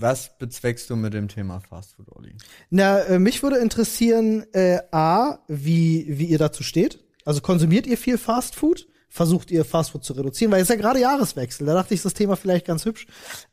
was 0.00 0.36
bezweckst 0.38 0.90
du 0.90 0.96
mit 0.96 1.14
dem 1.14 1.28
Thema 1.28 1.60
Fast 1.60 1.94
Food, 1.94 2.06
Olli? 2.14 2.34
Na, 2.70 2.98
äh, 3.00 3.18
mich 3.20 3.42
würde 3.42 3.58
interessieren, 3.58 4.44
äh, 4.52 4.78
A, 4.92 5.38
wie, 5.48 6.04
wie 6.08 6.26
ihr 6.26 6.38
dazu 6.38 6.62
steht. 6.64 6.98
Also 7.28 7.42
konsumiert 7.42 7.86
ihr 7.86 7.98
viel 7.98 8.16
Fast 8.16 8.54
Food? 8.54 8.88
Versucht 9.10 9.50
ihr 9.50 9.66
Fast 9.66 9.90
Food 9.90 10.02
zu 10.02 10.14
reduzieren? 10.14 10.50
Weil 10.50 10.62
es 10.62 10.70
ist 10.70 10.74
ja 10.74 10.80
gerade 10.80 10.98
Jahreswechsel. 10.98 11.66
Da 11.66 11.74
dachte 11.74 11.92
ich, 11.92 11.98
ist 11.98 12.06
das 12.06 12.14
Thema 12.14 12.36
vielleicht 12.36 12.66
ganz 12.66 12.86
hübsch, 12.86 13.06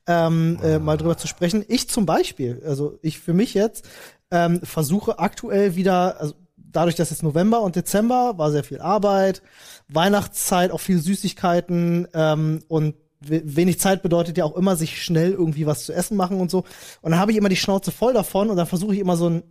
ähm, 0.07 0.57
äh, 0.63 0.79
mal 0.79 0.95
drüber 0.95 1.17
zu 1.17 1.27
sprechen. 1.27 1.65
Ich 1.67 1.89
zum 1.89 2.05
Beispiel, 2.05 2.63
also 2.65 2.97
ich 3.01 3.19
für 3.19 3.33
mich 3.33 3.53
jetzt, 3.53 3.85
ähm, 4.31 4.61
versuche 4.63 5.19
aktuell 5.19 5.75
wieder, 5.75 6.21
also 6.21 6.35
dadurch, 6.55 6.95
dass 6.95 7.09
jetzt 7.09 7.21
November 7.21 7.59
und 7.63 7.75
Dezember 7.75 8.37
war 8.37 8.49
sehr 8.49 8.63
viel 8.63 8.79
Arbeit, 8.79 9.41
Weihnachtszeit, 9.89 10.71
auch 10.71 10.79
viel 10.79 10.99
Süßigkeiten 10.99 12.07
ähm, 12.13 12.63
und 12.69 12.95
we- 13.19 13.43
wenig 13.43 13.81
Zeit 13.81 14.03
bedeutet 14.03 14.37
ja 14.37 14.45
auch 14.45 14.55
immer, 14.55 14.77
sich 14.77 15.03
schnell 15.03 15.33
irgendwie 15.33 15.65
was 15.65 15.83
zu 15.85 15.91
essen 15.91 16.15
machen 16.15 16.39
und 16.39 16.49
so. 16.49 16.59
Und 17.01 17.11
dann 17.11 17.19
habe 17.19 17.33
ich 17.33 17.37
immer 17.37 17.49
die 17.49 17.57
Schnauze 17.57 17.91
voll 17.91 18.13
davon 18.13 18.49
und 18.49 18.55
dann 18.55 18.67
versuche 18.67 18.93
ich 18.93 19.01
immer 19.01 19.17
so 19.17 19.25
einen 19.25 19.43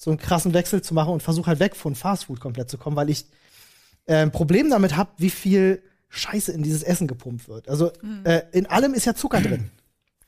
so 0.00 0.10
einen 0.10 0.18
krassen 0.18 0.54
Wechsel 0.54 0.80
zu 0.80 0.94
machen 0.94 1.12
und 1.12 1.24
versuche 1.24 1.48
halt 1.48 1.58
weg 1.58 1.74
von 1.74 1.96
Fastfood 1.96 2.40
komplett 2.40 2.70
zu 2.70 2.78
kommen, 2.78 2.94
weil 2.94 3.10
ich 3.10 3.26
äh, 4.08 4.16
ein 4.16 4.32
Problem 4.32 4.70
damit 4.70 4.96
habe, 4.96 5.10
wie 5.18 5.30
viel 5.30 5.82
Scheiße 6.08 6.52
in 6.52 6.62
dieses 6.62 6.82
Essen 6.82 7.06
gepumpt 7.06 7.48
wird. 7.48 7.68
Also 7.68 7.92
äh, 8.24 8.42
in 8.52 8.66
allem 8.66 8.94
ist 8.94 9.04
ja 9.04 9.14
Zucker 9.14 9.40
drin. 9.40 9.70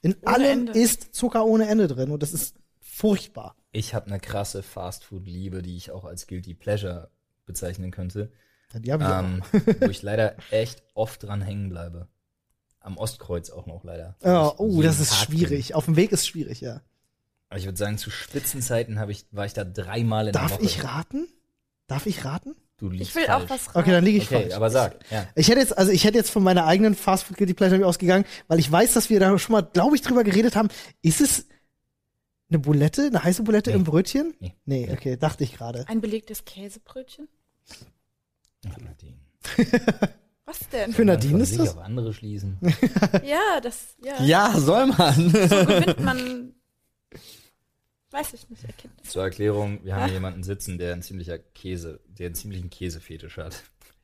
In 0.02 0.14
Ohne 0.22 0.26
allem 0.34 0.58
Ende. 0.68 0.72
ist 0.72 1.14
Zucker 1.14 1.44
ohne 1.44 1.66
Ende 1.68 1.88
drin 1.88 2.10
und 2.10 2.22
das 2.22 2.32
ist 2.32 2.54
furchtbar. 2.80 3.56
Ich 3.72 3.94
habe 3.94 4.06
eine 4.06 4.20
krasse 4.20 4.62
Fastfood-Liebe, 4.62 5.62
die 5.62 5.76
ich 5.76 5.90
auch 5.90 6.04
als 6.04 6.26
Guilty 6.26 6.54
Pleasure 6.54 7.10
bezeichnen 7.46 7.90
könnte. 7.90 8.30
Ja, 8.72 8.80
die 8.80 8.92
hab 8.92 9.00
ich 9.00 9.08
Ähm, 9.08 9.76
wo 9.80 9.86
ich 9.90 10.02
leider 10.02 10.36
echt 10.50 10.82
oft 10.94 11.22
dran 11.22 11.40
hängen 11.42 11.68
bleibe. 11.68 12.08
Am 12.80 12.96
Ostkreuz 12.96 13.50
auch 13.50 13.66
noch 13.66 13.84
leider. 13.84 14.16
oh, 14.58 14.68
jeden 14.70 14.82
das 14.82 15.00
ist 15.00 15.10
Tag 15.10 15.26
schwierig. 15.26 15.74
Auf 15.74 15.84
dem 15.86 15.96
Weg 15.96 16.12
ist 16.12 16.26
schwierig, 16.26 16.60
ja. 16.60 16.80
Aber 17.48 17.58
ich 17.58 17.64
würde 17.66 17.78
sagen, 17.78 17.98
zu 17.98 18.10
Spitzenzeiten 18.10 18.98
hab 18.98 19.08
ich, 19.08 19.26
war 19.32 19.44
ich 19.44 19.52
da 19.54 19.64
dreimal 19.64 20.26
in 20.28 20.32
der 20.32 20.42
Darf 20.42 20.52
Woche. 20.52 20.62
ich 20.64 20.84
raten? 20.84 21.26
Darf 21.88 22.06
ich 22.06 22.24
raten? 22.24 22.54
Du 22.80 22.88
liegst 22.88 23.10
Ich 23.10 23.14
will 23.14 23.26
falsch. 23.26 23.44
auch 23.44 23.50
was 23.50 23.68
raten. 23.68 23.78
Okay, 23.78 23.90
dann 23.92 24.04
liege 24.04 24.18
ich 24.18 24.24
Okay, 24.26 24.42
falsch. 24.42 24.54
aber 24.54 24.70
sag. 24.70 24.98
Ja. 25.10 25.26
Ich 25.36 25.48
hätte 25.48 25.60
jetzt, 25.60 25.76
also 25.78 25.92
ich 25.92 26.02
hätte 26.04 26.16
jetzt 26.18 26.30
von 26.30 26.42
meiner 26.42 26.66
eigenen 26.66 26.94
Fastfood 26.96 27.36
Guilty 27.36 27.54
Pleasure 27.54 27.86
ausgegangen, 27.86 28.24
weil 28.48 28.58
ich 28.58 28.70
weiß, 28.72 28.94
dass 28.94 29.10
wir 29.10 29.20
da 29.20 29.38
schon 29.38 29.52
mal, 29.52 29.60
glaube 29.62 29.94
ich, 29.96 30.02
drüber 30.02 30.24
geredet 30.24 30.56
haben. 30.56 30.68
Ist 31.02 31.20
es 31.20 31.46
eine 32.48 32.58
Bulette, 32.58 33.02
eine 33.06 33.22
heiße 33.22 33.42
Bulette 33.44 33.70
Nee. 33.70 33.76
im 33.76 33.84
Brötchen? 33.84 34.34
Nee. 34.40 34.56
Nee, 34.64 34.88
okay, 34.92 35.16
dachte 35.16 35.44
ich 35.44 35.52
gerade. 35.54 35.84
Ein 35.88 36.00
belegtes 36.00 36.44
Käsebrötchen? 36.44 37.28
Was 40.44 40.58
denn? 40.72 40.92
Für 40.92 41.04
Nadine 41.04 41.42
ist 41.42 41.50
sich 41.50 41.58
das? 41.58 41.76
auf 41.76 41.78
andere 41.84 42.12
schließen. 42.12 42.58
Ja, 43.24 43.60
das, 43.62 43.94
ja. 44.04 44.22
Ja, 44.22 44.52
soll 44.58 44.86
man. 44.86 45.14
So 45.30 45.64
gewinnt 45.64 46.00
man, 46.00 46.54
weiß 48.10 48.32
ich 48.34 48.48
nicht, 48.50 48.64
Erkenntnis. 48.64 49.10
Zur 49.10 49.22
Erklärung, 49.24 49.80
wir 49.84 49.94
haben 49.96 50.04
hier 50.06 50.14
jemanden 50.14 50.42
sitzen, 50.42 50.78
der 50.78 50.94
ein 50.94 51.02
ziemlicher 51.02 51.38
Käse, 51.38 52.00
der 52.06 52.26
einen 52.26 52.34
ziemlichen 52.34 52.70
Käsefetisch 52.70 53.36
hat. 53.36 53.62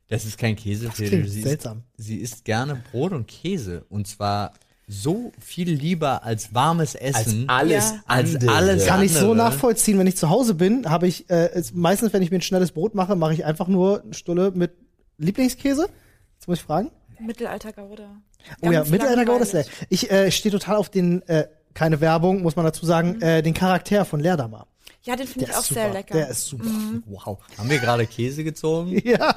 Das 0.09 0.25
ist 0.25 0.37
kein 0.37 0.55
Das 0.55 0.63
Käsefetisch. 0.63 1.09
klingt 1.09 1.29
Sie, 1.29 1.39
ist, 1.39 1.47
seltsam. 1.47 1.83
sie 1.97 2.17
isst 2.17 2.45
gerne 2.45 2.81
Brot 2.91 3.11
und 3.11 3.27
Käse. 3.27 3.85
Und 3.89 4.07
zwar 4.07 4.53
so 4.87 5.33
viel 5.37 5.69
lieber 5.69 6.23
als 6.23 6.53
warmes 6.53 6.95
Essen. 6.95 7.49
alles 7.49 7.91
Ja. 7.91 8.03
Als 8.07 8.35
andere. 8.35 8.51
alles 8.55 8.85
Kann 8.85 9.03
ich 9.03 9.11
so 9.13 9.33
nachvollziehen, 9.33 9.99
wenn 9.99 10.07
ich 10.07 10.15
zu 10.15 10.29
Hause 10.29 10.53
bin, 10.55 10.89
habe 10.89 11.07
ich, 11.07 11.29
äh, 11.29 11.49
es, 11.51 11.73
meistens, 11.73 12.13
wenn 12.13 12.21
ich 12.21 12.31
mir 12.31 12.37
ein 12.37 12.41
schnelles 12.41 12.71
Brot 12.71 12.95
mache, 12.95 13.17
mache 13.17 13.33
ich 13.33 13.43
einfach 13.43 13.67
nur 13.67 14.01
eine 14.03 14.13
Stulle 14.13 14.51
mit 14.51 14.71
Lieblingskäse. 15.17 15.89
Jetzt 16.35 16.47
muss 16.47 16.59
ich 16.59 16.63
fragen. 16.63 16.89
Mittelalter 17.19 17.73
Gouda. 17.73 18.21
Oh 18.61 18.71
ja, 18.71 18.85
Mittelalter 18.85 19.25
Gouda 19.25 19.43
ist 19.43 19.51
leer. 19.53 19.63
langweilig. 19.63 19.87
Ich 19.89 20.09
äh, 20.11 20.31
stehe 20.31 20.53
total 20.53 20.77
auf 20.77 20.89
den, 20.89 21.21
äh, 21.27 21.47
keine 21.77 22.01
Werbung, 22.01 22.41
muss 22.41 22.55
man 22.55 22.65
dazu 22.65 22.85
sagen, 22.87 23.21
äh, 23.21 23.43
den 23.43 23.53
Charakter 23.53 24.03
von 24.03 24.19
Leerdammer. 24.19 24.65
Ja, 25.03 25.15
den 25.15 25.27
finde 25.27 25.45
ich 25.49 25.55
auch 25.55 25.63
super. 25.63 25.81
sehr 25.81 25.93
lecker. 25.93 26.13
Der 26.15 26.27
ist 26.27 26.47
super. 26.47 26.65
Wow. 27.05 27.37
Haben 27.57 27.69
wir 27.69 27.77
gerade 27.77 28.07
Käse 28.07 28.43
gezogen? 28.43 28.99
Ja. 29.05 29.35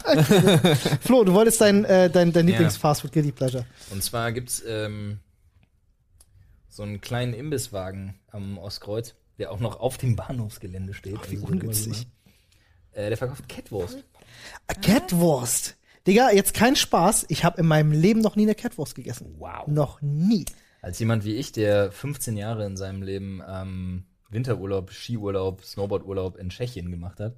Flo, 1.03 1.22
du 1.22 1.34
wolltest 1.34 1.61
dein, 1.61 1.84
äh, 1.84 2.09
dein, 2.11 2.32
dein 2.32 2.49
Ja. 2.49 2.53
Lieblings-Fastfood 2.53 3.12
Guilty 3.12 3.30
Pleasure. 3.32 3.66
Und 3.91 4.03
zwar 4.03 4.32
gibt's 4.32 4.62
ähm, 4.66 5.20
so 6.68 6.82
einen 6.82 7.01
kleinen 7.01 7.34
Imbisswagen 7.34 8.14
am 8.32 8.57
Ostkreuz, 8.59 9.14
der 9.38 9.53
auch 9.53 9.61
noch 9.61 9.78
auf 9.78 9.99
dem 9.99 10.16
Bahnhofsgelände 10.16 10.95
steht. 10.95 11.16
Ach, 11.20 11.30
wie 11.30 11.36
Also, 11.36 11.47
ungünstig. 11.47 12.07
Äh, 12.93 13.09
der 13.11 13.16
verkauft 13.18 13.49
Catwurst. 13.49 14.03
A 14.66 14.74
Catwurst. 14.74 15.76
Digga, 16.07 16.30
jetzt 16.32 16.55
kein 16.55 16.74
Spaß. 16.74 17.26
Ich 17.28 17.45
habe 17.45 17.61
in 17.61 17.66
meinem 17.66 17.93
Leben 17.93 18.20
noch 18.20 18.34
nie 18.34 18.43
eine 18.45 18.55
Catwurst 18.55 18.95
gegessen. 18.95 19.36
Wow. 19.38 19.66
Noch 19.68 20.01
nie. 20.01 20.47
Als 20.82 20.98
jemand 20.98 21.24
wie 21.24 21.34
ich, 21.36 21.52
der 21.52 21.92
15 21.92 22.36
Jahre 22.36 22.64
in 22.66 22.76
seinem 22.76 23.02
Leben 23.02 23.42
ähm, 23.46 24.04
Winterurlaub, 24.30 24.90
Skiurlaub, 24.92 25.62
Snowboardurlaub 25.64 26.36
in 26.38 26.48
Tschechien 26.50 26.90
gemacht 26.90 27.20
hat, 27.20 27.34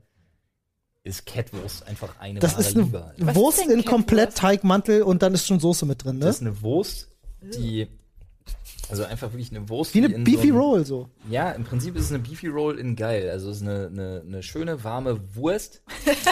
ist 1.05 1.26
Catwurst 1.26 1.86
einfach 1.88 2.20
eine 2.20 2.38
Das 2.38 2.53
wahre 2.53 2.61
ist 2.62 2.74
eine 2.76 2.84
Liebe. 2.84 3.05
Alter. 3.05 3.26
Was 3.26 3.34
Wurst 3.34 3.66
in 3.66 3.84
komplett 3.84 4.26
Catwurst? 4.30 4.38
Teigmantel 4.38 5.03
und 5.03 5.22
dann 5.22 5.34
ist 5.34 5.47
schon 5.47 5.59
Soße 5.59 5.84
mit 5.86 6.05
drin, 6.05 6.18
ne? 6.18 6.26
Das 6.26 6.36
ist 6.36 6.43
eine 6.43 6.62
Wurst, 6.62 7.09
die 7.43 7.88
also 8.88 9.05
einfach 9.05 9.32
wirklich 9.32 9.51
eine 9.51 9.68
Wurst 9.68 9.95
Wie 9.95 10.05
eine 10.05 10.14
in 10.14 10.22
Beefy 10.24 10.36
so 10.49 10.53
einem- 10.53 10.57
Roll 10.59 10.84
so. 10.86 11.09
Ja, 11.30 11.51
im 11.53 11.64
Prinzip 11.64 11.97
ist 11.97 12.05
es 12.05 12.11
eine 12.12 12.18
Beefy 12.20 12.49
Roll 12.49 12.78
in 12.78 12.95
geil. 12.95 13.30
Also 13.30 13.51
es 13.51 13.57
ist 13.57 13.62
eine, 13.62 13.86
eine, 13.86 14.22
eine 14.26 14.43
schöne 14.43 14.84
warme 14.84 15.18
Wurst 15.34 15.82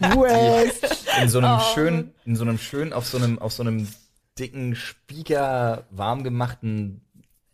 Wurst. 0.00 1.06
in 1.22 1.28
so 1.28 1.38
einem 1.38 1.58
Oh. 1.60 1.74
schönen, 1.74 2.12
in 2.24 2.36
so 2.36 2.42
einem 2.42 2.58
schönen, 2.58 2.92
auf 2.92 3.06
so 3.06 3.18
einem, 3.18 3.38
auf 3.38 3.52
so 3.52 3.62
einem 3.62 3.86
dicken 4.38 4.74
Spieker 4.74 5.86
warm 5.90 6.24
gemachten, 6.24 7.02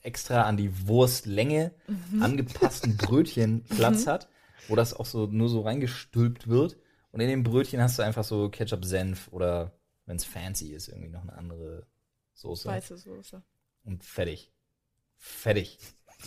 extra 0.00 0.42
an 0.42 0.56
die 0.56 0.86
Wurstlänge 0.88 1.72
angepassten 2.20 2.96
Brötchen 2.96 3.64
Platz 3.68 4.06
hat, 4.06 4.28
wo 4.68 4.76
das 4.76 4.94
auch 4.94 5.06
so 5.06 5.26
nur 5.26 5.48
so 5.48 5.60
reingestülpt 5.60 6.48
wird. 6.48 6.76
Und 7.12 7.20
in 7.20 7.28
dem 7.28 7.42
Brötchen 7.42 7.80
hast 7.80 7.98
du 7.98 8.02
einfach 8.02 8.24
so 8.24 8.48
Ketchup, 8.48 8.84
Senf 8.84 9.28
oder 9.32 9.78
wenn 10.06 10.16
es 10.16 10.24
fancy 10.24 10.72
ist, 10.72 10.88
irgendwie 10.88 11.10
noch 11.10 11.22
eine 11.22 11.34
andere 11.34 11.86
Soße. 12.34 12.68
Weiße 12.68 12.96
Soße. 12.96 13.42
Und 13.84 14.04
fertig. 14.04 14.52
Fertig. 15.16 15.78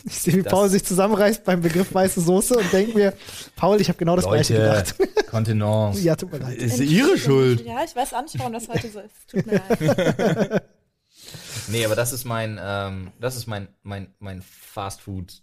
Ich 0.04 0.20
sehe, 0.20 0.34
wie 0.36 0.42
Das- 0.44 0.52
Paul 0.52 0.70
sich 0.70 0.84
zusammenreißt 0.86 1.44
beim 1.44 1.62
Begriff 1.62 1.94
weiße 1.94 2.22
Soße 2.22 2.58
und 2.58 2.74
denke 2.74 2.98
mir, 2.98 3.14
Paul, 3.56 3.80
ich 3.82 3.88
habe 3.88 3.98
genau 3.98 4.16
das 4.16 4.26
gleiche 4.26 4.54
gedacht. 4.56 4.96
Kontenance. 5.30 6.02
ja, 6.02 6.16
tut 6.16 6.32
mir 6.32 6.40
leid. 6.40 6.58
Ist 6.58 6.80
ihre 6.80 7.18
Schuld. 7.18 7.66
Ja, 7.66 7.84
ich 7.84 7.96
weiß 7.96 8.14
auch 8.14 8.22
nicht, 8.24 8.38
warum 8.40 8.54
das 8.54 8.68
heute 8.68 8.90
so 8.90 9.00
ist. 9.00 9.14
Tut 9.32 9.46
mir 9.46 9.62
leid. 9.68 10.64
Nee, 11.68 11.84
aber 11.86 11.96
das 11.96 12.14
ist 12.14 12.26
mein, 12.26 12.60
ähm, 12.62 13.12
das 13.20 13.36
ist 13.36 13.48
mein, 13.48 13.68
mein, 13.82 14.14
mein 14.20 14.44
Fast 14.44 15.02
Food 15.02 15.42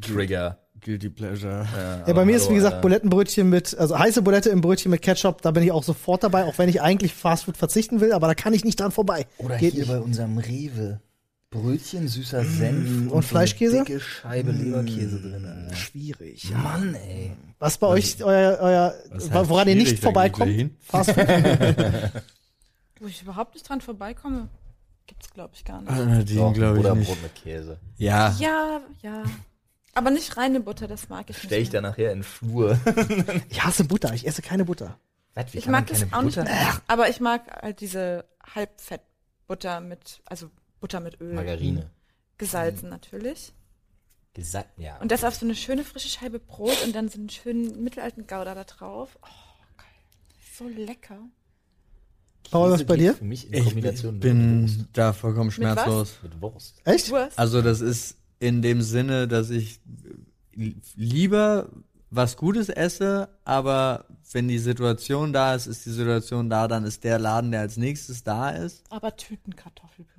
Trigger. 0.00 0.58
Guilty 0.80 1.08
Pleasure. 1.10 1.66
Äh, 2.04 2.08
Ja, 2.08 2.12
bei 2.14 2.24
mir 2.24 2.36
ist, 2.36 2.50
wie 2.50 2.54
gesagt, 2.54 2.74
Alter. 2.76 2.82
Bulettenbrötchen 2.82 3.48
mit, 3.48 3.76
also 3.78 3.98
heiße 3.98 4.22
Bulette 4.22 4.50
im 4.50 4.60
Brötchen 4.60 4.90
mit 4.90 5.02
Ketchup, 5.02 5.42
da 5.42 5.50
bin 5.52 5.62
ich 5.62 5.70
auch 5.72 5.82
sofort 5.84 6.22
dabei, 6.24 6.44
auch 6.44 6.56
wenn 6.58 6.68
ich 6.68 6.80
eigentlich 6.82 7.14
Fastfood 7.14 7.56
verzichten 7.56 8.00
will, 8.00 8.12
aber 8.12 8.26
da 8.28 8.34
kann 8.34 8.52
ich 8.52 8.64
nicht 8.64 8.78
dran 8.80 8.90
vorbei. 8.92 9.26
Oder 9.38 9.56
Geht 9.58 9.74
hier 9.74 9.82
nicht. 9.82 9.92
bei 9.92 10.00
unserem 10.00 10.38
Rewe. 10.38 11.00
Brötchen, 11.50 12.08
süßer 12.08 12.44
Senf 12.44 13.10
und 13.10 13.22
Fleischkäse? 13.22 13.72
So 13.72 13.76
eine 13.78 13.84
dicke 13.86 14.00
Scheibe 14.00 14.52
Leberkäse 14.52 15.20
drin. 15.20 15.44
Alter. 15.46 15.76
Schwierig. 15.76 16.50
Mann, 16.52 16.94
ey. 16.94 17.32
Was 17.58 17.78
bei 17.78 17.86
euch, 17.86 18.22
euer, 18.22 18.58
euer 18.60 18.94
woran 19.48 19.66
ihr 19.68 19.76
nicht 19.76 19.98
vorbeikommt? 19.98 20.72
Fastfood. 20.80 21.26
Wo 23.00 23.06
ich 23.06 23.22
überhaupt 23.22 23.54
nicht 23.54 23.66
dran 23.68 23.80
vorbeikomme, 23.80 24.48
gibt's 25.06 25.30
glaube 25.30 25.52
ich 25.54 25.64
gar 25.64 25.80
nicht. 25.80 25.90
Nadine, 25.90 26.40
Doch, 26.40 26.52
glaube 26.52 26.78
ich 26.78 26.84
oder 26.84 26.94
nicht. 26.96 27.08
Brot 27.08 27.22
mit 27.22 27.34
Käse. 27.36 27.78
Ja. 27.96 28.36
Ja, 28.38 28.80
ja. 29.02 29.22
Aber 29.94 30.10
nicht 30.10 30.36
reine 30.36 30.60
Butter, 30.60 30.86
das 30.86 31.08
mag 31.08 31.30
ich 31.30 31.36
nicht. 31.36 31.46
Stell 31.46 31.62
ich 31.62 31.72
mehr. 31.72 31.80
da 31.80 31.88
nachher 31.88 32.12
in 32.12 32.18
den 32.18 32.24
Flur. 32.24 32.78
Ich 33.48 33.64
hasse 33.64 33.84
Butter, 33.84 34.12
ich 34.12 34.26
esse 34.26 34.42
keine 34.42 34.64
Butter. 34.66 34.98
Was, 35.34 35.54
wie 35.54 35.58
Ich 35.58 35.66
mag 35.68 35.86
das 35.86 36.02
auch 36.12 36.22
nicht 36.22 36.36
Butter- 36.36 36.44
mehr. 36.44 36.80
Aber 36.88 37.08
ich 37.08 37.20
mag 37.20 37.42
halt 37.62 37.80
diese 37.80 38.24
Halbfettbutter 38.54 39.80
mit, 39.80 40.20
also 40.26 40.50
Butter 40.80 41.00
mit 41.00 41.20
Öl. 41.20 41.34
Margarine. 41.34 41.90
Gesalzen 42.38 42.88
natürlich. 42.88 43.52
Gesagt, 44.34 44.78
ja. 44.78 44.98
Und 44.98 45.10
das 45.10 45.24
auf 45.24 45.34
so 45.34 45.44
eine 45.44 45.54
schöne 45.56 45.82
frische 45.84 46.08
Scheibe 46.08 46.38
Brot 46.38 46.84
und 46.84 46.94
dann 46.94 47.08
so 47.08 47.18
einen 47.18 47.28
schönen 47.28 47.82
mittelalten 47.82 48.26
Gouda 48.26 48.54
da 48.54 48.64
drauf. 48.64 49.18
Oh, 49.22 49.26
geil. 49.76 49.86
So 50.56 50.68
lecker. 50.68 51.18
Paul, 52.50 52.70
was 52.70 52.84
bei 52.84 52.96
dir? 52.96 53.14
Für 53.14 53.24
mich 53.24 53.48
in 53.48 53.54
Ich 53.54 53.64
Kombination 53.64 54.14
mit 54.14 54.22
bin 54.22 54.62
Wurst. 54.62 54.86
da 54.92 55.12
vollkommen 55.12 55.50
schmerzlos. 55.50 56.18
Mit 56.22 56.40
Wurst. 56.40 56.80
Echt? 56.84 57.10
Wurst. 57.10 57.38
Also 57.38 57.60
das 57.62 57.80
ist 57.80 58.16
in 58.38 58.62
dem 58.62 58.80
Sinne, 58.80 59.28
dass 59.28 59.50
ich 59.50 59.80
lieber 60.94 61.68
was 62.10 62.36
Gutes 62.36 62.68
esse, 62.68 63.28
aber 63.44 64.06
wenn 64.32 64.48
die 64.48 64.58
Situation 64.58 65.32
da 65.32 65.54
ist, 65.54 65.66
ist 65.66 65.84
die 65.84 65.90
Situation 65.90 66.48
da, 66.48 66.68
dann 66.68 66.84
ist 66.84 67.04
der 67.04 67.18
Laden, 67.18 67.50
der 67.50 67.60
als 67.60 67.76
nächstes 67.76 68.22
da 68.24 68.50
ist. 68.50 68.84
Aber 68.90 69.14
Tütenkartoffelpüree. 69.16 70.17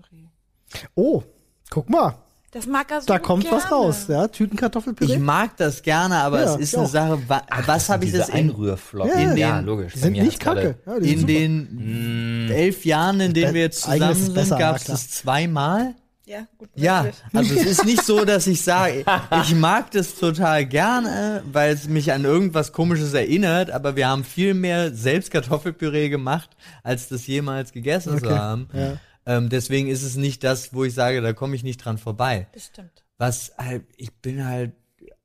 Oh, 0.95 1.23
guck 1.69 1.89
mal, 1.89 2.15
Das 2.51 2.65
mag 2.67 2.89
er 2.91 3.01
so 3.01 3.07
da 3.07 3.19
kommt 3.19 3.43
gerne. 3.43 3.57
was 3.57 3.71
raus, 3.71 4.05
ja? 4.07 4.27
Tütenkartoffelpüree. 4.27 5.13
Ich 5.13 5.19
mag 5.19 5.55
das 5.57 5.81
gerne, 5.83 6.15
aber 6.17 6.41
Ja, 6.43 6.55
es 6.55 6.59
ist 6.61 6.75
eine 6.75 6.85
auch. 6.85 6.89
Sache, 6.89 7.19
wa 7.27 7.41
was 7.65 7.89
habe 7.89 8.05
ich 8.05 8.11
das 8.11 8.29
in, 8.29 8.35
Einrührflocken. 8.35 9.19
Ja, 9.21 9.31
in 9.31 9.37
ja, 9.37 9.57
den- 9.57 9.65
logisch. 9.65 9.93
die 9.93 9.99
sind 9.99 10.13
nicht 10.13 10.39
kacke. 10.39 10.75
Ja, 10.85 10.99
die 10.99 11.09
sind 11.17 11.29
in 11.29 11.59
super. 11.67 11.79
den 11.83 12.49
elf 12.51 12.85
Jahren, 12.85 13.19
in 13.19 13.33
denen 13.33 13.53
wir 13.53 13.61
jetzt 13.61 13.81
zusammen 13.83 14.15
sind, 14.15 14.49
gab 14.57 14.75
es 14.77 14.85
das 14.85 15.09
zweimal. 15.11 15.95
Ja, 16.25 16.45
gut. 16.59 16.69
Ja, 16.75 17.07
also 17.33 17.55
es 17.55 17.65
ist 17.65 17.85
nicht 17.85 18.03
so, 18.03 18.23
dass 18.23 18.45
ich 18.45 18.61
sage, 18.63 19.03
ich 19.41 19.55
mag 19.55 19.89
das 19.89 20.13
total 20.13 20.63
gerne, 20.67 21.41
weil 21.51 21.73
es 21.73 21.87
mich 21.87 22.11
an 22.13 22.23
irgendwas 22.23 22.71
Komisches 22.71 23.15
erinnert, 23.15 23.71
aber 23.71 23.95
wir 23.95 24.07
haben 24.07 24.23
viel 24.23 24.53
mehr 24.53 24.93
selbst 24.93 25.31
Kartoffelpüree 25.31 26.09
gemacht, 26.09 26.51
als 26.83 27.09
das 27.09 27.25
jemals 27.25 27.71
gegessen 27.71 28.13
Okay, 28.13 28.27
zu 28.27 28.37
haben. 28.37 28.67
ja. 28.73 28.93
Ähm, 29.25 29.49
deswegen 29.49 29.87
ist 29.87 30.03
es 30.03 30.15
nicht 30.15 30.43
das, 30.43 30.73
wo 30.73 30.83
ich 30.83 30.93
sage, 30.93 31.21
da 31.21 31.33
komme 31.33 31.55
ich 31.55 31.63
nicht 31.63 31.77
dran 31.77 31.97
vorbei. 31.97 32.47
Das 32.53 32.67
stimmt. 32.67 33.03
Was 33.17 33.53
halt, 33.57 33.83
ich 33.97 34.13
bin 34.13 34.45
halt 34.45 34.73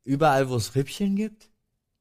überall, 0.04 0.48
wo 0.48 0.56
es 0.56 0.74
Rippchen 0.74 1.16
gibt. 1.16 1.48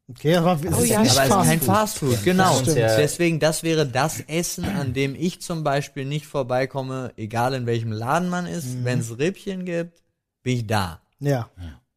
Okay, 0.09 0.35
aber 0.35 0.59
es 0.61 0.77
Oh 0.77 0.81
ist 0.81 0.89
ja, 0.89 0.97
aber 0.99 1.07
es 1.07 1.17
ist 1.17 1.29
kein 1.29 1.61
Fastfood. 1.61 2.23
Genau. 2.23 2.59
Stimmt. 2.59 2.77
Ja. 2.77 2.97
Deswegen, 2.97 3.39
das 3.39 3.63
wäre 3.63 3.87
das 3.87 4.19
Essen, 4.21 4.65
an 4.65 4.93
dem 4.93 5.15
ich 5.15 5.41
zum 5.41 5.63
Beispiel 5.63 6.03
nicht 6.05 6.27
vorbeikomme, 6.27 7.13
egal 7.15 7.53
in 7.53 7.65
welchem 7.65 7.91
Laden 7.91 8.29
man 8.29 8.45
ist. 8.45 8.65
Mhm. 8.65 8.85
Wenn 8.85 8.99
es 8.99 9.17
Rippchen 9.17 9.65
gibt, 9.65 10.03
bin 10.43 10.57
ich 10.57 10.67
da. 10.67 11.01
Ja. 11.19 11.49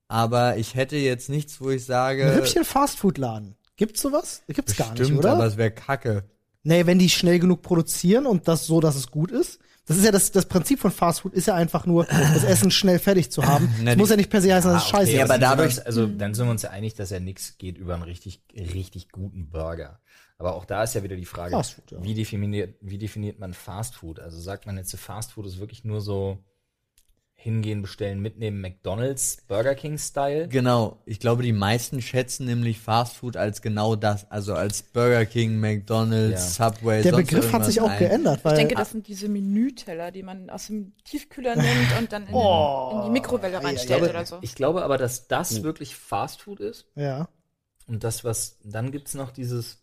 Aber 0.09 0.57
ich 0.57 0.77
hätte 0.77 0.97
jetzt 0.97 1.29
nichts, 1.29 1.61
wo 1.61 1.71
ich 1.71 1.83
Ein 1.83 1.87
sage, 1.87 2.37
Rippchen 2.37 2.65
Fastfood-Laden. 2.65 3.57
Gibt's 3.77 4.01
sowas? 4.03 4.43
Gibt's 4.47 4.77
gar 4.77 4.93
nicht, 4.93 5.05
stimmt, 5.05 5.19
oder? 5.19 5.33
aber 5.33 5.47
es 5.47 5.57
wäre 5.57 5.73
kacke. 5.73 6.25
Nee, 6.63 6.87
wenn 6.87 6.99
die 6.99 7.11
schnell 7.11 7.39
genug 7.39 7.63
produzieren 7.63 8.27
und 8.27 8.49
das 8.49 8.67
so, 8.67 8.81
dass 8.81 8.95
es 8.95 9.11
gut 9.11 9.31
ist. 9.31 9.59
Das 9.87 9.97
ist 9.97 10.05
ja 10.05 10.11
das, 10.11 10.33
das 10.33 10.47
Prinzip 10.47 10.81
von 10.81 10.91
Fast 10.91 11.21
Food, 11.21 11.33
ist 11.35 11.47
ja 11.47 11.55
einfach 11.55 11.87
nur, 11.87 12.05
das 12.07 12.43
Essen 12.45 12.71
schnell 12.73 12.99
fertig 12.99 13.31
zu 13.31 13.45
haben. 13.45 13.73
Na, 13.83 13.93
Es 13.93 13.97
muss 13.97 14.11
ja 14.11 14.17
nicht 14.17 14.31
per 14.31 14.43
se 14.43 14.53
heißen, 14.55 14.71
dass 14.73 14.83
es 14.83 14.89
Ah, 14.93 14.97
okay, 14.97 15.07
scheiße 15.07 15.13
Ja, 15.17 15.25
ist. 15.25 15.31
aber 15.31 15.35
sind 15.35 15.41
wir 15.43 15.49
dadurch- 15.57 15.87
also 15.87 16.07
dann 16.07 16.35
sind 16.35 16.47
wir 16.47 16.51
uns 16.51 16.63
ja 16.63 16.71
einig, 16.71 16.95
dass 16.95 17.11
ja 17.11 17.21
nichts 17.21 17.57
geht 17.59 17.79
über 17.79 17.95
einen 17.95 18.03
richtig, 18.03 18.43
richtig 18.55 19.11
guten 19.11 19.49
Burger. 19.51 20.01
Aber 20.39 20.55
auch 20.57 20.65
da 20.65 20.83
ist 20.83 20.95
ja 20.95 21.03
wieder 21.03 21.17
die 21.17 21.25
Frage, 21.25 21.53
Fast 21.57 21.75
Food, 21.75 21.91
ja. 21.93 22.03
wie, 22.03 22.15
definiert, 22.15 22.75
wie 22.81 22.99
definiert 22.99 23.39
man 23.39 23.55
Fast 23.55 23.95
Food? 23.95 24.21
Also 24.21 24.39
sagt 24.41 24.67
man 24.67 24.77
jetzt, 24.77 24.95
Fast 24.97 25.33
Food 25.33 25.47
ist 25.47 25.61
wirklich 25.61 25.85
nur 25.85 26.01
so 26.01 26.45
hingehen, 27.47 27.81
bestellen, 27.81 28.21
mitnehmen, 28.21 28.61
McDonalds, 28.61 29.39
Burger 29.49 29.75
King 29.75 29.97
Style? 29.99 30.49
Genau, 30.49 31.01
ich 31.07 31.21
glaube, 31.21 31.43
die 31.43 31.53
meisten 31.53 32.03
schätzen 32.03 32.45
nämlich 32.47 32.81
Fast 32.81 33.17
Food 33.17 33.37
als 33.37 33.63
genau 33.63 33.97
das, 33.97 34.31
also 34.31 34.55
als 34.55 34.83
Burger 34.83 35.25
King, 35.25 35.59
McDonald's, 35.61 36.57
Subway. 36.57 37.03
Der 37.03 37.13
sonst 37.13 37.31
Begriff 37.31 37.53
hat 37.53 37.65
sich 37.65 37.81
auch 37.81 37.89
ein. 37.89 37.99
geändert, 37.99 38.39
Ich 38.39 38.45
weil 38.45 38.57
denke, 38.57 38.75
das 38.75 38.91
sind 38.91 39.07
diese 39.07 39.29
Menüteller, 39.29 40.11
die 40.11 40.23
man 40.23 40.51
aus 40.51 40.67
dem 40.67 40.93
Tiefkühler 41.05 41.55
nimmt 41.57 41.99
und 41.99 42.13
dann 42.13 42.27
in, 42.27 42.35
Oh. 42.35 42.93
in 42.99 43.03
die 43.05 43.11
Mikrowelle 43.11 43.59
Ich 43.59 43.65
reinstellt 43.65 44.01
glaube, 44.01 44.11
oder 44.11 44.27
so. 44.27 44.39
ich 44.43 44.55
glaube 44.55 44.85
aber, 44.85 44.99
dass 44.99 45.29
das 45.29 45.63
wirklich 45.63 45.95
Fast 45.97 46.43
Food 46.43 46.61
ist. 46.61 46.87
ja. 46.95 47.29
Und 47.89 48.03
das, 48.03 48.25
was, 48.25 48.59
dann 48.65 48.91
gibt's 48.91 49.15
noch 49.15 49.31
dieses, 49.31 49.79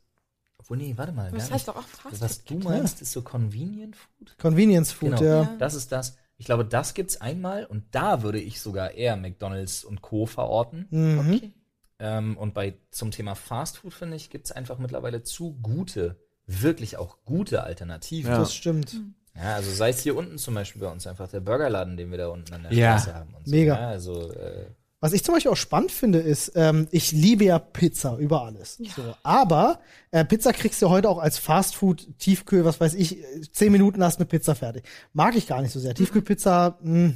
obwohl, 0.57 0.75
nee, 0.75 0.93
warte 0.97 1.13
mal. 1.13 1.31
Das 1.31 1.49
heißt 1.49 1.69
doch 1.69 1.77
auch 1.77 1.83
Fast 1.87 2.19
Was 2.21 2.43
du 2.43 2.55
meinst, 2.59 3.01
ist 3.01 3.13
so 3.13 3.21
Convenient 3.21 3.95
Food? 3.95 4.35
Convenience 4.37 4.91
Food, 4.91 5.11
Genau. 5.11 5.23
ja. 5.23 5.41
Ja. 5.43 5.55
Das 5.57 5.73
ist 5.73 5.89
das. 5.91 6.17
Ich 6.37 6.45
glaube, 6.45 6.65
das 6.65 6.93
gibt's 6.93 7.21
einmal 7.21 7.65
und 7.65 7.83
da 7.91 8.23
würde 8.23 8.39
ich 8.39 8.59
sogar 8.59 8.91
eher 8.91 9.15
McDonalds 9.15 9.83
und 9.83 10.01
Co. 10.01 10.25
verorten. 10.25 10.87
Mhm. 10.89 11.19
Okay. 11.19 11.53
Ähm, 11.99 12.37
und 12.37 12.53
bei 12.53 12.75
zum 12.91 13.11
Thema 13.11 13.35
Fast 13.35 13.77
Food, 13.77 13.93
finde 13.93 14.17
ich, 14.17 14.29
gibt's 14.29 14.51
einfach 14.51 14.77
mittlerweile 14.77 15.23
zu 15.23 15.53
gute, 15.61 16.19
wirklich 16.45 16.97
auch 16.97 17.17
gute 17.23 17.63
Alternativen. 17.63 18.31
Ja. 18.31 18.39
Das 18.39 18.53
stimmt. 18.53 18.95
Ja, 19.35 19.55
also 19.55 19.71
sei 19.71 19.89
es 19.89 20.01
hier 20.01 20.15
unten 20.15 20.37
zum 20.37 20.53
Beispiel 20.53 20.81
bei 20.81 20.91
uns 20.91 21.07
einfach 21.07 21.27
der 21.27 21.39
Burgerladen, 21.39 21.97
den 21.97 22.11
wir 22.11 22.17
da 22.17 22.27
unten 22.27 22.53
an 22.53 22.63
der 22.63 22.73
Ja. 22.73 22.99
Straße 22.99 23.15
haben. 23.15 23.33
Und 23.33 23.45
so. 23.47 23.51
Mega. 23.55 23.75
Ja, 23.79 23.87
also 23.87 24.31
äh, 24.31 24.65
Was 25.03 25.11
ich 25.11 25.21
zum 25.21 25.33
Beispiel 25.33 25.51
auch 25.51 25.57
spannend 25.57 25.91
finde, 25.91 26.19
ist, 26.19 26.53
ähm, 26.55 26.87
ich 26.91 27.11
liebe 27.11 27.43
ja 27.43 27.59
Pizza 27.59 28.15
über 28.19 28.43
alles. 28.43 28.79
So, 28.95 29.13
aber 29.21 29.81
äh, 30.11 30.23
Pizza 30.23 30.53
kriegst 30.53 30.81
du 30.81 30.89
heute 30.89 31.09
auch 31.09 31.17
als 31.17 31.37
Fastfood, 31.37 32.07
Tiefkühl, 32.19 32.63
was 32.63 32.79
weiß 32.79 32.93
ich, 32.93 33.17
zehn 33.51 33.73
Minuten 33.73 34.01
hast 34.01 34.19
eine 34.19 34.27
Pizza 34.27 34.55
fertig. 34.55 34.85
Mag 35.11 35.35
ich 35.35 35.45
gar 35.45 35.61
nicht 35.61 35.73
so 35.73 35.81
sehr. 35.81 35.93
Tiefkühlpizza, 35.93 36.77
mh, 36.81 37.15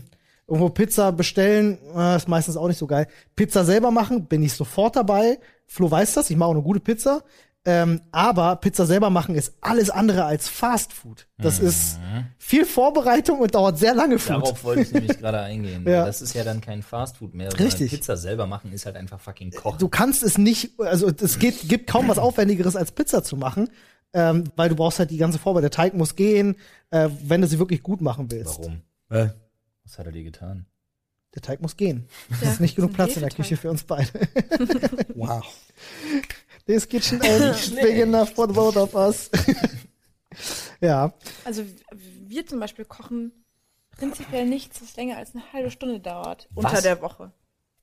irgendwo 0.49 0.67
Pizza 0.67 1.13
bestellen, 1.13 1.77
äh, 1.95 2.17
ist 2.17 2.27
meistens 2.27 2.57
auch 2.57 2.67
nicht 2.67 2.77
so 2.77 2.87
geil. 2.87 3.07
Pizza 3.37 3.63
selber 3.63 3.89
machen, 3.89 4.25
bin 4.25 4.43
ich 4.43 4.51
sofort 4.51 4.97
dabei. 4.97 5.39
Flo 5.65 5.89
weiß 5.89 6.15
das, 6.15 6.29
ich 6.29 6.35
mache 6.35 6.49
auch 6.49 6.55
eine 6.55 6.63
gute 6.63 6.81
Pizza. 6.81 7.23
Ähm, 7.69 7.99
aber 8.13 8.55
Pizza 8.55 8.85
selber 8.85 9.09
machen 9.09 9.35
ist 9.35 9.55
alles 9.59 9.89
andere 9.89 10.23
als 10.23 10.47
Fastfood. 10.47 11.27
Das 11.37 11.59
ist 11.59 11.99
viel 12.37 12.63
Vorbereitung 12.63 13.39
und 13.39 13.53
dauert 13.55 13.77
sehr 13.77 13.93
lange 13.93 14.19
Food. 14.19 14.37
darauf 14.37 14.63
wollte 14.63 14.83
ich 14.83 14.91
nämlich 14.93 15.17
gerade 15.19 15.41
eingehen. 15.41 15.83
Ja. 15.87 16.05
Das 16.05 16.21
ist 16.21 16.33
ja 16.33 16.45
dann 16.45 16.61
kein 16.61 16.81
Fast 16.81 17.17
Food 17.17 17.33
mehr. 17.33 17.49
Richtig. 17.59 17.91
Pizza 17.91 18.15
selber 18.15 18.47
machen 18.47 18.71
ist 18.71 18.85
halt 18.85 18.95
einfach 18.95 19.19
fucking 19.19 19.51
Kochen. 19.51 19.79
du 19.79 19.89
kannst 19.89 20.23
es 20.23 20.37
nicht, 20.37 20.79
also 20.79 21.09
es 21.09 21.39
geht, 21.39 21.67
gibt 21.67 21.87
kaum 21.89 22.07
was 22.07 22.17
Aufwendigeres 22.19 22.77
als 22.77 22.93
Pizza 22.93 23.21
zu 23.21 23.35
machen, 23.35 23.69
ähm, 24.13 24.45
weil 24.55 24.69
du 24.69 24.75
brauchst 24.77 24.99
halt 24.99 25.11
die 25.11 25.17
ganze 25.17 25.37
Vorbereitung. 25.37 25.69
Der 25.69 25.75
Teig 25.75 25.93
muss 25.93 26.15
gehen, 26.15 26.55
äh, 26.91 27.09
wenn 27.23 27.41
du 27.41 27.47
sie 27.47 27.59
wirklich 27.59 27.83
gut 27.83 27.99
machen 27.99 28.31
willst. 28.31 28.59
Warum? 28.59 28.81
Äh, 29.09 29.27
Was 29.83 29.99
hat 29.99 30.05
er 30.05 30.13
dir 30.13 30.23
getan? 30.23 30.67
Der 31.35 31.41
Teig 31.41 31.61
muss 31.61 31.75
gehen. 31.75 32.07
Es 32.31 32.41
Ja, 32.41 32.51
ist 32.51 32.61
nicht 32.61 32.77
genug 32.77 32.93
Platz 32.93 33.15
in 33.17 33.21
der. 33.21 33.29
Küche 33.29 33.57
für 33.57 33.69
uns 33.69 33.83
beide. 33.83 34.07
wow. 35.15 35.43
This 36.67 36.87
kitchen 36.87 37.21
ain't 37.21 37.75
big 37.81 37.97
enough 37.99 38.29
for 38.35 38.47
both 38.47 38.75
of 38.77 38.93
us. 38.93 39.29
ja. 40.81 41.13
Also 41.45 41.63
wir 41.91 42.45
zum 42.45 42.59
Beispiel 42.59 42.85
kochen 42.85 43.31
prinzipiell 43.97 44.45
nichts, 44.45 44.79
das 44.79 44.95
länger 44.95 45.17
als 45.17 45.33
eine 45.33 45.43
halbe 45.53 45.71
Stunde 45.71 45.99
dauert 45.99 46.47
Was? 46.53 46.65
unter 46.65 46.81
der 46.81 47.01
Woche. 47.01 47.31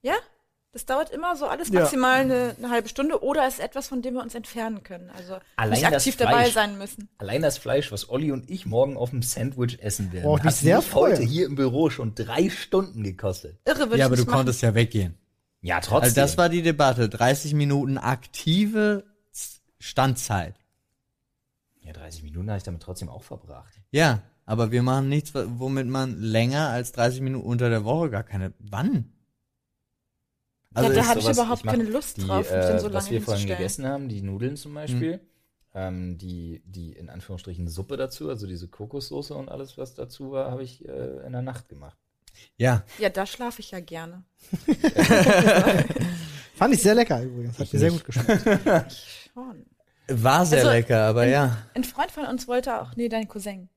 Ja? 0.02 0.14
Das 0.72 0.86
dauert 0.86 1.10
immer 1.10 1.36
so 1.36 1.46
alles 1.46 1.68
Ja. 1.68 1.80
maximal 1.80 2.20
eine, 2.20 2.56
eine 2.58 2.68
halbe 2.70 2.88
Stunde 2.88 3.22
oder 3.22 3.46
es 3.46 3.54
ist 3.54 3.60
etwas, 3.60 3.86
von 3.88 4.02
dem 4.02 4.14
wir 4.14 4.22
uns 4.22 4.34
entfernen 4.34 4.82
können. 4.82 5.08
Also 5.10 5.38
Allein 5.56 5.70
nicht 5.70 5.84
das 5.84 5.94
aktiv 5.94 6.16
dabei 6.16 6.32
Fleisch. 6.42 6.52
sein 6.52 6.78
müssen. 6.78 7.08
Allein 7.18 7.42
das 7.42 7.58
Fleisch, 7.58 7.90
was 7.92 8.08
Olli 8.10 8.32
und 8.32 8.50
ich 8.50 8.66
morgen 8.66 8.96
auf 8.96 9.10
dem 9.10 9.22
Sandwich 9.22 9.78
essen 9.80 10.12
werden, 10.12 10.30
mich 10.32 10.42
hat 10.42 10.54
sehr 10.54 10.78
mich 10.78 10.94
heute 10.94 11.22
hier 11.22 11.46
im 11.46 11.54
Büro 11.54 11.90
schon 11.90 12.14
drei 12.16 12.50
Stunden 12.50 13.04
gekostet. 13.04 13.56
Irre 13.64 13.78
würde 13.80 13.98
ja, 13.98 13.98
ich 13.98 14.04
aber 14.04 14.16
du 14.16 14.24
machen. 14.24 14.34
konntest 14.34 14.62
ja 14.62 14.74
weggehen. 14.74 15.16
Ja, 15.64 15.80
trotzdem. 15.80 16.02
Also 16.02 16.20
das 16.20 16.36
war 16.36 16.50
die 16.50 16.60
Debatte. 16.60 17.08
30 17.08 17.54
Minuten 17.54 17.96
aktive 17.96 19.04
Standzeit. 19.78 20.54
ja, 21.80 21.94
30 21.94 22.22
Minuten 22.22 22.50
habe 22.50 22.58
ich 22.58 22.64
damit 22.64 22.82
trotzdem 22.82 23.08
auch 23.08 23.22
verbracht. 23.22 23.80
Ja, 23.90 24.22
aber 24.44 24.72
wir 24.72 24.82
machen 24.82 25.08
nichts, 25.08 25.32
womit 25.34 25.86
man 25.86 26.20
länger 26.20 26.68
als 26.68 26.92
30 26.92 27.22
Minuten 27.22 27.46
unter 27.46 27.70
der 27.70 27.82
Woche 27.84 28.10
gar 28.10 28.24
keine. 28.24 28.52
Wann? 28.58 29.10
Ja, 30.76 30.82
da 30.82 30.88
ist 30.88 31.08
hab 31.08 31.16
ich 31.16 31.28
überhaupt 31.30 31.64
mach 31.64 31.72
keine 31.72 31.84
Lust 31.84 32.18
die, 32.18 32.26
drauf, 32.26 32.50
mich 32.50 32.60
dann 32.60 32.78
so 32.78 32.88
äh, 32.88 32.92
Was 32.92 33.04
lange 33.04 33.10
wir 33.12 33.22
vorhin 33.22 33.48
hinzustellen. 33.48 33.58
gegessen 33.58 33.86
haben, 33.86 34.08
die 34.10 34.20
Nudeln 34.20 34.56
zum 34.56 34.74
Beispiel, 34.74 35.20
ähm, 35.72 36.18
die, 36.18 36.62
die 36.66 36.92
in 36.92 37.08
Anführungsstrichen 37.08 37.68
Suppe 37.68 37.96
dazu, 37.96 38.28
also 38.28 38.46
diese 38.46 38.68
Kokossoße 38.68 39.34
und 39.34 39.48
alles, 39.48 39.78
was 39.78 39.94
dazu 39.94 40.32
war, 40.32 40.50
habe 40.50 40.62
ich 40.62 40.86
äh, 40.86 41.24
in 41.24 41.32
der 41.32 41.42
Nacht 41.42 41.70
gemacht. 41.70 41.96
Ja, 42.56 42.84
Ja, 42.98 43.08
da 43.10 43.26
schlafe 43.26 43.60
ich 43.60 43.70
ja 43.72 43.80
gerne. 43.80 44.24
Fand 46.56 46.74
ich 46.74 46.82
sehr 46.82 46.94
lecker 46.94 47.22
übrigens. 47.22 47.58
Hat 47.58 47.66
Ich 47.66 47.72
mir 47.72 47.78
sehr 47.80 47.90
gut 47.90 48.04
geschmeckt. 48.04 48.42
Schon. 49.34 49.66
war 50.08 50.46
sehr 50.46 50.58
Also, 50.58 50.70
lecker, 50.70 51.00
aber 51.06 51.26
ja. 51.26 51.56
Ein 51.74 51.84
Freund 51.84 52.10
von 52.10 52.26
uns 52.26 52.46
wollte 52.46 52.80
auch, 52.80 52.94
nee, 52.96 53.08
dein 53.08 53.26
Cousin, 53.28 53.68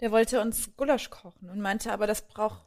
der 0.00 0.10
wollte 0.10 0.40
uns 0.40 0.74
Gulasch 0.76 1.10
kochen 1.10 1.48
und 1.50 1.60
meinte, 1.60 1.92
aber 1.92 2.06
das 2.06 2.26
braucht 2.26 2.64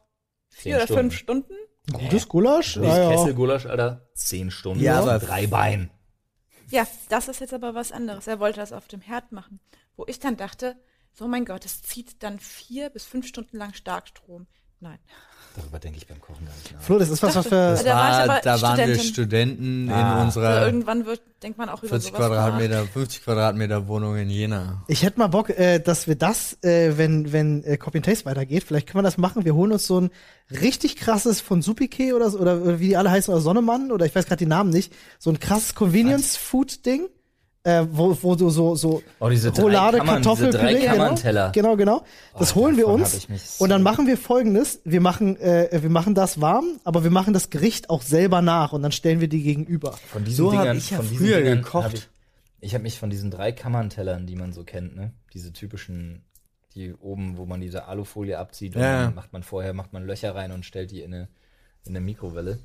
vier 0.48 0.76
oder 0.76 0.86
fünf 0.86 1.14
Stunden. 1.14 1.52
Gutes 1.92 2.28
Gulasch? 2.28 2.76
Ja, 2.76 2.98
ja. 2.98 3.10
Kesselgulasch, 3.10 3.66
Alter, 3.66 4.08
zehn 4.14 4.50
Stunden, 4.50 4.82
Ja, 4.82 5.00
aber- 5.00 5.18
drei 5.18 5.46
Bein. 5.46 5.90
Ja, 6.70 6.86
das 7.08 7.26
ist 7.26 7.40
jetzt 7.40 7.52
aber 7.52 7.74
was 7.74 7.90
anderes. 7.90 8.28
Er 8.28 8.38
wollte 8.38 8.60
das 8.60 8.72
auf 8.72 8.86
dem 8.86 9.00
Herd 9.00 9.32
machen. 9.32 9.58
Wo 9.96 10.04
ich 10.06 10.20
dann 10.20 10.36
dachte, 10.36 10.76
so 11.12 11.26
mein 11.26 11.44
Gott, 11.44 11.64
es 11.64 11.82
zieht 11.82 12.22
dann 12.22 12.38
vier 12.38 12.90
bis 12.90 13.04
fünf 13.06 13.26
Stunden 13.26 13.56
lang 13.56 13.74
Starkstrom. 13.74 14.46
Nein. 14.80 14.98
Darüber 15.56 15.80
denke 15.80 15.98
ich 15.98 16.06
beim 16.06 16.20
Kochen 16.20 16.46
gar 16.46 16.54
nicht 16.54 16.72
nach. 16.72 16.80
Flo, 16.80 16.98
das 17.00 17.08
ist 17.08 17.22
was, 17.24 17.34
was 17.34 17.48
Das 17.48 17.78
für. 17.78 17.84
Da 17.84 17.94
war 17.96 18.10
war, 18.10 18.20
aber 18.22 18.40
da 18.40 18.62
waren 18.62 18.78
wir. 18.86 18.98
Studenten 19.00 19.90
Ah. 19.90 20.00
in 20.00 20.06
Also 20.06 20.22
unserer 20.40 20.64
irgendwann 20.66 21.06
wird, 21.06 21.20
denkt 21.42 21.58
man 21.58 21.68
auch 21.68 21.80
über 21.82 21.88
40 21.88 22.10
sowas 22.10 22.20
nach. 22.20 22.28
Quadratmeter, 22.28 22.86
50 22.86 23.24
Quadratmeter 23.24 23.88
Wohnung 23.88 24.16
in 24.16 24.30
Jena. 24.30 24.84
Ich 24.86 25.02
hätte 25.02 25.18
mal 25.18 25.26
Bock, 25.26 25.50
äh, 25.50 25.80
dass 25.80 26.06
wir 26.06 26.14
das, 26.14 26.56
äh, 26.62 26.96
wenn, 26.96 27.32
wenn 27.32 27.64
äh, 27.64 27.76
Copy 27.78 27.98
and 27.98 28.06
Taste 28.06 28.26
weitergeht, 28.26 28.62
vielleicht 28.62 28.86
können 28.86 29.00
wir 29.00 29.08
das 29.08 29.18
machen. 29.18 29.44
Wir 29.44 29.56
holen 29.56 29.72
uns 29.72 29.88
so 29.88 30.00
ein 30.00 30.10
richtig 30.52 30.94
krasses 30.94 31.40
von 31.40 31.62
Supike 31.62 32.14
oder 32.14 32.30
so, 32.30 32.38
oder, 32.38 32.62
oder 32.62 32.78
wie 32.78 32.88
die 32.88 32.96
alle 32.96 33.10
heißen, 33.10 33.34
oder 33.34 33.42
Sonnemann, 33.42 33.90
oder 33.90 34.06
ich 34.06 34.14
weiß 34.14 34.26
gerade 34.26 34.38
die 34.44 34.46
Namen 34.46 34.70
nicht, 34.70 34.92
so 35.18 35.30
ein 35.30 35.40
krasses 35.40 35.74
Convenience-Food-Ding, 35.74 37.08
äh, 37.64 37.84
wo, 37.90 38.16
wo 38.22 38.34
du 38.36 38.48
so, 38.50 38.74
so 38.74 39.02
Oh, 39.18 39.28
diese 39.28 39.52
drei 39.52 39.62
Roulade, 39.62 39.98
Kammern- 39.98 40.16
diese 40.22 40.28
Kartoffelpüree, 40.30 40.62
drei 40.62 40.80
genau, 40.80 40.92
Kammernteller. 40.94 41.52
genau, 41.52 41.76
genau. 41.76 42.04
Das 42.38 42.52
Oh, 42.52 42.60
holen 42.60 42.76
wir 42.78 42.88
uns 42.88 43.26
so- 43.58 43.64
und 43.64 43.70
dann 43.70 43.82
machen 43.82 44.06
wir 44.06 44.16
folgendes, 44.16 44.80
wir 44.84 45.00
machen, 45.00 45.36
äh, 45.40 45.68
wir 45.82 45.90
machen 45.90 46.14
das 46.14 46.40
warm, 46.40 46.80
aber 46.84 47.04
wir 47.04 47.10
machen 47.10 47.34
das 47.34 47.50
Gericht 47.50 47.90
auch 47.90 48.00
selber 48.02 48.40
nach 48.40 48.72
und 48.72 48.82
dann 48.82 48.92
stellen 48.92 49.20
wir 49.20 49.28
die 49.28 49.42
gegenüber. 49.42 49.92
Von 50.08 50.24
diesen 50.24 50.36
So 50.44 50.50
Dingern, 50.52 50.76
ich 50.78 50.90
ja 50.90 50.96
von 50.98 51.06
früher 51.06 51.36
Dingern 51.38 51.58
gekocht. 51.62 51.84
hab 51.84 51.94
Ich, 51.94 52.08
ich 52.60 52.74
habe 52.74 52.82
mich 52.82 52.98
von 52.98 53.10
diesen 53.10 53.30
drei 53.30 53.52
Kammerntellern, 53.52 54.26
die 54.26 54.36
man 54.36 54.52
so 54.54 54.64
kennt, 54.64 54.96
ne, 54.96 55.12
diese 55.34 55.52
typischen, 55.52 56.22
die 56.74 56.94
oben, 56.94 57.36
wo 57.36 57.44
man 57.44 57.60
diese 57.60 57.86
Alufolie 57.88 58.38
abzieht 58.38 58.74
und 58.76 58.82
Ja. 58.82 59.02
dann 59.04 59.14
macht 59.14 59.32
man 59.34 59.42
vorher 59.42 59.74
macht 59.74 59.92
man 59.92 60.06
Löcher 60.06 60.34
rein 60.34 60.52
und 60.52 60.64
stellt 60.64 60.90
die 60.92 61.02
in 61.02 61.12
eine 61.12 61.28
in 61.84 61.92
eine 61.96 62.00
Mikrowelle. 62.04 62.58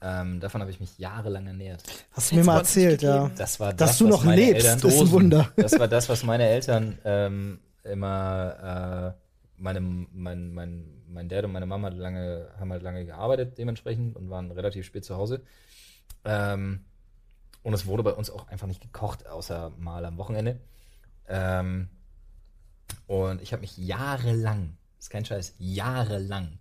Ähm, 0.00 0.38
davon 0.38 0.60
habe 0.60 0.70
ich 0.70 0.78
mich 0.78 0.96
jahrelang 0.98 1.46
ernährt. 1.46 1.82
Hast 2.12 2.30
du 2.30 2.36
mir 2.36 2.44
mal 2.44 2.54
du 2.54 2.58
erzählt, 2.60 3.02
ja. 3.02 3.30
Das 3.36 3.58
war 3.58 3.72
Dass 3.74 3.90
das, 3.90 3.98
du 3.98 4.04
was 4.04 4.10
noch 4.10 4.24
lebst, 4.24 4.66
Eltern, 4.66 4.80
das 4.80 4.94
ist 4.94 5.00
ein 5.00 5.10
Wunder. 5.10 5.52
Das 5.56 5.78
war 5.78 5.88
das, 5.88 6.08
was 6.08 6.22
meine 6.22 6.48
Eltern 6.48 6.98
ähm, 7.04 7.60
immer, 7.82 9.16
äh, 9.16 9.60
meine, 9.60 9.80
mein, 9.80 10.54
mein, 10.54 10.84
mein 11.08 11.28
Dad 11.28 11.44
und 11.44 11.52
meine 11.52 11.66
Mama 11.66 11.88
lange, 11.88 12.48
haben 12.60 12.70
halt 12.70 12.82
lange 12.82 13.04
gearbeitet 13.04 13.58
dementsprechend 13.58 14.14
und 14.14 14.30
waren 14.30 14.52
relativ 14.52 14.86
spät 14.86 15.04
zu 15.04 15.16
Hause. 15.16 15.42
Ähm, 16.24 16.84
und 17.64 17.74
es 17.74 17.86
wurde 17.86 18.04
bei 18.04 18.12
uns 18.12 18.30
auch 18.30 18.46
einfach 18.48 18.68
nicht 18.68 18.80
gekocht, 18.80 19.26
außer 19.26 19.72
mal 19.78 20.04
am 20.04 20.16
Wochenende. 20.16 20.60
Ähm, 21.26 21.88
und 23.08 23.42
ich 23.42 23.52
habe 23.52 23.62
mich 23.62 23.76
jahrelang, 23.76 24.76
ist 24.98 25.10
kein 25.10 25.24
Scheiß, 25.24 25.54
jahrelang 25.58 26.58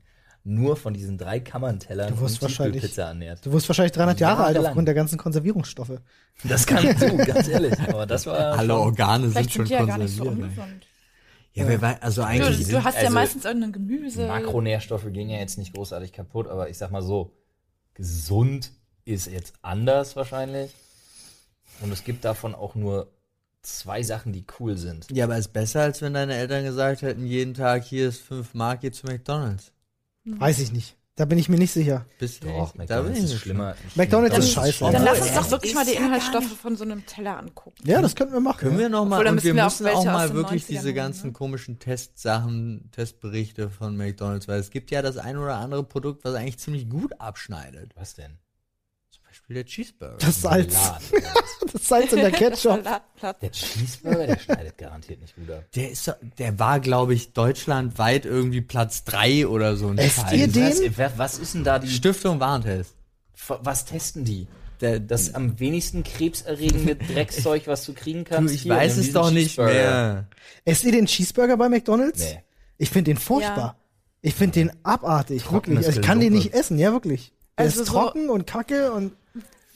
nur 0.48 0.76
von 0.78 0.94
diesen 0.94 1.18
drei 1.18 1.40
Kammerntellern 1.40 2.10
Du 2.16 2.22
wirst 2.22 2.36
und 2.36 2.44
wahrscheinlich- 2.44 2.82
Tiefkühlpizza 2.82 3.10
ernährt. 3.10 3.46
Du 3.46 3.52
wirst 3.52 3.68
wahrscheinlich 3.68 3.92
300 3.92 4.20
Jahre 4.20 4.44
alt 4.46 4.58
aufgrund 4.58 4.88
der 4.88 4.96
ganzen 4.96 5.18
Konservierungsstoffe. 5.18 6.00
Das 6.44 6.66
kann 6.66 6.84
du, 7.00 7.18
ganz 7.18 7.48
ehrlich. 7.48 7.74
Aber 7.90 8.06
das 8.06 8.26
war 8.26 8.38
Alle 8.38 8.70
schon- 8.70 8.80
Organe 8.80 9.30
sind 9.30 9.52
schon 9.52 9.66
ja 9.66 9.80
konserviert. 9.86 10.20
ungesund. 10.28 10.88
Ja, 11.54 11.68
wer 11.68 11.82
weiß, 11.82 12.02
also 12.02 12.22
Du, 12.22 12.28
eigentlich 12.28 12.68
du 12.68 12.84
hast 12.84 12.96
ja 12.96 13.02
also 13.02 13.14
meistens 13.14 13.46
irgendein 13.46 13.72
Gemüse. 13.74 14.28
Makronährstoffe 14.28 15.12
gehen 15.12 15.30
ja 15.30 15.40
jetzt 15.40 15.58
nicht 15.58 15.74
großartig 15.74 16.14
kaputt, 16.14 16.48
aber 16.48 16.70
ich 16.70 16.78
sag 16.78 16.92
mal 16.92 17.02
so, 17.02 17.34
gesund 17.96 18.72
ist 19.06 19.28
jetzt 19.28 19.54
anders 19.62 20.16
wahrscheinlich. 20.16 20.72
Und 21.82 21.92
es 21.92 22.04
gibt 22.04 22.26
davon 22.26 22.54
auch 22.56 22.76
nur 22.76 23.12
zwei 23.64 24.04
Sachen, 24.04 24.34
die 24.34 24.46
cool 24.60 24.78
sind. 24.78 25.08
Ja, 25.12 25.26
aber 25.26 25.38
ist 25.38 25.52
besser, 25.52 25.82
als 25.82 26.02
wenn 26.02 26.14
deine 26.14 26.36
Eltern 26.36 26.64
gesagt 26.64 27.02
hätten, 27.02 27.26
jeden 27.26 27.54
Tag 27.54 27.84
hier 27.84 28.08
ist 28.10 28.22
5 28.22 28.54
Mark, 28.54 28.82
geh 28.82 28.92
zu 28.92 29.06
McDonalds. 29.08 29.72
Weiß 30.28 30.60
ich 30.60 30.72
nicht. 30.72 30.98
Da 31.18 31.26
bin 31.26 31.40
ich 31.40 31.50
mir 31.50 31.58
nicht 31.58 31.72
sicher. 31.72 32.06
Bist 32.20 32.44
du 32.44 32.48
bin 32.48 32.56
McDonald's 32.76 33.18
ich 33.18 33.24
ist 33.26 33.32
nicht 33.32 33.42
schlimmer. 33.42 33.76
McDonald's 33.96 34.36
Dann, 34.36 34.44
ist 34.44 34.52
scheiße. 34.52 34.84
dann 34.84 34.94
Ja. 34.94 35.00
lass 35.04 35.22
uns 35.22 35.34
doch 35.34 35.50
wirklich 35.50 35.74
mal 35.74 35.84
die 35.84 35.94
Inhaltsstoffe 35.96 36.56
von 36.62 36.76
so 36.76 36.84
einem 36.84 37.08
Teller 37.08 37.40
angucken. 37.40 37.76
Ja, 37.88 38.04
das 38.04 38.16
könnten 38.16 38.34
wir 38.34 38.40
machen. 38.40 38.60
Können 38.60 38.78
wir 38.78 38.88
noch 38.88 39.04
mal 39.04 39.16
Obwohl, 39.16 39.30
und 39.30 39.36
müssen 39.36 39.48
wir 39.48 39.56
wir 39.56 39.66
auch 39.66 39.72
müssen 39.72 39.88
auch 39.88 39.98
aus 39.98 40.06
mal 40.06 40.34
wirklich 40.36 40.66
90ern 40.66 40.68
diese 40.68 40.84
nehmen, 40.86 40.96
ganzen 40.96 41.28
ne? 41.28 41.34
komischen 41.34 41.80
Testsachen, 41.80 42.90
Testberichte 42.92 43.72
von 43.72 43.98
McDonalds, 43.98 44.48
weil 44.48 44.60
es 44.60 44.70
gibt 44.70 44.92
ja 44.92 45.02
das 45.02 45.18
ein 45.18 45.38
oder 45.38 45.56
andere 45.58 45.84
Produkt, 45.84 46.24
was 46.24 46.36
eigentlich 46.36 46.60
ziemlich 46.60 46.88
gut 46.88 47.20
abschneidet. 47.20 47.94
Was 47.96 48.14
denn? 48.14 48.38
Der 49.50 49.66
Cheeseburger. 49.66 50.18
Das 50.20 50.42
Salz. 50.42 50.76
Das 51.74 51.86
Salz 51.90 52.14
in 52.14 52.20
der 52.20 52.32
Ketchup. 52.32 52.82
Der 53.42 53.52
Cheeseburger, 53.52 54.26
der 54.28 54.40
schneidet 54.40 54.78
garantiert 54.78 55.20
nicht 55.22 55.36
gut 55.36 55.52
ab. 55.52 55.66
Der 55.76 55.92
ist, 55.92 56.12
der 56.38 56.58
war, 56.60 56.80
glaube 56.80 57.14
ich, 57.14 57.34
deutschlandweit 57.34 58.26
irgendwie 58.26 58.62
Platz 58.62 59.04
3 59.04 59.48
oder 59.48 59.76
so 59.76 59.90
ein 59.90 59.98
Esst 59.98 60.16
Scheiß. 60.22 60.34
ihr 60.34 60.48
den? 60.48 60.98
Was, 60.98 61.18
was 61.18 61.40
ist 61.40 61.56
denn 61.56 61.64
da 61.66 61.78
die. 61.80 61.90
Stiftung 61.90 62.40
Warentest. 62.40 62.96
Was 63.48 63.84
testen 63.86 64.24
die? 64.24 64.48
Der, 64.80 65.00
Das 65.02 65.34
am 65.36 65.60
wenigsten 65.60 66.04
krebserregende 66.04 66.96
Dreckszeug, 67.14 67.68
was 67.68 67.84
du 67.86 67.94
kriegen 67.94 68.24
du, 68.24 68.30
kannst. 68.32 68.54
ich 68.56 68.62
hier 68.62 68.74
weiß 68.76 68.96
es 68.98 69.12
doch 69.12 69.30
nicht 69.32 69.50
Cheeseburger. 69.56 69.74
mehr. 69.74 70.28
Esst 70.64 70.84
ihr 70.86 70.92
den 70.94 71.06
Cheeseburger 71.06 71.58
bei 71.58 71.68
McDonalds? 71.68 72.20
Nee. 72.22 72.44
Ich 72.78 72.90
finde 72.92 73.12
den 73.12 73.18
furchtbar. 73.18 73.76
Ich 74.22 74.36
finde 74.36 74.54
den 74.54 74.72
abartig, 74.84 75.44
Trockenes 75.44 75.80
wirklich. 75.80 75.88
Also 75.88 76.00
ich 76.02 76.06
kann 76.06 76.20
den 76.22 76.34
nicht 76.34 76.54
essen, 76.54 76.80
ja 76.80 76.92
wirklich. 76.94 77.34
Der 77.58 77.66
Also 77.66 77.82
ist 77.82 77.88
so- 77.88 77.94
trocken 77.94 78.30
und 78.30 78.48
kacke 78.48 78.92
und 78.94 79.14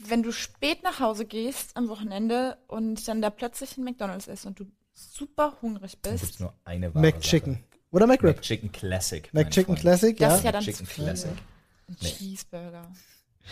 Wenn 0.08 0.24
du 0.24 0.32
spät 0.32 0.84
nach 0.84 1.00
Hause 1.00 1.26
gehst 1.26 1.76
am 1.78 1.88
Wochenende 1.90 2.58
und 2.68 3.08
dann 3.08 3.22
da 3.22 3.30
plötzlich 3.30 3.78
ein 3.78 3.84
McDonalds 3.84 4.28
isst 4.28 4.46
und 4.46 4.60
du 4.60 4.66
super 4.94 5.58
hungrig 5.62 5.98
Da 6.02 6.12
gibt's 6.12 6.28
bist, 6.28 6.40
nur 6.40 6.54
eine 6.64 6.94
wahre 6.94 7.06
McChicken. 7.06 7.54
Sache. 7.56 7.64
Oder 7.92 8.08
McRib. 8.08 8.38
McChicken 8.38 8.72
Classic. 8.72 9.34
McChicken. 9.34 9.76
Classic, 9.76 10.18
das 10.18 10.30
ja. 10.30 10.38
ist 10.38 10.44
ja 10.44 10.52
dann 10.52 10.64
Chicken 10.64 10.86
zu 10.86 10.86
viel. 10.86 11.04
Classic. 11.06 11.32
Ein 11.32 11.98
Nee. 12.02 12.10
Cheeseburger. 12.10 12.92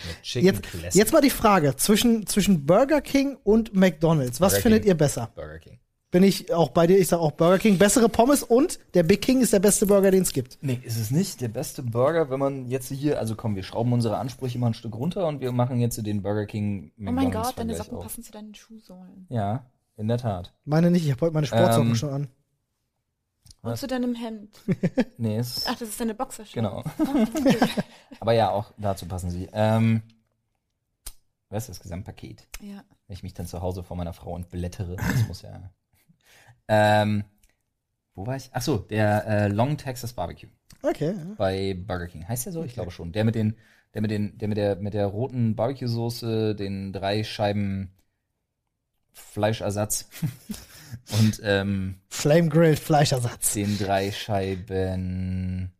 McChicken 0.06 0.46
Jetzt, 0.46 0.62
Classic. 0.62 0.94
jetzt 0.94 1.12
mal 1.12 1.20
die 1.20 1.30
Frage 1.30 1.76
zwischen, 1.76 2.26
zwischen 2.26 2.64
Burger 2.64 3.00
King 3.00 3.36
und 3.42 3.74
McDonalds. 3.74 4.40
Was 4.40 4.52
Burger 4.52 4.62
findet 4.62 4.82
King. 4.82 4.88
ihr 4.90 4.96
besser? 4.96 5.30
Burger 5.34 5.58
King. 5.58 5.79
Bin 6.10 6.24
ich 6.24 6.52
auch 6.52 6.70
bei 6.70 6.88
dir? 6.88 6.98
Ich 6.98 7.06
sage 7.06 7.22
auch 7.22 7.30
Burger 7.32 7.58
King. 7.58 7.78
Bessere 7.78 8.08
Pommes 8.08 8.42
und 8.42 8.80
der 8.94 9.04
Big 9.04 9.22
King 9.22 9.40
ist 9.42 9.52
der 9.52 9.60
beste 9.60 9.86
Burger, 9.86 10.10
den 10.10 10.22
es 10.22 10.32
gibt. 10.32 10.58
Nee, 10.60 10.80
ist 10.82 10.96
es 10.98 11.12
nicht. 11.12 11.40
Der 11.40 11.48
beste 11.48 11.84
Burger, 11.84 12.30
wenn 12.30 12.40
man 12.40 12.66
jetzt 12.68 12.88
hier, 12.88 13.20
also 13.20 13.36
komm, 13.36 13.54
wir 13.54 13.62
schrauben 13.62 13.92
unsere 13.92 14.16
Ansprüche 14.18 14.58
mal 14.58 14.68
ein 14.68 14.74
Stück 14.74 14.96
runter 14.96 15.28
und 15.28 15.40
wir 15.40 15.52
machen 15.52 15.78
jetzt 15.80 16.04
den 16.04 16.22
Burger 16.22 16.46
King 16.46 16.90
Oh 16.98 17.12
mein 17.12 17.30
Gott, 17.30 17.56
deine 17.56 17.76
Socken 17.76 17.98
auf. 17.98 18.02
passen 18.02 18.24
zu 18.24 18.32
deinen 18.32 18.54
Schuhsohlen. 18.56 19.26
Ja, 19.28 19.66
in 19.96 20.08
der 20.08 20.18
Tat. 20.18 20.52
Meine 20.64 20.90
nicht, 20.90 21.04
ich 21.04 21.12
habe 21.12 21.20
heute 21.20 21.34
meine 21.34 21.46
Sportsocken 21.46 21.90
Ähm, 21.90 21.94
schon 21.94 22.10
an. 22.10 22.22
Und 23.62 23.70
Was? 23.72 23.80
zu 23.80 23.86
deinem 23.86 24.14
Hemd. 24.16 24.58
Nee, 25.18 25.38
ist, 25.38 25.66
Ach, 25.68 25.78
das 25.78 25.90
ist 25.90 26.00
deine 26.00 26.14
Boxershort. 26.14 26.54
genau. 26.54 26.82
Aber 28.20 28.32
ja, 28.32 28.50
auch 28.50 28.72
dazu 28.78 29.06
passen 29.06 29.30
sie. 29.30 29.48
Ähm, 29.52 30.02
was 31.50 31.64
ist 31.64 31.68
das 31.76 31.80
Gesamtpaket? 31.80 32.48
Ja. 32.62 32.82
Wenn 33.06 33.14
ich 33.14 33.22
mich 33.22 33.34
dann 33.34 33.46
zu 33.46 33.60
Hause 33.60 33.82
vor 33.84 33.96
meiner 33.96 34.12
Frau 34.12 34.34
entblättere, 34.36 34.96
das 34.96 35.28
muss 35.28 35.42
ja. 35.42 35.70
Ähm, 36.72 37.24
wo 38.14 38.26
war 38.26 38.36
ich? 38.36 38.48
Ach 38.52 38.62
so, 38.62 38.78
der 38.78 39.26
äh, 39.26 39.48
Long 39.48 39.76
Texas 39.76 40.12
Barbecue 40.12 40.48
Okay. 40.82 41.14
ja. 41.16 41.34
bei 41.36 41.74
Burger 41.74 42.06
King. 42.06 42.26
Heißt 42.28 42.46
der 42.46 42.52
so? 42.52 42.62
Ich 42.64 42.74
glaube 42.74 42.90
schon. 42.92 43.10
Der 43.12 43.24
mit 43.24 43.34
den, 43.34 43.56
der 43.92 44.02
mit 44.02 44.10
den, 44.12 44.38
der 44.38 44.48
mit 44.48 44.56
der, 44.56 44.76
mit 44.76 44.94
der 44.94 45.06
roten 45.06 45.56
Barbecue-Soße, 45.56 46.54
den 46.54 46.92
drei 46.92 47.24
Scheiben 47.24 47.90
Fleischersatz 49.12 50.06
und 51.20 51.40
ähm, 51.42 51.96
Flame 52.08 52.48
Grilled 52.48 52.78
Fleischersatz. 52.78 53.54
den 53.54 53.76
drei 53.76 54.12
Scheiben 54.12 55.72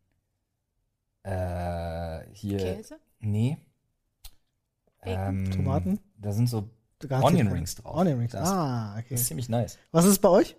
äh, 1.23 2.19
hier. 2.33 2.57
Käse? 2.57 2.99
Nee. 3.19 3.57
Ähm, 5.03 5.49
Tomaten? 5.51 5.99
Da 6.17 6.31
sind 6.33 6.47
so 6.49 6.69
Onion. 7.09 7.47
Rings 7.47 7.75
drauf. 7.75 7.95
Onion 7.95 8.19
Rings. 8.19 8.33
Das, 8.33 8.47
Ah, 8.49 8.93
okay. 8.97 9.05
das 9.11 9.21
ist 9.21 9.27
ziemlich 9.27 9.49
nice. 9.49 9.79
Was 9.91 10.05
ist 10.05 10.19
bei 10.19 10.29
euch? 10.29 10.55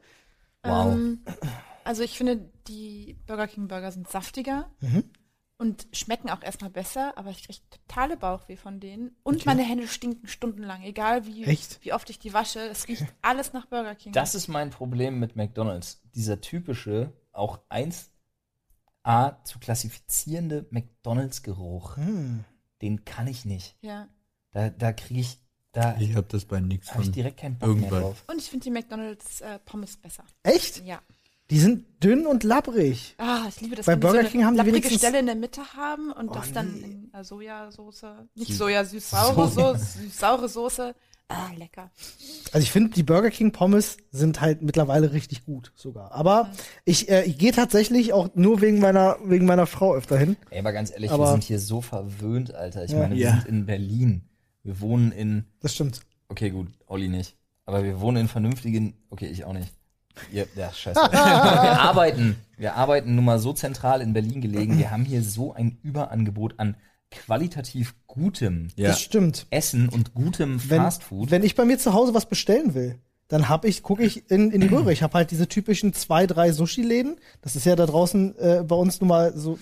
Wow. 0.64 0.92
Ähm, 0.94 1.22
also 1.84 2.02
ich 2.02 2.16
finde, 2.16 2.50
die 2.68 3.18
Burger 3.26 3.48
King 3.48 3.68
Burger 3.68 3.90
sind 3.92 4.08
saftiger 4.08 4.70
Mhm. 4.80 5.04
und 5.58 5.86
schmecken 5.92 6.30
auch 6.30 6.42
erstmal 6.42 6.70
besser, 6.70 7.16
aber 7.18 7.30
ich 7.30 7.42
kriege 7.44 7.58
totale 7.70 8.16
Bauchweh 8.16 8.56
von 8.56 8.78
denen. 8.80 9.16
Und 9.24 9.44
meine 9.46 9.62
Hände 9.62 9.88
stinken 9.88 10.28
stundenlang, 10.28 10.82
egal 10.82 11.26
wie, 11.26 11.44
Echt? 11.44 11.84
wie 11.84 11.92
oft 11.92 12.08
ich 12.10 12.18
die 12.18 12.32
wasche. 12.32 12.60
Es 12.60 12.86
riecht 12.88 13.04
alles 13.22 13.52
nach 13.52 13.66
Burger 13.66 13.94
King. 13.96 14.12
Das 14.12 14.34
ist 14.34 14.48
mein 14.48 14.70
Problem 14.70 15.18
mit 15.18 15.34
McDonalds. 15.36 16.00
Dieser 16.14 16.40
typische, 16.40 17.12
auch 17.32 17.58
1A 17.68 19.44
zu 19.44 19.58
klassifizierende 19.58 20.66
McDonalds-Geruch, 20.70 21.96
Hm. 21.96 22.44
den 22.82 23.04
kann 23.04 23.26
ich 23.26 23.44
nicht. 23.44 23.76
ja. 23.82 24.08
Da, 24.54 24.68
da 24.68 24.92
kriege 24.92 25.20
ich, 25.20 25.38
da 25.72 25.96
Ich 25.98 26.14
hab 26.14 26.28
das 26.28 26.44
bei 26.44 26.60
nix 26.60 26.92
habe 26.92 27.02
ich 27.02 27.10
direkt 27.10 27.38
keinen 27.40 27.58
Bock 27.58 27.68
irgendwann. 27.68 27.90
mehr 27.90 28.00
drauf. 28.00 28.24
Und 28.28 28.38
ich 28.38 28.48
finde 28.50 28.64
die 28.64 28.70
McDonalds 28.70 29.40
äh, 29.40 29.58
Pommes 29.64 29.96
besser. 29.96 30.24
Echt? 30.42 30.84
Ja. 30.84 31.00
Die 31.50 31.58
sind 31.58 31.84
dünn 32.02 32.26
und 32.26 32.44
labbrig. 32.44 33.14
Ah, 33.18 33.44
ich 33.48 33.60
liebe 33.60 33.76
das. 33.76 33.84
Bei 33.84 33.92
wenn 33.92 34.00
die 34.00 34.06
Burger 34.06 34.24
King 34.24 34.44
haben 34.44 34.54
die 34.54 34.58
lapprige 34.58 34.76
wenigstens- 34.76 35.00
Stelle 35.00 35.18
in 35.18 35.26
der 35.26 35.34
Mitte 35.34 35.60
haben 35.76 36.10
und 36.12 36.28
Oh, 36.30 36.34
das 36.34 36.52
dann 36.52 36.72
nee. 36.72 36.80
in 36.80 37.10
äh, 37.12 37.24
Sojasauce, 37.24 38.04
nicht 38.34 38.52
Süß- 38.52 38.56
Soja, 38.56 38.84
süß-saure 38.84 39.48
Soja. 39.48 39.78
Soße, 39.78 39.98
süß-saure 39.98 40.48
Soße. 40.48 40.94
Ah, 41.28 41.50
lecker. 41.56 41.90
Also 42.52 42.62
ich 42.62 42.70
finde, 42.70 42.90
die 42.90 43.02
Burger 43.02 43.30
King 43.30 43.52
Pommes 43.52 43.96
sind 44.10 44.40
halt 44.42 44.60
mittlerweile 44.62 45.12
richtig 45.12 45.44
gut 45.46 45.72
sogar. 45.74 46.12
Aber 46.12 46.50
ich, 46.84 47.08
äh, 47.10 47.24
ich 47.24 47.38
gehe 47.38 47.52
tatsächlich 47.52 48.12
auch 48.12 48.28
nur 48.34 48.60
wegen 48.60 48.80
meiner, 48.80 49.16
wegen 49.24 49.46
meiner 49.46 49.66
Frau 49.66 49.94
öfter 49.94 50.18
hin. 50.18 50.36
Ey, 50.50 50.58
aber 50.60 50.72
ganz 50.72 50.90
ehrlich, 50.90 51.10
Aber- 51.10 51.24
wir 51.24 51.32
sind 51.32 51.44
hier 51.44 51.58
so 51.58 51.80
verwöhnt, 51.80 52.54
Alter. 52.54 52.84
Ich 52.84 52.90
Ja. 52.92 52.98
meine, 52.98 53.14
wir 53.14 53.22
Ja. 53.22 53.32
sind 53.40 53.46
in 53.48 53.66
Berlin. 53.66 54.22
Wir 54.64 54.80
wohnen 54.80 55.12
in, 55.12 55.44
Das 55.60 55.74
stimmt. 55.74 56.00
okay, 56.28 56.50
gut, 56.50 56.68
Olli 56.86 57.08
nicht. 57.08 57.36
Aber 57.64 57.84
wir 57.84 58.00
wohnen 58.00 58.22
in 58.22 58.28
vernünftigen, 58.28 58.94
okay, 59.10 59.26
ich 59.26 59.44
auch 59.44 59.52
nicht. 59.52 59.72
Ihr, 60.30 60.46
ja, 60.56 60.72
scheiße. 60.72 61.00
wir 61.10 61.80
arbeiten, 61.80 62.36
wir 62.56 62.74
arbeiten 62.76 63.14
nun 63.14 63.24
mal 63.24 63.38
so 63.38 63.52
zentral 63.52 64.00
in 64.02 64.12
Berlin 64.12 64.40
gelegen. 64.40 64.78
Wir 64.78 64.90
haben 64.90 65.04
hier 65.04 65.22
so 65.22 65.52
ein 65.54 65.78
Überangebot 65.82 66.58
an 66.58 66.76
qualitativ 67.10 67.94
gutem 68.06 68.68
Ja. 68.76 68.88
Das 68.88 69.00
stimmt. 69.00 69.46
Essen 69.50 69.88
und 69.88 70.14
gutem 70.14 70.60
Wenn, 70.68 70.82
Fastfood. 70.82 71.30
wenn 71.30 71.42
ich 71.42 71.54
bei 71.54 71.64
mir 71.64 71.78
zu 71.78 71.92
Hause 71.92 72.14
was 72.14 72.26
bestellen 72.26 72.74
will, 72.74 72.98
dann 73.28 73.48
hab 73.48 73.64
ich, 73.64 73.82
gucke 73.82 74.02
ich 74.02 74.30
in, 74.30 74.50
in 74.50 74.60
die 74.60 74.66
Röhre. 74.66 74.92
Ich 74.92 75.02
habe 75.02 75.14
halt 75.14 75.30
diese 75.30 75.48
typischen 75.48 75.94
zwei, 75.94 76.26
drei 76.26 76.52
Sushi-Läden. 76.52 77.16
Das 77.40 77.56
ist 77.56 77.64
ja 77.64 77.76
da 77.76 77.86
draußen 77.86 78.36
äh, 78.38 78.64
bei 78.66 78.76
uns 78.76 79.00
nun 79.00 79.08
mal 79.08 79.32
so, 79.36 79.58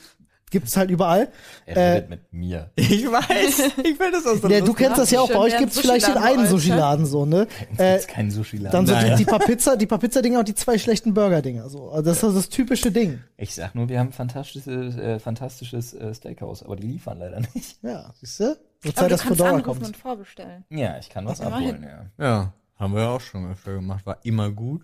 gibt's 0.50 0.76
halt 0.76 0.90
überall. 0.90 1.28
er 1.66 1.76
äh, 1.76 1.92
redet 1.94 2.10
mit 2.10 2.32
mir. 2.32 2.70
Ich 2.76 3.06
weiß. 3.10 3.72
Ich 3.84 3.96
finde 3.96 4.12
das 4.12 4.26
auch 4.26 4.36
so 4.40 4.48
Ja, 4.48 4.60
du 4.60 4.72
kennst 4.74 4.98
das 4.98 5.10
ja 5.10 5.20
auch, 5.20 5.28
bei 5.28 5.38
euch 5.38 5.56
gibt's 5.56 5.78
vielleicht 5.80 6.06
den 6.08 6.16
einen 6.18 6.46
Sushi-Laden 6.46 7.06
so, 7.06 7.24
ne? 7.26 7.46
Es 7.72 7.78
Äh, 7.78 7.96
gibt 7.98 8.08
keinen 8.08 8.30
Sushi-Laden. 8.30 8.72
dann 8.72 8.86
so 8.86 8.94
die, 8.94 9.08
Nein. 9.10 9.16
die 9.18 9.24
paar 9.24 9.38
Pizza, 9.38 9.76
die 9.76 9.86
paar 9.86 9.98
Pizza-Dinger 9.98 10.40
und 10.40 10.48
die 10.48 10.54
zwei 10.54 10.76
schlechten 10.78 11.14
Burger-Dinger. 11.14 11.68
So. 11.68 11.90
Also 11.90 12.02
das 12.10 12.22
ist 12.22 12.36
das 12.36 12.48
typische 12.48 12.90
Ding. 12.90 13.20
Ich 13.36 13.54
sag 13.54 13.74
nur, 13.74 13.88
wir 13.88 13.98
haben 13.98 14.12
fantastisches, 14.12 14.96
äh, 14.96 15.18
fantastisches 15.18 15.94
äh, 15.94 16.12
Steakhouse, 16.14 16.62
aber 16.62 16.76
die 16.76 16.86
liefern 16.88 17.18
leider 17.18 17.40
nicht. 17.54 17.78
Ja, 17.82 18.12
siehst 18.20 18.40
du? 18.40 18.44
Aber 18.44 18.94
Zeit, 18.94 19.04
du 19.06 19.08
dass 19.10 19.20
kannst 19.22 19.26
Fedora 19.28 19.48
anrufen 19.50 19.64
kommt. 19.64 19.86
und 19.86 19.96
vorbestellen. 19.96 20.64
Ja, 20.70 20.98
ich 20.98 21.08
kann 21.10 21.26
was 21.26 21.40
abholen, 21.40 21.82
ja. 22.18 22.24
Ja, 22.24 22.52
haben 22.78 22.94
wir 22.94 23.08
auch 23.08 23.20
schon 23.20 23.50
öfter 23.50 23.74
gemacht. 23.74 24.06
War 24.06 24.18
immer 24.22 24.50
gut. 24.50 24.82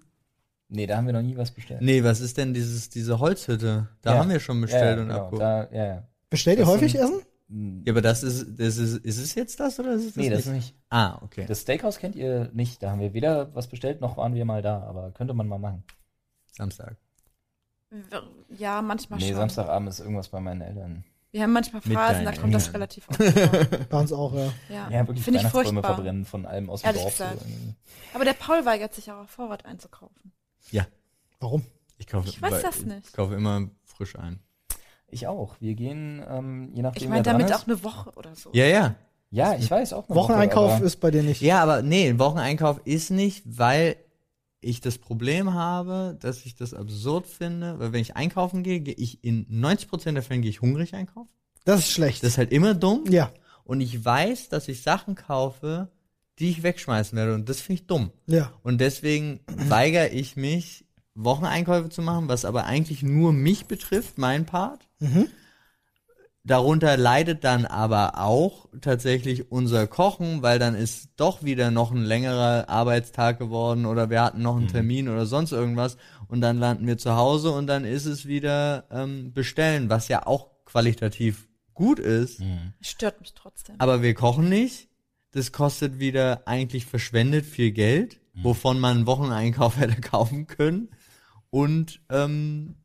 Nee, 0.68 0.86
da 0.86 0.96
haben 0.96 1.06
wir 1.06 1.12
noch 1.12 1.22
nie 1.22 1.36
was 1.36 1.50
bestellt. 1.52 1.80
Nee, 1.82 2.02
was 2.02 2.20
ist 2.20 2.36
denn 2.36 2.52
dieses, 2.52 2.88
diese 2.90 3.18
Holzhütte? 3.20 3.88
Da 4.02 4.14
Ja. 4.14 4.18
haben 4.20 4.30
wir 4.30 4.40
schon 4.40 4.60
bestellt 4.60 4.82
ja, 4.82 4.94
ja, 4.96 5.02
und 5.02 5.08
genau, 5.08 5.20
abgeholt. 5.24 5.42
da, 5.42 5.70
ja, 5.76 5.86
ja. 5.86 6.08
Bestellt 6.28 6.58
ihr 6.58 6.64
Das 6.64 6.72
häufig 6.74 6.94
Essen? 6.96 7.22
Ja, 7.84 7.92
aber 7.92 8.02
das 8.02 8.24
ist, 8.24 8.58
das 8.58 8.76
ist, 8.76 8.96
ist 9.04 9.18
es 9.18 9.34
jetzt 9.36 9.60
das 9.60 9.78
oder 9.78 9.92
ist 9.92 10.00
es 10.02 10.06
das 10.14 10.16
Nee, 10.16 10.30
das 10.30 10.46
nicht? 10.46 10.54
nicht. 10.54 10.74
Ah, 10.90 11.20
okay. 11.22 11.44
Das 11.46 11.60
Steakhouse 11.60 11.98
kennt 11.98 12.16
ihr 12.16 12.50
nicht. 12.52 12.82
Da 12.82 12.90
haben 12.90 13.00
wir 13.00 13.14
weder 13.14 13.54
was 13.54 13.68
bestellt, 13.68 14.00
noch 14.00 14.16
waren 14.16 14.34
wir 14.34 14.44
mal 14.44 14.62
da. 14.62 14.82
Aber 14.82 15.12
könnte 15.12 15.32
man 15.34 15.46
mal 15.46 15.58
machen. 15.58 15.84
Samstag. 16.50 16.96
Ja, 18.58 18.82
manchmal 18.82 19.20
nee, 19.20 19.28
schon. 19.28 19.36
Samstagabend 19.36 19.88
ist 19.90 20.00
irgendwas 20.00 20.28
bei 20.28 20.40
meinen 20.40 20.60
Eltern. 20.60 21.04
Wir 21.30 21.42
haben 21.42 21.52
manchmal 21.52 21.82
Phasen, 21.82 22.24
da 22.24 22.32
kommt 22.32 22.54
das 22.54 22.72
relativ 22.72 23.08
oft 23.08 23.22
vor. 23.22 23.64
Bei 23.90 24.00
uns 24.00 24.12
auch, 24.12 24.34
ja. 24.34 24.52
Ja, 24.70 24.90
Ja, 24.90 25.06
wirklich 25.06 25.22
Finde 25.22 25.38
ich 25.40 25.44
Weihnachtsbäume 25.44 25.82
furchtbar. 25.82 25.94
verbrennen 25.96 26.24
von 26.24 26.46
allem 26.46 26.70
aus 26.70 26.80
dem 26.80 26.86
Ehrlich 26.86 27.02
Dorf. 27.02 27.12
Gesagt. 27.18 27.42
Aber 28.14 28.24
der 28.24 28.32
Paul 28.32 28.64
weigert 28.64 28.94
sich 28.94 29.12
auch 29.12 29.18
auf 29.18 29.30
Vorrat 29.30 29.66
einzukaufen. 29.66 30.32
Ja, 30.70 30.86
Warum? 31.40 31.64
ich 31.98 32.06
kaufe, 32.06 32.28
Ich 32.28 32.40
weiß 32.40 32.62
das 32.62 32.84
nicht. 32.84 33.06
Ich 33.08 33.12
kaufe 33.12 33.34
immer 33.34 33.68
frisch 33.84 34.16
ein. 34.16 34.40
Ich 35.08 35.26
auch. 35.26 35.56
Wir 35.60 35.74
gehen, 35.74 36.24
ähm, 36.28 36.70
je 36.74 36.82
nachdem, 36.82 37.02
Ich 37.02 37.08
meine 37.08 37.22
damit 37.22 37.52
auch 37.52 37.66
eine 37.66 37.82
Woche 37.84 38.10
oder 38.16 38.34
so. 38.34 38.50
Ja, 38.52 38.66
ja. 38.66 38.94
Ja, 39.30 39.54
ich 39.54 39.70
weiß 39.70 39.92
auch. 39.92 40.08
eine 40.08 40.16
Wocheneinkauf 40.16 40.72
Woche, 40.78 40.84
ist 40.84 40.96
bei 40.96 41.10
dir 41.10 41.22
nicht. 41.22 41.42
Ja, 41.42 41.62
aber 41.62 41.82
nee, 41.82 42.08
ein 42.08 42.18
Wocheneinkauf 42.18 42.80
ist 42.84 43.10
nicht, 43.10 43.44
weil 43.46 43.96
ich 44.60 44.80
das 44.80 44.98
Problem 44.98 45.54
habe, 45.54 46.16
dass 46.20 46.44
ich 46.44 46.54
das 46.54 46.74
absurd 46.74 47.26
finde, 47.26 47.78
weil 47.78 47.92
wenn 47.92 48.00
ich 48.00 48.16
einkaufen 48.16 48.62
gehe, 48.62 48.80
gehe 48.80 48.94
ich 48.94 49.22
in 49.24 49.46
90% 49.46 50.12
der 50.12 50.22
Fälle 50.22 50.40
gehe 50.40 50.50
ich 50.50 50.60
hungrig 50.60 50.94
einkaufen. 50.94 51.28
Das 51.64 51.80
ist 51.80 51.90
schlecht. 51.90 52.22
Das 52.22 52.30
ist 52.30 52.38
halt 52.38 52.52
immer 52.52 52.74
dumm. 52.74 53.04
ja. 53.08 53.30
Und 53.64 53.80
ich 53.80 54.04
weiß, 54.04 54.48
dass 54.48 54.68
ich 54.68 54.82
Sachen 54.82 55.16
kaufe, 55.16 55.88
die 56.38 56.50
ich 56.50 56.62
wegschmeißen 56.62 57.16
werde. 57.16 57.34
Und 57.34 57.48
das 57.48 57.60
finde 57.60 57.80
ich 57.82 57.86
dumm. 57.86 58.10
Ja. 58.26 58.52
Und 58.62 58.80
deswegen 58.80 59.40
weigere 59.68 60.08
ich 60.08 60.36
mich, 60.36 60.84
Wocheneinkäufe 61.14 61.88
zu 61.88 62.02
machen, 62.02 62.28
was 62.28 62.44
aber 62.44 62.64
eigentlich 62.64 63.02
nur 63.02 63.32
mich 63.32 63.66
betrifft, 63.66 64.18
mein 64.18 64.44
Part. 64.44 64.86
Darunter 66.44 66.96
leidet 66.96 67.42
dann 67.42 67.64
aber 67.64 68.18
auch 68.20 68.68
tatsächlich 68.80 69.50
unser 69.50 69.88
Kochen, 69.88 70.42
weil 70.42 70.60
dann 70.60 70.76
ist 70.76 71.08
doch 71.16 71.42
wieder 71.42 71.72
noch 71.72 71.90
ein 71.90 72.02
längerer 72.04 72.68
Arbeitstag 72.68 73.40
geworden 73.40 73.84
oder 73.84 74.10
wir 74.10 74.22
hatten 74.22 74.42
noch 74.42 74.56
einen 74.56 74.68
Termin 74.68 75.08
oder 75.08 75.26
sonst 75.26 75.50
irgendwas 75.50 75.96
und 76.28 76.40
dann 76.42 76.58
landen 76.58 76.86
wir 76.86 76.98
zu 76.98 77.16
Hause 77.16 77.50
und 77.50 77.66
dann 77.66 77.84
ist 77.84 78.04
es 78.06 78.26
wieder 78.26 78.84
ähm, 78.92 79.32
bestellen, 79.32 79.90
was 79.90 80.06
ja 80.06 80.24
auch 80.24 80.50
qualitativ 80.66 81.48
gut 81.74 81.98
ist, 81.98 82.40
Stört 82.80 83.20
mich 83.20 83.34
trotzdem. 83.34 83.74
aber 83.78 84.02
wir 84.02 84.14
kochen 84.14 84.48
nicht. 84.48 84.88
Das 85.32 85.52
kostet 85.52 85.98
wieder 85.98 86.46
eigentlich 86.46 86.86
verschwendet 86.86 87.44
viel 87.44 87.72
Geld, 87.72 88.20
wovon 88.34 88.80
man 88.80 88.98
einen 88.98 89.06
Wocheneinkauf 89.06 89.76
hätte 89.78 90.00
kaufen 90.00 90.46
können. 90.46 90.90
Und 91.50 92.00
ähm, 92.10 92.76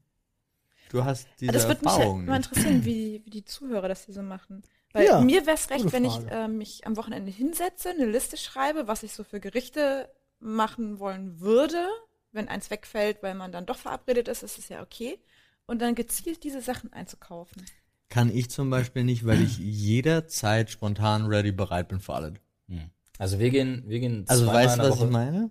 du 0.90 1.04
hast 1.04 1.28
diese 1.40 1.52
das 1.52 1.68
würde 1.68 1.84
mich 1.84 1.94
Erfahrung 1.94 2.26
mal 2.26 2.38
interessieren, 2.38 2.86
wie, 2.86 3.22
wie 3.26 3.30
die 3.30 3.46
Zuhörer 3.46 3.88
das 3.88 4.06
hier 4.06 4.14
so 4.14 4.22
machen. 4.22 4.64
Weil 4.94 5.06
Ja, 5.06 5.22
mir 5.22 5.46
wäre 5.46 5.56
es 5.56 5.70
recht, 5.70 5.92
wenn 5.94 6.06
ich 6.06 6.18
äh, 6.30 6.48
mich 6.48 6.86
am 6.86 6.98
Wochenende 6.98 7.32
hinsetze, 7.32 7.90
eine 7.90 8.06
Liste 8.06 8.38
schreibe, 8.38 8.88
was 8.88 9.04
ich 9.04 9.14
so 9.14 9.24
für 9.24 9.40
Gerichte 9.40 10.10
machen 10.40 11.00
wollen 11.00 11.40
würde. 11.40 11.88
Wenn 12.34 12.48
eins 12.48 12.70
wegfällt, 12.70 13.24
weil 13.24 13.36
man 13.36 13.52
dann 13.52 13.66
doch 13.66 13.78
verabredet 13.78 14.28
ist, 14.28 14.44
ist 14.44 14.58
es 14.58 14.70
ja 14.70 14.82
okay. 14.82 15.20
Und 15.66 15.82
dann 15.82 15.96
gezielt 15.96 16.44
diese 16.44 16.62
Sachen 16.62 16.92
einzukaufen. 16.92 17.66
Kann 18.12 18.30
ich 18.30 18.52
zum 18.52 18.70
Beispiel 18.70 19.04
nicht, 19.04 19.26
weil 19.26 19.42
ich 19.42 19.58
jederzeit 19.58 20.70
spontan 20.70 21.26
ready 21.26 21.52
bereit 21.52 21.88
bin 21.88 22.00
für 22.00 22.14
alles. 22.14 22.34
Also 23.18 23.40
wir 23.40 23.50
gehen, 23.50 23.84
wir 23.88 24.00
gehen 24.00 24.26
Also 24.28 24.46
weißt 24.48 24.78
du, 24.78 24.84
was 24.84 24.90
Woche. 24.98 25.06
ich 25.06 25.12
meine? 25.12 25.50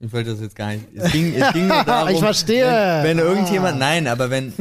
Ich 0.00 0.12
wollte 0.12 0.30
das 0.30 0.40
jetzt 0.40 0.54
gar 0.54 0.68
nicht. 0.72 0.84
Es 0.94 1.10
ging, 1.10 1.34
es 1.34 1.52
ging 1.52 1.66
nur 1.66 1.82
darum, 1.84 2.12
Ich 2.12 2.18
verstehe. 2.20 2.64
Wenn, 2.66 3.16
wenn 3.18 3.20
Ah. 3.26 3.30
irgendjemand, 3.30 3.78
nein, 3.80 4.06
aber 4.06 4.30
wenn 4.30 4.52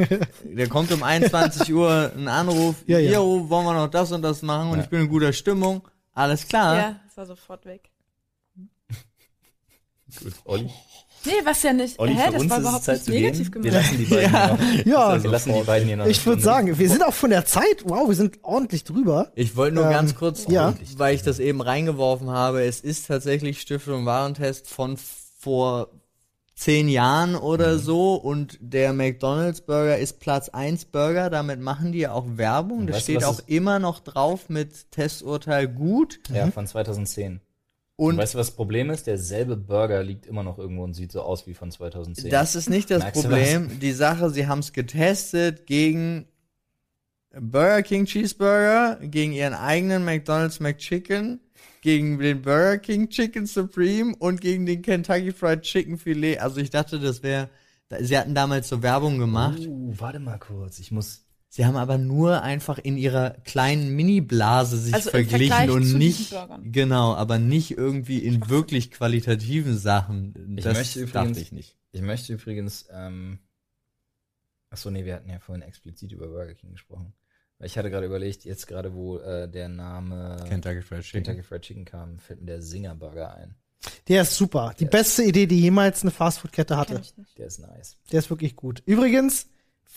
der 0.43 0.67
kommt 0.69 0.91
um 0.91 1.03
21 1.03 1.71
Uhr 1.73 2.11
ein 2.15 2.27
Anruf, 2.27 2.75
Ja, 2.87 2.97
ja. 2.97 3.11
jo, 3.13 3.47
wollen 3.49 3.65
wir 3.65 3.73
noch 3.73 3.89
das 3.89 4.11
und 4.11 4.21
das 4.23 4.41
machen 4.41 4.69
und 4.71 4.77
Ja. 4.77 4.83
ich 4.85 4.89
bin 4.89 5.01
in 5.01 5.09
guter 5.09 5.33
Stimmung, 5.33 5.87
alles 6.13 6.47
klar. 6.47 6.75
Ja, 6.77 6.99
das 7.05 7.17
war 7.17 7.25
sofort 7.27 7.65
weg. 7.65 7.91
Gut, 10.23 10.33
Olli. 10.45 10.69
Nee, 11.25 11.31
was 11.43 11.63
ja 11.63 11.73
nicht. 11.73 11.99
Olli, 11.99 12.13
hä, 12.15 12.25
für 12.27 12.31
das 12.33 12.41
uns 12.41 12.51
war 12.51 12.59
überhaupt 12.59 12.87
nicht 12.87 13.07
negativ 13.09 13.51
gehen. 13.51 13.63
Wir 13.63 13.71
gemeint. 13.71 13.85
lassen 13.85 13.97
die 13.97 14.05
beiden 14.05 14.29
hier 14.29 14.47
noch. 14.47 14.85
Ja. 14.85 15.23
wir 15.23 15.29
lassen 15.31 15.53
die 15.53 15.61
beiden 15.63 15.87
hier 15.87 15.97
noch. 15.97 16.05
Ich 16.05 16.25
würde 16.25 16.41
sagen, 16.41 16.77
wir 16.79 16.89
sind 16.89 17.03
auch 17.03 17.13
von 17.13 17.29
der 17.29 17.45
Zeit, 17.45 17.83
wow, 17.85 18.07
wir 18.07 18.15
sind 18.15 18.39
ordentlich 18.43 18.83
drüber. 18.83 19.31
Ich 19.35 19.55
wollte 19.55 19.75
nur 19.75 19.85
Ähm, 19.85 19.91
ganz 19.91 20.15
kurz, 20.15 20.45
ja. 20.47 20.73
weil 20.97 21.15
ich 21.15 21.23
das 21.23 21.39
eben 21.39 21.61
reingeworfen 21.61 22.29
habe, 22.29 22.63
es 22.63 22.79
ist 22.81 23.07
tatsächlich 23.07 23.59
Stiftung 23.61 24.05
Warentest 24.05 24.69
von 24.69 24.97
vor 25.39 25.89
zehn 26.55 26.87
Jahren 26.89 27.35
oder 27.35 27.75
Mhm. 27.75 27.79
so 27.79 28.15
und 28.15 28.57
der 28.61 28.91
McDonald's 28.93 29.61
Burger 29.61 29.97
ist 29.99 30.19
Platz 30.19 30.49
1 30.49 30.85
Burger, 30.85 31.29
damit 31.29 31.59
machen 31.59 31.91
die 31.91 31.99
ja 31.99 32.13
auch 32.13 32.25
Werbung, 32.35 32.79
Und 32.79 32.87
da 32.87 32.93
weißt 32.95 33.07
du, 33.07 33.11
steht 33.11 33.23
auch 33.25 33.39
immer 33.45 33.77
noch 33.79 33.99
drauf 33.99 34.49
mit 34.49 34.89
Testurteil 34.91 35.67
gut 35.67 36.19
Ja, 36.33 36.49
von 36.49 36.65
2010. 36.65 37.41
Und 37.97 38.13
und 38.13 38.17
weißt 38.19 38.35
du, 38.35 38.37
was 38.37 38.47
das 38.47 38.55
Problem 38.55 38.91
ist? 38.91 39.07
Derselbe 39.07 39.57
Burger 39.57 40.03
liegt 40.03 40.27
immer 40.27 40.43
noch 40.43 40.59
irgendwo 40.59 40.83
und 40.83 40.93
sieht 40.93 41.11
so 41.11 41.21
aus 41.21 41.47
wie 41.47 41.55
von 41.55 41.71
2010. 41.71 42.29
das 42.29 42.55
ist 42.55 42.69
nicht 42.69 42.91
das 42.91 43.01
Merkst 43.01 43.21
Problem, 43.23 43.79
die 43.79 43.91
Sache, 43.91 44.29
sie 44.29 44.47
haben 44.47 44.59
es 44.59 44.71
getestet 44.71 45.65
gegen 45.65 46.27
Burger 47.31 47.81
King 47.81 48.05
Cheeseburger, 48.05 48.99
gegen 49.01 49.33
ihren 49.33 49.55
eigenen 49.55 50.05
McDonald's 50.05 50.59
McChicken, 50.59 51.39
gegen 51.81 52.19
den 52.19 52.43
Burger 52.43 52.77
King 52.77 53.09
Chicken 53.09 53.47
Supreme 53.47 54.15
und 54.17 54.41
gegen 54.41 54.67
den 54.67 54.83
Kentucky 54.83 55.31
Fried 55.31 55.63
Chicken 55.63 55.97
Filet. 55.97 56.37
Also 56.37 56.59
ich 56.59 56.69
dachte, 56.69 56.99
das 56.99 57.23
wäre, 57.23 57.49
sie 57.99 58.17
hatten 58.17 58.35
damals 58.35 58.69
so 58.69 58.83
Werbung 58.83 59.17
gemacht. 59.17 59.59
Uh, 59.67 59.93
warte 59.97 60.19
mal 60.19 60.37
kurz. 60.37 60.79
Ich 60.79 60.91
muss. 60.91 61.23
Sie 61.49 61.65
haben 61.65 61.77
aber 61.77 61.97
nur 61.97 62.41
einfach 62.43 62.77
in 62.77 62.97
ihrer 62.97 63.31
kleinen 63.45 63.95
Mini-Blase 63.95 64.77
sich 64.77 64.93
Also 64.93 65.09
verglichen 65.11 65.69
und 65.69 65.85
zu 65.85 65.97
nicht, 65.97 66.35
genau, 66.63 67.15
aber 67.15 67.39
nicht 67.39 67.71
irgendwie 67.71 68.19
in 68.19 68.49
wirklich 68.49 68.91
qualitativen 68.91 69.77
Sachen. 69.77 70.55
Ich 70.57 70.63
das 70.65 70.77
möchte 70.77 70.99
übrigens- 70.99 71.13
dachte 71.13 71.39
ich 71.39 71.51
nicht. 71.51 71.75
Ich 71.93 72.01
möchte 72.01 72.33
übrigens. 72.33 72.85
Ähm, 72.91 73.39
achso, 74.69 74.91
nee, 74.91 75.05
wir 75.05 75.15
hatten 75.15 75.29
ja 75.29 75.39
vorhin 75.39 75.61
explizit 75.61 76.11
über 76.11 76.27
Burger 76.27 76.53
King 76.53 76.71
gesprochen. 76.73 77.13
Weil 77.57 77.67
ich 77.67 77.77
hatte 77.77 77.89
gerade 77.89 78.05
überlegt, 78.05 78.43
jetzt 78.45 78.67
gerade, 78.67 78.93
wo 78.93 79.17
äh, 79.17 79.49
der 79.49 79.67
Name 79.69 80.37
Kentucky 80.47 80.81
Fried 80.81 81.01
Chicken. 81.01 81.23
Kentucky 81.23 81.43
Fried 81.47 81.61
Chicken 81.61 81.85
kam, 81.85 82.19
fällt 82.19 82.41
mir 82.41 82.45
der 82.47 82.61
Singer 82.61 82.93
Burger 82.93 83.33
ein. 83.35 83.55
Der 84.09 84.23
ist 84.23 84.35
super. 84.35 84.75
Die 84.79 84.85
beste 84.85 85.23
Idee, 85.23 85.47
die 85.47 85.59
jemals 85.61 86.01
eine 86.01 86.11
Fastfood-Kette 86.11 86.77
hatte. 86.77 87.01
Der 87.37 87.47
ist 87.47 87.59
nice. 87.59 87.97
Der 88.11 88.19
ist 88.19 88.29
wirklich 88.29 88.55
gut. 88.55 88.83
Übrigens, 88.85 89.47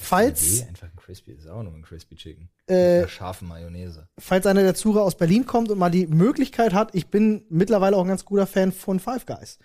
falls, 0.01 0.59
Idee, 0.61 0.69
einfach 0.69 0.87
ein 0.89 0.97
Crispy, 0.97 1.33
ist 1.33 1.49
auch 1.49 1.63
nur 1.63 1.73
ein 1.75 1.83
Crispy 1.83 2.17
Chicken. 2.17 2.49
Äh, 2.69 2.73
Mit 2.73 2.99
einer 3.01 3.09
scharfen 3.09 3.49
Mayonnaise. 3.49 4.09
falls 4.19 4.47
einer 4.47 4.63
der 4.63 4.75
Zuhörer 4.75 5.05
aus 5.05 5.17
Berlin 5.17 5.47
kommt 5.47 5.71
und 5.71 5.79
mal 5.79 5.91
die 5.91 6.07
Möglichkeit 6.07 6.73
hat, 6.75 6.95
ich 6.95 7.09
bin 7.09 7.45
mittlerweile 7.49 7.97
auch 7.97 8.03
ein 8.03 8.09
ganz 8.09 8.25
guter 8.25 8.47
Fan 8.47 8.73
von 8.73 9.01
Five 9.01 9.27
Guys, 9.27 9.59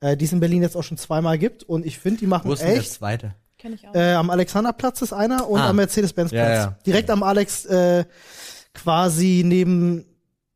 äh, 0.00 0.16
die 0.16 0.24
es 0.24 0.32
in 0.32 0.40
Berlin 0.40 0.62
jetzt 0.62 0.76
auch 0.76 0.82
schon 0.84 0.96
zweimal 0.98 1.38
gibt 1.38 1.62
und 1.64 1.84
ich 1.86 1.98
finde, 1.98 2.20
die 2.20 2.26
machen 2.26 2.48
Wo 2.48 2.52
ist 2.54 2.62
echt. 2.62 2.92
zweite? 2.92 3.34
Kenn 3.58 3.74
ich 3.74 3.86
auch. 3.86 3.94
Äh, 3.94 4.14
am 4.14 4.30
Alexanderplatz 4.30 5.02
ist 5.02 5.12
einer 5.12 5.48
und 5.48 5.60
Ah. 5.60 5.68
am 5.70 5.76
Mercedes-Benz-Platz. 5.76 6.48
Ja, 6.48 6.54
ja. 6.54 6.78
Direkt 6.84 7.10
am 7.10 7.22
Alex, 7.22 7.64
äh, 7.66 8.04
quasi 8.74 9.42
neben, 9.44 10.04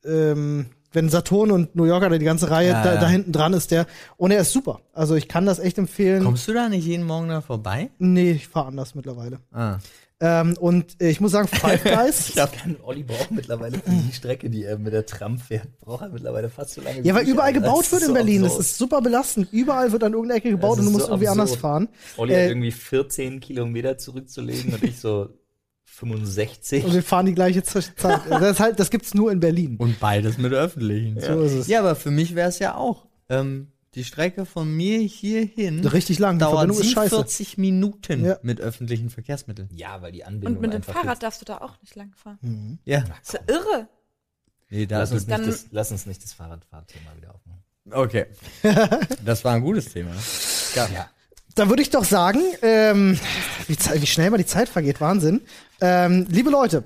ähm, 0.04 0.66
wenn 0.96 1.08
Saturn 1.10 1.50
und 1.50 1.76
New 1.76 1.84
Yorker, 1.84 2.08
die 2.18 2.24
ganze 2.24 2.50
Reihe, 2.50 2.70
Ja, 2.70 2.82
da, 2.82 2.94
ja. 2.94 3.00
da 3.00 3.08
hinten 3.08 3.30
dran 3.30 3.52
ist 3.52 3.70
der. 3.70 3.86
Und 4.16 4.30
er 4.30 4.40
ist 4.40 4.50
super. 4.52 4.80
Also 4.94 5.14
ich 5.14 5.28
kann 5.28 5.44
das 5.46 5.58
echt 5.58 5.76
empfehlen. 5.78 6.24
Kommst 6.24 6.48
du 6.48 6.54
da 6.54 6.68
nicht 6.70 6.86
jeden 6.86 7.04
Morgen 7.04 7.28
da 7.28 7.42
vorbei? 7.42 7.90
Nee, 7.98 8.32
ich 8.32 8.48
fahre 8.48 8.68
anders 8.68 8.94
mittlerweile. 8.94 9.38
Ah. 9.52 9.76
Ähm, 10.18 10.56
und 10.58 10.98
äh, 11.02 11.10
ich 11.10 11.20
muss 11.20 11.32
sagen, 11.32 11.46
Five 11.46 11.84
Guys. 11.84 12.30
Ich 12.30 12.34
kann 12.36 12.76
Olli 12.82 13.02
braucht 13.02 13.30
mittlerweile 13.32 13.78
für 13.78 13.90
die 13.90 14.12
Strecke, 14.14 14.48
die 14.48 14.64
er 14.64 14.78
mit 14.78 14.94
der 14.94 15.04
Tram 15.04 15.36
fährt, 15.36 15.78
braucht 15.80 16.00
er 16.04 16.08
mittlerweile 16.08 16.48
fast 16.48 16.72
so 16.72 16.80
lange. 16.80 17.02
Ja, 17.02 17.14
weil 17.14 17.28
überall 17.28 17.48
Alter. 17.48 17.60
gebaut 17.60 17.80
Das 17.84 17.92
wird 17.92 18.02
in 18.04 18.14
Berlin. 18.14 18.40
Das 18.42 18.52
absurd. 18.52 18.64
ist 18.66 18.78
super 18.78 19.02
belastend. 19.02 19.48
Überall 19.52 19.92
wird 19.92 20.02
an 20.02 20.14
irgendeiner 20.14 20.38
Ecke 20.38 20.48
gebaut 20.50 20.78
Das 20.78 20.78
und 20.78 20.84
du 20.86 20.90
musst 20.92 21.04
so 21.06 21.10
irgendwie 21.12 21.28
absurd. 21.28 21.40
anders 21.48 21.60
fahren. 21.60 21.88
Olli 22.16 22.32
Äh, 22.32 22.44
hat 22.44 22.48
irgendwie 22.52 22.70
14 22.72 23.40
Kilometer 23.40 23.98
zurückzulegen 23.98 24.72
und 24.72 24.82
ich 24.84 24.98
so 24.98 25.28
65. 25.96 26.84
Und 26.84 26.92
wir 26.94 27.02
fahren 27.02 27.26
die 27.26 27.34
gleiche 27.34 27.62
Zeit. 27.62 27.92
Das, 28.02 28.50
ist 28.52 28.60
halt, 28.60 28.78
das 28.78 28.90
gibt's 28.90 29.14
nur 29.14 29.32
in 29.32 29.40
Berlin. 29.40 29.76
Und 29.78 29.98
beides 29.98 30.36
mit 30.38 30.52
öffentlichen. 30.52 31.18
So 31.20 31.40
ist 31.42 31.52
es. 31.52 31.66
Ja, 31.68 31.80
aber 31.80 31.96
für 31.96 32.10
mich 32.10 32.34
wäre 32.34 32.48
es 32.50 32.58
ja 32.58 32.74
auch. 32.76 33.06
Ähm, 33.30 33.68
die 33.94 34.04
Strecke 34.04 34.44
von 34.44 34.70
mir 34.76 34.98
hierhin 34.98 35.82
Richtig 35.86 36.18
lang. 36.18 36.36
Die 36.38 36.40
dauert 36.44 36.68
ist 36.70 36.90
scheiße. 36.92 37.16
47 37.16 37.56
Minuten 37.56 38.24
Ja. 38.26 38.38
mit 38.42 38.60
öffentlichen 38.60 39.08
Verkehrsmitteln. 39.08 39.70
Ja, 39.72 40.02
weil 40.02 40.12
die 40.12 40.22
Anbindung 40.24 40.56
Und 40.56 40.60
mit 40.60 40.74
dem 40.74 40.82
Fahrrad 40.82 41.06
jetzt- 41.14 41.22
darfst 41.22 41.40
du 41.40 41.46
da 41.46 41.58
auch 41.58 41.80
nicht 41.80 41.94
lang 41.96 42.12
fahren. 42.14 42.78
Ja. 42.84 43.00
Das 43.00 43.18
ist 43.22 43.32
ja 43.32 43.40
irre. 43.54 43.88
Nee, 44.68 44.84
da 44.86 44.98
Lass 44.98 45.12
uns, 45.12 45.22
ist 45.22 45.28
nicht 45.28 45.46
das, 45.46 45.66
lass 45.70 45.92
uns 45.92 46.04
nicht 46.06 46.22
das 46.22 46.32
Fahrradfahrthema 46.34 47.10
wieder 47.16 47.34
aufmachen. 47.34 47.62
Okay. 47.90 48.26
Das 49.24 49.44
war 49.44 49.54
ein 49.54 49.62
gutes 49.62 49.86
Thema. 49.92 50.10
Ja. 50.74 50.88
Ja. 50.92 51.10
Da 51.56 51.70
würde 51.70 51.80
ich 51.80 51.88
doch 51.88 52.04
sagen, 52.04 52.40
ähm, 52.60 53.18
wie, 53.66 53.76
wie 53.78 54.06
schnell 54.06 54.28
mal 54.28 54.36
die 54.36 54.44
Zeit 54.44 54.68
vergeht, 54.68 55.00
Wahnsinn. 55.00 55.40
Ähm, 55.80 56.26
liebe 56.28 56.50
Leute, 56.50 56.84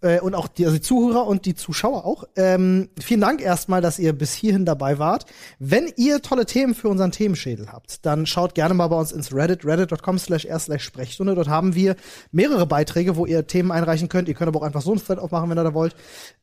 äh, 0.00 0.20
und 0.20 0.36
auch 0.36 0.46
die, 0.46 0.64
also 0.64 0.76
die 0.76 0.80
Zuhörer 0.80 1.26
und 1.26 1.44
die 1.44 1.56
Zuschauer 1.56 2.04
auch, 2.04 2.22
ähm, 2.36 2.88
vielen 3.00 3.20
Dank 3.20 3.42
erstmal, 3.42 3.80
dass 3.80 3.98
ihr 3.98 4.12
bis 4.12 4.32
hierhin 4.32 4.64
dabei 4.64 5.00
wart. 5.00 5.26
Wenn 5.58 5.92
ihr 5.96 6.22
tolle 6.22 6.46
Themen 6.46 6.76
für 6.76 6.88
unseren 6.88 7.10
Themenschädel 7.10 7.72
habt, 7.72 8.06
dann 8.06 8.24
schaut 8.24 8.54
gerne 8.54 8.74
mal 8.74 8.86
bei 8.86 8.96
uns 8.96 9.10
ins 9.10 9.34
Reddit, 9.34 9.64
reddit.com 9.64 10.20
slash 10.20 10.44
r 10.44 10.58
slash 10.60 10.84
Sprechstunde. 10.84 11.34
Dort 11.34 11.48
haben 11.48 11.74
wir 11.74 11.96
mehrere 12.30 12.64
Beiträge, 12.64 13.16
wo 13.16 13.26
ihr 13.26 13.48
Themen 13.48 13.72
einreichen 13.72 14.08
könnt. 14.08 14.28
Ihr 14.28 14.34
könnt 14.34 14.46
aber 14.46 14.60
auch 14.60 14.66
einfach 14.66 14.82
so 14.82 14.92
ein 14.92 15.04
Thread 15.04 15.18
aufmachen, 15.18 15.50
wenn 15.50 15.58
ihr 15.58 15.64
da 15.64 15.74
wollt. 15.74 15.96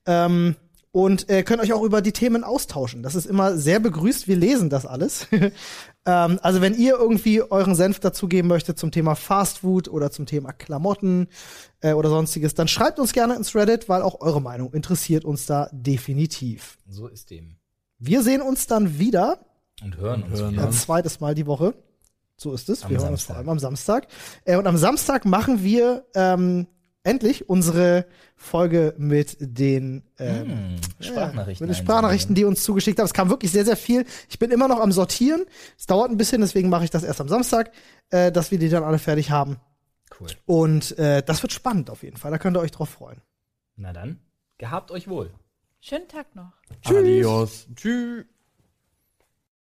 Ähm, 0.06 0.58
und 0.92 1.30
äh, 1.30 1.44
könnt 1.44 1.62
euch 1.62 1.72
auch 1.72 1.84
über 1.84 2.02
die 2.02 2.14
Themen 2.14 2.44
austauschen. 2.44 3.04
Das 3.04 3.14
ist 3.14 3.28
immer 3.28 3.56
sehr 3.58 3.80
begrüßt. 3.80 4.28
Wir 4.28 4.36
lesen 4.36 4.70
das 4.70 4.86
alles. 4.86 5.28
ähm, 6.06 6.40
also 6.42 6.62
wenn 6.62 6.76
ihr 6.76 6.94
irgendwie 6.98 7.42
euren 7.42 7.76
Senf 7.76 8.00
dazugeben 8.00 8.48
möchtet 8.48 8.80
zum 8.80 8.92
Thema 8.92 9.16
Fast 9.16 9.60
Food 9.60 9.88
oder 9.90 10.12
zum 10.12 10.26
Thema 10.26 10.52
Klamotten 10.54 11.28
äh, 11.82 11.94
oder 11.94 12.10
sonstiges, 12.10 12.54
dann 12.56 12.68
schreibt 12.68 13.00
uns 13.00 13.14
gerne 13.14 13.36
ins 13.36 13.54
Reddit, 13.56 13.90
weil 13.90 14.02
auch 14.02 14.22
eure 14.22 14.42
Meinung 14.42 14.74
interessiert 14.74 15.26
uns 15.26 15.46
da 15.46 15.70
definitiv. 15.72 16.78
So 16.88 17.08
ist 17.08 17.30
dem. 17.30 17.58
Wir 17.98 18.24
sehen 18.24 18.42
uns 18.42 18.66
dann 18.68 18.98
wieder 18.98 19.40
Und 19.84 19.98
hören 19.98 20.24
uns 20.24 20.40
hören 20.40 20.54
wieder. 20.54 20.64
ein 20.64 20.72
zweites 20.72 21.20
Mal 21.20 21.36
die 21.36 21.46
Woche. 21.46 21.74
So 22.38 22.54
ist 22.54 22.70
es. 22.70 22.84
Am 22.84 22.90
Wir 22.92 23.00
hören 23.00 23.10
uns 23.12 23.22
Samstag. 23.22 23.28
vor 23.28 23.38
allem 23.38 23.50
am 23.50 23.60
Samstag. 23.60 24.08
Äh, 24.46 24.56
und 24.56 24.66
am 24.68 24.78
Samstag 24.78 25.26
machen 25.26 25.62
wir 25.64 26.06
ähm, 26.16 26.68
endlich 27.04 27.50
unsere 27.50 28.06
Folge 28.36 28.94
mit 28.98 29.38
den 29.40 30.04
ähm, 30.18 30.48
Hm, 30.48 30.76
Sprachnachrichten. 31.00 31.68
mit 31.68 31.76
den 31.76 31.82
Sprachnachrichten, 31.82 32.36
die 32.36 32.46
uns 32.46 32.64
zugeschickt 32.64 33.00
habt. 33.00 33.08
Es 33.08 33.14
kam 33.14 33.30
wirklich 33.30 33.52
sehr, 33.52 33.66
sehr 33.66 33.78
viel. 33.78 34.06
Ich 34.30 34.40
bin 34.40 34.52
immer 34.52 34.68
noch 34.68 34.80
am 34.80 34.92
Sortieren. 34.92 35.46
Es 35.78 35.86
dauert 35.86 36.12
ein 36.12 36.18
bisschen, 36.18 36.42
deswegen 36.42 36.70
mache 36.70 36.84
ich 36.84 36.90
das 36.90 37.04
erst 37.04 37.22
am 37.22 37.28
Samstag, 37.30 37.72
äh, 38.10 38.32
dass 38.32 38.52
wir 38.52 38.60
die 38.60 38.70
dann 38.70 38.84
alle 38.84 39.00
fertig 39.00 39.32
haben. 39.32 39.58
Cool. 40.20 40.28
Und 40.46 40.98
äh, 40.98 41.24
das 41.24 41.42
wird 41.42 41.54
spannend 41.54 41.90
auf 41.90 42.04
jeden 42.04 42.18
Fall. 42.18 42.32
Da 42.32 42.38
könnt 42.38 42.58
ihr 42.58 42.62
euch 42.62 42.72
drauf 42.72 42.90
freuen. 42.90 43.22
Na 43.76 43.94
dann, 43.94 44.20
gehabt 44.58 44.92
euch 44.92 45.08
wohl. 45.08 45.32
Schönen 45.80 46.08
Tag 46.10 46.36
noch. 46.36 46.52
Adios. 46.86 47.68
Tschüss. 47.76 48.26